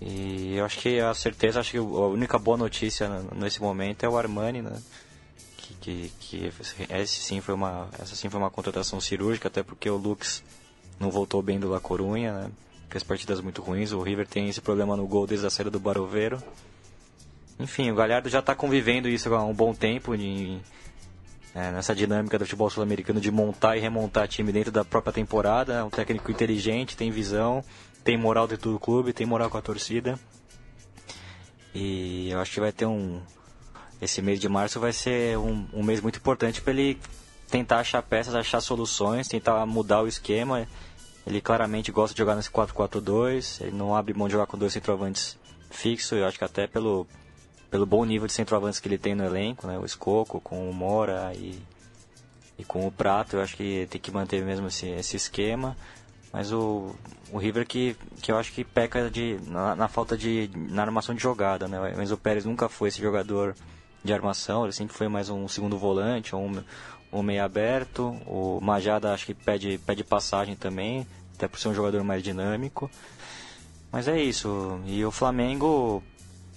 E 0.02 0.56
eu 0.56 0.65
acho 0.65 0.80
que 0.80 0.99
a 0.99 1.14
certeza, 1.14 1.60
acho 1.60 1.72
que 1.72 1.77
a 1.77 1.81
única 1.81 2.40
boa 2.40 2.57
notícia 2.57 3.07
nesse 3.36 3.61
momento 3.61 4.03
é 4.03 4.10
o 4.10 4.18
Armani, 4.18 4.64
né? 4.64 4.81
Que, 5.57 5.76
que, 5.76 6.11
que 6.19 6.52
esse 6.90 7.22
sim 7.22 7.40
foi 7.40 7.53
uma, 7.53 7.88
essa 7.99 8.15
sim 8.15 8.30
foi 8.30 8.40
uma 8.40 8.49
contratação 8.49 8.99
cirúrgica, 8.99 9.48
até 9.48 9.61
porque 9.61 9.90
o 9.90 9.98
Lux 9.98 10.44
não 10.99 11.11
voltou 11.11 11.44
bem 11.44 11.60
do 11.60 11.69
La 11.69 11.80
Corunha, 11.80 12.34
né? 12.34 12.52
Fez 12.90 13.03
partidas 13.03 13.41
muito 13.41 13.61
ruins. 13.61 13.91
O 13.91 14.02
River 14.02 14.27
tem 14.27 14.49
esse 14.49 14.60
problema 14.60 14.98
no 14.98 15.06
gol 15.06 15.27
desde 15.27 15.45
a 15.45 15.49
saída 15.52 15.69
do 15.69 15.80
Baroveiro. 15.80 16.41
Enfim, 17.60 17.91
o 17.91 17.95
Galhardo 17.95 18.30
já 18.30 18.40
está 18.40 18.56
convivendo 18.56 19.10
isso 19.10 19.34
há 19.36 19.44
um 19.44 19.53
bom 19.53 19.73
tempo, 19.73 20.15
de, 20.15 20.60
é, 21.53 21.72
nessa 21.72 21.94
dinâmica 21.94 22.40
do 22.40 22.45
futebol 22.45 22.69
sul-americano 22.69 23.19
de 23.19 23.30
montar 23.30 23.76
e 23.76 23.81
remontar 23.81 24.30
time 24.30 24.52
dentro 24.52 24.72
da 24.72 24.86
própria 24.86 25.11
temporada. 25.11 25.73
É 25.73 25.84
um 25.84 25.90
técnico 25.90 26.31
inteligente, 26.31 26.95
tem 26.95 27.11
visão, 27.11 27.61
tem 28.02 28.18
moral 28.18 28.48
dentro 28.48 28.72
do 28.72 28.80
clube, 28.80 29.11
tem 29.11 29.27
moral 29.27 29.49
com 29.49 29.57
a 29.57 29.61
torcida. 29.61 30.18
E 31.76 32.30
eu 32.31 32.40
acho 32.40 32.53
que 32.53 32.60
vai 32.61 32.72
ter 32.72 32.86
um. 32.86 33.22
Esse 34.02 34.22
mês 34.22 34.40
de 34.40 34.48
março 34.48 34.80
vai 34.80 34.94
ser 34.94 35.38
um, 35.38 35.68
um 35.73 35.84
mês 35.84 35.99
muito 35.99 36.18
importante 36.18 36.61
para 36.61 36.72
ele 36.72 36.98
tentar 37.49 37.80
achar 37.80 38.02
peças, 38.02 38.34
achar 38.34 38.61
soluções, 38.61 39.27
tentar 39.27 39.65
mudar 39.65 40.02
o 40.02 40.07
esquema. 40.07 40.65
Ele 41.27 41.41
claramente 41.41 41.91
gosta 41.91 42.14
de 42.14 42.19
jogar 42.19 42.36
nesse 42.36 42.49
4-4-2, 42.49 43.61
ele 43.61 43.76
não 43.76 43.94
abre 43.94 44.14
mão 44.14 44.27
de 44.27 44.31
jogar 44.31 44.48
com 44.48 44.57
dois 44.57 44.72
centroavantes 44.72 45.38
fixos, 45.69 46.18
eu 46.18 46.26
acho 46.26 46.38
que 46.38 46.45
até 46.45 46.65
pelo, 46.65 47.06
pelo 47.70 47.86
bom 47.86 48.04
nível 48.04 48.28
de 48.28 48.34
centroavantes 48.34 48.80
que 48.80 48.88
ele 48.88 48.98
tem 48.98 49.16
no 49.16 49.24
elenco, 49.24 49.68
né? 49.68 49.78
O 49.78 49.86
Escoco 49.86 50.41
com 50.41 50.70
o 50.70 50.74
Mora 50.74 51.32
e, 51.36 51.60
e 52.58 52.64
com 52.64 52.88
o 52.88 52.91
Prato, 52.91 53.36
eu 53.36 53.41
acho 53.41 53.56
que 53.56 53.88
tem 53.90 54.02
que 54.02 54.12
manter 54.12 54.44
mesmo 54.44 54.68
esse, 54.68 54.88
esse 54.88 55.16
esquema. 55.16 55.76
Mas 56.32 56.52
o, 56.52 56.96
o 57.32 57.38
River 57.38 57.66
que, 57.66 57.96
que 58.22 58.32
eu 58.32 58.38
acho 58.38 58.52
que 58.52 58.64
peca 58.64 59.10
de, 59.10 59.40
na, 59.48 59.76
na, 59.76 59.88
falta 59.88 60.18
de. 60.18 60.50
na 60.54 60.84
armação 60.84 61.16
de 61.16 61.22
jogada, 61.22 61.68
né? 61.68 61.94
Mas 61.96 62.12
o 62.12 62.18
Pérez 62.18 62.46
nunca 62.46 62.70
foi 62.70 62.90
esse 62.90 63.02
jogador 63.02 63.56
de 64.04 64.14
armação, 64.14 64.64
ele 64.64 64.72
sempre 64.72 64.96
foi 64.96 65.08
mais 65.08 65.30
um 65.30 65.48
segundo 65.48 65.78
volante, 65.78 66.36
ou 66.36 66.41
um, 66.41 66.64
um 67.12 67.24
meio 67.24 67.44
aberto. 67.44 68.16
O 68.28 68.60
Majada 68.62 69.14
acho 69.14 69.26
que 69.26 69.34
pede, 69.34 69.80
pede 69.80 70.04
passagem 70.04 70.56
também, 70.56 71.06
até 71.36 71.48
por 71.48 71.60
ser 71.60 71.70
um 71.70 71.74
jogador 71.74 72.04
mais 72.04 72.22
dinâmico. 72.24 72.90
Mas 73.91 74.08
é 74.08 74.22
isso. 74.22 74.80
E 74.86 75.04
o 75.04 75.12
Flamengo 75.12 76.04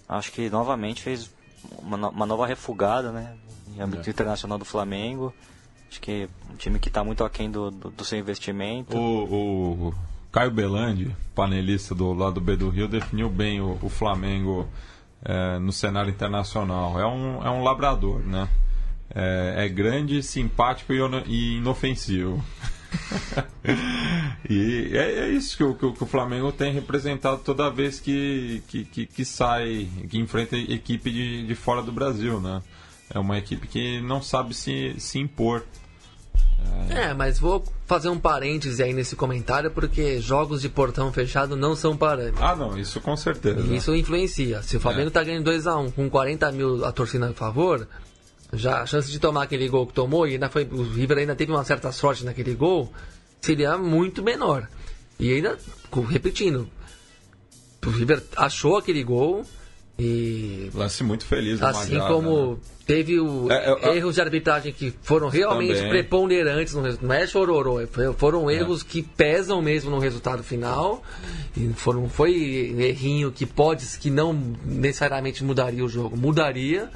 acho 0.09 0.33
que 0.33 0.51
novamente 0.51 1.03
fez 1.03 1.31
uma, 1.79 2.09
uma 2.09 2.27
nova 2.27 2.47
refugada, 2.47 3.13
né? 3.13 3.35
Em 3.75 3.81
âmbito 3.81 4.09
é. 4.09 4.11
internacional 4.11 4.59
do 4.59 4.65
Flamengo. 4.65 5.33
Acho 5.91 6.01
que 6.01 6.29
um 6.51 6.57
time 6.57 6.79
que 6.79 6.89
está 6.89 7.05
muito 7.05 7.23
aquém 7.25 7.51
do, 7.51 7.71
do, 7.71 7.91
do, 7.91 8.05
seu 8.05 8.19
investimento. 8.19 8.97
O, 8.97 9.89
o 9.89 9.95
Caio 10.31 10.51
Belandi, 10.51 11.15
panelista 11.35 11.95
do 11.95 12.13
lado 12.13 12.41
B 12.41 12.57
do 12.57 12.71
Rio, 12.71 12.89
definiu 12.89 13.29
bem 13.29 13.61
o, 13.61 13.79
o 13.83 13.89
Flamengo 13.89 14.67
é, 15.25 15.59
no 15.59 15.73
cenário 15.73 16.11
internacional. 16.11 16.99
É 16.99 17.07
um, 17.07 17.45
é 17.45 17.51
um 17.51 17.63
labrador, 17.63 18.21
né? 18.21 18.49
É, 19.15 19.67
é 19.67 19.69
grande, 19.69 20.23
simpático 20.23 20.93
e 20.93 21.57
inofensivo. 21.57 22.43
e 24.49 24.91
é, 24.93 25.21
é, 25.21 25.29
isso 25.31 25.57
que 25.57 25.65
o, 25.65 25.75
que 25.75 26.05
o, 26.05 26.07
Flamengo 26.07 26.53
tem 26.53 26.73
representado 26.73 27.41
toda 27.43 27.71
vez 27.71 28.01
que, 28.01 28.63
que, 28.69 28.85
que, 28.85 29.07
que 29.07 29.25
sai, 29.25 29.89
que 30.09 30.19
enfrenta 30.19 30.57
equipe 30.57 31.11
de, 31.11 31.47
de 31.47 31.55
fora 31.55 31.83
do 31.83 31.93
Brasil, 31.93 32.41
né? 32.41 32.63
É 33.11 33.19
uma 33.19 33.39
equipe 33.39 33.67
que 33.67 34.01
não 34.01 34.23
sabe 34.23 34.55
se, 34.55 34.95
se 34.99 35.19
impor. 35.19 35.65
É, 36.89 37.13
mas 37.13 37.39
vou 37.39 37.65
fazer 37.87 38.09
um 38.09 38.19
parêntese 38.19 38.83
aí 38.83 38.93
nesse 38.93 39.17
comentário, 39.17 39.71
porque 39.71 40.21
jogos 40.21 40.63
de 40.63 40.69
portão 40.69 41.13
fechado 41.13 41.57
não 41.57 41.75
são 41.75 41.97
parâmetros. 41.97 42.41
Ah, 42.41 42.55
não, 42.55 42.79
isso 42.79 43.01
com 43.01 43.17
certeza. 43.17 43.61
E 43.61 43.77
isso 43.77 43.95
influencia. 43.95 44.63
Se 44.63 44.77
o 44.77 44.81
Flamengo 44.81 45.09
É. 45.09 45.11
tá 45.11 45.23
ganhando 45.25 45.51
2x1 45.51 45.93
com 45.93 46.09
40 46.09 46.53
mil 46.53 46.85
a 46.85 46.93
torcida 46.93 47.29
a 47.29 47.33
favor, 47.35 47.87
já 48.53 48.83
a 48.83 48.87
chance 48.87 49.11
de 49.11 49.19
tomar 49.19 49.45
aquele 49.45 49.69
gol 49.69 49.87
que 49.87 49.95
tomou, 49.95 50.27
e 50.27 50.33
ainda 50.33 50.49
foi, 50.51 50.65
o 50.65 50.83
River 50.83 51.19
ainda 51.19 51.35
teve 51.35 51.51
uma 51.53 51.65
certa 51.65 51.91
sorte 51.93 52.25
naquele 52.25 52.55
gol, 52.55 52.93
seria 53.41 53.79
muito 53.79 54.23
menor. 54.23 54.69
E 55.19 55.33
ainda, 55.33 55.57
repetindo, 56.09 56.69
o 57.87 57.91
River 57.91 58.23
achou 58.37 58.77
aquele 58.77 59.03
gol 59.03 59.45
e 59.99 60.71
Lance 60.75 61.05
muito 61.05 61.25
feliz 61.27 61.63
Assim 61.63 61.99
como 62.01 62.53
né? 62.53 62.57
teve 62.87 63.21
o 63.21 63.51
É, 63.53 63.71
eu- 63.71 63.79
eu- 63.79 63.95
erros 63.95 64.15
de 64.17 64.21
arbitragem 64.21 64.73
que 64.73 64.93
foram 65.03 65.29
realmente 65.29 65.75
Também. 65.77 65.91
preponderantes, 65.91 66.75
no, 66.75 66.83
resu- 66.83 66.99
não 67.03 67.13
é 67.15 67.27
chororô, 67.27 67.81
é- 67.81 67.87
foram 68.17 68.51
erros 68.51 68.83
que 68.83 69.03
pesam 69.03 69.61
mesmo 69.63 69.91
no 69.91 69.99
resultado 69.99 70.43
final. 70.43 71.03
E 71.57 71.69
foram, 71.75 72.09
foi 72.09 72.35
errinho 72.79 73.31
que 73.31 73.45
pode, 73.47 73.87
que 73.99 74.11
não 74.11 74.33
necessariamente 74.65 75.45
mudaria 75.45 75.85
o 75.85 75.89
jogo, 75.89 76.17
mudaria. 76.17 76.91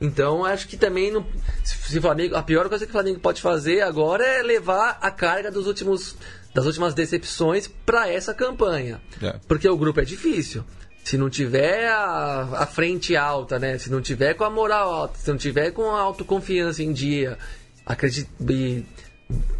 Então 0.00 0.44
acho 0.44 0.68
que 0.68 0.76
também 0.76 1.10
não, 1.10 1.26
se, 1.64 2.00
Flamengo, 2.00 2.36
a 2.36 2.42
pior 2.42 2.68
coisa 2.68 2.84
que 2.84 2.90
o 2.90 2.92
Flamengo 2.92 3.18
pode 3.18 3.40
fazer 3.40 3.80
agora 3.80 4.24
é 4.24 4.42
levar 4.42 4.98
a 5.00 5.10
carga 5.10 5.50
dos 5.50 5.66
últimos 5.66 6.16
das 6.52 6.64
últimas 6.64 6.94
decepções 6.94 7.68
para 7.68 8.10
essa 8.10 8.32
campanha. 8.32 9.00
É. 9.22 9.38
Porque 9.46 9.68
o 9.68 9.76
grupo 9.76 10.00
é 10.00 10.04
difícil. 10.04 10.64
Se 11.04 11.18
não 11.18 11.28
tiver 11.28 11.86
a, 11.86 12.62
a 12.62 12.66
frente 12.66 13.14
alta, 13.14 13.58
né? 13.58 13.78
Se 13.78 13.90
não 13.90 14.00
tiver 14.00 14.34
com 14.34 14.42
a 14.42 14.50
moral 14.50 14.92
alta, 14.92 15.18
se 15.18 15.30
não 15.30 15.36
tiver 15.36 15.70
com 15.70 15.90
a 15.90 16.00
autoconfiança 16.00 16.82
em 16.82 16.92
dia, 16.92 17.38
acredito 17.84 18.30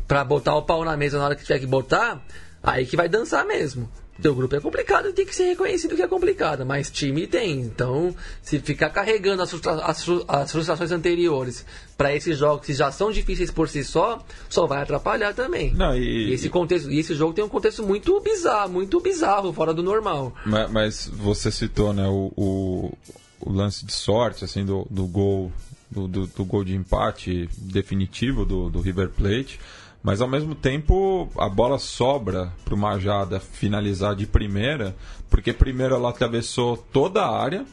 para 0.08 0.24
botar 0.24 0.56
o 0.56 0.62
pau 0.62 0.84
na 0.84 0.96
mesa 0.96 1.18
na 1.18 1.26
hora 1.26 1.36
que 1.36 1.42
tiver 1.42 1.58
que 1.58 1.66
botar, 1.66 2.24
aí 2.62 2.86
que 2.86 2.96
vai 2.96 3.08
dançar 3.08 3.44
mesmo. 3.44 3.90
O 4.24 4.34
grupo 4.34 4.56
é 4.56 4.60
complicado 4.60 5.08
e 5.08 5.12
tem 5.12 5.26
que 5.26 5.34
ser 5.34 5.44
reconhecido 5.44 5.94
que 5.94 6.02
é 6.02 6.08
complicado, 6.08 6.64
mas 6.64 6.90
time 6.90 7.26
tem. 7.26 7.60
Então, 7.60 8.14
se 8.42 8.58
ficar 8.60 8.90
carregando 8.90 9.42
as, 9.42 9.50
frustra- 9.50 9.84
as 9.84 10.02
fru- 10.04 10.24
as 10.26 10.50
frustrações 10.50 10.90
anteriores 10.90 11.64
para 11.96 12.14
esses 12.14 12.36
jogos 12.38 12.66
que 12.66 12.72
já 12.74 12.90
são 12.90 13.10
difíceis 13.10 13.50
por 13.50 13.68
si 13.68 13.84
só, 13.84 14.24
só 14.48 14.66
vai 14.66 14.82
atrapalhar 14.82 15.34
também. 15.34 15.72
Não, 15.74 15.94
e- 15.96 16.28
E 16.28 16.32
esse 16.32 16.48
contexto, 16.48 16.90
e 16.90 16.98
esse 16.98 17.14
jogo 17.14 17.32
tem 17.34 17.44
um 17.44 17.48
contexto 17.48 17.82
muito 17.82 18.18
bizarro, 18.20 18.72
muito 18.72 19.00
bizarro, 19.00 19.52
fora 19.52 19.72
do 19.74 19.82
normal. 19.82 20.34
Ma- 20.46 20.68
Mas, 20.68 21.06
você 21.12 21.50
citou, 21.50 21.92
né, 21.92 22.06
o, 22.08 22.32
o, 22.36 22.92
o 23.40 23.52
lance 23.52 23.84
de 23.84 23.92
sorte, 23.92 24.44
assim, 24.44 24.64
do, 24.64 24.86
do 24.90 25.06
gol 25.06 25.52
do, 25.90 26.08
do, 26.08 26.26
do 26.26 26.44
gol 26.44 26.64
de 26.64 26.74
empate 26.74 27.48
definitivo 27.56 28.44
do, 28.44 28.68
do 28.68 28.80
River 28.80 29.08
Plate. 29.10 29.60
Mas 30.06 30.20
ao 30.20 30.28
mesmo 30.28 30.54
tempo 30.54 31.28
a 31.36 31.48
bola 31.48 31.80
sobra 31.80 32.52
para 32.64 32.76
o 32.76 32.78
Majada 32.78 33.40
finalizar 33.40 34.14
de 34.14 34.24
primeira, 34.24 34.94
porque 35.28 35.52
primeiro 35.52 35.96
ela 35.96 36.10
atravessou 36.10 36.76
toda 36.76 37.22
a 37.22 37.42
área. 37.42 37.66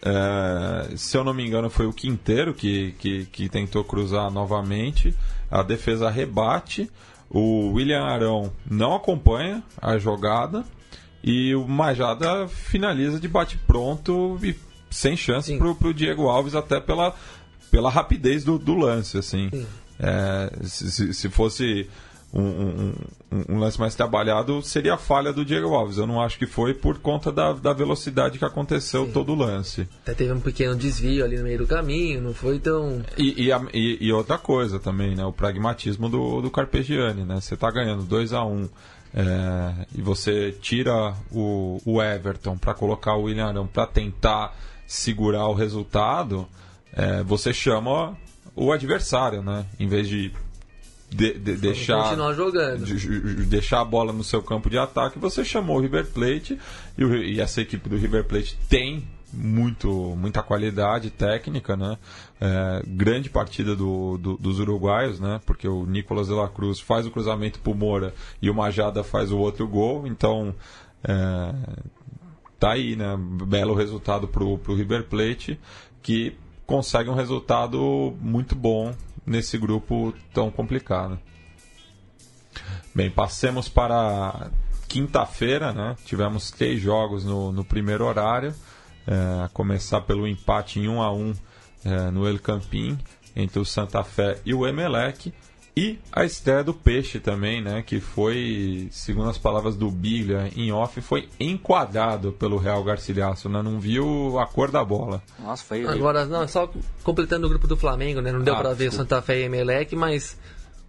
É, 0.00 0.96
se 0.96 1.18
eu 1.18 1.22
não 1.22 1.34
me 1.34 1.46
engano, 1.46 1.68
foi 1.68 1.84
o 1.84 1.92
Quinteiro 1.92 2.54
que, 2.54 2.92
que, 2.92 3.26
que 3.26 3.48
tentou 3.50 3.84
cruzar 3.84 4.30
novamente. 4.30 5.14
A 5.50 5.62
defesa 5.62 6.08
rebate. 6.08 6.90
O 7.28 7.72
William 7.72 8.04
Arão 8.04 8.50
não 8.64 8.94
acompanha 8.94 9.62
a 9.82 9.98
jogada. 9.98 10.64
E 11.22 11.54
o 11.54 11.68
Majada 11.68 12.48
finaliza 12.48 13.20
de 13.20 13.28
bate-pronto 13.28 14.40
e 14.42 14.56
sem 14.88 15.14
chance 15.14 15.54
pro, 15.58 15.74
pro 15.74 15.92
Diego 15.92 16.26
Alves, 16.26 16.54
até 16.54 16.80
pela, 16.80 17.14
pela 17.70 17.90
rapidez 17.90 18.44
do, 18.44 18.58
do 18.58 18.74
lance. 18.74 19.18
Assim. 19.18 19.50
Sim. 19.52 19.66
É, 20.02 20.50
se, 20.66 20.90
se- 20.90 21.12
se 21.14 21.28
fosse 21.28 21.86
um, 22.32 22.40
um- 22.42 22.94
um- 23.50 23.58
lance 23.58 23.78
mais 23.78 23.94
trabalhado, 23.94 24.62
seria 24.62 24.94
a 24.94 24.96
falha 24.96 25.32
do 25.32 25.44
Diego 25.44 25.74
Alves. 25.74 25.98
Eu 25.98 26.06
não 26.06 26.20
acho 26.22 26.38
que 26.38 26.46
foi 26.46 26.72
por 26.72 26.98
conta 27.00 27.30
da, 27.30 27.52
da 27.52 27.72
velocidade 27.72 28.38
que 28.38 28.44
aconteceu 28.44 29.10
todo 29.12 29.32
o 29.32 29.34
lance. 29.34 29.86
Até 30.02 30.14
teve 30.14 30.32
um 30.32 30.40
pequeno 30.40 30.74
desvio 30.74 31.24
ali 31.24 31.36
no 31.36 31.42
meio 31.42 31.58
do 31.58 31.66
caminho, 31.66 32.20
não 32.22 32.32
foi 32.32 32.58
tão. 32.58 33.02
E, 33.18 33.44
e, 33.46 33.52
a- 33.52 33.66
e- 33.74 33.98
e 34.00 34.12
outra 34.12 34.38
coisa 34.38 34.78
também, 34.78 35.14
né? 35.14 35.24
O 35.24 35.32
pragmatismo 35.32 36.08
do, 36.08 36.40
do 36.40 36.50
Carpegiani, 36.50 37.24
né? 37.24 37.40
Você 37.40 37.56
tá 37.56 37.70
ganhando 37.70 38.04
2 38.04 38.32
a 38.32 38.42
1 38.44 38.48
um, 38.54 38.68
é, 39.12 39.86
e 39.94 40.00
você 40.00 40.52
tira 40.62 41.12
o, 41.32 41.80
o 41.84 42.00
Everton 42.00 42.56
para 42.56 42.72
colocar 42.74 43.16
o 43.16 43.22
William 43.24 43.48
Arão 43.48 43.66
para 43.66 43.86
tentar 43.86 44.56
segurar 44.86 45.46
o 45.48 45.52
resultado, 45.54 46.46
é, 46.92 47.22
você 47.24 47.52
chama 47.52 48.16
o 48.54 48.72
adversário, 48.72 49.42
né? 49.42 49.64
Em 49.78 49.86
vez 49.88 50.08
de, 50.08 50.32
de- 51.10 51.34
de- 51.38 51.56
deixar 51.56 52.02
Continuar 52.04 52.32
jogando. 52.34 52.84
de- 52.84 52.96
de- 52.98 53.46
deixar 53.46 53.80
a 53.80 53.84
bola 53.84 54.12
no 54.12 54.22
seu 54.24 54.42
campo 54.42 54.68
de 54.70 54.78
ataque, 54.78 55.18
você 55.18 55.44
chamou 55.44 55.76
o 55.78 55.80
River 55.80 56.06
Plate 56.06 56.58
e, 56.96 57.04
o- 57.04 57.16
e 57.16 57.40
essa 57.40 57.60
equipe 57.60 57.88
do 57.88 57.96
River 57.96 58.24
Plate 58.24 58.56
tem 58.68 59.04
muito, 59.32 59.88
muita 60.16 60.42
qualidade 60.42 61.08
técnica, 61.10 61.76
né? 61.76 61.96
É, 62.40 62.82
grande 62.86 63.30
partida 63.30 63.76
do- 63.76 64.18
do- 64.18 64.36
dos 64.36 64.58
uruguaios, 64.58 65.20
né? 65.20 65.40
Porque 65.46 65.68
o 65.68 65.86
Nicolas 65.86 66.26
de 66.26 66.32
la 66.34 66.48
Cruz 66.48 66.80
faz 66.80 67.06
o 67.06 67.10
cruzamento 67.12 67.60
pro 67.60 67.74
Moura 67.74 68.12
e 68.42 68.50
o 68.50 68.54
Majada 68.54 69.04
faz 69.04 69.30
o 69.30 69.38
outro 69.38 69.68
gol, 69.68 70.04
então 70.06 70.52
é, 71.04 71.54
tá 72.58 72.72
aí, 72.72 72.94
né? 72.96 73.16
Belo 73.46 73.72
resultado 73.74 74.26
pro, 74.28 74.58
pro 74.58 74.74
River 74.74 75.04
Plate 75.04 75.58
que 76.02 76.34
consegue 76.70 77.10
um 77.10 77.14
resultado 77.14 78.16
muito 78.20 78.54
bom 78.54 78.94
nesse 79.26 79.58
grupo 79.58 80.14
tão 80.32 80.52
complicado. 80.52 81.18
Bem, 82.94 83.10
passemos 83.10 83.68
para 83.68 84.52
quinta-feira, 84.86 85.72
né? 85.72 85.96
Tivemos 86.04 86.52
três 86.52 86.80
jogos 86.80 87.24
no, 87.24 87.50
no 87.50 87.64
primeiro 87.64 88.04
horário. 88.04 88.54
É, 89.04 89.44
a 89.44 89.48
começar 89.48 90.02
pelo 90.02 90.28
empate 90.28 90.78
em 90.78 90.88
1 90.88 91.02
a 91.02 91.12
1 91.12 91.34
é, 91.86 92.10
no 92.12 92.28
El 92.28 92.38
Campín 92.38 92.96
entre 93.34 93.58
o 93.58 93.64
Santa 93.64 94.04
Fé 94.04 94.38
e 94.46 94.54
o 94.54 94.64
Emelec. 94.64 95.34
E 95.76 95.98
a 96.12 96.24
estreia 96.24 96.64
do 96.64 96.74
Peixe 96.74 97.20
também, 97.20 97.62
né? 97.62 97.82
Que 97.86 98.00
foi, 98.00 98.88
segundo 98.90 99.30
as 99.30 99.38
palavras 99.38 99.76
do 99.76 99.90
Biglia 99.90 100.50
em 100.56 100.72
off, 100.72 101.00
foi 101.00 101.28
enquadrado 101.38 102.32
pelo 102.32 102.56
Real 102.58 102.82
Garcilaso, 102.82 103.48
né? 103.48 103.62
Não 103.62 103.78
viu 103.78 104.38
a 104.38 104.46
cor 104.46 104.70
da 104.70 104.84
bola. 104.84 105.22
Nossa, 105.38 105.64
foi. 105.64 105.86
Agora, 105.86 106.26
não, 106.26 106.46
só 106.48 106.70
completando 107.04 107.46
o 107.46 107.48
grupo 107.50 107.66
do 107.68 107.76
Flamengo, 107.76 108.20
né? 108.20 108.32
Não 108.32 108.42
deu 108.42 108.54
Ah, 108.54 108.58
pra 108.60 108.70
ver 108.72 108.88
desculpa. 108.90 108.96
Santa 109.14 109.22
Fé 109.22 109.40
e 109.40 109.42
Emelec, 109.44 109.94
mas 109.94 110.36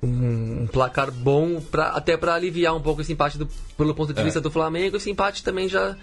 um, 0.02 0.66
placar 0.68 1.12
bom 1.12 1.62
pra, 1.62 1.90
até 1.90 2.18
pra 2.18 2.34
aliviar 2.34 2.76
um 2.76 2.82
pouco 2.82 3.02
esse 3.02 3.14
empate 3.14 3.38
do- 3.38 3.48
pelo 3.78 3.94
ponto 3.94 4.14
de 4.14 4.20
É. 4.20 4.24
vista 4.24 4.41
do 4.41 4.49
Flamengo. 4.49 4.98
Esse 4.98 5.12
empate 5.12 5.44
também 5.44 5.70
já 5.70 5.95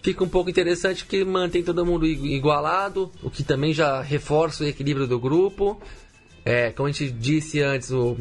fica 0.00 0.24
um 0.24 0.28
pouco 0.28 0.48
interessante 0.48 1.04
porque 1.04 1.22
mantém 1.22 1.62
todo 1.62 1.84
mundo 1.84 2.06
igualado, 2.06 3.12
o 3.22 3.30
que 3.30 3.42
também 3.44 3.72
já 3.74 4.00
reforça 4.00 4.64
o 4.64 4.66
equilíbrio 4.66 5.06
do 5.06 5.20
grupo. 5.20 5.80
É, 6.44 6.70
como 6.70 6.88
a 6.88 6.92
gente 6.92 7.10
disse 7.12 7.60
antes, 7.62 7.90
o 7.90 8.16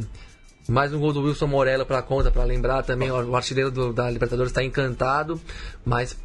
mais 0.68 0.94
um 0.94 1.00
gol 1.00 1.12
do 1.12 1.22
Wilson 1.24 1.48
Morello 1.48 1.86
para 1.86 2.02
conta, 2.02 2.30
para 2.32 2.44
lembrar 2.44 2.84
também, 2.84 3.10
o, 3.12 3.36
artilheiro 3.36 3.72
do- 3.72 3.92
da 3.94 4.10
Libertadores 4.10 4.52
está 4.52 4.64
encantado, 4.64 5.42
mas 5.84 6.16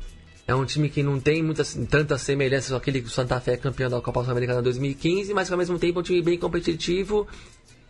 é 0.47 0.55
um 0.55 0.65
time 0.65 0.89
que 0.89 1.03
não 1.03 1.19
tem 1.19 1.43
muitas, 1.43 1.75
tantas 1.91 2.21
semelhanças 2.21 2.71
com 2.71 2.77
aquele 2.77 3.01
que 3.01 3.07
o 3.09 3.11
Santa 3.11 3.41
Fé 3.41 3.55
é 3.55 3.57
campeão 3.57 3.91
da 3.91 4.01
Copa 4.01 4.21
Sul-Americana 4.21 4.63
2015, 4.63 5.33
mas 5.35 5.49
que 5.49 5.55
ao 5.55 5.59
mesmo 5.59 5.79
tempo 5.79 5.99
é 5.99 6.01
um 6.01 6.05
time 6.05 6.23
bem 6.23 6.39
competitivo 6.39 7.27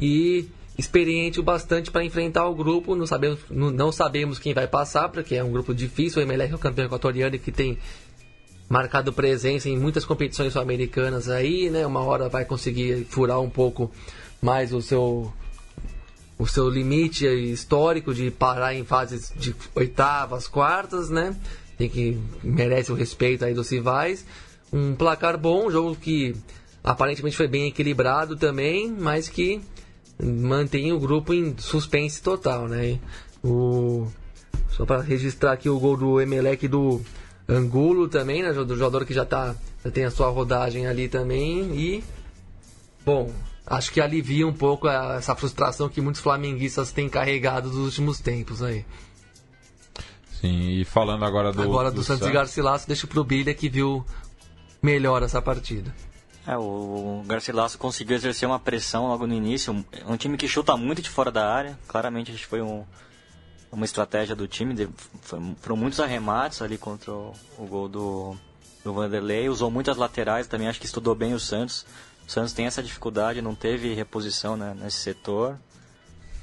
e 0.00 0.48
experiente 0.78 1.40
o 1.40 1.42
bastante 1.42 1.90
para 1.90 2.04
enfrentar 2.04 2.46
o 2.48 2.54
grupo. 2.54 2.94
Não 2.94 3.06
sabemos, 3.06 3.40
não, 3.50 3.70
não 3.70 3.90
sabemos 3.92 4.38
quem 4.38 4.54
vai 4.54 4.66
passar, 4.68 5.08
porque 5.08 5.34
é 5.34 5.42
um 5.44 5.50
grupo 5.50 5.74
difícil. 5.74 6.20
O 6.20 6.22
Emelec 6.24 6.52
é 6.52 6.56
o 6.56 6.58
campeão 6.58 6.86
equatoriano 6.86 7.38
que 7.38 7.50
tem 7.52 7.76
marcado 8.68 9.12
presença 9.12 9.68
em 9.68 9.78
muitas 9.78 10.04
competições 10.04 10.52
sul-americanas 10.52 11.28
aí, 11.28 11.70
né? 11.70 11.86
Uma 11.86 12.00
hora 12.00 12.28
vai 12.28 12.44
conseguir 12.44 13.04
furar 13.08 13.40
um 13.40 13.50
pouco 13.50 13.90
mais 14.40 14.72
o 14.72 14.82
seu 14.82 15.32
o 16.38 16.46
seu 16.46 16.68
limite 16.68 17.26
histórico 17.26 18.12
de 18.12 18.30
parar 18.30 18.74
em 18.74 18.84
fases 18.84 19.32
de 19.36 19.56
oitavas, 19.74 20.46
quartas, 20.46 21.08
né? 21.08 21.34
Tem 21.78 21.88
que 21.88 22.18
merece 22.42 22.92
o 22.92 22.94
respeito 22.94 23.44
aí 23.44 23.54
dos 23.54 23.70
rivais. 23.70 24.26
Um 24.72 24.94
placar 24.94 25.38
bom, 25.38 25.66
um 25.66 25.70
jogo 25.70 25.96
que 25.96 26.36
aparentemente 26.84 27.36
foi 27.36 27.48
bem 27.48 27.68
equilibrado 27.68 28.36
também, 28.36 28.90
mas 28.90 29.28
que 29.28 29.62
mantém 30.22 30.92
o 30.92 31.00
grupo 31.00 31.32
em 31.32 31.56
suspense 31.58 32.20
total, 32.20 32.68
né? 32.68 32.98
O 33.42 34.06
só 34.70 34.84
para 34.84 35.00
registrar 35.00 35.52
aqui 35.52 35.70
o 35.70 35.78
gol 35.78 35.96
do 35.96 36.20
Emelec 36.20 36.68
do 36.68 37.00
Angulo 37.48 38.08
também, 38.08 38.42
né? 38.42 38.52
Do 38.52 38.76
jogador 38.76 39.04
que 39.04 39.14
já 39.14 39.24
tá 39.24 39.54
já 39.84 39.90
tem 39.90 40.04
a 40.04 40.10
sua 40.10 40.28
rodagem 40.28 40.86
ali 40.86 41.08
também 41.08 41.78
e 41.78 42.04
bom, 43.04 43.32
acho 43.64 43.92
que 43.92 44.00
alivia 44.00 44.46
um 44.46 44.52
pouco 44.52 44.88
essa 44.88 45.34
frustração 45.36 45.88
que 45.88 46.00
muitos 46.00 46.20
flamenguistas 46.20 46.90
têm 46.90 47.08
carregado 47.08 47.68
nos 47.68 47.78
últimos 47.78 48.18
tempos 48.18 48.62
aí. 48.62 48.84
Sim, 50.40 50.80
e 50.80 50.84
falando 50.84 51.24
agora 51.24 51.52
do. 51.52 51.62
Agora 51.62 51.90
do, 51.90 52.02
Santos 52.02 52.26
e 52.26 52.30
Garcilaso, 52.30 52.86
deixa 52.86 53.06
pro 53.06 53.24
Bilha 53.24 53.54
que 53.54 53.68
viu 53.68 54.04
melhor 54.82 55.22
essa 55.22 55.40
partida. 55.40 55.94
É, 56.46 56.56
o 56.56 57.24
Garcilaso 57.26 57.78
conseguiu 57.78 58.16
exercer 58.16 58.48
uma 58.48 58.58
pressão 58.58 59.08
logo 59.08 59.26
no 59.26 59.34
início. 59.34 59.84
É 59.92 60.10
um 60.10 60.16
time 60.16 60.36
que 60.36 60.46
chuta 60.46 60.76
muito 60.76 61.00
de 61.00 61.10
fora 61.10 61.30
da 61.30 61.52
área. 61.52 61.78
Claramente 61.88 62.30
acho 62.30 62.42
que 62.42 62.46
foi 62.46 62.60
um, 62.60 62.84
uma 63.70 63.84
estratégia 63.84 64.34
do 64.34 64.46
time. 64.46 64.74
De, 64.74 64.88
foram 65.60 65.76
muitos 65.76 66.00
arremates 66.00 66.62
ali 66.62 66.78
contra 66.78 67.12
o, 67.12 67.34
o 67.58 67.66
gol 67.66 67.88
do, 67.88 68.36
do 68.84 68.92
Vanderlei. 68.92 69.48
Usou 69.48 69.70
muitas 69.70 69.96
laterais 69.96 70.46
também. 70.46 70.68
Acho 70.68 70.80
que 70.80 70.86
estudou 70.86 71.14
bem 71.14 71.34
o 71.34 71.40
Santos. 71.40 71.86
O 72.26 72.30
Santos 72.30 72.52
tem 72.52 72.66
essa 72.66 72.82
dificuldade, 72.82 73.40
não 73.40 73.54
teve 73.54 73.94
reposição 73.94 74.56
né, 74.56 74.76
nesse 74.80 74.98
setor. 74.98 75.58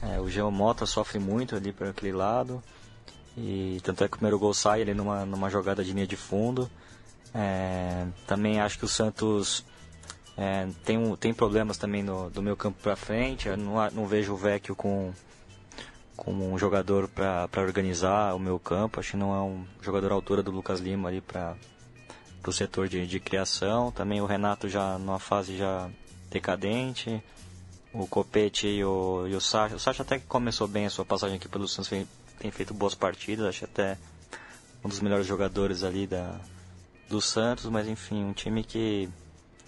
É, 0.01 0.19
o 0.19 0.29
Jean 0.29 0.49
Mota 0.49 0.85
sofre 0.85 1.19
muito 1.19 1.55
ali 1.55 1.71
por 1.71 1.87
aquele 1.87 2.13
lado. 2.13 2.63
E 3.35 3.79
tanto 3.83 4.03
é 4.03 4.07
que 4.07 4.15
o 4.15 4.17
primeiro 4.17 4.37
gol 4.37 4.53
sai 4.53 4.81
ali 4.81 4.93
numa, 4.93 5.25
numa 5.25 5.49
jogada 5.49 5.83
de 5.83 5.91
linha 5.91 6.07
de 6.07 6.15
fundo. 6.15 6.69
É, 7.33 8.05
também 8.27 8.61
acho 8.61 8.77
que 8.77 8.85
o 8.85 8.87
Santos 8.87 9.65
é, 10.37 10.67
tem, 10.85 11.15
tem 11.15 11.33
problemas 11.33 11.77
também 11.77 12.03
no, 12.03 12.29
do 12.29 12.41
meu 12.41 12.55
campo 12.55 12.77
para 12.81 12.95
frente. 12.95 13.47
Eu 13.47 13.57
não, 13.57 13.89
não 13.91 14.07
vejo 14.07 14.33
o 14.33 14.37
Vecchio 14.37 14.75
com, 14.75 15.11
como 16.15 16.52
um 16.52 16.57
jogador 16.57 17.07
para 17.07 17.61
organizar 17.61 18.35
o 18.35 18.40
meu 18.40 18.60
campo. 18.60 18.99
Acho 18.99 19.11
que 19.11 19.18
não 19.18 19.34
é 19.34 19.41
um 19.41 19.65
jogador 19.81 20.11
altura 20.11 20.44
do 20.44 20.52
Lucas 20.52 20.80
Lima 20.80 21.10
ali 21.10 21.22
para 21.22 21.56
o 22.45 22.52
setor 22.52 22.88
de, 22.88 23.06
de 23.07 23.19
criação. 23.19 23.91
Também 23.91 24.22
o 24.22 24.26
Renato 24.26 24.69
já 24.69 24.98
numa 24.98 25.19
fase 25.19 25.57
já 25.57 25.90
decadente. 26.30 27.22
O 27.91 28.07
Copete 28.07 28.68
e 28.68 28.84
o, 28.84 29.27
e 29.27 29.35
o 29.35 29.41
Sacha. 29.41 29.76
O 29.76 29.80
Sacha 29.80 30.02
até 30.02 30.19
que 30.19 30.26
começou 30.26 30.68
bem 30.68 30.85
a 30.85 30.90
sua 30.90 31.06
passagem 31.06 31.38
aqui 31.38 31.48
pelo 31.48 31.68
Santos, 31.68 31.90
tem 32.40 32.52
feito 32.52 32.73
boas 32.73 32.95
partidas. 32.95 33.45
Acho 33.45 33.65
até 33.65 33.98
um 34.84 34.90
dos 34.90 34.99
melhores 34.99 35.27
jogadores 35.27 35.84
ali 35.84 36.07
da, 36.07 36.40
do 37.10 37.22
Santos. 37.22 37.65
Mas 37.65 37.88
enfim, 37.88 38.23
um 38.23 38.34
time 38.34 38.64
que 38.64 39.10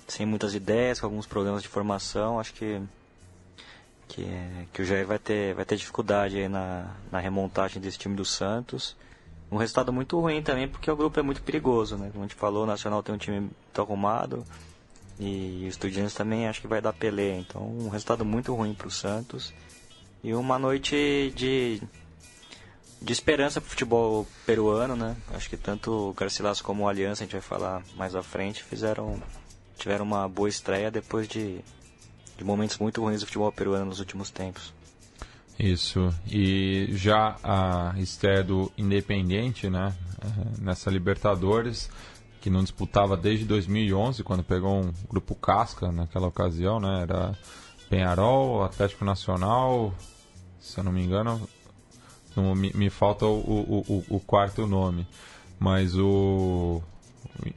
sem 0.07 0.25
muitas 0.25 0.53
ideias, 0.53 0.99
com 0.99 1.07
alguns 1.07 1.25
problemas 1.25 1.63
de 1.63 1.67
formação, 1.67 2.39
acho 2.39 2.53
que 2.53 2.79
que, 4.07 4.25
que 4.73 4.81
o 4.81 4.85
Jair 4.85 5.05
vai 5.05 5.19
ter, 5.19 5.53
vai 5.53 5.65
ter 5.65 5.75
dificuldade 5.75 6.37
aí 6.37 6.47
na, 6.47 6.91
na 7.11 7.19
remontagem 7.19 7.81
desse 7.81 7.97
time 7.97 8.15
do 8.15 8.25
Santos. 8.25 8.95
Um 9.51 9.57
resultado 9.57 9.93
muito 9.93 10.19
ruim 10.19 10.41
também, 10.41 10.67
porque 10.67 10.89
o 10.89 10.95
grupo 10.95 11.19
é 11.19 11.23
muito 11.23 11.41
perigoso, 11.41 11.97
né? 11.97 12.09
Como 12.11 12.23
a 12.23 12.27
gente 12.27 12.35
falou, 12.35 12.63
o 12.63 12.67
Nacional 12.67 13.03
tem 13.03 13.13
um 13.13 13.17
time 13.17 13.39
muito 13.39 13.81
arrumado 13.81 14.45
e 15.19 15.63
o 15.65 15.67
Estudiantes 15.67 16.13
também 16.13 16.47
acho 16.47 16.61
que 16.61 16.67
vai 16.67 16.81
dar 16.81 16.93
peleia. 16.93 17.37
Então, 17.37 17.61
um 17.61 17.89
resultado 17.89 18.25
muito 18.25 18.53
ruim 18.53 18.73
para 18.73 18.87
o 18.87 18.91
Santos 18.91 19.53
e 20.23 20.33
uma 20.33 20.57
noite 20.57 21.31
de, 21.35 21.81
de 23.01 23.13
esperança 23.13 23.61
para 23.61 23.67
o 23.67 23.69
futebol 23.69 24.27
peruano, 24.45 24.95
né? 24.95 25.15
Acho 25.33 25.49
que 25.49 25.57
tanto 25.57 26.09
o 26.09 26.13
Garcilaso 26.13 26.63
como 26.63 26.83
o 26.83 26.89
Aliança, 26.89 27.23
a 27.23 27.25
gente 27.25 27.33
vai 27.33 27.41
falar 27.41 27.83
mais 27.95 28.15
à 28.15 28.23
frente, 28.23 28.63
fizeram 28.63 29.21
tiveram 29.77 30.05
uma 30.05 30.27
boa 30.27 30.49
estreia 30.49 30.89
depois 30.89 31.27
de, 31.27 31.59
de 32.37 32.43
momentos 32.43 32.77
muito 32.77 33.01
ruins 33.01 33.21
do 33.21 33.25
futebol 33.25 33.51
peruano 33.51 33.85
nos 33.85 33.99
últimos 33.99 34.29
tempos. 34.29 34.73
Isso. 35.57 36.13
E 36.27 36.89
já 36.91 37.37
a 37.43 37.93
estreia 37.97 38.43
do 38.43 38.71
Independiente, 38.77 39.69
né, 39.69 39.93
eh, 40.21 40.61
nessa 40.61 40.89
Libertadores, 40.89 41.89
que 42.41 42.49
não 42.49 42.61
disputava 42.61 43.15
desde 43.15 43.45
2011, 43.45 44.23
quando 44.23 44.43
pegou 44.43 44.81
um 44.81 44.93
grupo 45.09 45.33
casca 45.33 45.91
naquela 45.91 46.27
ocasião, 46.27 46.79
né, 46.79 47.03
era 47.03 47.37
Penharol, 47.89 48.63
Atlético 48.63 49.05
Nacional, 49.05 49.93
se 50.59 50.77
eu 50.77 50.83
não 50.83 50.91
me 50.91 51.03
engano, 51.03 51.47
não, 52.35 52.53
me, 52.53 52.71
me 52.73 52.89
falta 52.89 53.25
o, 53.25 53.39
o, 53.39 53.85
o, 53.87 54.15
o 54.17 54.19
quarto 54.19 54.67
nome, 54.67 55.07
mas 55.57 55.95
o 55.95 56.83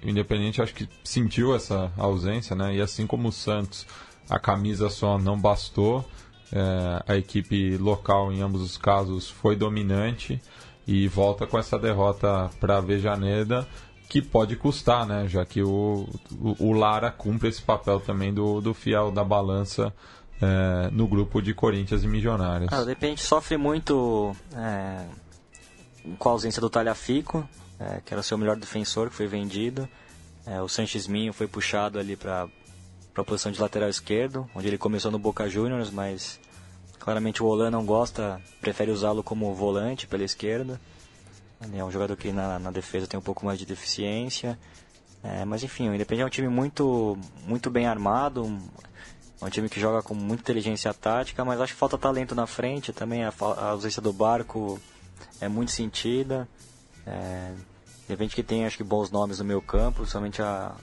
o 0.03 0.09
Independente 0.09 0.61
acho 0.61 0.75
que 0.75 0.89
sentiu 1.05 1.55
essa 1.55 1.93
ausência, 1.97 2.57
né? 2.57 2.75
E 2.75 2.81
assim 2.81 3.07
como 3.07 3.29
o 3.29 3.33
Santos, 3.33 3.87
a 4.29 4.39
camisa 4.39 4.89
só 4.89 5.19
não 5.19 5.39
bastou. 5.39 6.05
É, 6.51 7.03
a 7.07 7.17
equipe 7.17 7.77
local, 7.77 8.33
em 8.33 8.41
ambos 8.41 8.63
os 8.63 8.77
casos, 8.79 9.29
foi 9.29 9.55
dominante 9.55 10.41
e 10.87 11.07
volta 11.07 11.47
com 11.47 11.59
essa 11.59 11.79
derrota 11.79 12.51
para 12.59 12.81
Vejaneda, 12.81 13.69
que 14.09 14.23
pode 14.23 14.57
custar, 14.57 15.07
né? 15.07 15.29
Já 15.29 15.45
que 15.45 15.63
o, 15.63 16.09
o, 16.41 16.69
o, 16.69 16.73
Lara 16.73 17.11
cumpre 17.11 17.51
esse 17.51 17.61
papel 17.61 18.01
também 18.01 18.33
do, 18.33 18.63
do 18.63 18.73
fiel 18.73 19.11
da 19.11 19.23
balança 19.23 19.93
é, 20.41 20.91
no 20.91 21.07
grupo 21.07 21.43
de 21.43 21.53
Corinthians 21.53 22.03
e 22.03 22.09
Milionários. 22.09 22.73
Ah, 22.73 22.81
o 22.81 22.83
Independente 22.85 23.23
sofre 23.23 23.59
muito 23.59 24.35
é, 24.57 25.05
com 26.19 26.29
a 26.31 26.33
ausência 26.33 26.61
do 26.61 26.71
Talhafico, 26.71 27.47
é, 27.79 28.01
que 28.03 28.15
era 28.15 28.21
o 28.21 28.25
seu 28.25 28.39
melhor 28.39 28.57
defensor, 28.57 29.11
que 29.11 29.17
foi 29.17 29.27
vendido. 29.27 29.87
É, 30.47 30.63
o 30.63 30.69
Sanches 30.69 31.07
Minho 31.07 31.35
foi 31.35 31.47
puxado 31.47 31.99
ali 31.99 32.17
para 32.17 32.49
a 33.23 33.25
posição 33.25 33.51
de 33.51 33.61
lateral 33.61 33.89
esquerdo, 33.89 34.49
onde 34.55 34.69
ele 34.69 34.79
começou 34.79 35.11
no 35.11 35.19
Boca 35.19 35.49
Juniors, 35.49 35.91
mas 35.91 36.39
claramente 36.99 37.43
o 37.43 37.47
Olan 37.47 37.71
não 37.71 37.85
gosta, 37.85 38.41
prefere 38.61 38.91
usá-lo 38.91 39.23
como 39.23 39.55
volante 39.55 40.07
pela 40.07 40.25
esquerda. 40.25 40.81
Ele 41.63 41.79
é 41.79 41.85
um 41.85 41.91
jogador 41.91 42.17
que 42.17 42.31
na, 42.31 42.59
na 42.59 42.71
defesa 42.71 43.07
tem 43.07 43.19
um 43.19 43.23
pouco 43.23 43.45
mais 43.45 43.59
de 43.59 43.67
deficiência. 43.67 44.59
É, 45.23 45.45
mas 45.45 45.65
enfim, 45.65 45.89
o 45.89 45.95
Independente 45.95 46.23
é 46.23 46.27
um 46.27 46.31
time 46.31 46.49
muito, 46.49 47.19
muito 47.45 47.71
bem 47.71 47.87
armado, 47.87 48.45
um, 48.45 48.61
um 49.43 49.49
time 49.49 49.69
que 49.69 49.81
joga 49.81 50.03
com 50.03 50.15
muita 50.15 50.43
inteligência 50.43 50.95
tática, 50.95 51.45
mas 51.45 51.61
acho 51.61 51.73
que 51.73 51.79
falta 51.79 51.99
talento 51.99 52.35
na 52.35 52.47
frente 52.47 52.93
também. 52.93 53.25
A, 53.25 53.33
a 53.41 53.71
ausência 53.71 54.01
do 54.01 54.13
barco 54.13 54.81
é 55.41 55.49
muito 55.49 55.73
sentida. 55.73 56.49
É, 57.07 57.53
de 58.07 58.15
repente 58.15 58.35
que 58.35 58.43
tem 58.43 58.65
acho 58.65 58.77
que 58.77 58.85
bons 58.85 59.11
nomes 59.11 59.39
no 59.39 59.45
meu 59.45 59.61
campo, 59.61 59.99
principalmente 59.99 60.41
a, 60.41 60.75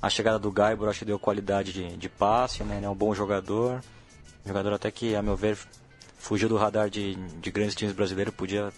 a 0.00 0.08
chegada 0.08 0.38
do 0.38 0.50
Gaibor 0.50 0.88
acho 0.88 1.00
que 1.00 1.04
deu 1.04 1.18
qualidade 1.18 1.72
de, 1.72 1.96
de 1.96 2.08
passe, 2.08 2.62
né? 2.62 2.76
Ele 2.76 2.86
é 2.86 2.90
um 2.90 2.94
bom 2.94 3.14
jogador. 3.14 3.80
jogador 4.44 4.72
até 4.72 4.90
que, 4.90 5.14
a 5.14 5.22
meu 5.22 5.36
ver, 5.36 5.58
fugiu 6.18 6.48
do 6.48 6.56
radar 6.56 6.88
de, 6.88 7.14
de 7.14 7.50
grandes 7.50 7.74
times 7.74 7.94
brasileiros, 7.94 8.34
podia 8.34 8.72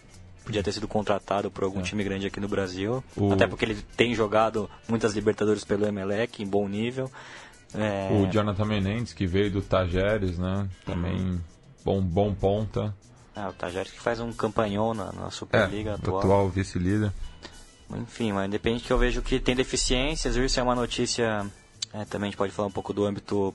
podia 0.45 0.63
ter 0.63 0.73
sido 0.73 0.89
contratado 0.89 1.51
por 1.51 1.65
algum 1.65 1.81
é. 1.81 1.83
time 1.83 2.03
grande 2.03 2.27
aqui 2.27 2.41
no 2.41 2.49
Brasil. 2.49 3.05
O... 3.17 3.33
Até 3.33 3.47
porque 3.47 3.65
ele 3.65 3.77
tem 3.97 4.15
jogado 4.15 4.69
muitas 4.89 5.15
Libertadores 5.15 5.65
pelo 5.65 5.87
Emelec 5.87 6.43
em 6.43 6.47
bom 6.47 6.67
nível. 6.69 7.11
É... 7.75 8.09
O 8.13 8.27
Jonathan 8.27 8.65
Menendez, 8.65 9.13
que 9.13 9.27
veio 9.27 9.51
do 9.51 9.63
Tajeres, 9.63 10.39
né? 10.39 10.69
Também 10.85 11.21
uhum. 11.21 11.41
bom, 11.85 12.01
bom 12.01 12.35
ponta. 12.35 12.95
É, 13.37 13.47
o 13.47 13.53
Tajeres 13.53 13.93
que 13.93 14.01
faz 14.01 14.19
um 14.19 14.33
campanhão 14.33 14.93
na, 14.93 15.13
na 15.13 15.31
Superliga 15.31 15.91
é, 15.91 15.95
atual. 15.95 16.19
atual 16.19 16.49
vice-líder. 16.49 17.13
Enfim, 17.97 18.33
mas 18.33 18.51
depende 18.51 18.83
que 18.83 18.93
eu 18.93 18.99
vejo 18.99 19.23
que 19.23 19.41
tem 19.41 19.55
deficiências. 19.55 20.37
Isso 20.37 20.61
é 20.61 20.63
uma 20.63 20.75
notícia. 20.75 21.47
É, 21.93 22.05
também 22.05 22.29
a 22.29 22.31
gente 22.31 22.39
pode 22.39 22.53
falar 22.53 22.69
um 22.69 22.73
pouco 22.73 22.93
do 22.93 23.05
âmbito 23.05 23.55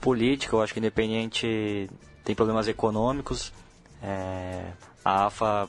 político. 0.00 0.56
Eu 0.56 0.62
acho 0.62 0.72
que 0.72 0.80
Independente 0.80 1.88
tem 2.24 2.34
problemas 2.34 2.68
econômicos. 2.68 3.52
É, 4.02 4.72
a 5.04 5.26
AFA 5.26 5.68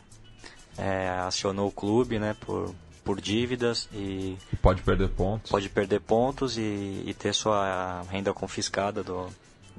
é, 0.78 1.10
acionou 1.10 1.68
o 1.68 1.72
clube 1.72 2.18
né, 2.18 2.36
por, 2.40 2.73
por 3.03 3.19
dívidas 3.19 3.90
e, 3.94 4.38
pode 4.61 4.82
perder 4.82 5.10
pontos. 5.10 5.52
Pode 5.52 5.69
perder 5.69 5.99
pontos 6.02 6.57
e, 6.57 7.03
e 7.06 7.14
ter 7.18 7.34
sua 7.34 8.03
renda 8.10 8.34
confiscada 8.34 9.03
do, 9.03 9.28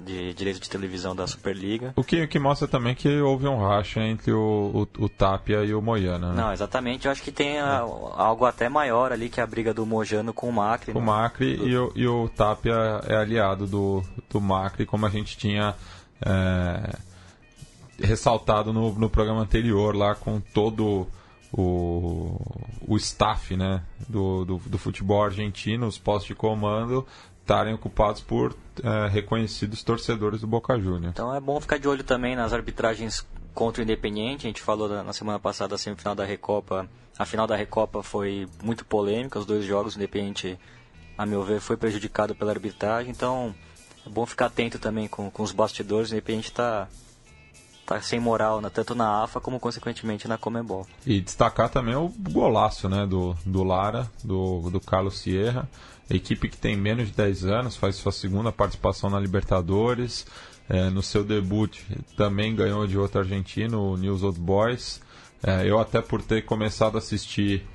de 0.02 0.34
direito 0.34 0.60
de 0.60 0.68
televisão 0.68 1.14
da 1.14 1.26
Superliga. 1.26 1.92
O 1.96 2.04
que, 2.04 2.26
que 2.26 2.38
mostra 2.38 2.68
também 2.68 2.94
que 2.94 3.08
houve 3.20 3.46
um 3.46 3.58
racha 3.58 4.00
entre 4.00 4.32
o, 4.32 4.86
o, 4.98 5.04
o 5.04 5.08
Tapia 5.08 5.64
e 5.64 5.74
o 5.74 5.80
Moyano. 5.80 6.30
Né? 6.30 6.34
Não, 6.34 6.52
exatamente. 6.52 7.06
Eu 7.06 7.12
acho 7.12 7.22
que 7.22 7.32
tem 7.32 7.58
a, 7.58 7.78
algo 7.78 8.44
até 8.44 8.68
maior 8.68 9.12
ali 9.12 9.28
que 9.28 9.40
a 9.40 9.46
briga 9.46 9.72
do 9.72 9.86
Mojano 9.86 10.32
com 10.32 10.48
o 10.48 10.52
Macri. 10.52 10.92
O 10.92 11.00
né? 11.00 11.00
Macri 11.00 11.56
do... 11.56 11.68
e, 11.68 11.76
o, 11.76 11.92
e 11.94 12.06
o 12.06 12.28
Tapia 12.28 13.00
é 13.06 13.16
aliado 13.16 13.66
do, 13.66 14.02
do 14.28 14.40
Macri, 14.40 14.84
como 14.84 15.06
a 15.06 15.10
gente 15.10 15.36
tinha 15.36 15.74
é, 16.20 16.96
ressaltado 17.98 18.72
no, 18.72 18.92
no 18.92 19.08
programa 19.08 19.40
anterior 19.40 19.94
lá 19.94 20.14
com 20.14 20.40
todo 20.40 21.06
o, 21.52 22.40
o 22.86 22.96
staff 22.96 23.56
né, 23.56 23.82
do, 24.08 24.44
do, 24.44 24.56
do 24.58 24.78
futebol 24.78 25.22
argentino, 25.22 25.86
os 25.86 25.98
postos 25.98 26.28
de 26.28 26.34
comando, 26.34 27.06
estarem 27.42 27.74
ocupados 27.74 28.22
por 28.22 28.56
é, 28.82 29.08
reconhecidos 29.08 29.82
torcedores 29.82 30.40
do 30.40 30.46
Boca 30.46 30.78
Juniors. 30.78 31.12
Então 31.12 31.34
é 31.34 31.40
bom 31.40 31.60
ficar 31.60 31.78
de 31.78 31.88
olho 31.88 32.02
também 32.02 32.34
nas 32.34 32.52
arbitragens 32.52 33.26
contra 33.52 33.82
o 33.82 33.84
Independiente. 33.84 34.46
A 34.46 34.48
gente 34.48 34.62
falou 34.62 34.88
na 34.88 35.12
semana 35.12 35.38
passada 35.38 35.70
da 35.70 35.78
semifinal 35.78 36.14
da 36.14 36.24
Recopa. 36.24 36.88
A 37.18 37.26
final 37.26 37.46
da 37.46 37.56
Recopa 37.56 38.02
foi 38.02 38.48
muito 38.62 38.84
polêmica, 38.84 39.38
os 39.38 39.44
dois 39.44 39.64
jogos. 39.64 39.94
O 39.94 39.98
Independiente, 39.98 40.58
a 41.18 41.26
meu 41.26 41.42
ver, 41.42 41.60
foi 41.60 41.76
prejudicado 41.76 42.34
pela 42.34 42.52
arbitragem. 42.52 43.10
Então 43.10 43.54
é 44.06 44.08
bom 44.08 44.24
ficar 44.24 44.46
atento 44.46 44.78
também 44.78 45.08
com, 45.08 45.30
com 45.30 45.42
os 45.42 45.52
bastidores. 45.52 46.10
O 46.10 46.14
Independiente 46.14 46.48
está 46.48 46.88
tá 47.84 48.00
sem 48.00 48.20
moral, 48.20 48.60
né? 48.60 48.70
tanto 48.72 48.94
na 48.94 49.24
AFA 49.24 49.40
como 49.40 49.58
consequentemente 49.58 50.28
na 50.28 50.38
Comebol. 50.38 50.86
E 51.04 51.20
destacar 51.20 51.68
também 51.68 51.96
o 51.96 52.08
golaço 52.08 52.88
né? 52.88 53.04
do, 53.04 53.36
do 53.44 53.64
Lara, 53.64 54.08
do, 54.22 54.70
do 54.70 54.80
Carlos 54.80 55.18
Sierra 55.18 55.68
equipe 56.10 56.48
que 56.48 56.56
tem 56.56 56.76
menos 56.76 57.08
de 57.08 57.14
10 57.14 57.44
anos, 57.46 57.76
faz 57.76 57.96
sua 57.96 58.12
segunda 58.12 58.52
participação 58.52 59.10
na 59.10 59.20
Libertadores. 59.20 60.26
É, 60.68 60.88
no 60.90 61.02
seu 61.02 61.24
debut 61.24 61.80
também 62.16 62.54
ganhou 62.54 62.86
de 62.86 62.96
outro 62.96 63.20
argentino, 63.20 63.92
o 63.92 63.96
News 63.96 64.22
Old 64.22 64.38
Boys. 64.38 65.00
É, 65.42 65.68
eu 65.68 65.78
até 65.78 66.00
por 66.00 66.22
ter 66.22 66.44
começado 66.44 66.94
a 66.94 66.98
assistir 66.98 67.66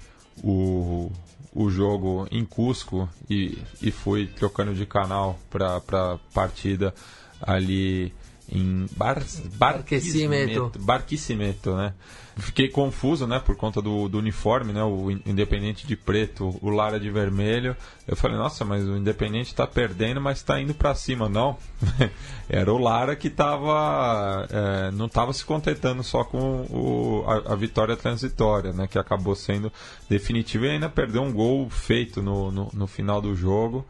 o, 0.44 1.12
o 1.54 1.70
jogo 1.70 2.28
em 2.32 2.46
Cusco 2.46 3.10
e, 3.30 3.58
e 3.82 3.92
fui 3.92 4.28
trocando 4.28 4.74
de 4.74 4.86
canal 4.86 5.38
para 5.50 5.78
a 5.78 6.18
partida 6.34 6.94
ali 7.42 8.14
em 8.50 8.86
Bar, 8.96 9.24
Barquisimeto, 9.56 10.72
Barquisimeto, 10.80 11.76
né? 11.76 11.94
Fiquei 12.40 12.70
confuso, 12.70 13.26
né, 13.26 13.40
por 13.40 13.56
conta 13.56 13.82
do, 13.82 14.08
do, 14.08 14.20
uniforme, 14.20 14.72
né, 14.72 14.84
o 14.84 15.10
Independente 15.10 15.88
de 15.88 15.96
preto, 15.96 16.56
o 16.62 16.70
Lara 16.70 17.00
de 17.00 17.10
vermelho. 17.10 17.76
Eu 18.08 18.16
falei, 18.16 18.38
nossa, 18.38 18.64
mas 18.64 18.88
o 18.88 18.96
Independente 18.96 19.48
está 19.48 19.66
perdendo, 19.66 20.22
mas 20.22 20.38
está 20.38 20.62
indo 20.62 20.74
para 20.76 20.94
cima. 20.94 21.28
Não, 21.28 21.58
era 22.48 22.72
o 22.72 22.78
Lara 22.78 23.16
que 23.16 23.32
tava, 23.32 24.48
é, 24.52 24.92
não 24.92 25.08
estava 25.08 25.34
se 25.34 25.44
contentando 25.44 26.04
só 26.04 26.24
com 26.24 26.62
o, 26.70 27.24
a, 27.28 27.54
a, 27.54 27.56
vitória 27.56 27.98
transitória, 27.98 28.72
né, 28.72 28.86
que 28.86 29.00
acabou 29.00 29.36
sendo 29.36 29.74
definitiva 30.08 30.68
e 30.68 30.70
ainda 30.70 30.90
perdeu 30.90 31.24
um 31.24 31.34
gol 31.34 31.68
feito 31.72 32.22
no, 32.22 32.52
no, 32.52 32.70
no 32.72 32.86
final 32.86 33.20
do 33.20 33.36
jogo. 33.36 33.84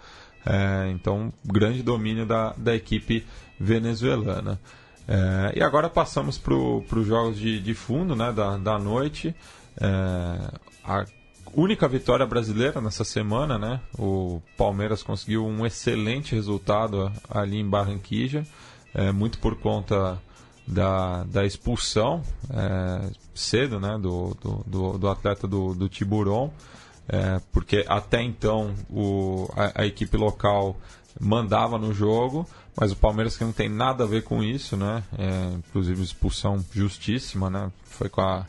É, 0.46 0.90
então, 0.92 1.34
grande 1.44 1.84
domínio 1.84 2.26
da, 2.26 2.54
da 2.56 2.74
equipe 2.74 3.26
venezuelana. 3.60 4.60
É, 5.08 5.58
e 5.58 5.64
agora 5.64 5.90
passamos 5.90 6.38
para 6.38 6.54
os 6.54 7.08
jogos 7.08 7.38
de, 7.38 7.60
de, 7.60 7.74
fundo 7.74 8.16
né, 8.16 8.32
da, 8.32 8.58
da 8.58 8.78
noite. 8.78 9.34
É, 9.80 9.88
a 10.84 11.06
única 11.54 11.88
vitória 11.88 12.26
brasileira 12.26 12.82
nessa 12.82 13.04
semana, 13.04 13.58
né? 13.58 13.80
O 13.98 14.42
Palmeiras 14.58 15.02
conseguiu 15.02 15.46
um 15.46 15.66
excelente 15.66 16.36
resultado 16.36 17.12
ali 17.30 17.58
em 17.58 17.70
Barranquilla, 17.70 18.44
é, 18.94 19.12
muito 19.12 19.40
por 19.40 19.56
conta 19.56 20.20
da, 20.68 21.24
da 21.24 21.46
expulsão 21.46 22.22
é, 22.50 23.10
cedo 23.34 23.80
né, 23.80 23.98
do, 23.98 24.36
do, 24.66 24.98
do, 24.98 25.10
atleta 25.10 25.48
do, 25.48 25.74
do 25.74 25.88
Tiburon, 25.88 26.52
é, 27.08 27.40
porque 27.54 27.86
até 27.88 28.22
então 28.22 28.74
o, 28.90 29.50
a, 29.56 29.84
a 29.84 29.86
equipe 29.86 30.18
local 30.18 30.76
mandava 31.20 31.78
no 31.78 31.94
jogo, 31.94 32.48
mas 32.80 32.92
o 32.92 32.96
Palmeiras 32.96 33.36
que 33.36 33.44
não 33.44 33.52
tem 33.52 33.68
nada 33.68 34.04
a 34.04 34.08
ver 34.08 34.24
com 34.24 34.44
isso, 34.44 34.78
né? 34.78 35.04
É, 35.18 35.56
inclusive 35.56 36.04
expulsão 36.04 36.64
justíssima, 36.72 37.50
né? 37.50 37.72
Foi 37.84 38.08
com 38.08 38.22
a 38.22 38.46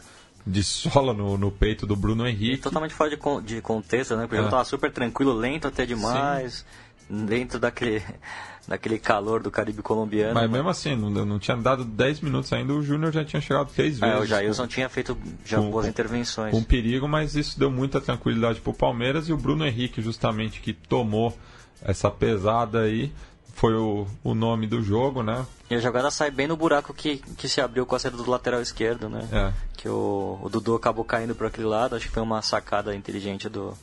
de 0.47 0.63
sola 0.63 1.13
no, 1.13 1.37
no 1.37 1.51
peito 1.51 1.87
do 1.87 1.95
Bruno 1.95 2.27
Henrique. 2.27 2.55
E 2.55 2.59
totalmente 2.59 2.95
fora 2.95 3.11
de, 3.11 3.17
de 3.43 3.61
contexto, 3.61 4.17
né? 4.17 4.23
Porque 4.23 4.37
é. 4.37 4.41
ele 4.41 4.51
tava 4.51 4.65
super 4.65 4.91
tranquilo, 4.91 5.33
lento 5.33 5.69
até 5.69 5.85
demais, 5.85 6.65
Sim. 7.07 7.27
dentro 7.27 7.59
daquele, 7.59 8.03
daquele 8.67 8.99
calor 8.99 9.43
do 9.43 9.51
Caribe 9.51 9.83
colombiano. 9.83 10.35
Mas, 10.35 10.45
mas... 10.45 10.51
mesmo 10.51 10.69
assim, 10.71 10.97
não, 10.97 11.11
não 11.11 11.39
tinha 11.39 11.57
dado 11.57 11.85
10 11.85 12.23
minutos 12.23 12.53
ainda, 12.53 12.73
o 12.73 12.83
Júnior 12.83 13.13
já 13.13 13.25
tinha 13.25 13.43
chegado 13.43 13.71
três 13.75 13.99
vezes. 13.99 14.15
É, 14.15 14.19
o 14.19 14.25
Jailson 14.25 14.63
com, 14.63 14.69
tinha 14.69 14.89
feito 14.89 15.19
já 15.45 15.59
com, 15.59 15.71
boas 15.71 15.87
intervenções. 15.87 16.51
Com 16.51 16.63
perigo, 16.63 17.07
mas 17.07 17.37
isso 17.37 17.59
deu 17.59 17.71
muita 17.71 18.01
tranquilidade 18.01 18.61
pro 18.61 18.73
Palmeiras 18.73 19.29
e 19.29 19.33
o 19.33 19.37
Bruno 19.37 19.67
Henrique, 19.67 20.01
justamente, 20.01 20.61
que 20.61 20.73
tomou 20.73 21.37
essa 21.83 22.11
pesada 22.11 22.81
aí, 22.81 23.13
foi 23.59 23.75
o, 23.75 24.07
o 24.23 24.35
nome 24.35 24.69
do 24.69 24.81
jogo, 24.81 25.21
né? 25.21 25.45
E 25.69 25.75
a 25.75 25.81
jogada 25.81 26.13
sai 26.13 26.31
bem 26.31 26.47
no 26.47 26.57
buraco 26.57 26.95
que, 26.95 27.17
que 27.17 27.49
se 27.49 27.61
abriu 27.61 27.85
com 27.85 27.97
a 27.97 27.99
saída 27.99 28.17
do 28.17 28.31
lateral 28.31 28.63
esquerdo, 28.63 29.09
né? 29.09 29.29
É. 29.33 29.53
Que 29.77 29.89
o, 29.89 30.39
o 30.41 30.49
Dudu 30.49 30.77
acabou 30.77 31.05
caindo 31.05 31.35
para 31.35 31.49
aquele 31.49 31.67
lado, 31.67 31.97
acho 31.97 32.07
que 32.07 32.13
foi 32.13 32.23
uma 32.23 32.41
sacada 32.41 32.95
inteligente 32.95 33.49
do, 33.49 33.77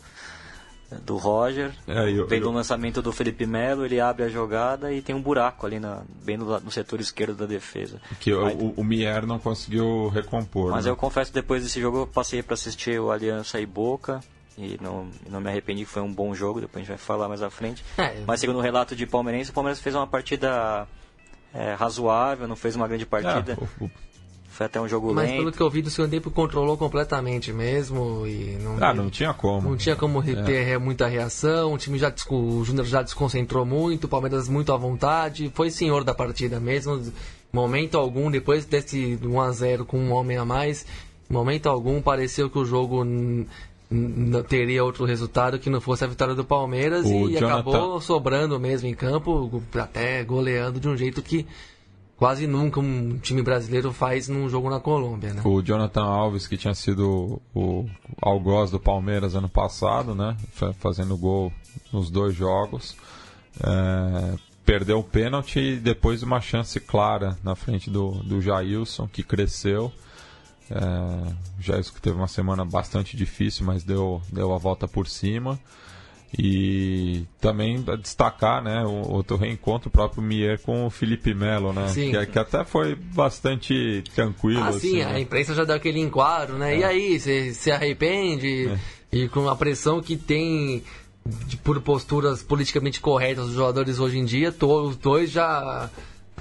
do 1.03 1.17
Roger. 1.17 1.73
É, 1.85 2.09
eu, 2.09 2.25
Vem 2.25 2.39
do 2.39 2.51
lançamento 2.51 3.01
do 3.01 3.11
Felipe 3.11 3.45
Melo, 3.45 3.83
ele 3.83 3.99
abre 3.99 4.23
a 4.23 4.29
jogada 4.29 4.93
e 4.93 5.01
tem 5.01 5.13
um 5.13 5.21
buraco 5.21 5.65
ali 5.65 5.77
na, 5.77 6.03
bem 6.23 6.37
no, 6.37 6.57
no 6.57 6.71
setor 6.71 7.01
esquerdo 7.01 7.35
da 7.35 7.45
defesa. 7.45 7.99
Que 8.21 8.33
mas, 8.33 8.55
o, 8.55 8.75
o 8.77 8.83
Mier 8.83 9.25
não 9.25 9.39
conseguiu 9.39 10.07
recompor. 10.07 10.71
Mas 10.71 10.85
né? 10.85 10.91
eu 10.91 10.95
confesso 10.95 11.33
depois 11.33 11.63
desse 11.63 11.81
jogo 11.81 11.97
eu 11.97 12.07
passei 12.07 12.41
para 12.41 12.53
assistir 12.53 12.97
o 12.97 13.11
Aliança 13.11 13.59
e 13.59 13.65
Boca 13.65 14.21
e 14.57 14.77
não, 14.81 15.07
não 15.29 15.41
me 15.41 15.49
arrependi, 15.49 15.85
foi 15.85 16.01
um 16.01 16.11
bom 16.11 16.33
jogo, 16.33 16.61
depois 16.61 16.77
a 16.77 16.79
gente 16.79 16.89
vai 16.89 16.97
falar 16.97 17.27
mais 17.27 17.41
à 17.41 17.49
frente. 17.49 17.83
É, 17.97 18.23
Mas 18.25 18.39
segundo 18.39 18.57
o 18.57 18.61
relato 18.61 18.95
de 18.95 19.05
palmeirense, 19.05 19.49
o 19.49 19.53
Palmeiras 19.53 19.79
fez 19.79 19.95
uma 19.95 20.05
partida 20.05 20.87
é, 21.53 21.73
razoável, 21.73 22.47
não 22.47 22.55
fez 22.55 22.75
uma 22.75 22.87
grande 22.87 23.05
partida. 23.05 23.57
É, 23.81 23.89
foi 24.55 24.65
até 24.67 24.79
um 24.79 24.87
jogo 24.87 25.13
Mas 25.13 25.29
lento. 25.29 25.39
pelo 25.39 25.51
que 25.51 25.61
eu 25.61 25.69
vi 25.69 25.81
do 25.81 25.89
segundo 25.89 26.11
tempo, 26.11 26.31
controlou 26.31 26.77
completamente 26.77 27.51
mesmo 27.51 28.25
e 28.25 28.57
não... 28.61 28.77
Ah, 28.81 28.93
não 28.93 29.09
tinha 29.09 29.33
como. 29.33 29.69
Não 29.69 29.77
tinha 29.77 29.97
como 29.97 30.21
é. 30.21 30.43
ter 30.43 30.79
muita 30.79 31.07
reação, 31.07 31.73
o 31.73 31.77
time 31.77 31.97
já, 31.97 32.13
o 32.29 32.63
Júnior 32.63 32.85
já 32.85 33.01
desconcentrou 33.01 33.65
muito, 33.65 34.05
o 34.05 34.07
Palmeiras 34.07 34.47
muito 34.47 34.71
à 34.71 34.77
vontade, 34.77 35.51
foi 35.53 35.69
senhor 35.69 36.05
da 36.05 36.13
partida 36.13 36.57
mesmo, 36.59 37.01
momento 37.51 37.97
algum, 37.97 38.31
depois 38.31 38.65
desse 38.65 39.19
1 39.21 39.41
a 39.41 39.51
0 39.51 39.85
com 39.85 39.99
um 39.99 40.13
homem 40.13 40.37
a 40.37 40.45
mais, 40.45 40.85
momento 41.29 41.67
algum 41.67 42.01
pareceu 42.01 42.49
que 42.49 42.57
o 42.57 42.65
jogo 42.65 43.03
teria 44.47 44.83
outro 44.83 45.05
resultado 45.05 45.59
que 45.59 45.69
não 45.69 45.79
fosse 45.79 46.03
a 46.03 46.07
vitória 46.07 46.33
do 46.33 46.43
Palmeiras 46.43 47.05
o 47.05 47.29
e 47.29 47.33
Jonathan... 47.33 47.47
acabou 47.47 48.01
sobrando 48.01 48.59
mesmo 48.59 48.87
em 48.87 48.95
campo, 48.95 49.61
até 49.75 50.23
goleando 50.23 50.79
de 50.79 50.87
um 50.87 50.97
jeito 50.97 51.21
que 51.21 51.45
quase 52.17 52.47
nunca 52.47 52.79
um 52.79 53.17
time 53.17 53.41
brasileiro 53.41 53.91
faz 53.91 54.27
num 54.27 54.49
jogo 54.49 54.69
na 54.69 54.79
Colômbia, 54.79 55.33
né? 55.33 55.41
O 55.43 55.61
Jonathan 55.61 56.03
Alves, 56.03 56.47
que 56.47 56.57
tinha 56.57 56.73
sido 56.73 57.41
o 57.53 57.85
algoz 58.21 58.71
do 58.71 58.79
Palmeiras 58.79 59.35
ano 59.35 59.49
passado, 59.49 60.15
né? 60.15 60.35
Fazendo 60.79 61.17
gol 61.17 61.51
nos 61.91 62.09
dois 62.09 62.33
jogos. 62.33 62.95
É, 63.61 64.37
perdeu 64.65 64.99
o 64.99 65.03
pênalti 65.03 65.59
e 65.59 65.75
depois 65.77 66.23
uma 66.23 66.41
chance 66.41 66.79
clara 66.79 67.37
na 67.43 67.55
frente 67.55 67.89
do, 67.89 68.11
do 68.23 68.41
Jailson, 68.41 69.07
que 69.07 69.23
cresceu. 69.23 69.91
É, 70.69 71.33
já 71.59 71.79
isso 71.79 71.93
que 71.93 72.01
teve 72.01 72.15
uma 72.15 72.27
semana 72.27 72.65
bastante 72.65 73.15
difícil, 73.15 73.65
mas 73.65 73.83
deu, 73.83 74.21
deu 74.31 74.53
a 74.53 74.57
volta 74.57 74.87
por 74.87 75.07
cima. 75.07 75.59
E 76.37 77.23
também 77.39 77.81
destacar 78.01 78.61
né, 78.61 78.83
o 78.83 79.09
outro 79.09 79.37
reencontro 79.37 79.89
próprio 79.89 80.21
Mier 80.21 80.59
com 80.59 80.85
o 80.85 80.89
Felipe 80.89 81.33
Melo, 81.33 81.71
né? 81.71 81.85
Que, 81.93 82.25
que, 82.25 82.39
até 82.39 82.65
foi 82.65 82.93
bastante 82.95 84.03
tranquilo. 84.13 84.63
Ah, 84.63 84.73
sim, 84.73 84.77
assim, 84.77 85.01
a 85.01 85.09
né? 85.13 85.21
imprensa 85.21 85.55
já 85.55 85.63
deu 85.63 85.75
aquele 85.75 85.99
enquadro, 85.99 86.57
né? 86.57 86.75
É. 86.75 86.79
E 86.79 86.83
aí, 86.83 87.19
você 87.19 87.53
se 87.53 87.71
arrepende? 87.71 88.67
É. 88.67 88.79
E 89.17 89.29
com 89.29 89.47
a 89.47 89.55
pressão 89.55 90.01
que 90.01 90.17
tem 90.17 90.83
de, 91.47 91.55
por 91.57 91.79
posturas 91.79 92.43
politicamente 92.43 92.99
corretas 92.99 93.45
dos 93.45 93.55
jogadores 93.55 93.97
hoje 93.97 94.17
em 94.19 94.25
dia, 94.25 94.53
os 94.61 94.97
dois 94.97 95.31
já 95.31 95.89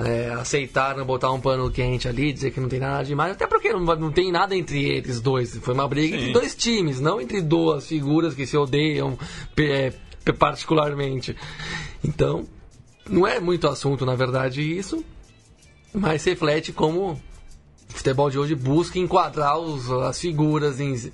é, 0.00 0.30
aceitaram 0.30 1.04
botar 1.04 1.30
um 1.30 1.40
pano 1.40 1.70
quente 1.70 2.08
ali, 2.08 2.32
dizer 2.32 2.50
que 2.50 2.60
não 2.60 2.68
tem 2.68 2.80
nada 2.80 3.04
demais, 3.04 3.32
até 3.32 3.46
porque 3.46 3.72
não, 3.72 3.80
não 3.80 4.10
tem 4.10 4.32
nada 4.32 4.56
entre 4.56 4.82
eles 4.84 5.20
dois. 5.20 5.56
Foi 5.58 5.72
uma 5.72 5.86
briga 5.86 6.16
Sim. 6.16 6.22
entre 6.22 6.32
dois 6.32 6.54
times, 6.54 7.00
não 7.00 7.20
entre 7.20 7.40
duas 7.40 7.86
figuras 7.86 8.34
que 8.34 8.46
se 8.46 8.56
odeiam 8.56 9.16
é, 9.56 9.92
particularmente. 10.32 11.36
Então, 12.02 12.44
não 13.08 13.26
é 13.26 13.38
muito 13.38 13.68
assunto, 13.68 14.04
na 14.04 14.16
verdade, 14.16 14.62
isso, 14.62 15.04
mas 15.92 16.24
reflete 16.24 16.72
como 16.72 17.12
o 17.12 17.20
futebol 17.88 18.28
de 18.30 18.38
hoje 18.38 18.54
busca 18.56 18.98
enquadrar 18.98 19.58
os, 19.58 19.88
as 19.90 20.18
figuras 20.20 20.80
em, 20.80 21.12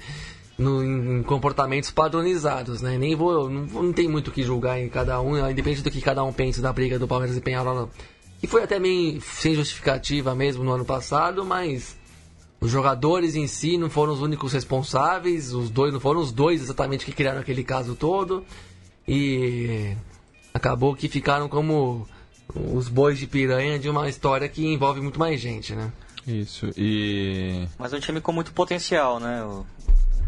no, 0.56 0.82
em 0.82 1.22
comportamentos 1.22 1.90
padronizados, 1.90 2.80
né? 2.80 2.96
Nem 2.96 3.14
vou, 3.14 3.50
não, 3.50 3.66
não 3.66 3.92
tem 3.92 4.08
muito 4.08 4.28
o 4.28 4.30
que 4.30 4.42
julgar 4.42 4.80
em 4.80 4.88
cada 4.88 5.20
um, 5.20 5.36
independente 5.50 5.82
do 5.82 5.90
que 5.90 6.00
cada 6.00 6.24
um 6.24 6.32
pense 6.32 6.62
da 6.62 6.72
briga 6.72 6.98
do 6.98 7.06
Palmeiras 7.06 7.36
e 7.36 7.42
Penharol 7.42 7.90
e 8.42 8.46
foi 8.46 8.62
até 8.62 8.78
meio 8.78 9.20
sem 9.20 9.54
justificativa 9.54 10.34
mesmo 10.34 10.64
no 10.64 10.72
ano 10.72 10.84
passado, 10.84 11.44
mas 11.44 11.96
os 12.60 12.70
jogadores 12.70 13.34
em 13.34 13.46
si 13.46 13.78
não 13.78 13.88
foram 13.88 14.12
os 14.12 14.20
únicos 14.20 14.52
responsáveis, 14.52 15.52
os 15.52 15.70
dois 15.70 15.92
não 15.92 16.00
foram 16.00 16.20
os 16.20 16.32
dois 16.32 16.60
exatamente 16.60 17.04
que 17.04 17.12
criaram 17.12 17.40
aquele 17.40 17.64
caso 17.64 17.94
todo. 17.94 18.44
E 19.08 19.96
acabou 20.52 20.94
que 20.94 21.08
ficaram 21.08 21.48
como 21.48 22.06
os 22.54 22.88
bois 22.88 23.18
de 23.18 23.26
piranha 23.26 23.78
de 23.78 23.88
uma 23.88 24.08
história 24.08 24.48
que 24.48 24.66
envolve 24.66 25.00
muito 25.00 25.18
mais 25.18 25.40
gente, 25.40 25.74
né? 25.74 25.92
Isso. 26.26 26.70
E 26.76 27.66
Mas 27.78 27.92
é 27.92 27.96
um 27.96 28.00
time 28.00 28.20
com 28.20 28.32
muito 28.32 28.52
potencial, 28.52 29.18
né? 29.18 29.42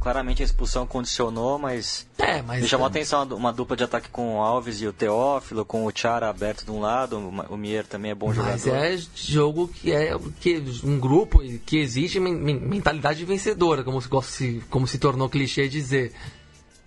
Claramente 0.03 0.43
a 0.43 0.45
expulsão 0.45 0.87
condicionou, 0.87 1.59
mas. 1.59 2.07
É, 2.19 2.43
mas. 2.43 2.61
Me 2.61 2.69
chamou 2.69 2.87
a 2.87 2.89
atenção 2.89 3.23
uma 3.25 3.53
dupla 3.53 3.77
de 3.77 3.85
ataque 3.85 4.09
com 4.09 4.37
o 4.37 4.41
Alves 4.41 4.81
e 4.81 4.87
o 4.87 4.93
Teófilo, 4.93 5.65
com 5.65 5.87
o 5.87 5.93
Chara 5.95 6.29
aberto 6.29 6.65
de 6.65 6.71
um 6.73 6.81
lado, 6.81 7.19
o 7.19 7.57
Mier 7.57 7.87
também 7.87 8.11
é 8.11 8.15
bom 8.15 8.29
mas 8.29 8.37
jogador. 8.37 8.57
Mas 8.57 8.67
é 8.67 8.99
jogo 9.15 9.69
que 9.69 9.93
é 9.93 10.19
que 10.41 10.63
um 10.83 10.99
grupo 10.99 11.41
que 11.65 11.79
existe 11.79 12.19
mentalidade 12.19 13.25
vencedora, 13.25 13.85
como 13.85 14.01
se, 14.23 14.63
como 14.69 14.87
se 14.87 14.99
tornou 14.99 15.29
clichê 15.29 15.69
dizer. 15.69 16.13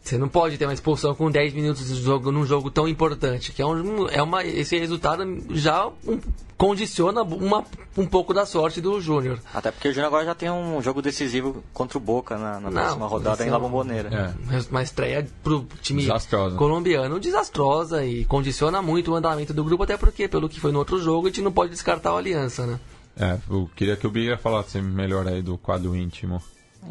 Você 0.05 0.19
não 0.19 0.29
pode 0.29 0.55
ter 0.55 0.65
uma 0.65 0.73
expulsão 0.73 1.15
com 1.15 1.31
10 1.31 1.55
minutos 1.55 1.87
de 1.87 1.99
jogo 1.99 2.31
num 2.31 2.45
jogo 2.45 2.69
tão 2.69 2.87
importante, 2.87 3.51
que 3.51 3.59
é, 3.59 3.65
um, 3.65 4.07
é 4.07 4.21
uma, 4.21 4.43
esse 4.43 4.77
resultado 4.77 5.25
já 5.49 5.87
um, 5.87 6.19
condiciona 6.55 7.23
uma, 7.23 7.63
um 7.97 8.05
pouco 8.05 8.31
da 8.31 8.45
sorte 8.45 8.79
do 8.79 9.01
Júnior. 9.01 9.39
Até 9.51 9.71
porque 9.71 9.87
o 9.87 9.91
Júnior 9.91 10.09
agora 10.09 10.25
já 10.25 10.35
tem 10.35 10.51
um 10.51 10.79
jogo 10.79 11.01
decisivo 11.01 11.63
contra 11.73 11.97
o 11.97 12.01
Boca 12.01 12.37
na, 12.37 12.59
na 12.59 12.69
não, 12.69 12.71
próxima 12.71 13.07
rodada 13.07 13.47
em 13.47 13.49
La 13.49 13.57
Bombonera. 13.57 14.35
É. 14.51 14.59
Uma 14.69 14.83
estreia 14.83 15.27
pro 15.43 15.65
time 15.81 16.03
desastrosa. 16.03 16.55
colombiano 16.55 17.19
desastrosa 17.19 18.05
e 18.05 18.25
condiciona 18.25 18.83
muito 18.83 19.11
o 19.11 19.15
andamento 19.15 19.55
do 19.55 19.63
grupo, 19.63 19.85
até 19.85 19.97
porque, 19.97 20.27
pelo 20.27 20.47
que 20.47 20.59
foi 20.59 20.71
no 20.71 20.77
outro 20.77 20.99
jogo, 20.99 21.25
a 21.25 21.29
gente 21.31 21.41
não 21.41 21.51
pode 21.51 21.71
descartar 21.71 22.11
a 22.11 22.17
aliança, 22.17 22.67
né? 22.67 22.79
É, 23.17 23.39
eu 23.49 23.67
queria 23.75 23.95
que 23.95 24.05
o 24.05 24.11
Bia 24.11 24.37
falasse 24.37 24.79
melhor 24.79 25.27
aí 25.27 25.41
do 25.41 25.57
quadro 25.57 25.95
íntimo. 25.95 26.39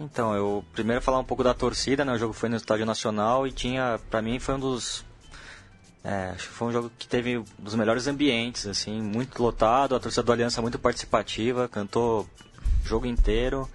Então, 0.00 0.34
eu 0.34 0.64
primeiro 0.72 1.00
falar 1.00 1.18
um 1.18 1.24
pouco 1.24 1.44
da 1.44 1.54
torcida, 1.54 2.04
né? 2.04 2.12
O 2.12 2.18
jogo 2.18 2.32
foi 2.32 2.48
no 2.48 2.56
Estádio 2.56 2.84
Nacional 2.84 3.46
e 3.46 3.52
tinha, 3.52 4.00
para 4.10 4.20
mim, 4.20 4.38
foi 4.38 4.54
um 4.54 4.60
dos 4.60 5.04
é, 6.04 6.32
acho 6.34 6.48
que 6.48 6.54
foi 6.54 6.68
um 6.68 6.72
jogo 6.72 6.92
que 6.98 7.08
teve 7.08 7.38
um 7.38 7.44
dos 7.58 7.74
melhores 7.74 8.06
ambientes, 8.06 8.66
assim, 8.66 9.00
muito 9.00 9.42
lotado, 9.42 9.96
a 9.96 10.00
torcida 10.00 10.22
do 10.22 10.32
Aliança 10.32 10.60
muito 10.60 10.78
participativa, 10.78 11.66
cantou 11.66 12.28
o 12.84 12.86
jogo 12.86 13.06
inteiro. 13.06 13.66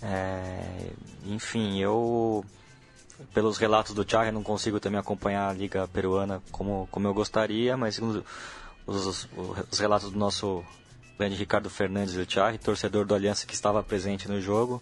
É, 0.00 0.92
enfim, 1.26 1.80
eu 1.80 2.44
pelos 3.32 3.58
relatos 3.58 3.92
do 3.92 4.04
Thiago 4.04 4.30
não 4.30 4.42
consigo 4.42 4.78
também 4.78 5.00
acompanhar 5.00 5.48
a 5.48 5.52
liga 5.52 5.88
peruana 5.88 6.42
como, 6.52 6.88
como 6.92 7.08
eu 7.08 7.14
gostaria, 7.14 7.76
mas 7.76 7.96
segundo 7.96 8.24
os, 8.86 9.06
os, 9.06 9.28
os 9.70 9.78
relatos 9.78 10.10
do 10.10 10.18
nosso 10.18 10.64
grande 11.18 11.34
Ricardo 11.34 11.68
Fernandes 11.70 12.14
do 12.14 12.26
Thiago, 12.26 12.58
torcedor 12.58 13.04
do 13.04 13.14
Aliança 13.14 13.46
que 13.46 13.54
estava 13.54 13.82
presente 13.82 14.28
no 14.28 14.40
jogo, 14.40 14.80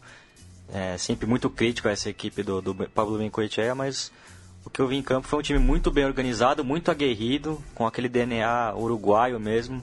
é, 0.72 0.96
sempre 0.96 1.26
muito 1.26 1.50
crítico 1.50 1.88
a 1.88 1.90
essa 1.90 2.08
equipe 2.08 2.42
do, 2.42 2.62
do 2.62 2.74
Pablo 2.88 3.18
Bencoechea, 3.18 3.74
mas 3.74 4.10
o 4.64 4.70
que 4.70 4.80
eu 4.80 4.88
vi 4.88 4.96
em 4.96 5.02
campo 5.02 5.28
foi 5.28 5.38
um 5.38 5.42
time 5.42 5.58
muito 5.58 5.90
bem 5.90 6.04
organizado, 6.04 6.64
muito 6.64 6.90
aguerrido, 6.90 7.62
com 7.74 7.86
aquele 7.86 8.08
DNA 8.08 8.74
uruguaio 8.74 9.38
mesmo. 9.38 9.82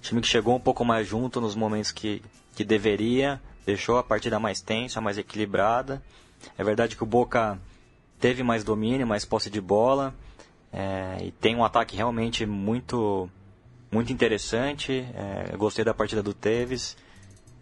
Time 0.00 0.20
que 0.20 0.26
chegou 0.26 0.56
um 0.56 0.60
pouco 0.60 0.84
mais 0.84 1.06
junto 1.06 1.40
nos 1.40 1.54
momentos 1.54 1.92
que, 1.92 2.22
que 2.54 2.64
deveria, 2.64 3.40
deixou 3.66 3.98
a 3.98 4.02
partida 4.02 4.38
mais 4.38 4.60
tensa, 4.60 5.00
mais 5.00 5.18
equilibrada. 5.18 6.02
É 6.56 6.64
verdade 6.64 6.96
que 6.96 7.02
o 7.02 7.06
Boca 7.06 7.58
teve 8.18 8.42
mais 8.42 8.64
domínio, 8.64 9.06
mais 9.06 9.24
posse 9.24 9.50
de 9.50 9.60
bola, 9.60 10.14
é, 10.72 11.18
e 11.24 11.30
tem 11.32 11.56
um 11.56 11.64
ataque 11.64 11.96
realmente 11.96 12.46
muito, 12.46 13.28
muito 13.90 14.12
interessante. 14.12 15.04
É, 15.14 15.56
gostei 15.56 15.84
da 15.84 15.92
partida 15.92 16.22
do 16.22 16.32
Tevez. 16.32 16.96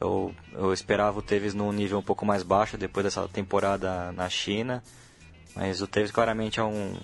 Eu, 0.00 0.34
eu 0.52 0.72
esperava 0.72 1.18
o 1.18 1.22
Tevez 1.22 1.54
num 1.54 1.72
nível 1.72 1.98
um 1.98 2.02
pouco 2.02 2.24
mais 2.24 2.42
baixo 2.42 2.78
depois 2.78 3.04
dessa 3.04 3.26
temporada 3.28 4.12
na 4.12 4.28
China. 4.28 4.82
Mas 5.54 5.82
o 5.82 5.86
Tevez 5.86 6.10
claramente 6.10 6.60
é 6.60 6.64
um, 6.64 6.96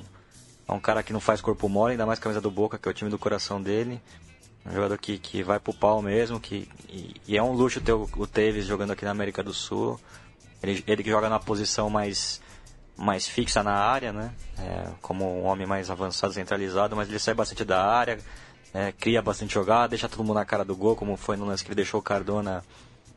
é 0.68 0.72
um 0.72 0.80
cara 0.80 1.02
que 1.02 1.12
não 1.12 1.20
faz 1.20 1.40
corpo 1.40 1.68
mole, 1.68 1.92
ainda 1.92 2.06
mais 2.06 2.18
camisa 2.18 2.40
do 2.40 2.50
Boca, 2.50 2.78
que 2.78 2.88
é 2.88 2.90
o 2.90 2.94
time 2.94 3.10
do 3.10 3.18
coração 3.18 3.60
dele. 3.60 4.00
Um 4.64 4.72
jogador 4.72 4.96
que, 4.96 5.18
que 5.18 5.42
vai 5.42 5.60
pro 5.60 5.74
pau 5.74 6.00
mesmo, 6.00 6.40
que, 6.40 6.68
e, 6.88 7.14
e 7.26 7.36
é 7.36 7.42
um 7.42 7.52
luxo 7.52 7.80
ter 7.80 7.92
o, 7.92 8.08
o 8.16 8.26
Tevez 8.26 8.64
jogando 8.64 8.92
aqui 8.92 9.04
na 9.04 9.10
América 9.10 9.42
do 9.42 9.52
Sul. 9.52 10.00
Ele, 10.62 10.82
ele 10.86 11.02
que 11.02 11.10
joga 11.10 11.28
na 11.28 11.38
posição 11.38 11.90
mais, 11.90 12.40
mais 12.96 13.28
fixa 13.28 13.62
na 13.62 13.74
área, 13.74 14.12
né? 14.12 14.32
É, 14.58 14.90
como 15.02 15.42
um 15.42 15.44
homem 15.44 15.66
mais 15.66 15.90
avançado, 15.90 16.32
centralizado, 16.32 16.96
mas 16.96 17.08
ele 17.08 17.18
sai 17.18 17.34
bastante 17.34 17.64
da 17.64 17.84
área, 17.84 18.18
é, 18.74 18.92
cria 18.92 19.22
bastante 19.22 19.54
jogada, 19.54 19.88
deixa 19.88 20.08
todo 20.08 20.24
mundo 20.24 20.34
na 20.34 20.44
cara 20.44 20.64
do 20.64 20.76
gol, 20.76 20.96
como 20.96 21.16
foi 21.16 21.36
no 21.36 21.46
lance 21.46 21.64
que 21.64 21.70
ele 21.70 21.76
deixou 21.76 22.00
o 22.00 22.02
Cardona 22.02 22.62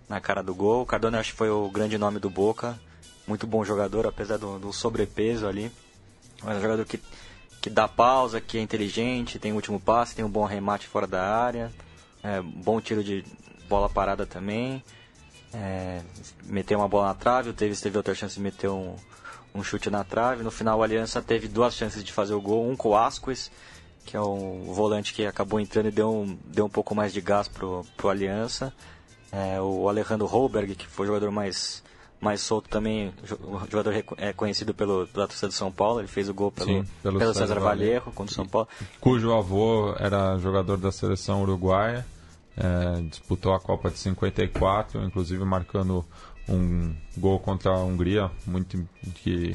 na 0.08 0.22
cara 0.22 0.42
do 0.42 0.56
gol. 0.56 0.84
O 0.84 0.86
Cardona 0.86 1.20
acho 1.20 1.32
que 1.32 1.38
foi 1.38 1.50
o 1.50 1.70
grande 1.70 1.98
nome 1.98 2.20
do 2.20 2.30
Boca 2.30 2.80
muito 3.28 3.46
bom 3.46 3.64
jogador, 3.64 4.08
apesar 4.08 4.38
do, 4.38 4.58
do 4.58 4.72
sobrepeso 4.72 5.46
ali. 5.46 5.70
Mas 6.42 6.56
é 6.56 6.60
um 6.60 6.62
jogador 6.62 6.86
que, 6.86 7.00
que 7.62 7.70
dá 7.70 7.88
pausa, 7.88 8.40
que 8.40 8.58
é 8.58 8.62
inteligente, 8.62 9.38
tem 9.38 9.52
o 9.52 9.56
último 9.56 9.80
passe, 9.80 10.16
tem 10.16 10.24
um 10.24 10.30
bom 10.30 10.46
remate 10.46 10.88
fora 10.88 11.06
da 11.06 11.22
área, 11.22 11.72
é, 12.24 12.42
bom 12.42 12.80
tiro 12.80 13.04
de 13.04 13.26
bola 13.68 13.90
parada 13.90 14.26
também. 14.26 14.82
É, 15.54 16.02
meteu 16.46 16.80
uma 16.80 16.88
bola 16.88 17.08
na 17.08 17.14
trave, 17.14 17.50
o 17.50 17.54
teve 17.54 17.98
outra 17.98 18.16
chance 18.16 18.36
de 18.36 18.42
meter 18.42 18.70
um, 18.70 18.96
um 19.54 19.64
chute 19.64 19.90
na 19.90 20.04
trave. 20.04 20.44
No 20.44 20.52
final, 20.52 20.80
o 20.80 20.84
Aliança 20.84 21.22
teve 21.22 21.48
duas 21.48 21.76
chances 21.76 22.04
de 22.04 22.14
fazer 22.14 22.34
o 22.34 22.42
gol: 22.42 22.70
um 22.70 22.76
com 22.76 22.90
o 22.90 22.98
Asquez, 22.98 23.52
que 24.08 24.16
é 24.16 24.22
um 24.22 24.64
volante 24.74 25.14
que 25.14 25.26
acabou 25.26 25.60
entrando 25.60 25.90
e 25.90 25.92
deu 25.92 26.10
um, 26.10 26.38
deu 26.46 26.66
um 26.66 26.70
pouco 26.70 26.96
mais 26.96 27.12
de 27.12 27.20
gás 27.20 27.50
pro, 27.50 27.86
pro 27.98 28.08
Aliança. 28.08 28.74
É, 29.32 29.60
o 29.60 29.90
Alejandro 29.90 30.26
Holberg, 30.26 30.76
que 30.76 30.88
foi 30.88 31.06
o 31.06 31.08
jogador 31.08 31.30
mais 31.30 31.84
mais 32.20 32.42
solto 32.42 32.68
também, 32.68 33.14
jogador 33.70 33.94
é 34.18 34.34
conhecido 34.34 34.74
pelo, 34.74 35.06
pela 35.08 35.28
torcida 35.28 35.50
de 35.50 35.54
São 35.54 35.72
Paulo, 35.72 36.00
ele 36.00 36.08
fez 36.08 36.28
o 36.28 36.34
gol 36.34 36.52
pelo, 36.52 36.68
Sim, 36.68 36.86
pelo, 37.04 37.20
pelo 37.20 37.32
César, 37.32 37.48
César 37.48 37.60
Vallejo 37.60 38.06
contra 38.06 38.32
o 38.32 38.36
São 38.36 38.48
Paulo. 38.48 38.68
Cujo 39.00 39.32
avô 39.34 39.94
era 40.00 40.36
jogador 40.40 40.78
da 40.78 40.92
seleção 40.92 41.44
uruguaia, 41.44 42.04
é, 42.56 43.02
disputou 43.02 43.54
a 43.54 43.60
Copa 43.60 43.92
de 43.92 44.00
54, 44.00 45.04
inclusive 45.04 45.46
marcando 45.46 46.04
um 46.50 46.96
gol 47.16 47.40
contra 47.40 47.72
a 47.72 47.84
Hungria, 47.84 48.32
muito 48.48 48.84
que, 49.22 49.54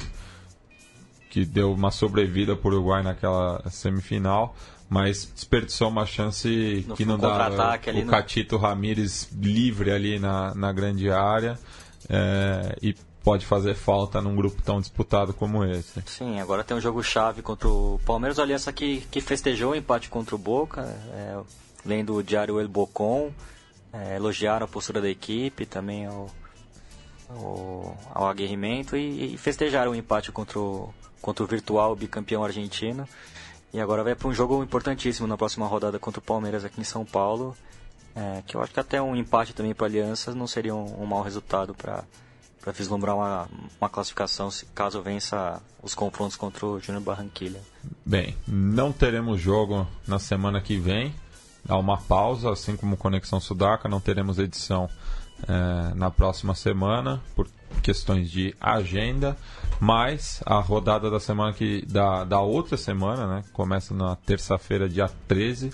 que 1.33 1.43
deu 1.43 1.73
uma 1.73 1.89
sobrevida 1.89 2.55
para 2.55 2.69
o 2.69 2.73
Uruguai 2.73 3.01
naquela 3.01 3.67
semifinal 3.71 4.55
mas 4.87 5.25
desperdiçou 5.33 5.89
uma 5.89 6.05
chance 6.05 6.85
no 6.87 6.95
que 6.95 7.03
não 7.03 7.17
dá 7.17 7.79
o 7.79 8.05
Catito 8.05 8.55
no... 8.55 8.61
Ramírez 8.61 9.27
livre 9.33 9.89
ali 9.89 10.19
na, 10.19 10.53
na 10.53 10.71
grande 10.71 11.09
área 11.09 11.57
é, 12.07 12.77
e 12.79 12.95
pode 13.23 13.43
fazer 13.43 13.73
falta 13.73 14.21
num 14.21 14.35
grupo 14.35 14.61
tão 14.61 14.79
disputado 14.79 15.33
como 15.33 15.65
esse. 15.65 15.99
Sim, 16.05 16.39
agora 16.39 16.63
tem 16.63 16.77
um 16.77 16.81
jogo 16.81 17.01
chave 17.01 17.41
contra 17.41 17.67
o 17.67 17.99
Palmeiras, 18.05 18.37
Aliança 18.37 18.71
que, 18.71 19.01
que 19.09 19.19
festejou 19.19 19.71
o 19.71 19.75
empate 19.75 20.09
contra 20.09 20.35
o 20.35 20.37
Boca, 20.37 20.81
é, 21.11 21.39
lendo 21.83 22.13
o 22.13 22.21
diário 22.21 22.59
El 22.59 22.67
Bocon, 22.67 23.31
é, 23.91 24.17
elogiaram 24.17 24.65
a 24.65 24.69
postura 24.69 25.01
da 25.01 25.09
equipe, 25.09 25.65
também 25.65 26.05
ao, 26.05 26.29
ao, 27.27 27.97
ao 28.13 28.27
aguerrimento 28.27 28.95
e, 28.95 29.33
e, 29.33 29.37
festejaram 29.37 29.93
o 29.93 29.95
empate 29.95 30.31
contra 30.31 30.59
o, 30.59 30.93
contra 31.23 31.43
o 31.43 31.47
virtual 31.47 31.95
bicampeão 31.95 32.43
argentino. 32.43 33.07
E 33.73 33.79
agora 33.79 34.03
vai 34.03 34.13
para 34.13 34.27
um 34.27 34.33
jogo 34.33 34.61
importantíssimo 34.61 35.25
na 35.25 35.37
próxima 35.37 35.65
rodada 35.65 35.97
contra 35.97 36.19
o 36.19 36.23
Palmeiras 36.23 36.65
aqui 36.65 36.81
em 36.81 36.83
São 36.83 37.03
Paulo. 37.05 37.55
É, 38.15 38.43
que 38.45 38.55
eu 38.55 38.61
acho 38.61 38.71
que 38.71 38.79
até 38.79 39.01
um 39.01 39.15
empate 39.15 39.53
também 39.53 39.73
para 39.73 39.87
a 39.87 39.89
Aliança 39.89 40.35
não 40.35 40.45
seria 40.45 40.75
um, 40.75 41.01
um 41.01 41.05
mau 41.07 41.23
resultado 41.23 41.73
para 41.73 42.03
para 42.61 42.71
vislumbrar 42.71 43.13
uma, 43.13 43.49
uma 43.79 43.89
classificação 43.89 44.47
caso 44.73 45.01
vença 45.01 45.61
os 45.81 45.93
confrontos 45.93 46.37
contra 46.37 46.65
o 46.65 46.79
Júnior 46.79 47.03
Barranquilha. 47.03 47.59
Bem, 48.05 48.37
não 48.47 48.93
teremos 48.93 49.41
jogo 49.41 49.85
na 50.07 50.17
semana 50.17 50.61
que 50.61 50.77
vem. 50.77 51.13
Há 51.67 51.77
uma 51.77 51.97
pausa, 51.97 52.51
assim 52.51 52.77
como 52.77 52.95
Conexão 52.95 53.41
Sudaca, 53.41 53.89
não 53.89 53.99
teremos 53.99 54.39
edição 54.39 54.89
é, 55.45 55.93
na 55.93 56.09
próxima 56.09 56.55
semana 56.55 57.21
questões 57.81 58.29
de 58.29 58.55
agenda, 58.59 59.37
mas 59.79 60.41
a 60.45 60.59
rodada 60.59 61.09
da 61.09 61.19
semana 61.19 61.53
que 61.53 61.85
da, 61.85 62.23
da 62.23 62.39
outra 62.39 62.77
semana, 62.77 63.27
né, 63.27 63.43
começa 63.51 63.93
na 63.93 64.15
terça-feira, 64.15 64.87
dia 64.87 65.09
13 65.27 65.71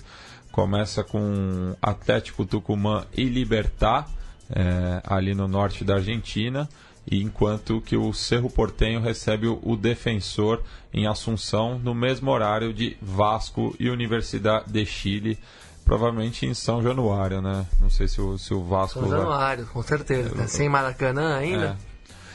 Começa 0.50 1.04
com 1.04 1.76
Atlético 1.80 2.44
Tucumã 2.44 3.04
e 3.16 3.24
Libertar, 3.24 4.08
é, 4.50 5.00
ali 5.04 5.32
no 5.32 5.46
norte 5.46 5.84
da 5.84 5.94
Argentina, 5.94 6.68
e 7.08 7.22
enquanto 7.22 7.80
que 7.80 7.96
o 7.96 8.12
Cerro 8.12 8.50
Portenho 8.50 9.00
recebe 9.00 9.46
o 9.46 9.76
Defensor 9.76 10.60
em 10.92 11.06
Assunção, 11.06 11.78
no 11.78 11.94
mesmo 11.94 12.30
horário 12.30 12.74
de 12.74 12.96
Vasco 13.00 13.76
e 13.78 13.88
Universidade 13.88 14.72
de 14.72 14.84
Chile, 14.84 15.38
provavelmente 15.84 16.44
em 16.44 16.52
São 16.52 16.82
Januário, 16.82 17.40
né? 17.40 17.64
Não 17.80 17.88
sei 17.88 18.08
se 18.08 18.20
o, 18.20 18.36
se 18.36 18.52
o 18.52 18.62
Vasco. 18.64 19.00
São 19.00 19.08
Januário, 19.08 19.64
vai... 19.64 19.72
com 19.72 19.82
certeza. 19.82 20.48
Sem 20.48 20.68
Maracanã 20.68 21.36
ainda? 21.36 21.78
É. 21.86 21.89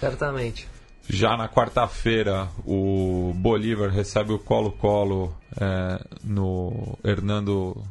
Certamente. 0.10 0.68
Já 1.08 1.38
na 1.38 1.48
quarta-feira, 1.48 2.48
o 2.66 3.32
Bolívar 3.36 3.90
recebe 3.90 4.34
o 4.34 4.40
Colo-Colo 4.40 5.36
é, 5.56 6.04
no 6.24 6.98
Hernando 7.04 7.84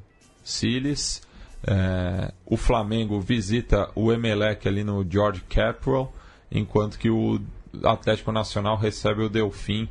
Siles. 0.43 1.23
É, 1.67 2.33
o 2.45 2.57
Flamengo 2.57 3.21
visita 3.21 3.89
o 3.95 4.13
Emelec 4.13 4.67
ali 4.67 4.83
no 4.83 5.07
George 5.09 5.43
Capital, 5.49 6.13
enquanto 6.51 6.99
que 6.99 7.09
o 7.09 7.41
Atlético 7.85 8.33
Nacional 8.33 8.77
recebe 8.77 9.23
o 9.23 9.29
Delfim 9.29 9.89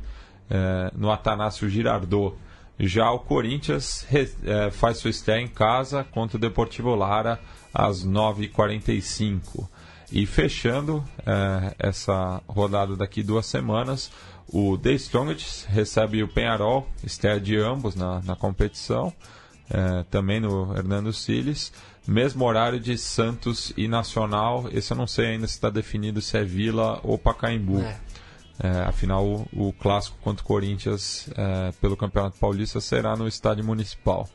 é, 0.50 0.90
no 0.94 1.10
Atanásio 1.10 1.68
Girardot. 1.68 2.36
Já 2.78 3.10
o 3.10 3.20
Corinthians 3.20 4.06
re, 4.08 4.30
é, 4.44 4.70
faz 4.70 4.98
sua 4.98 5.10
estreia 5.10 5.40
em 5.40 5.48
casa 5.48 6.04
contra 6.04 6.36
o 6.36 6.40
Deportivo 6.40 6.94
Lara 6.94 7.40
às 7.72 8.06
9h45. 8.06 9.66
E 10.14 10.26
fechando 10.26 11.04
é, 11.26 11.74
essa 11.76 12.40
rodada 12.46 12.94
daqui 12.94 13.20
duas 13.20 13.46
semanas, 13.46 14.12
o 14.46 14.78
The 14.78 14.92
Strongest 14.92 15.66
recebe 15.66 16.22
o 16.22 16.28
Penharol, 16.28 16.88
estreia 17.02 17.40
de 17.40 17.56
ambos 17.56 17.96
na, 17.96 18.20
na 18.22 18.36
competição 18.36 19.12
é, 19.68 20.04
também 20.04 20.38
no 20.38 20.72
Hernando 20.72 21.12
Siles. 21.12 21.72
Mesmo 22.06 22.44
horário 22.44 22.78
de 22.78 22.96
Santos 22.96 23.72
e 23.76 23.88
Nacional. 23.88 24.68
Esse 24.70 24.92
eu 24.92 24.96
não 24.96 25.08
sei 25.08 25.30
ainda 25.30 25.48
se 25.48 25.54
está 25.54 25.68
definido 25.68 26.20
se 26.20 26.38
é 26.38 26.44
Vila 26.44 27.00
ou 27.02 27.18
Pacaembu. 27.18 27.80
É. 27.80 27.98
É, 28.62 28.68
afinal, 28.82 29.26
o, 29.26 29.48
o, 29.52 29.72
clássico 29.72 30.16
contra 30.22 30.44
o 30.44 30.46
Corinthians 30.46 31.28
pelo 31.80 31.96
Campeonato 31.96 32.38
Paulista 32.38 32.80
será 32.80 33.16
no 33.16 33.26
Estádio 33.26 33.64
Municipal. 33.64 34.28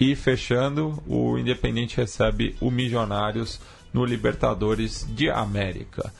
E 0.00 0.16
fechando, 0.16 1.02
o 1.06 1.36
Independente 1.36 1.98
recebe 1.98 2.56
o 2.62 2.70
Milionários 2.70 3.60
no 3.92 4.04
Libertadores 4.04 5.06
de 5.08 5.30
América. 5.30 6.12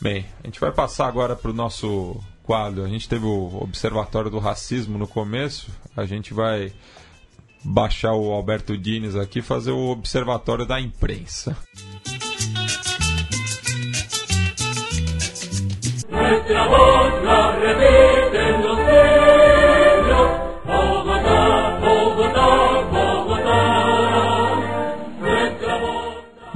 Bem, 0.00 0.26
a 0.42 0.46
gente 0.46 0.58
vai 0.58 0.72
passar 0.72 1.06
agora 1.06 1.36
para 1.36 1.50
o 1.50 1.54
nosso 1.54 2.20
quadro. 2.42 2.84
A 2.84 2.88
gente 2.88 3.08
teve 3.08 3.24
o 3.24 3.62
Observatório 3.62 4.30
do 4.30 4.38
Racismo 4.38 4.98
no 4.98 5.06
começo. 5.06 5.70
A 5.96 6.04
gente 6.04 6.34
vai 6.34 6.72
baixar 7.64 8.12
o 8.14 8.32
Alberto 8.32 8.76
Dines 8.76 9.14
aqui 9.14 9.38
e 9.38 9.42
fazer 9.42 9.70
o 9.70 9.90
observatório 9.90 10.66
da 10.66 10.80
imprensa. 10.80 11.56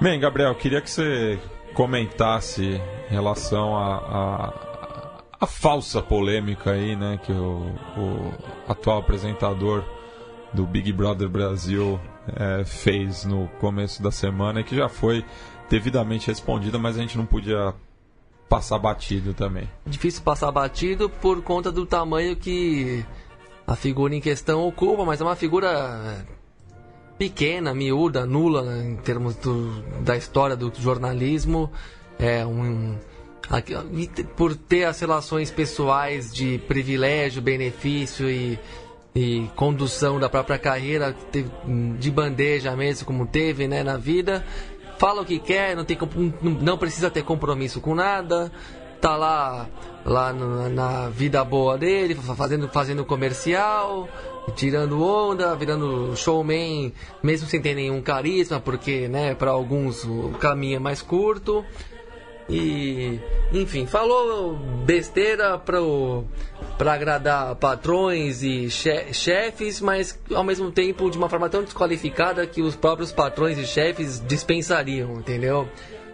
Bem, 0.07 0.21
Gabriel, 0.21 0.55
queria 0.55 0.81
que 0.81 0.89
você 0.89 1.37
comentasse 1.75 2.63
em 2.63 3.13
relação 3.13 3.77
a, 3.77 4.55
a 5.41 5.47
falsa 5.49 6.01
polêmica 6.01 6.71
aí, 6.71 6.95
né, 6.95 7.19
que 7.25 7.33
o, 7.33 7.75
o 7.99 8.33
atual 8.69 8.99
apresentador 8.99 9.83
do 10.53 10.65
Big 10.65 10.93
Brother 10.93 11.29
Brasil 11.29 11.99
é, 12.37 12.65
fez 12.65 13.25
no 13.25 13.49
começo 13.59 14.01
da 14.01 14.13
semana 14.13 14.61
e 14.61 14.63
que 14.63 14.77
já 14.77 14.89
foi 14.89 15.25
devidamente 15.69 16.29
respondida, 16.29 16.79
mas 16.79 16.97
a 16.97 17.01
gente 17.01 17.19
não 17.19 17.27
podia 17.27 17.75
passar 18.49 18.79
batido 18.79 19.35
também. 19.35 19.69
Difícil 19.85 20.23
passar 20.23 20.53
batido 20.53 21.11
por 21.11 21.43
conta 21.43 21.73
do 21.73 21.85
tamanho 21.85 22.37
que 22.37 23.05
a 23.67 23.75
figura 23.75 24.15
em 24.15 24.21
questão 24.21 24.69
ocupa, 24.69 25.05
mas 25.05 25.21
é 25.21 25.25
uma 25.25 25.35
figura 25.35 25.67
é, 25.69 26.46
pequena, 27.19 27.75
miúda, 27.75 28.27
nula 28.27 28.63
né, 28.63 28.91
em 28.91 28.97
termos 28.97 29.35
do, 29.37 29.83
da 30.03 30.17
história 30.17 30.55
do 30.57 30.73
jornalismo. 30.79 31.71
É 32.19 32.45
um, 32.47 32.97
por 34.37 34.55
ter 34.57 34.85
as 34.85 34.99
relações 35.01 35.51
pessoais 35.51 36.33
de 36.33 36.59
privilégio, 36.67 37.41
benefício 37.43 38.29
e, 38.29 38.59
e 39.15 39.49
condução 39.55 40.19
da 40.19 40.29
própria 40.29 40.59
carreira 40.59 41.15
de 41.99 42.11
bandeja 42.11 42.75
mesmo, 42.75 43.07
como 43.07 43.27
teve 43.27 43.69
né, 43.69 43.83
na 43.83 43.97
vida. 43.97 44.45
Fala 44.99 45.23
o 45.23 45.25
que 45.27 45.39
quer, 45.39 45.77
não, 45.77 45.85
tem, 45.85 45.99
não 46.43 46.79
precisa 46.79 47.11
ter 47.11 47.23
compromisso 47.23 47.81
com 47.81 47.95
nada. 47.95 48.51
Tá 48.99 49.15
lá, 49.15 49.69
lá 50.07 50.33
no- 50.33 50.71
na 50.71 51.11
vida 51.11 51.45
boa 51.45 51.77
dele, 51.77 52.15
fa- 52.15 52.35
fazendo, 52.35 52.67
fazendo 52.69 53.05
comercial, 53.05 54.09
tirando 54.55 55.03
onda, 55.03 55.55
virando 55.55 56.15
showman, 56.17 56.93
mesmo 57.23 57.49
sem 57.49 57.61
ter 57.61 57.75
nenhum 57.75 58.01
carisma, 58.01 58.61
porque 58.61 59.09
né, 59.09 59.35
para 59.35 59.51
alguns 59.51 60.05
o 60.05 60.31
caminho 60.39 60.77
é 60.77 60.79
mais 60.79 61.03
curto. 61.03 61.65
E, 62.49 63.19
enfim, 63.53 63.87
falou 63.87 64.55
besteira 64.85 65.59
pro, 65.59 66.25
pra 66.79 66.93
agradar 66.95 67.57
patrões 67.57 68.41
e 68.45 68.71
che- 68.71 69.13
chefes, 69.13 69.81
mas 69.81 70.17
ao 70.33 70.45
mesmo 70.45 70.71
tempo 70.71 71.11
de 71.11 71.19
uma 71.19 71.29
forma 71.29 71.49
tão 71.49 71.65
desqualificada 71.65 72.47
que 72.47 72.63
os 72.63 72.77
próprios 72.77 73.11
patrões 73.11 73.59
e 73.59 73.67
chefes 73.67 74.23
dispensariam, 74.25 75.15
entendeu? 75.15 75.69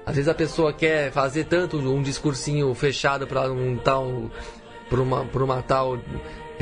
Às 0.06 0.16
vezes 0.16 0.28
a 0.28 0.34
pessoa 0.34 0.72
quer 0.72 1.12
fazer 1.12 1.44
tanto 1.44 1.76
um 1.76 2.02
discursinho 2.02 2.74
fechado 2.74 3.26
para 3.26 3.52
um 3.52 3.76
tal. 3.76 4.30
Pra 4.88 5.00
uma, 5.00 5.24
pra 5.26 5.44
uma 5.44 5.62
tal. 5.62 5.98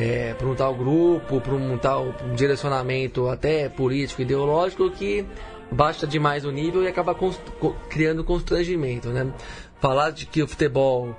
É, 0.03 0.33
para 0.35 0.47
um 0.47 0.55
tal 0.55 0.75
grupo, 0.75 1.41
para 1.43 1.53
um 1.55 1.77
tal 1.77 2.15
direcionamento 2.35 3.29
até 3.29 3.69
político, 3.69 4.23
ideológico, 4.23 4.91
que 4.91 5.27
baixa 5.71 6.07
demais 6.07 6.45
o 6.45 6.51
nível 6.51 6.83
e 6.83 6.89
acaba 6.89 7.15
const- 7.15 7.43
co- 7.61 7.75
criando 7.91 8.25
constrangimento, 8.25 9.11
né? 9.11 9.31
Falar 9.79 10.11
de 10.11 10.25
que 10.25 10.43
o 10.43 10.49
futebol 10.49 11.15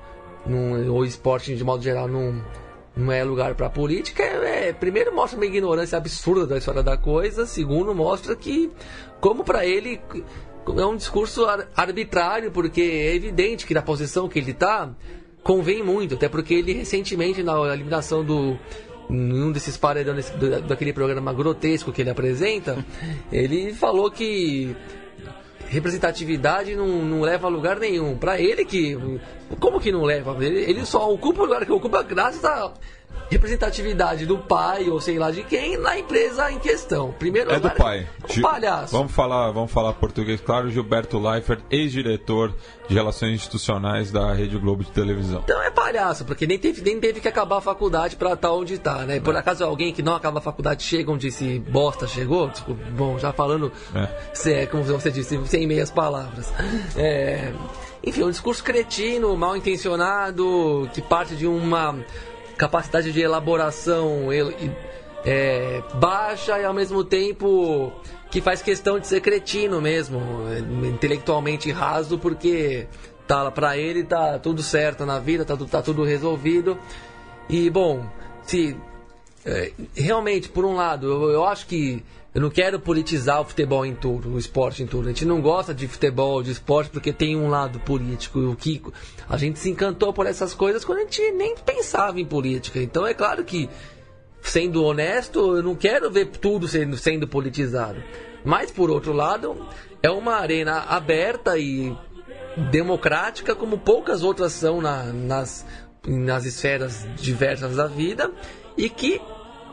não, 0.46 0.92
ou 0.94 1.06
esporte 1.06 1.56
de 1.56 1.64
modo 1.64 1.84
geral 1.84 2.08
não, 2.08 2.44
não 2.96 3.12
é 3.12 3.24
lugar 3.24 3.54
para 3.54 3.70
política, 3.70 4.24
é, 4.24 4.70
é- 4.70 4.74
primeiro 4.74 5.14
mostra 5.16 5.38
uma 5.38 5.46
ignorância 5.46 5.98
absurda 5.98 6.48
da 6.48 6.58
história 6.58 6.82
da 6.82 6.98
coisa, 6.98 7.46
segundo 7.46 7.94
mostra 7.94 8.36
que 8.36 8.72
como 9.20 9.44
para 9.44 9.64
ele 9.66 10.02
é 10.78 10.86
um 10.86 10.96
discurso 10.96 11.46
ar- 11.46 11.68
arbitrário, 11.76 12.50
porque 12.52 12.82
é 12.82 13.16
evidente 13.16 13.66
que 13.68 13.74
na 13.76 13.82
posição 13.84 14.28
que 14.28 14.40
ele 14.40 14.52
está 14.52 14.90
convém 15.44 15.84
muito, 15.84 16.16
até 16.16 16.28
porque 16.30 16.54
ele 16.54 16.74
recentemente 16.74 17.42
na 17.44 17.74
eliminação 17.74 18.24
do 18.24 18.58
em 19.10 19.34
um 19.44 19.52
desses 19.52 19.76
paredões 19.76 20.30
do- 20.30 20.62
daquele 20.62 20.94
programa 20.94 21.34
grotesco 21.34 21.92
que 21.92 22.02
ele 22.02 22.10
apresenta, 22.10 22.78
ele 23.32 23.74
falou 23.74 24.10
que 24.10 24.74
representatividade 25.68 26.76
não, 26.76 26.88
não 26.88 27.22
leva 27.22 27.48
a 27.48 27.50
lugar 27.50 27.80
nenhum. 27.80 28.18
Pra 28.18 28.40
ele 28.40 28.66
que. 28.66 28.98
Como 29.60 29.80
que 29.80 29.92
não 29.92 30.04
leva? 30.04 30.36
Ele, 30.44 30.60
ele 30.60 30.86
só 30.86 31.12
ocupa 31.12 31.42
o 31.42 31.46
lugar 31.46 31.66
que 31.66 31.72
ocupa 31.72 32.02
graças 32.04 32.44
à 32.46 32.74
representatividade 33.30 34.26
do 34.26 34.38
pai 34.38 34.90
ou 34.90 35.00
sei 35.00 35.18
lá 35.18 35.32
de 35.32 35.44
quem 35.44 35.78
na 35.78 35.98
empresa 35.98 36.52
em 36.52 36.60
questão. 36.60 37.12
Primeiro 37.18 37.52
É 37.52 37.60
do 37.60 37.70
pai. 37.72 38.08
Um 38.30 38.34
Gil- 38.34 38.44
palhaço. 38.44 38.92
Vamos 38.96 39.12
falar, 39.14 39.52
vamos 39.52 39.72
falar 39.72 39.94
português, 39.94 40.40
claro. 40.42 40.70
Gilberto 40.70 41.18
Leifert, 41.20 41.62
ex-diretor 41.70 42.54
de 42.88 42.94
Relações 42.94 43.34
Institucionais 43.36 44.12
da 44.12 44.34
Rede 44.34 44.58
Globo 44.58 44.84
de 44.84 44.92
televisão. 44.92 45.42
Então 45.44 45.62
é 45.64 45.72
palhaço, 45.72 46.26
porque 46.26 46.46
nem 46.46 46.60
teve, 46.60 46.82
nem 46.82 47.00
teve 47.00 47.20
que 47.22 47.28
acabar 47.28 47.58
a 47.58 47.62
faculdade 47.62 48.16
pra 48.16 48.34
estar 48.34 48.52
onde 48.52 48.78
tá, 48.78 49.00
né? 49.06 49.20
Por 49.20 49.36
acaso 49.36 49.64
alguém 49.64 49.94
que 49.94 50.02
não 50.04 50.14
acaba 50.16 50.40
a 50.40 50.42
faculdade 50.42 50.84
chega 50.84 51.10
onde 51.12 51.28
esse 51.28 51.60
bosta 51.60 52.06
chegou? 52.08 52.50
Tipo, 52.50 52.74
bom, 52.74 53.18
já 53.18 53.32
falando, 53.32 53.72
É. 53.96 54.08
cê- 54.34 54.68
como 54.68 54.84
você 54.84 55.10
disse, 55.10 55.40
sem 55.46 55.66
meias 55.66 55.90
palavras. 55.90 56.52
É, 56.98 57.54
enfim, 58.04 58.24
um 58.24 58.30
discurso 58.30 58.64
cretino, 58.64 59.36
mal 59.38 59.56
intencionado, 59.56 60.90
que 60.94 61.02
parte 61.02 61.36
de 61.36 61.48
uma 61.48 61.96
capacidade 62.62 63.12
de 63.12 63.20
elaboração 63.20 64.32
el- 64.32 64.52
e- 64.52 64.72
é, 65.26 65.82
baixa 65.96 66.60
e 66.60 66.64
ao 66.64 66.74
mesmo 66.76 67.04
tempo 67.04 67.92
que 68.30 68.40
faz 68.40 68.62
questão 68.62 69.00
de 69.00 69.08
ser 69.08 69.20
cretino 69.20 69.82
mesmo, 69.82 70.20
é, 70.48 70.60
intelectualmente 70.88 71.72
raso, 71.72 72.20
porque 72.20 72.86
tá 73.26 73.50
para 73.50 73.78
ele 73.78 74.04
tá 74.04 74.38
tudo 74.38 74.62
certo 74.62 75.08
na 75.08 75.18
vida, 75.18 75.44
tá, 75.44 75.58
tá 75.58 75.82
tudo 75.82 76.04
resolvido. 76.04 76.78
E 77.50 77.68
bom, 77.72 78.06
se 78.44 78.78
é, 79.44 79.72
realmente, 79.96 80.48
por 80.48 80.64
um 80.64 80.76
lado, 80.76 81.08
eu, 81.08 81.30
eu 81.32 81.44
acho 81.46 81.66
que 81.66 82.04
eu 82.34 82.40
não 82.42 82.50
quero 82.50 82.80
politizar 82.80 83.42
o 83.42 83.46
futebol 83.46 83.86
em 83.86 83.94
tudo, 83.94 84.30
o 84.34 84.38
esporte 84.40 84.82
em 84.82 84.88
tudo. 84.88 85.06
A 85.08 85.12
gente 85.12 85.26
não 85.26 85.42
gosta 85.42 85.74
de 85.74 85.88
futebol, 85.88 86.42
de 86.42 86.52
esporte, 86.52 86.90
porque 86.90 87.12
tem 87.12 87.36
um 87.36 87.50
lado 87.50 87.80
político. 87.82 88.40
O 88.40 88.56
que 88.56 88.82
a 89.28 89.36
gente 89.38 89.60
se 89.60 89.70
encantou 89.70 90.14
por 90.14 90.26
essas 90.26 90.54
coisas 90.54 90.86
quando 90.86 91.00
a 91.00 91.02
gente 91.02 91.32
nem 91.32 91.56
pensava 91.58 92.20
em 92.22 92.26
política. 92.26 92.80
Então 92.82 93.06
é 93.06 93.14
claro 93.14 93.44
que, 93.44 93.70
sendo 94.42 94.84
honesto, 94.84 95.58
eu 95.58 95.64
não 95.64 95.76
quero 95.76 96.10
ver 96.10 96.28
tudo 96.28 96.68
sendo, 96.68 96.96
sendo 96.98 97.28
politizado. 97.28 98.02
Mas 98.46 98.72
por 98.72 98.90
outro 98.90 99.12
lado, 99.12 99.68
é 100.02 100.10
uma 100.10 100.36
arena 100.36 100.80
aberta 100.88 101.58
e 101.58 101.96
democrática 102.72 103.56
como 103.56 103.78
poucas 103.78 104.24
outras 104.24 104.54
são 104.54 104.82
na- 104.82 105.04
nas, 105.06 105.66
nas 106.08 106.46
esferas 106.46 107.06
diversas 107.16 107.76
da 107.76 107.88
vida 107.88 108.32
e 108.78 108.90
que 108.90 109.22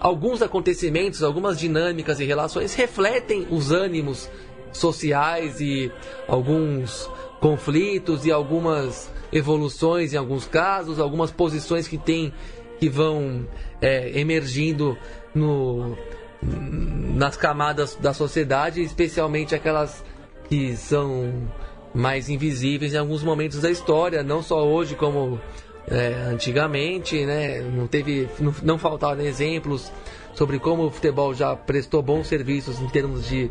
alguns 0.00 0.42
acontecimentos, 0.42 1.22
algumas 1.22 1.58
dinâmicas 1.58 2.20
e 2.20 2.24
relações 2.24 2.74
refletem 2.74 3.46
os 3.50 3.72
ânimos 3.72 4.28
sociais 4.72 5.60
e 5.60 5.90
alguns 6.26 7.10
conflitos 7.40 8.24
e 8.24 8.32
algumas 8.32 9.10
evoluções 9.32 10.12
em 10.12 10.16
alguns 10.16 10.46
casos, 10.46 10.98
algumas 10.98 11.30
posições 11.30 11.86
que 11.86 11.98
tem 11.98 12.32
que 12.78 12.88
vão 12.88 13.46
é, 13.80 14.18
emergindo 14.18 14.96
no, 15.34 15.96
nas 16.40 17.36
camadas 17.36 17.96
da 17.96 18.14
sociedade, 18.14 18.80
especialmente 18.82 19.54
aquelas 19.54 20.04
que 20.48 20.76
são 20.76 21.50
mais 21.92 22.28
invisíveis 22.28 22.94
em 22.94 22.98
alguns 22.98 23.22
momentos 23.22 23.60
da 23.60 23.70
história, 23.70 24.22
não 24.22 24.42
só 24.42 24.66
hoje 24.66 24.94
como 24.94 25.40
é, 25.90 26.30
antigamente, 26.30 27.24
né? 27.24 27.60
Não 27.60 27.86
teve, 27.86 28.28
não, 28.38 28.54
não 28.62 28.78
faltaram 28.78 29.20
exemplos 29.20 29.92
sobre 30.34 30.58
como 30.58 30.84
o 30.86 30.90
futebol 30.90 31.34
já 31.34 31.56
prestou 31.56 32.02
bons 32.02 32.28
serviços 32.28 32.80
em 32.80 32.88
termos 32.88 33.26
de 33.26 33.50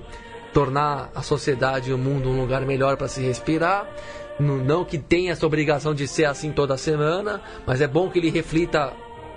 tornar 0.54 1.12
a 1.14 1.22
sociedade 1.22 1.90
e 1.90 1.94
o 1.94 1.98
mundo 1.98 2.30
um 2.30 2.40
lugar 2.40 2.66
melhor 2.66 2.98
para 2.98 3.08
se 3.08 3.22
respirar. 3.22 3.88
Não, 4.40 4.58
não 4.58 4.86
que 4.86 4.98
tenha 4.98 5.32
essa 5.32 5.46
obrigação 5.46 5.94
de 5.94 6.08
ser 6.08 6.26
assim 6.26 6.52
toda 6.52 6.78
semana, 6.78 7.42
mas 7.66 7.82
é 7.82 7.88
bom 7.88 8.10
que 8.10 8.20
ele 8.20 8.30
reflita 8.30 8.94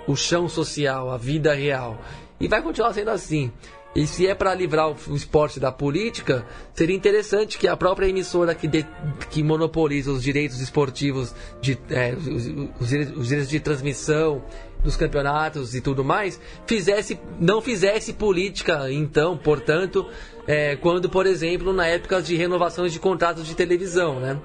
o 0.07 0.15
chão 0.15 0.47
social, 0.47 1.11
a 1.11 1.17
vida 1.17 1.53
real. 1.53 1.99
E 2.39 2.47
vai 2.47 2.61
continuar 2.61 2.93
sendo 2.93 3.09
assim. 3.09 3.51
E 3.93 4.07
se 4.07 4.25
é 4.25 4.33
para 4.33 4.53
livrar 4.55 4.89
o, 4.89 5.15
esporte 5.15 5.59
da 5.59 5.69
política, 5.71 6.45
seria 6.73 6.95
interessante 6.95 7.57
que 7.57 7.67
a 7.67 7.75
própria 7.75 8.07
emissora 8.07 8.55
que, 8.55 8.65
de- 8.67 8.87
que 9.29 9.43
monopoliza 9.43 10.11
os 10.11 10.23
direitos 10.23 10.61
esportivos, 10.61 11.35
de, 11.61 11.77
é, 11.89 12.13
os, 12.15 12.47
os 12.79 13.11
os 13.17 13.27
direitos 13.27 13.49
de 13.49 13.59
transmissão 13.59 14.41
dos 14.81 14.95
campeonatos 14.95 15.75
e 15.75 15.81
tudo 15.81 16.03
mais, 16.05 16.39
fizesse, 16.65 17.19
não 17.39 17.61
fizesse 17.61 18.13
política, 18.13 18.89
então, 18.91 19.37
portanto, 19.37 20.07
é, 20.47 20.75
quando, 20.77 21.09
por 21.09 21.25
exemplo, 21.25 21.73
na 21.73 21.85
época 21.85 22.21
de 22.21 22.35
renovações 22.35 22.93
de 22.93 22.99
contratos 22.99 23.45
de 23.45 23.55
televisão, 23.55 24.19
né? 24.19 24.39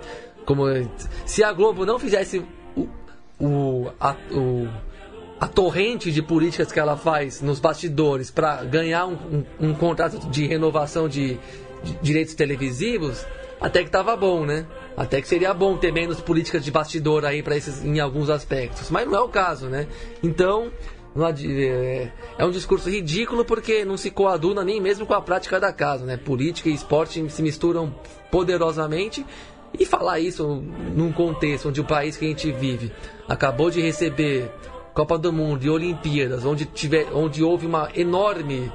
Como 0.44 0.64
se 1.24 1.42
a 1.42 1.52
Globo 1.52 1.86
não 1.86 1.98
fizesse 1.98 2.44
o, 2.76 2.88
o, 3.40 3.90
a, 3.98 4.14
o 4.32 4.68
a 5.38 5.46
torrente 5.46 6.10
de 6.10 6.22
políticas 6.22 6.72
que 6.72 6.80
ela 6.80 6.96
faz 6.96 7.40
nos 7.42 7.60
bastidores 7.60 8.30
para 8.30 8.64
ganhar 8.64 9.06
um, 9.06 9.44
um- 9.60 9.68
um 9.70 9.74
contrato 9.74 10.18
de 10.30 10.46
renovação 10.46 11.08
de, 11.08 11.38
de 11.84 11.92
direitos 12.00 12.34
televisivos, 12.34 13.26
até 13.60 13.84
que 13.84 13.90
tava 13.90 14.16
bom, 14.16 14.44
né? 14.46 14.66
Até 14.96 15.20
que 15.20 15.28
seria 15.28 15.52
bom 15.52 15.76
ter 15.76 15.92
menos 15.92 16.20
políticas 16.20 16.64
de 16.64 16.70
bastidor 16.70 17.24
aí 17.24 17.42
para 17.42 17.56
esses 17.56 17.84
em 17.84 18.00
alguns 18.00 18.30
aspectos, 18.30 18.90
mas 18.90 19.06
não 19.06 19.14
é 19.14 19.20
o 19.20 19.28
caso, 19.28 19.66
né? 19.68 19.86
Então, 20.22 20.70
é, 21.44 22.08
é 22.38 22.44
um 22.44 22.50
discurso 22.50 22.88
ridículo 22.90 23.44
porque 23.44 23.84
não 23.84 23.96
se 23.96 24.10
coaduna 24.10 24.62
nem 24.64 24.80
mesmo 24.80 25.06
com 25.06 25.14
a 25.14 25.20
prática 25.22 25.58
da 25.60 25.72
casa, 25.72 26.04
né? 26.06 26.16
Política 26.16 26.68
e 26.70 26.74
esporte 26.74 27.28
se 27.30 27.42
misturam 27.42 27.94
poderosamente 28.30 29.24
e 29.78 29.84
falar 29.84 30.20
isso 30.20 30.62
num 30.94 31.12
contexto 31.12 31.68
onde 31.68 31.80
o 31.80 31.84
país 31.84 32.16
que 32.16 32.24
a 32.24 32.28
gente 32.28 32.50
vive 32.52 32.92
acabou 33.28 33.70
de 33.70 33.80
receber 33.80 34.50
Copa 34.96 35.18
do 35.18 35.30
Mundo 35.30 35.62
e 35.62 35.68
Olimpíadas, 35.68 36.46
onde, 36.46 36.64
tiver, 36.64 37.08
onde 37.12 37.42
houve 37.42 37.66
uma 37.66 37.90
enorme 37.94 38.72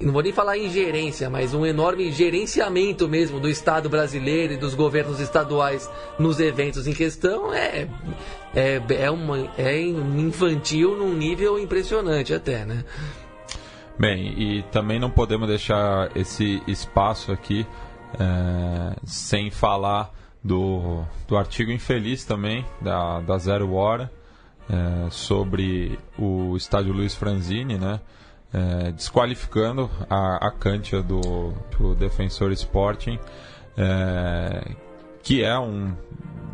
não 0.00 0.12
vou 0.12 0.22
nem 0.22 0.32
falar 0.32 0.58
ingerência, 0.58 1.28
mas 1.28 1.54
um 1.54 1.64
enorme 1.64 2.10
gerenciamento 2.10 3.08
mesmo 3.08 3.38
do 3.40 3.48
Estado 3.48 3.88
brasileiro 3.88 4.54
e 4.54 4.56
dos 4.56 4.74
governos 4.74 5.20
estaduais 5.20 5.90
nos 6.18 6.38
eventos 6.40 6.86
em 6.86 6.92
questão 6.92 7.52
é, 7.52 7.86
é, 8.54 8.82
é, 8.90 9.10
uma, 9.10 9.50
é 9.58 9.78
infantil 9.80 10.96
num 10.96 11.14
nível 11.14 11.58
impressionante 11.58 12.34
até, 12.34 12.64
né? 12.64 12.84
Bem, 13.98 14.34
e 14.38 14.62
também 14.64 14.98
não 14.98 15.10
podemos 15.10 15.48
deixar 15.48 16.14
esse 16.14 16.62
espaço 16.66 17.32
aqui 17.32 17.66
é, 18.18 18.96
sem 19.04 19.50
falar 19.50 20.12
do, 20.44 21.04
do 21.26 21.36
artigo 21.36 21.70
infeliz 21.70 22.24
também 22.24 22.64
da, 22.82 23.20
da 23.20 23.38
Zero 23.38 23.72
Hora 23.72 24.10
é, 24.68 25.10
sobre 25.10 25.98
o 26.18 26.56
estádio 26.56 26.92
Luiz 26.92 27.14
Franzini, 27.14 27.78
né? 27.78 28.00
é, 28.52 28.92
desqualificando 28.92 29.90
a, 30.08 30.46
a 30.46 30.50
Cantia 30.50 31.02
do, 31.02 31.52
do 31.78 31.94
Defensor 31.94 32.52
Sporting, 32.52 33.18
é, 33.76 34.72
que 35.22 35.42
é 35.42 35.58
um, 35.58 35.92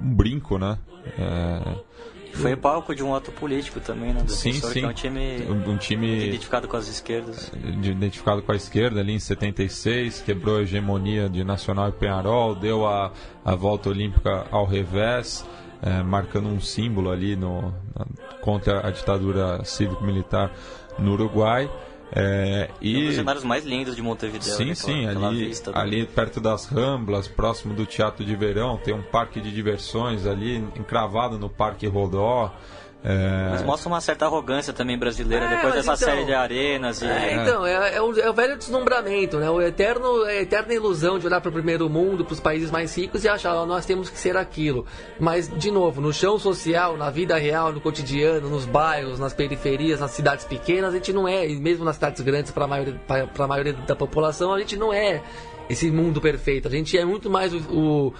um, 0.02 0.14
brinco, 0.14 0.59
né? 0.59 0.78
É, 1.18 1.93
foi 2.34 2.56
palco 2.56 2.94
de 2.94 3.05
um 3.05 3.14
ato 3.14 3.30
político 3.30 3.78
também, 3.78 4.14
né? 4.14 4.22
Defensor, 4.22 4.72
sim, 4.72 4.80
sim. 4.80 4.84
É 4.84 4.89
um 4.89 4.93
time, 4.94 5.47
um, 5.51 5.76
time 5.76 6.28
identificado 6.28 6.66
com 6.66 6.78
as 6.78 6.89
esquerdas. 6.89 7.52
Identificado 7.55 8.40
com 8.40 8.52
a 8.52 8.56
esquerda 8.56 9.01
ali 9.01 9.12
em 9.12 9.18
76, 9.18 10.22
quebrou 10.22 10.56
a 10.56 10.62
hegemonia 10.62 11.28
de 11.28 11.44
Nacional 11.44 11.90
e 11.90 11.93
Penharol, 11.93 12.55
deu 12.55 12.86
a, 12.86 13.12
a 13.44 13.55
volta 13.55 13.90
olímpica 13.90 14.47
ao 14.51 14.64
revés, 14.64 15.47
é, 15.83 16.03
marcando 16.03 16.49
um 16.49 16.61
símbolo 16.61 17.11
ali 17.11 17.35
no, 17.35 17.75
na, 17.95 18.07
contra 18.41 18.87
a 18.87 18.91
ditadura 18.91 19.65
cívico-militar 19.65 20.53
no 20.99 21.13
Uruguai. 21.13 21.71
É, 22.15 22.69
e... 22.81 22.97
Um 22.97 23.07
dos 23.07 23.15
cenários 23.17 23.45
mais 23.45 23.65
lindos 23.65 23.97
de 23.97 24.03
Montevideo. 24.03 24.55
Sim, 24.55 24.67
né, 24.67 24.75
sim, 24.75 25.07
ali, 25.07 25.49
do... 25.49 25.77
ali 25.77 26.07
perto 26.07 26.41
das 26.41 26.67
Ramblas, 26.67 27.27
próximo 27.27 27.75
do 27.75 27.87
Teatro 27.87 28.25
de 28.25 28.37
Verão, 28.37 28.77
tem 28.77 28.95
um 28.95 29.03
parque 29.03 29.41
de 29.41 29.51
diversões 29.51 30.27
ali, 30.27 30.57
encravado 30.77 31.39
no 31.39 31.49
Parque 31.49 31.87
Rodó. 31.87 32.53
É... 33.05 33.49
Mas 33.51 33.62
mostra 33.62 33.89
uma 33.89 34.01
certa 34.01 34.27
arrogância 34.27 34.73
também 34.73 34.97
brasileira, 34.97 35.47
é, 35.47 35.57
depois 35.57 35.74
dessa 35.74 35.95
então, 35.95 35.97
série 35.97 36.24
de 36.24 36.33
arenas. 36.33 37.03
E... 37.03 37.07
É, 37.07 37.35
então, 37.35 37.66
é, 37.66 37.97
é, 37.97 38.01
o, 38.01 38.19
é, 38.19 38.31
o, 38.31 38.33
velho 38.33 38.57
deslumbramento, 38.57 39.39
né? 39.39 39.51
O 39.51 39.61
eterno, 39.61 40.24
é 40.24 40.39
a 40.39 40.43
eterna 40.43 40.73
ilusão 40.73 41.19
de 41.19 41.27
olhar 41.27 41.41
para 41.41 41.49
o 41.49 41.53
primeiro 41.53 41.91
mundo, 41.91 42.24
para 42.24 42.35
os 42.35 42.41
países 42.41 42.70
mais 42.70 42.97
ricos 42.97 43.24
e 43.24 43.29
achar, 43.29 43.55
ó, 43.57 43.66
nós 43.66 43.85
temos 43.85 44.09
que 44.09 44.19
ser 44.19 44.37
aquilo. 44.37 44.87
Mas, 45.19 45.49
de 45.49 45.70
novo, 45.70 46.01
no 46.01 46.12
chão 46.12 46.39
social, 46.39 46.97
na 46.97 47.11
vida 47.11 47.37
real, 47.37 47.73
no 47.73 47.81
cotidiano, 47.81 48.49
nos 48.49 48.66
bairros, 48.66 49.19
nas 49.19 49.35
periferias, 49.35 49.99
nas 49.99 50.12
cidades 50.12 50.45
pequenas, 50.45 50.95
a 50.95 50.97
gente 50.97 51.12
não 51.12 51.27
é, 51.27 51.49
e 51.49 51.57
mesmo 51.57 51.85
nas 51.85 51.97
cidades 51.97 52.20
grandes, 52.20 52.53
para 52.53 52.65
a 52.65 52.69
maioria, 52.69 53.01
maioria 53.49 53.73
da 53.73 53.97
população, 53.97 54.53
a 54.55 54.61
gente 54.61 54.77
não 54.77 54.93
é 54.93 55.20
esse 55.69 55.91
mundo 55.91 56.20
perfeito. 56.20 56.69
A 56.69 56.70
gente 56.70 56.97
é 56.97 57.05
muito 57.05 57.29
mais 57.29 57.53
o, 57.53 57.59
o 57.59 58.15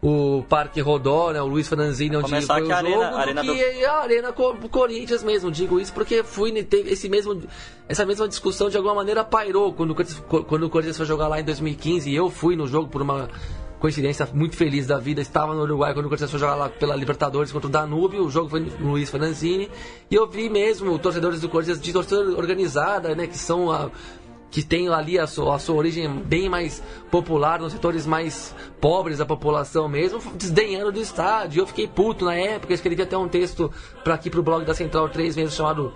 o 0.00 0.44
Parque 0.48 0.80
Rodó, 0.80 1.32
né, 1.32 1.42
o 1.42 1.46
Luiz 1.46 1.68
Franzini, 1.68 2.16
onde 2.16 2.28
foi 2.28 2.38
o 2.38 2.66
jogo, 2.66 2.72
arena, 2.72 3.16
arena 3.16 3.42
do... 3.42 3.52
que 3.52 3.84
a 3.84 3.98
Arena 3.98 4.32
Corinthians 4.32 5.22
mesmo. 5.22 5.50
Digo 5.50 5.80
isso 5.80 5.92
porque 5.92 6.22
fui 6.22 6.52
esse 6.86 7.08
mesmo, 7.08 7.42
essa 7.88 8.06
mesma 8.06 8.28
discussão 8.28 8.68
de 8.68 8.76
alguma 8.76 8.94
maneira 8.94 9.24
pairou 9.24 9.72
quando, 9.72 9.94
quando 9.94 10.62
o 10.64 10.70
Corinthians 10.70 10.96
foi 10.96 11.06
jogar 11.06 11.26
lá 11.26 11.40
em 11.40 11.44
2015 11.44 12.08
e 12.08 12.14
eu 12.14 12.30
fui 12.30 12.54
no 12.54 12.66
jogo 12.66 12.88
por 12.88 13.02
uma 13.02 13.28
coincidência 13.78 14.28
muito 14.32 14.56
feliz 14.56 14.86
da 14.86 14.98
vida, 14.98 15.20
estava 15.20 15.54
no 15.54 15.62
Uruguai 15.62 15.94
quando 15.94 16.06
o 16.06 16.08
Corinthians 16.08 16.30
foi 16.30 16.40
jogar 16.40 16.56
lá 16.56 16.68
pela 16.68 16.96
Libertadores 16.96 17.52
contra 17.52 17.68
o 17.68 17.70
Danúbio, 17.70 18.24
o 18.24 18.30
jogo 18.30 18.48
foi 18.48 18.60
no 18.60 18.90
Luiz 18.90 19.08
Franzini, 19.08 19.70
e 20.10 20.14
eu 20.14 20.28
vi 20.28 20.48
mesmo 20.48 20.98
torcedores 20.98 21.40
do 21.40 21.48
Corinthians 21.48 21.80
de 21.80 21.92
torcida 21.92 22.20
organizada, 22.36 23.14
né, 23.14 23.26
que 23.26 23.38
são 23.38 23.70
a, 23.70 23.88
que 24.50 24.62
tem 24.62 24.88
ali 24.88 25.18
a 25.18 25.26
sua, 25.26 25.56
a 25.56 25.58
sua 25.58 25.76
origem 25.76 26.08
bem 26.08 26.48
mais 26.48 26.82
popular, 27.10 27.60
nos 27.60 27.72
setores 27.72 28.06
mais 28.06 28.54
pobres 28.80 29.18
da 29.18 29.26
população 29.26 29.88
mesmo, 29.88 30.20
desdenhando 30.34 30.92
do 30.92 31.00
estádio. 31.00 31.62
Eu 31.62 31.66
fiquei 31.66 31.86
puto 31.86 32.24
na 32.24 32.34
época, 32.34 32.72
escrevi 32.72 33.02
até 33.02 33.16
um 33.16 33.28
texto 33.28 33.70
para 34.02 34.14
aqui 34.14 34.30
pro 34.30 34.42
blog 34.42 34.64
da 34.64 34.74
Central 34.74 35.08
3 35.08 35.36
mesmo 35.36 35.54
chamado 35.54 35.92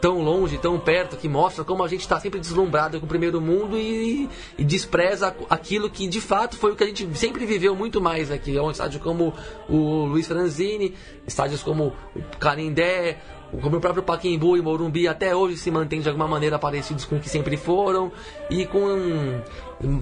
tão 0.00 0.22
longe, 0.22 0.58
tão 0.58 0.78
perto, 0.78 1.16
que 1.16 1.28
mostra 1.28 1.64
como 1.64 1.82
a 1.82 1.88
gente 1.88 2.00
está 2.00 2.18
sempre 2.20 2.40
deslumbrado 2.40 2.98
com 2.98 3.06
o 3.06 3.08
primeiro 3.08 3.40
mundo 3.40 3.76
e, 3.76 4.28
e, 4.56 4.64
despreza 4.64 5.34
aquilo 5.50 5.90
que 5.90 6.06
de 6.06 6.20
fato 6.20 6.56
foi 6.56 6.72
o 6.72 6.76
que 6.76 6.84
a 6.84 6.86
gente 6.86 7.08
sempre 7.16 7.44
viveu 7.44 7.74
muito 7.74 8.00
mais 8.00 8.30
aqui. 8.30 8.56
É 8.56 8.62
um 8.62 8.70
estádio 8.70 9.00
como 9.00 9.34
o 9.68 10.04
Luiz 10.04 10.26
Franzini, 10.26 10.94
estádios 11.26 11.62
como 11.62 11.92
o 12.14 12.22
Canindé, 12.38 13.18
como 13.62 13.76
o 13.76 13.80
próprio 13.80 14.02
Paquimbu 14.02 14.56
e 14.56 14.62
Morumbi 14.62 15.08
até 15.08 15.34
hoje 15.34 15.56
se 15.56 15.70
mantêm 15.70 16.00
de 16.00 16.08
alguma 16.08 16.28
maneira 16.28 16.58
parecidos 16.58 17.04
com 17.04 17.16
o 17.16 17.20
que 17.20 17.28
sempre 17.28 17.56
foram 17.56 18.12
e 18.50 18.66
com 18.66 19.40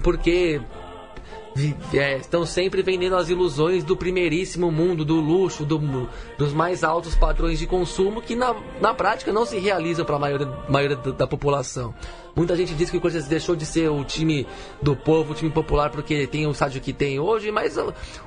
porque 0.02 0.60
é, 1.94 2.18
estão 2.18 2.44
sempre 2.44 2.82
vendendo 2.82 3.16
as 3.16 3.30
ilusões 3.30 3.82
do 3.82 3.96
primeiríssimo 3.96 4.70
mundo, 4.70 5.04
do 5.04 5.16
luxo, 5.16 5.64
do, 5.64 6.08
dos 6.36 6.52
mais 6.52 6.84
altos 6.84 7.14
padrões 7.14 7.58
de 7.58 7.66
consumo 7.66 8.20
que 8.20 8.36
na, 8.36 8.54
na 8.80 8.92
prática 8.92 9.32
não 9.32 9.46
se 9.46 9.58
realizam 9.58 10.04
para 10.04 10.16
a 10.16 10.18
maioria, 10.18 10.46
maioria 10.68 10.96
da, 10.96 11.10
da, 11.12 11.26
população. 11.26 11.94
Muita 12.34 12.54
gente 12.54 12.74
diz 12.74 12.90
que 12.90 12.98
o 12.98 13.00
Corinthians 13.00 13.26
deixou 13.26 13.56
de 13.56 13.64
ser 13.64 13.88
o 13.90 14.04
time 14.04 14.46
do 14.82 14.94
povo, 14.94 15.32
o 15.32 15.34
time 15.34 15.50
popular, 15.50 15.90
porque 15.90 16.26
tem 16.26 16.46
o 16.46 16.50
estádio 16.50 16.80
que 16.82 16.92
tem 16.92 17.18
hoje, 17.18 17.50
mas 17.50 17.78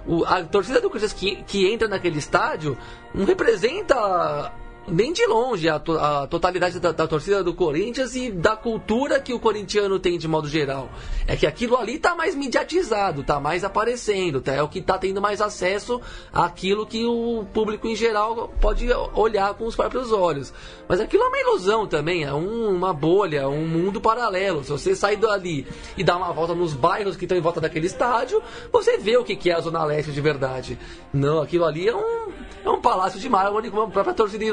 o, 0.07 0.25
a 0.25 0.43
torcida 0.43 0.81
do 0.81 0.89
Corinthians 0.89 1.13
que, 1.13 1.43
que 1.43 1.71
entra 1.71 1.87
naquele 1.87 2.17
estádio 2.17 2.75
não 3.13 3.25
representa 3.25 4.51
nem 4.91 5.13
de 5.13 5.25
longe 5.25 5.69
a, 5.69 5.79
to 5.79 5.97
a 5.97 6.27
totalidade 6.27 6.79
da, 6.79 6.91
da, 6.91 7.07
torcida 7.07 7.43
do 7.43 7.53
Corinthians 7.53 8.15
e 8.15 8.31
da 8.31 8.55
cultura 8.55 9.19
que 9.19 9.33
o 9.33 9.39
corintiano 9.39 9.99
tem 9.99 10.17
de 10.17 10.27
modo 10.27 10.47
geral. 10.47 10.89
É 11.27 11.35
que 11.35 11.45
aquilo 11.47 11.77
ali 11.77 11.95
está 11.95 12.15
mais 12.15 12.35
mediatizado, 12.35 13.21
está 13.21 13.39
mais 13.39 13.63
aparecendo, 13.63 14.41
tá? 14.41 14.53
é 14.53 14.63
o 14.63 14.67
que 14.67 14.79
está 14.79 14.97
tendo 14.97 15.21
mais 15.21 15.41
acesso 15.41 16.01
àquilo 16.33 16.85
que 16.85 17.05
o 17.05 17.45
público 17.53 17.87
em 17.87 17.95
geral 17.95 18.51
pode 18.59 18.87
olhar 19.13 19.53
com 19.53 19.65
os 19.65 19.75
próprios 19.75 20.11
olhos. 20.11 20.53
Mas 20.87 20.99
aquilo 20.99 21.23
é 21.23 21.27
uma 21.27 21.39
ilusão 21.39 21.85
também, 21.85 22.23
é 22.23 22.33
um, 22.33 22.69
uma 22.69 22.93
bolha, 22.93 23.47
um 23.47 23.67
mundo 23.67 24.01
paralelo. 24.01 24.63
Se 24.63 24.71
você 24.71 24.95
sair 24.95 25.17
dali 25.17 25.67
e 25.97 26.03
dar 26.03 26.17
uma 26.17 26.31
volta 26.33 26.55
nos 26.55 26.73
bairros 26.73 27.15
que 27.15 27.25
estão 27.25 27.37
em 27.37 27.41
volta 27.41 27.61
daquele 27.61 27.85
estádio, 27.85 28.41
você 28.71 28.97
vê 28.97 29.17
o 29.17 29.23
que 29.23 29.49
é 29.49 29.53
a 29.53 29.61
Zona 29.61 29.83
Leste 29.83 30.11
de 30.11 30.21
verdade. 30.21 30.77
Não, 31.13 31.41
aquilo 31.41 31.65
ali 31.65 31.87
é 31.87 31.95
um, 31.95 32.31
é 32.63 32.69
um 32.69 32.81
palácio 32.81 33.19
de 33.19 33.29
mármore, 33.29 33.69
como 33.69 33.83
a 33.83 33.89
própria 33.89 34.13
torcida 34.13 34.43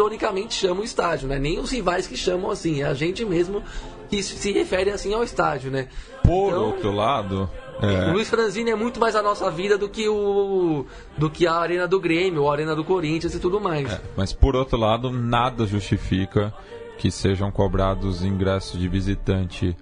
chama 0.50 0.80
o 0.80 0.84
estádio, 0.84 1.28
né? 1.28 1.38
Nem 1.38 1.58
os 1.58 1.70
rivais 1.70 2.06
que 2.06 2.16
chamam 2.16 2.50
assim, 2.50 2.82
é 2.82 2.86
a 2.86 2.94
gente 2.94 3.24
mesmo 3.24 3.62
que 4.08 4.22
se 4.22 4.52
refere 4.52 4.90
assim 4.90 5.12
ao 5.12 5.24
estádio, 5.24 5.70
né? 5.70 5.88
Por 6.22 6.48
então, 6.48 6.64
outro 6.66 6.92
lado, 6.92 7.50
é. 7.80 8.08
O 8.08 8.14
Luiz 8.14 8.28
Franzini 8.28 8.70
é 8.70 8.74
muito 8.74 8.98
mais 8.98 9.14
a 9.14 9.22
nossa 9.22 9.50
vida 9.50 9.76
do 9.76 9.88
que 9.88 10.08
o 10.08 10.86
do 11.16 11.28
que 11.28 11.46
a 11.46 11.54
arena 11.54 11.86
do 11.86 12.00
Grêmio, 12.00 12.42
ou 12.42 12.50
a 12.50 12.52
arena 12.52 12.74
do 12.74 12.84
Corinthians 12.84 13.34
e 13.34 13.38
tudo 13.38 13.60
mais. 13.60 13.92
É, 13.92 14.00
mas 14.16 14.32
por 14.32 14.56
outro 14.56 14.78
lado, 14.78 15.10
nada 15.10 15.66
justifica 15.66 16.54
que 16.96 17.10
sejam 17.10 17.50
cobrados 17.50 18.24
ingressos 18.24 18.80
de 18.80 18.88
visitante 18.88 19.76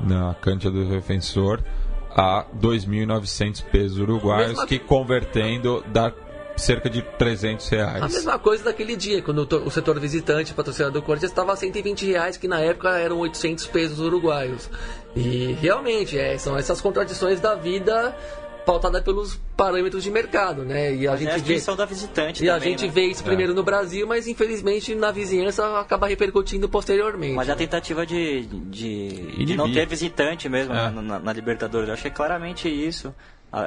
na 0.00 0.34
Cântia 0.34 0.70
do 0.70 0.84
Defensor 0.86 1.62
a 2.10 2.46
2.900 2.58 3.64
pesos 3.64 3.98
uruguaios, 3.98 4.64
que 4.64 4.78
convertendo 4.78 5.84
dá 5.92 6.12
cerca 6.56 6.88
de 6.88 7.02
300 7.02 7.68
reais. 7.68 8.02
A 8.02 8.08
mesma 8.08 8.38
coisa 8.38 8.64
daquele 8.64 8.96
dia, 8.96 9.22
quando 9.22 9.46
o, 9.64 9.70
setor 9.70 9.98
visitante, 9.98 10.54
patrocinador 10.54 11.00
do 11.00 11.04
Corinthians, 11.04 11.32
estava 11.32 11.52
a 11.52 11.56
120 11.56 12.06
reais, 12.06 12.36
que 12.36 12.48
na 12.48 12.60
época 12.60 12.90
eram 12.98 13.18
800 13.18 13.66
pesos 13.66 14.00
uruguaios. 14.00 14.70
E 15.16 15.56
realmente, 15.60 16.18
é, 16.18 16.36
são 16.38 16.56
essas 16.56 16.80
contradições 16.80 17.40
da 17.40 17.54
vida 17.54 18.16
pautada 18.64 19.00
pelos 19.02 19.38
parâmetros 19.56 20.02
de 20.02 20.10
mercado, 20.10 20.64
né? 20.64 20.94
E 20.94 21.06
a 21.06 21.12
mas 21.12 21.20
gente 21.20 21.30
é 21.30 21.34
a 21.34 21.38
vê 21.38 21.76
da 21.76 21.84
visitante 21.84 22.42
E 22.42 22.46
também, 22.46 22.56
a 22.56 22.70
gente 22.70 22.86
né? 22.86 22.92
vê 22.92 23.06
isso 23.06 23.22
primeiro 23.22 23.52
é. 23.52 23.54
no 23.54 23.62
Brasil, 23.62 24.06
mas 24.06 24.26
infelizmente 24.26 24.94
na 24.94 25.10
vizinhança 25.10 25.78
acaba 25.78 26.08
repercutindo 26.08 26.68
posteriormente. 26.68 27.34
Mas 27.34 27.50
a 27.50 27.54
tentativa 27.54 28.06
de, 28.06 28.46
de, 28.46 29.44
de 29.44 29.56
não 29.56 29.70
ter 29.70 29.86
visitante 29.86 30.48
mesmo 30.48 30.72
é. 30.72 30.90
na, 30.90 31.18
na, 31.18 31.32
Libertadores, 31.32 31.88
eu 31.88 31.94
achei 31.94 32.10
claramente 32.10 32.68
isso 32.68 33.14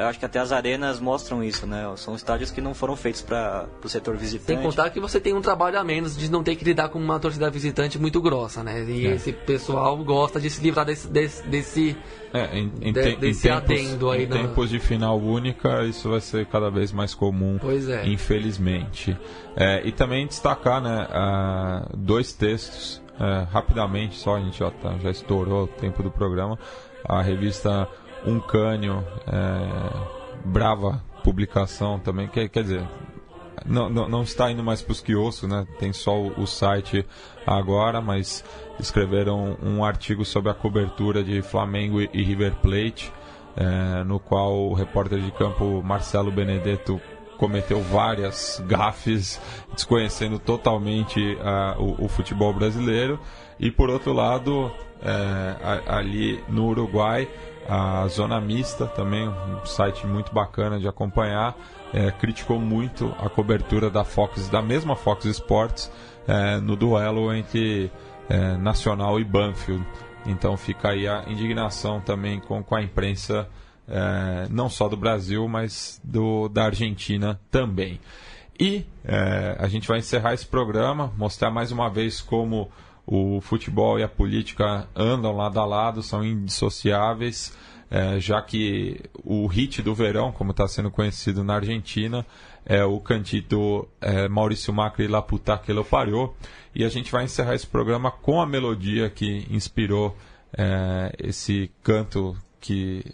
Eu 0.01 0.07
acho 0.07 0.19
que 0.19 0.25
até 0.25 0.39
as 0.39 0.51
arenas 0.51 0.99
mostram 0.99 1.43
isso, 1.43 1.65
né? 1.65 1.85
São 1.95 2.15
estádios 2.15 2.51
que 2.51 2.59
não 2.61 2.73
foram 2.73 2.95
feitos 2.95 3.21
para 3.21 3.65
o 3.83 3.87
setor 3.87 4.17
visitante. 4.17 4.47
Sem 4.47 4.61
contar 4.61 4.89
que 4.89 4.99
você 4.99 5.19
tem 5.19 5.33
um 5.33 5.41
trabalho 5.41 5.79
a 5.79 5.83
menos 5.83 6.17
de 6.17 6.29
não 6.29 6.43
ter 6.43 6.55
que 6.55 6.65
lidar 6.65 6.89
com 6.89 6.99
uma 6.99 7.19
torcida 7.19 7.49
visitante 7.49 7.97
muito 7.99 8.21
grossa, 8.21 8.63
né? 8.63 8.83
E 8.83 9.07
É. 9.07 9.11
esse 9.15 9.31
pessoal 9.31 9.95
gosta 10.03 10.39
de 10.39 10.49
se 10.49 10.61
livrar 10.61 10.85
desse, 10.85 11.07
desse, 11.07 11.47
desse 11.47 11.97
É, 12.33 12.57
em, 12.57 12.71
em 12.81 12.91
De- 12.91 13.01
te- 13.01 13.09
em 13.09 13.19
desse 13.19 13.43
tempos, 13.43 13.71
aí 14.11 14.23
em 14.23 14.27
na- 14.27 14.35
tempos 14.35 14.69
de 14.69 14.79
final 14.79 15.17
única, 15.17 15.83
isso 15.85 16.09
vai 16.09 16.19
ser 16.19 16.45
cada 16.47 16.69
vez 16.69 16.91
mais 16.91 17.13
comum, 17.15 17.57
Pois 17.59 17.87
é. 17.87 18.05
infelizmente. 18.05 19.17
É, 19.55 19.81
e 19.87 19.91
também 19.91 20.27
destacar 20.27 20.81
né, 20.81 21.07
ah, 21.11 21.87
dois 21.95 22.33
textos, 22.33 23.01
é, 23.19 23.47
rapidamente, 23.51 24.15
só 24.17 24.35
a 24.35 24.39
gente 24.39 24.59
já, 24.59 24.69
tá- 24.69 24.95
já 25.01 25.09
estourou 25.09 25.63
o 25.63 25.67
tempo 25.67 26.03
do 26.03 26.11
programa. 26.11 26.59
A 27.07 27.21
revista 27.21 27.87
Um 28.25 28.39
Cânio, 28.39 29.03
é, 29.27 29.89
brava 30.45 31.03
publicação 31.23 31.99
também, 31.99 32.27
que, 32.27 32.47
quer 32.49 32.63
dizer, 32.63 32.83
não, 33.65 33.89
não, 33.89 34.07
não 34.07 34.21
está 34.23 34.49
indo 34.51 34.63
mais 34.63 34.81
para 34.81 34.91
os 34.91 35.01
quioscos, 35.01 35.49
né? 35.49 35.65
Tem 35.79 35.91
só 35.91 36.17
o, 36.17 36.41
o 36.41 36.47
site 36.47 37.05
agora, 37.45 38.01
mas 38.01 38.43
escreveram 38.79 39.57
um 39.61 39.83
artigo 39.83 40.23
sobre 40.23 40.51
a 40.51 40.53
cobertura 40.53 41.23
de 41.23 41.41
Flamengo 41.41 42.01
e, 42.01 42.09
e 42.13 42.23
River 42.23 42.55
Plate, 42.55 43.11
eh, 43.55 44.03
no 44.05 44.19
qual 44.19 44.53
o 44.69 44.73
repórter 44.73 45.19
de 45.19 45.31
campo 45.31 45.81
Marcelo 45.83 46.31
Benedetto 46.31 47.01
cometeu 47.37 47.81
várias 47.81 48.63
gafes, 48.67 49.39
desconhecendo 49.73 50.39
totalmente 50.39 51.37
o, 51.77 52.05
o 52.05 52.07
futebol 52.07 52.53
brasileiro. 52.53 53.19
E 53.59 53.69
por 53.71 53.89
outro 53.89 54.13
lado, 54.13 54.71
eh, 55.03 55.55
a- 55.87 55.97
ali 55.97 56.43
no 56.47 56.67
Uruguai, 56.67 57.27
a 57.67 58.07
Zona 58.07 58.39
Mista, 58.39 58.87
também 58.87 59.27
um 59.27 59.65
site 59.65 60.07
muito 60.07 60.33
bacana 60.33 60.79
de 60.79 60.87
acompanhar, 60.87 61.55
eh, 61.93 62.11
criticou 62.11 62.59
muito 62.59 63.13
a 63.19 63.29
cobertura 63.29 63.89
da 63.89 64.03
Fox, 64.03 64.49
da 64.49 64.61
mesma 64.61 64.95
Fox 64.95 65.25
Sports, 65.25 65.91
eh, 66.27 66.59
no 66.59 66.75
duelo 66.75 67.33
entre 67.33 67.91
eh, 68.29 68.57
Nacional 68.57 69.19
e 69.19 69.23
Banfield. 69.23 69.85
Então 70.25 70.57
fica 70.57 70.89
aí 70.89 71.07
a 71.07 71.23
indignação 71.27 72.01
também 72.01 72.39
com, 72.39 72.61
com 72.61 72.75
a 72.75 72.81
imprensa, 72.81 73.47
eh, 73.87 74.47
não 74.49 74.69
só 74.69 74.89
do 74.89 74.97
Brasil, 74.97 75.47
mas 75.47 76.01
do, 76.03 76.49
da 76.49 76.65
Argentina 76.65 77.39
também. 77.49 77.99
E 78.59 78.85
eh, 79.05 79.55
a 79.59 79.67
gente 79.67 79.87
vai 79.87 79.99
encerrar 79.99 80.33
esse 80.33 80.45
programa, 80.45 81.13
mostrar 81.15 81.51
mais 81.51 81.71
uma 81.71 81.89
vez 81.89 82.19
como 82.19 82.69
o 83.07 83.39
futebol 83.39 83.97
e 83.97 84.03
a 84.03 84.09
política 84.09 84.85
andam 84.93 85.35
lado 85.35 85.57
a 85.61 85.65
lado, 85.65 86.03
são 86.03 86.25
indissociáveis, 86.25 87.57
eh, 87.89 88.19
já 88.19 88.41
que 88.41 88.99
o 89.23 89.47
hit 89.47 89.81
do 89.81 89.95
verão, 89.95 90.33
como 90.33 90.51
está 90.51 90.67
sendo 90.67 90.91
conhecido 90.91 91.41
na 91.41 91.55
Argentina, 91.55 92.25
é 92.65 92.83
o 92.83 92.99
cantito 92.99 93.87
eh, 94.01 94.27
Maurício 94.27 94.73
Macri 94.73 95.07
La 95.07 95.21
Puta 95.21 95.57
que 95.57 95.71
lo 95.71 95.85
parió. 95.85 96.33
E 96.75 96.83
a 96.83 96.89
gente 96.89 97.09
vai 97.09 97.23
encerrar 97.23 97.55
esse 97.55 97.65
programa 97.65 98.11
com 98.11 98.41
a 98.41 98.45
melodia 98.45 99.09
que 99.09 99.47
inspirou 99.49 100.13
eh, 100.57 101.15
esse 101.17 101.71
canto 101.81 102.35
que 102.59 103.05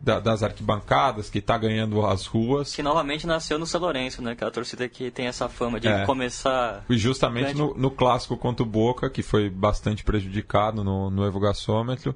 da- 0.00 0.20
das 0.20 0.42
arquibancadas, 0.42 1.28
que 1.28 1.38
está 1.38 1.58
ganhando 1.58 2.04
as 2.06 2.24
ruas. 2.26 2.74
Que 2.74 2.82
novamente 2.82 3.26
nasceu 3.26 3.58
no 3.58 3.66
São 3.66 3.80
Lourenço, 3.80 4.22
né? 4.22 4.34
Que 4.34 4.44
é 4.44 4.46
a 4.46 4.50
torcida 4.50 4.88
que 4.88 5.10
tem 5.10 5.26
essa 5.26 5.48
fama 5.48 5.80
de 5.80 5.88
É. 5.88 6.04
começar. 6.06 6.84
E 6.88 6.96
justamente 6.96 7.54
Grande. 7.54 7.58
no, 7.58 7.74
no 7.74 7.90
clássico 7.90 8.36
contra 8.36 8.62
o 8.62 8.66
Boca, 8.66 9.10
que 9.10 9.22
foi 9.22 9.50
bastante 9.50 10.04
prejudicado 10.04 10.82
no, 10.84 11.10
no 11.10 11.26
Evo 11.26 11.40
Gasômetro. 11.40 12.14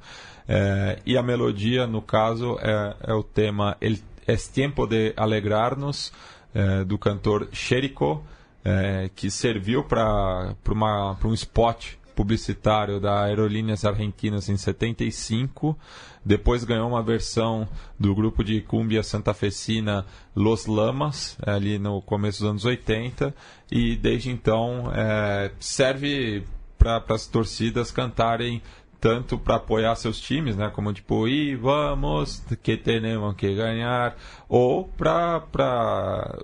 É, 0.48 0.98
e 1.06 1.16
a 1.16 1.22
melodia, 1.22 1.86
no 1.86 2.00
caso, 2.02 2.56
é, 2.60 2.96
é 3.08 3.14
o 3.14 3.22
tema 3.22 3.76
El, 3.80 3.96
Es 4.26 4.46
Tiempo 4.48 4.86
de 4.86 5.12
Alegrarnos, 5.16 6.12
é, 6.54 6.84
do 6.84 6.96
cantor 6.98 7.48
Xerico, 7.52 8.24
é, 8.64 9.10
que 9.16 9.28
serviu 9.30 9.82
para 9.82 10.54
um 11.24 11.34
spot 11.34 11.94
publicitário 12.14 13.00
da 13.00 13.22
Aerolíneas 13.24 13.84
Argentinas 13.84 14.48
em 14.48 14.56
75. 14.56 15.76
Depois 16.24 16.64
ganhou 16.64 16.88
uma 16.88 17.02
versão 17.02 17.68
do 17.98 18.14
grupo 18.14 18.44
de 18.44 18.60
cumbia 18.60 19.02
santafesina 19.02 20.06
Los 20.34 20.66
Lamas, 20.66 21.36
ali 21.44 21.78
no 21.78 22.00
começo 22.00 22.40
dos 22.40 22.50
anos 22.50 22.64
80. 22.64 23.34
E 23.70 23.96
desde 23.96 24.30
então 24.30 24.92
é, 24.94 25.50
serve 25.58 26.44
para 26.78 27.02
as 27.08 27.26
torcidas 27.26 27.90
cantarem 27.90 28.62
tanto 29.00 29.36
para 29.36 29.56
apoiar 29.56 29.96
seus 29.96 30.20
times, 30.20 30.54
né, 30.54 30.70
como 30.72 30.92
tipo, 30.92 31.26
e 31.26 31.56
vamos, 31.56 32.40
que 32.62 32.76
temos 32.76 33.34
que 33.34 33.52
ganhar, 33.52 34.16
ou 34.48 34.84
para 34.84 36.38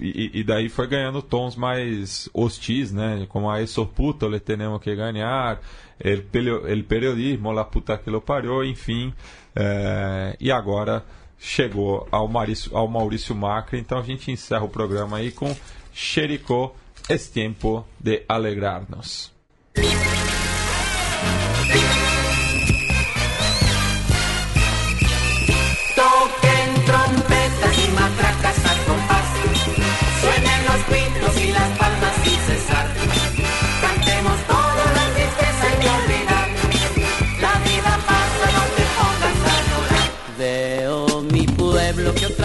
e, 0.00 0.40
e 0.40 0.44
daí 0.44 0.68
foi 0.68 0.86
ganhando 0.86 1.22
tons 1.22 1.56
mais 1.56 2.28
hostis, 2.32 2.92
né? 2.92 3.26
Como 3.28 3.50
a 3.50 3.60
eso 3.62 3.86
puto 3.86 4.28
le 4.28 4.40
tenemos 4.40 4.80
que 4.80 4.94
ganhar, 4.94 5.60
el, 6.00 6.22
periodismo, 6.84 7.52
la 7.52 7.64
puta 7.64 7.98
que 7.98 8.10
lo 8.10 8.20
parió, 8.20 8.64
enfim. 8.64 9.12
é, 9.54 10.36
e 10.40 10.50
agora 10.50 11.04
chegou 11.38 12.08
ao 12.10 12.26
Maurício, 12.26 12.76
ao 12.76 12.88
Maurício 12.88 13.34
Macri, 13.34 13.78
então 13.78 13.98
a 13.98 14.02
gente 14.02 14.30
encerra 14.30 14.64
o 14.64 14.68
programa 14.68 15.18
aí 15.18 15.30
com 15.30 15.54
Xericó, 15.92 16.74
es 17.08 17.28
tiempo 17.28 17.86
de 18.00 18.24
alegrarnos. 18.28 19.32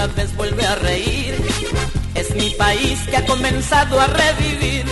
otra 0.03 0.15
vez 0.15 0.35
vuelve 0.35 0.65
a 0.65 0.75
reír. 0.75 1.35
Es 2.15 2.33
mi 2.35 2.51
país 2.51 2.99
que 3.09 3.17
ha 3.17 3.25
comenzado 3.25 3.99
a 3.99 4.07
revivir. 4.07 4.85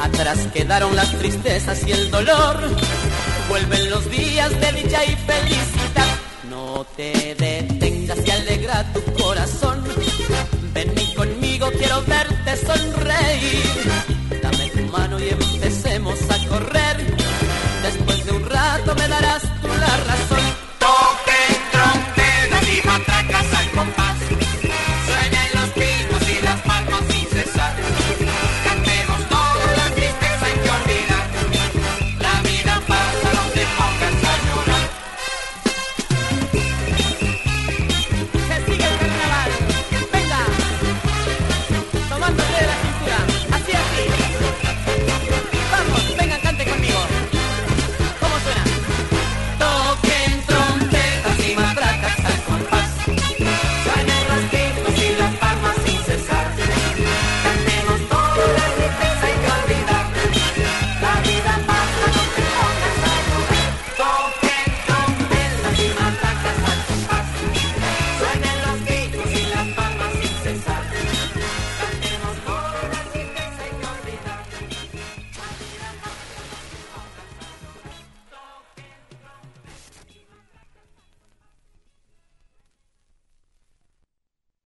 Atrás 0.00 0.38
quedaron 0.54 0.96
las 0.96 1.10
tristezas 1.18 1.86
y 1.86 1.92
el 1.92 2.10
dolor. 2.10 2.56
Vuelven 3.48 3.90
los 3.90 4.10
días 4.10 4.50
de 4.60 4.72
dicha 4.72 5.04
y 5.04 5.16
felicidad. 5.16 6.16
No 6.48 6.86
te 6.96 7.34
detengas 7.34 8.18
y 8.26 8.30
alegra 8.30 8.90
tu 8.94 9.02
corazón. 9.22 9.84
Ven 10.72 10.92
y 10.98 11.14
conmigo 11.14 11.70
quiero 11.76 12.02
verte 12.06 12.56
sonreír. 12.56 14.40
Dame 14.42 14.70
tu 14.70 14.82
mano 14.92 15.18
y 15.20 15.28
empecemos 15.28 16.18
a 16.30 16.48
correr. 16.48 17.16
Después 17.82 18.24
de 18.24 18.32
un 18.32 18.48
rato 18.48 18.94
me 18.94 19.08
darás 19.08 19.25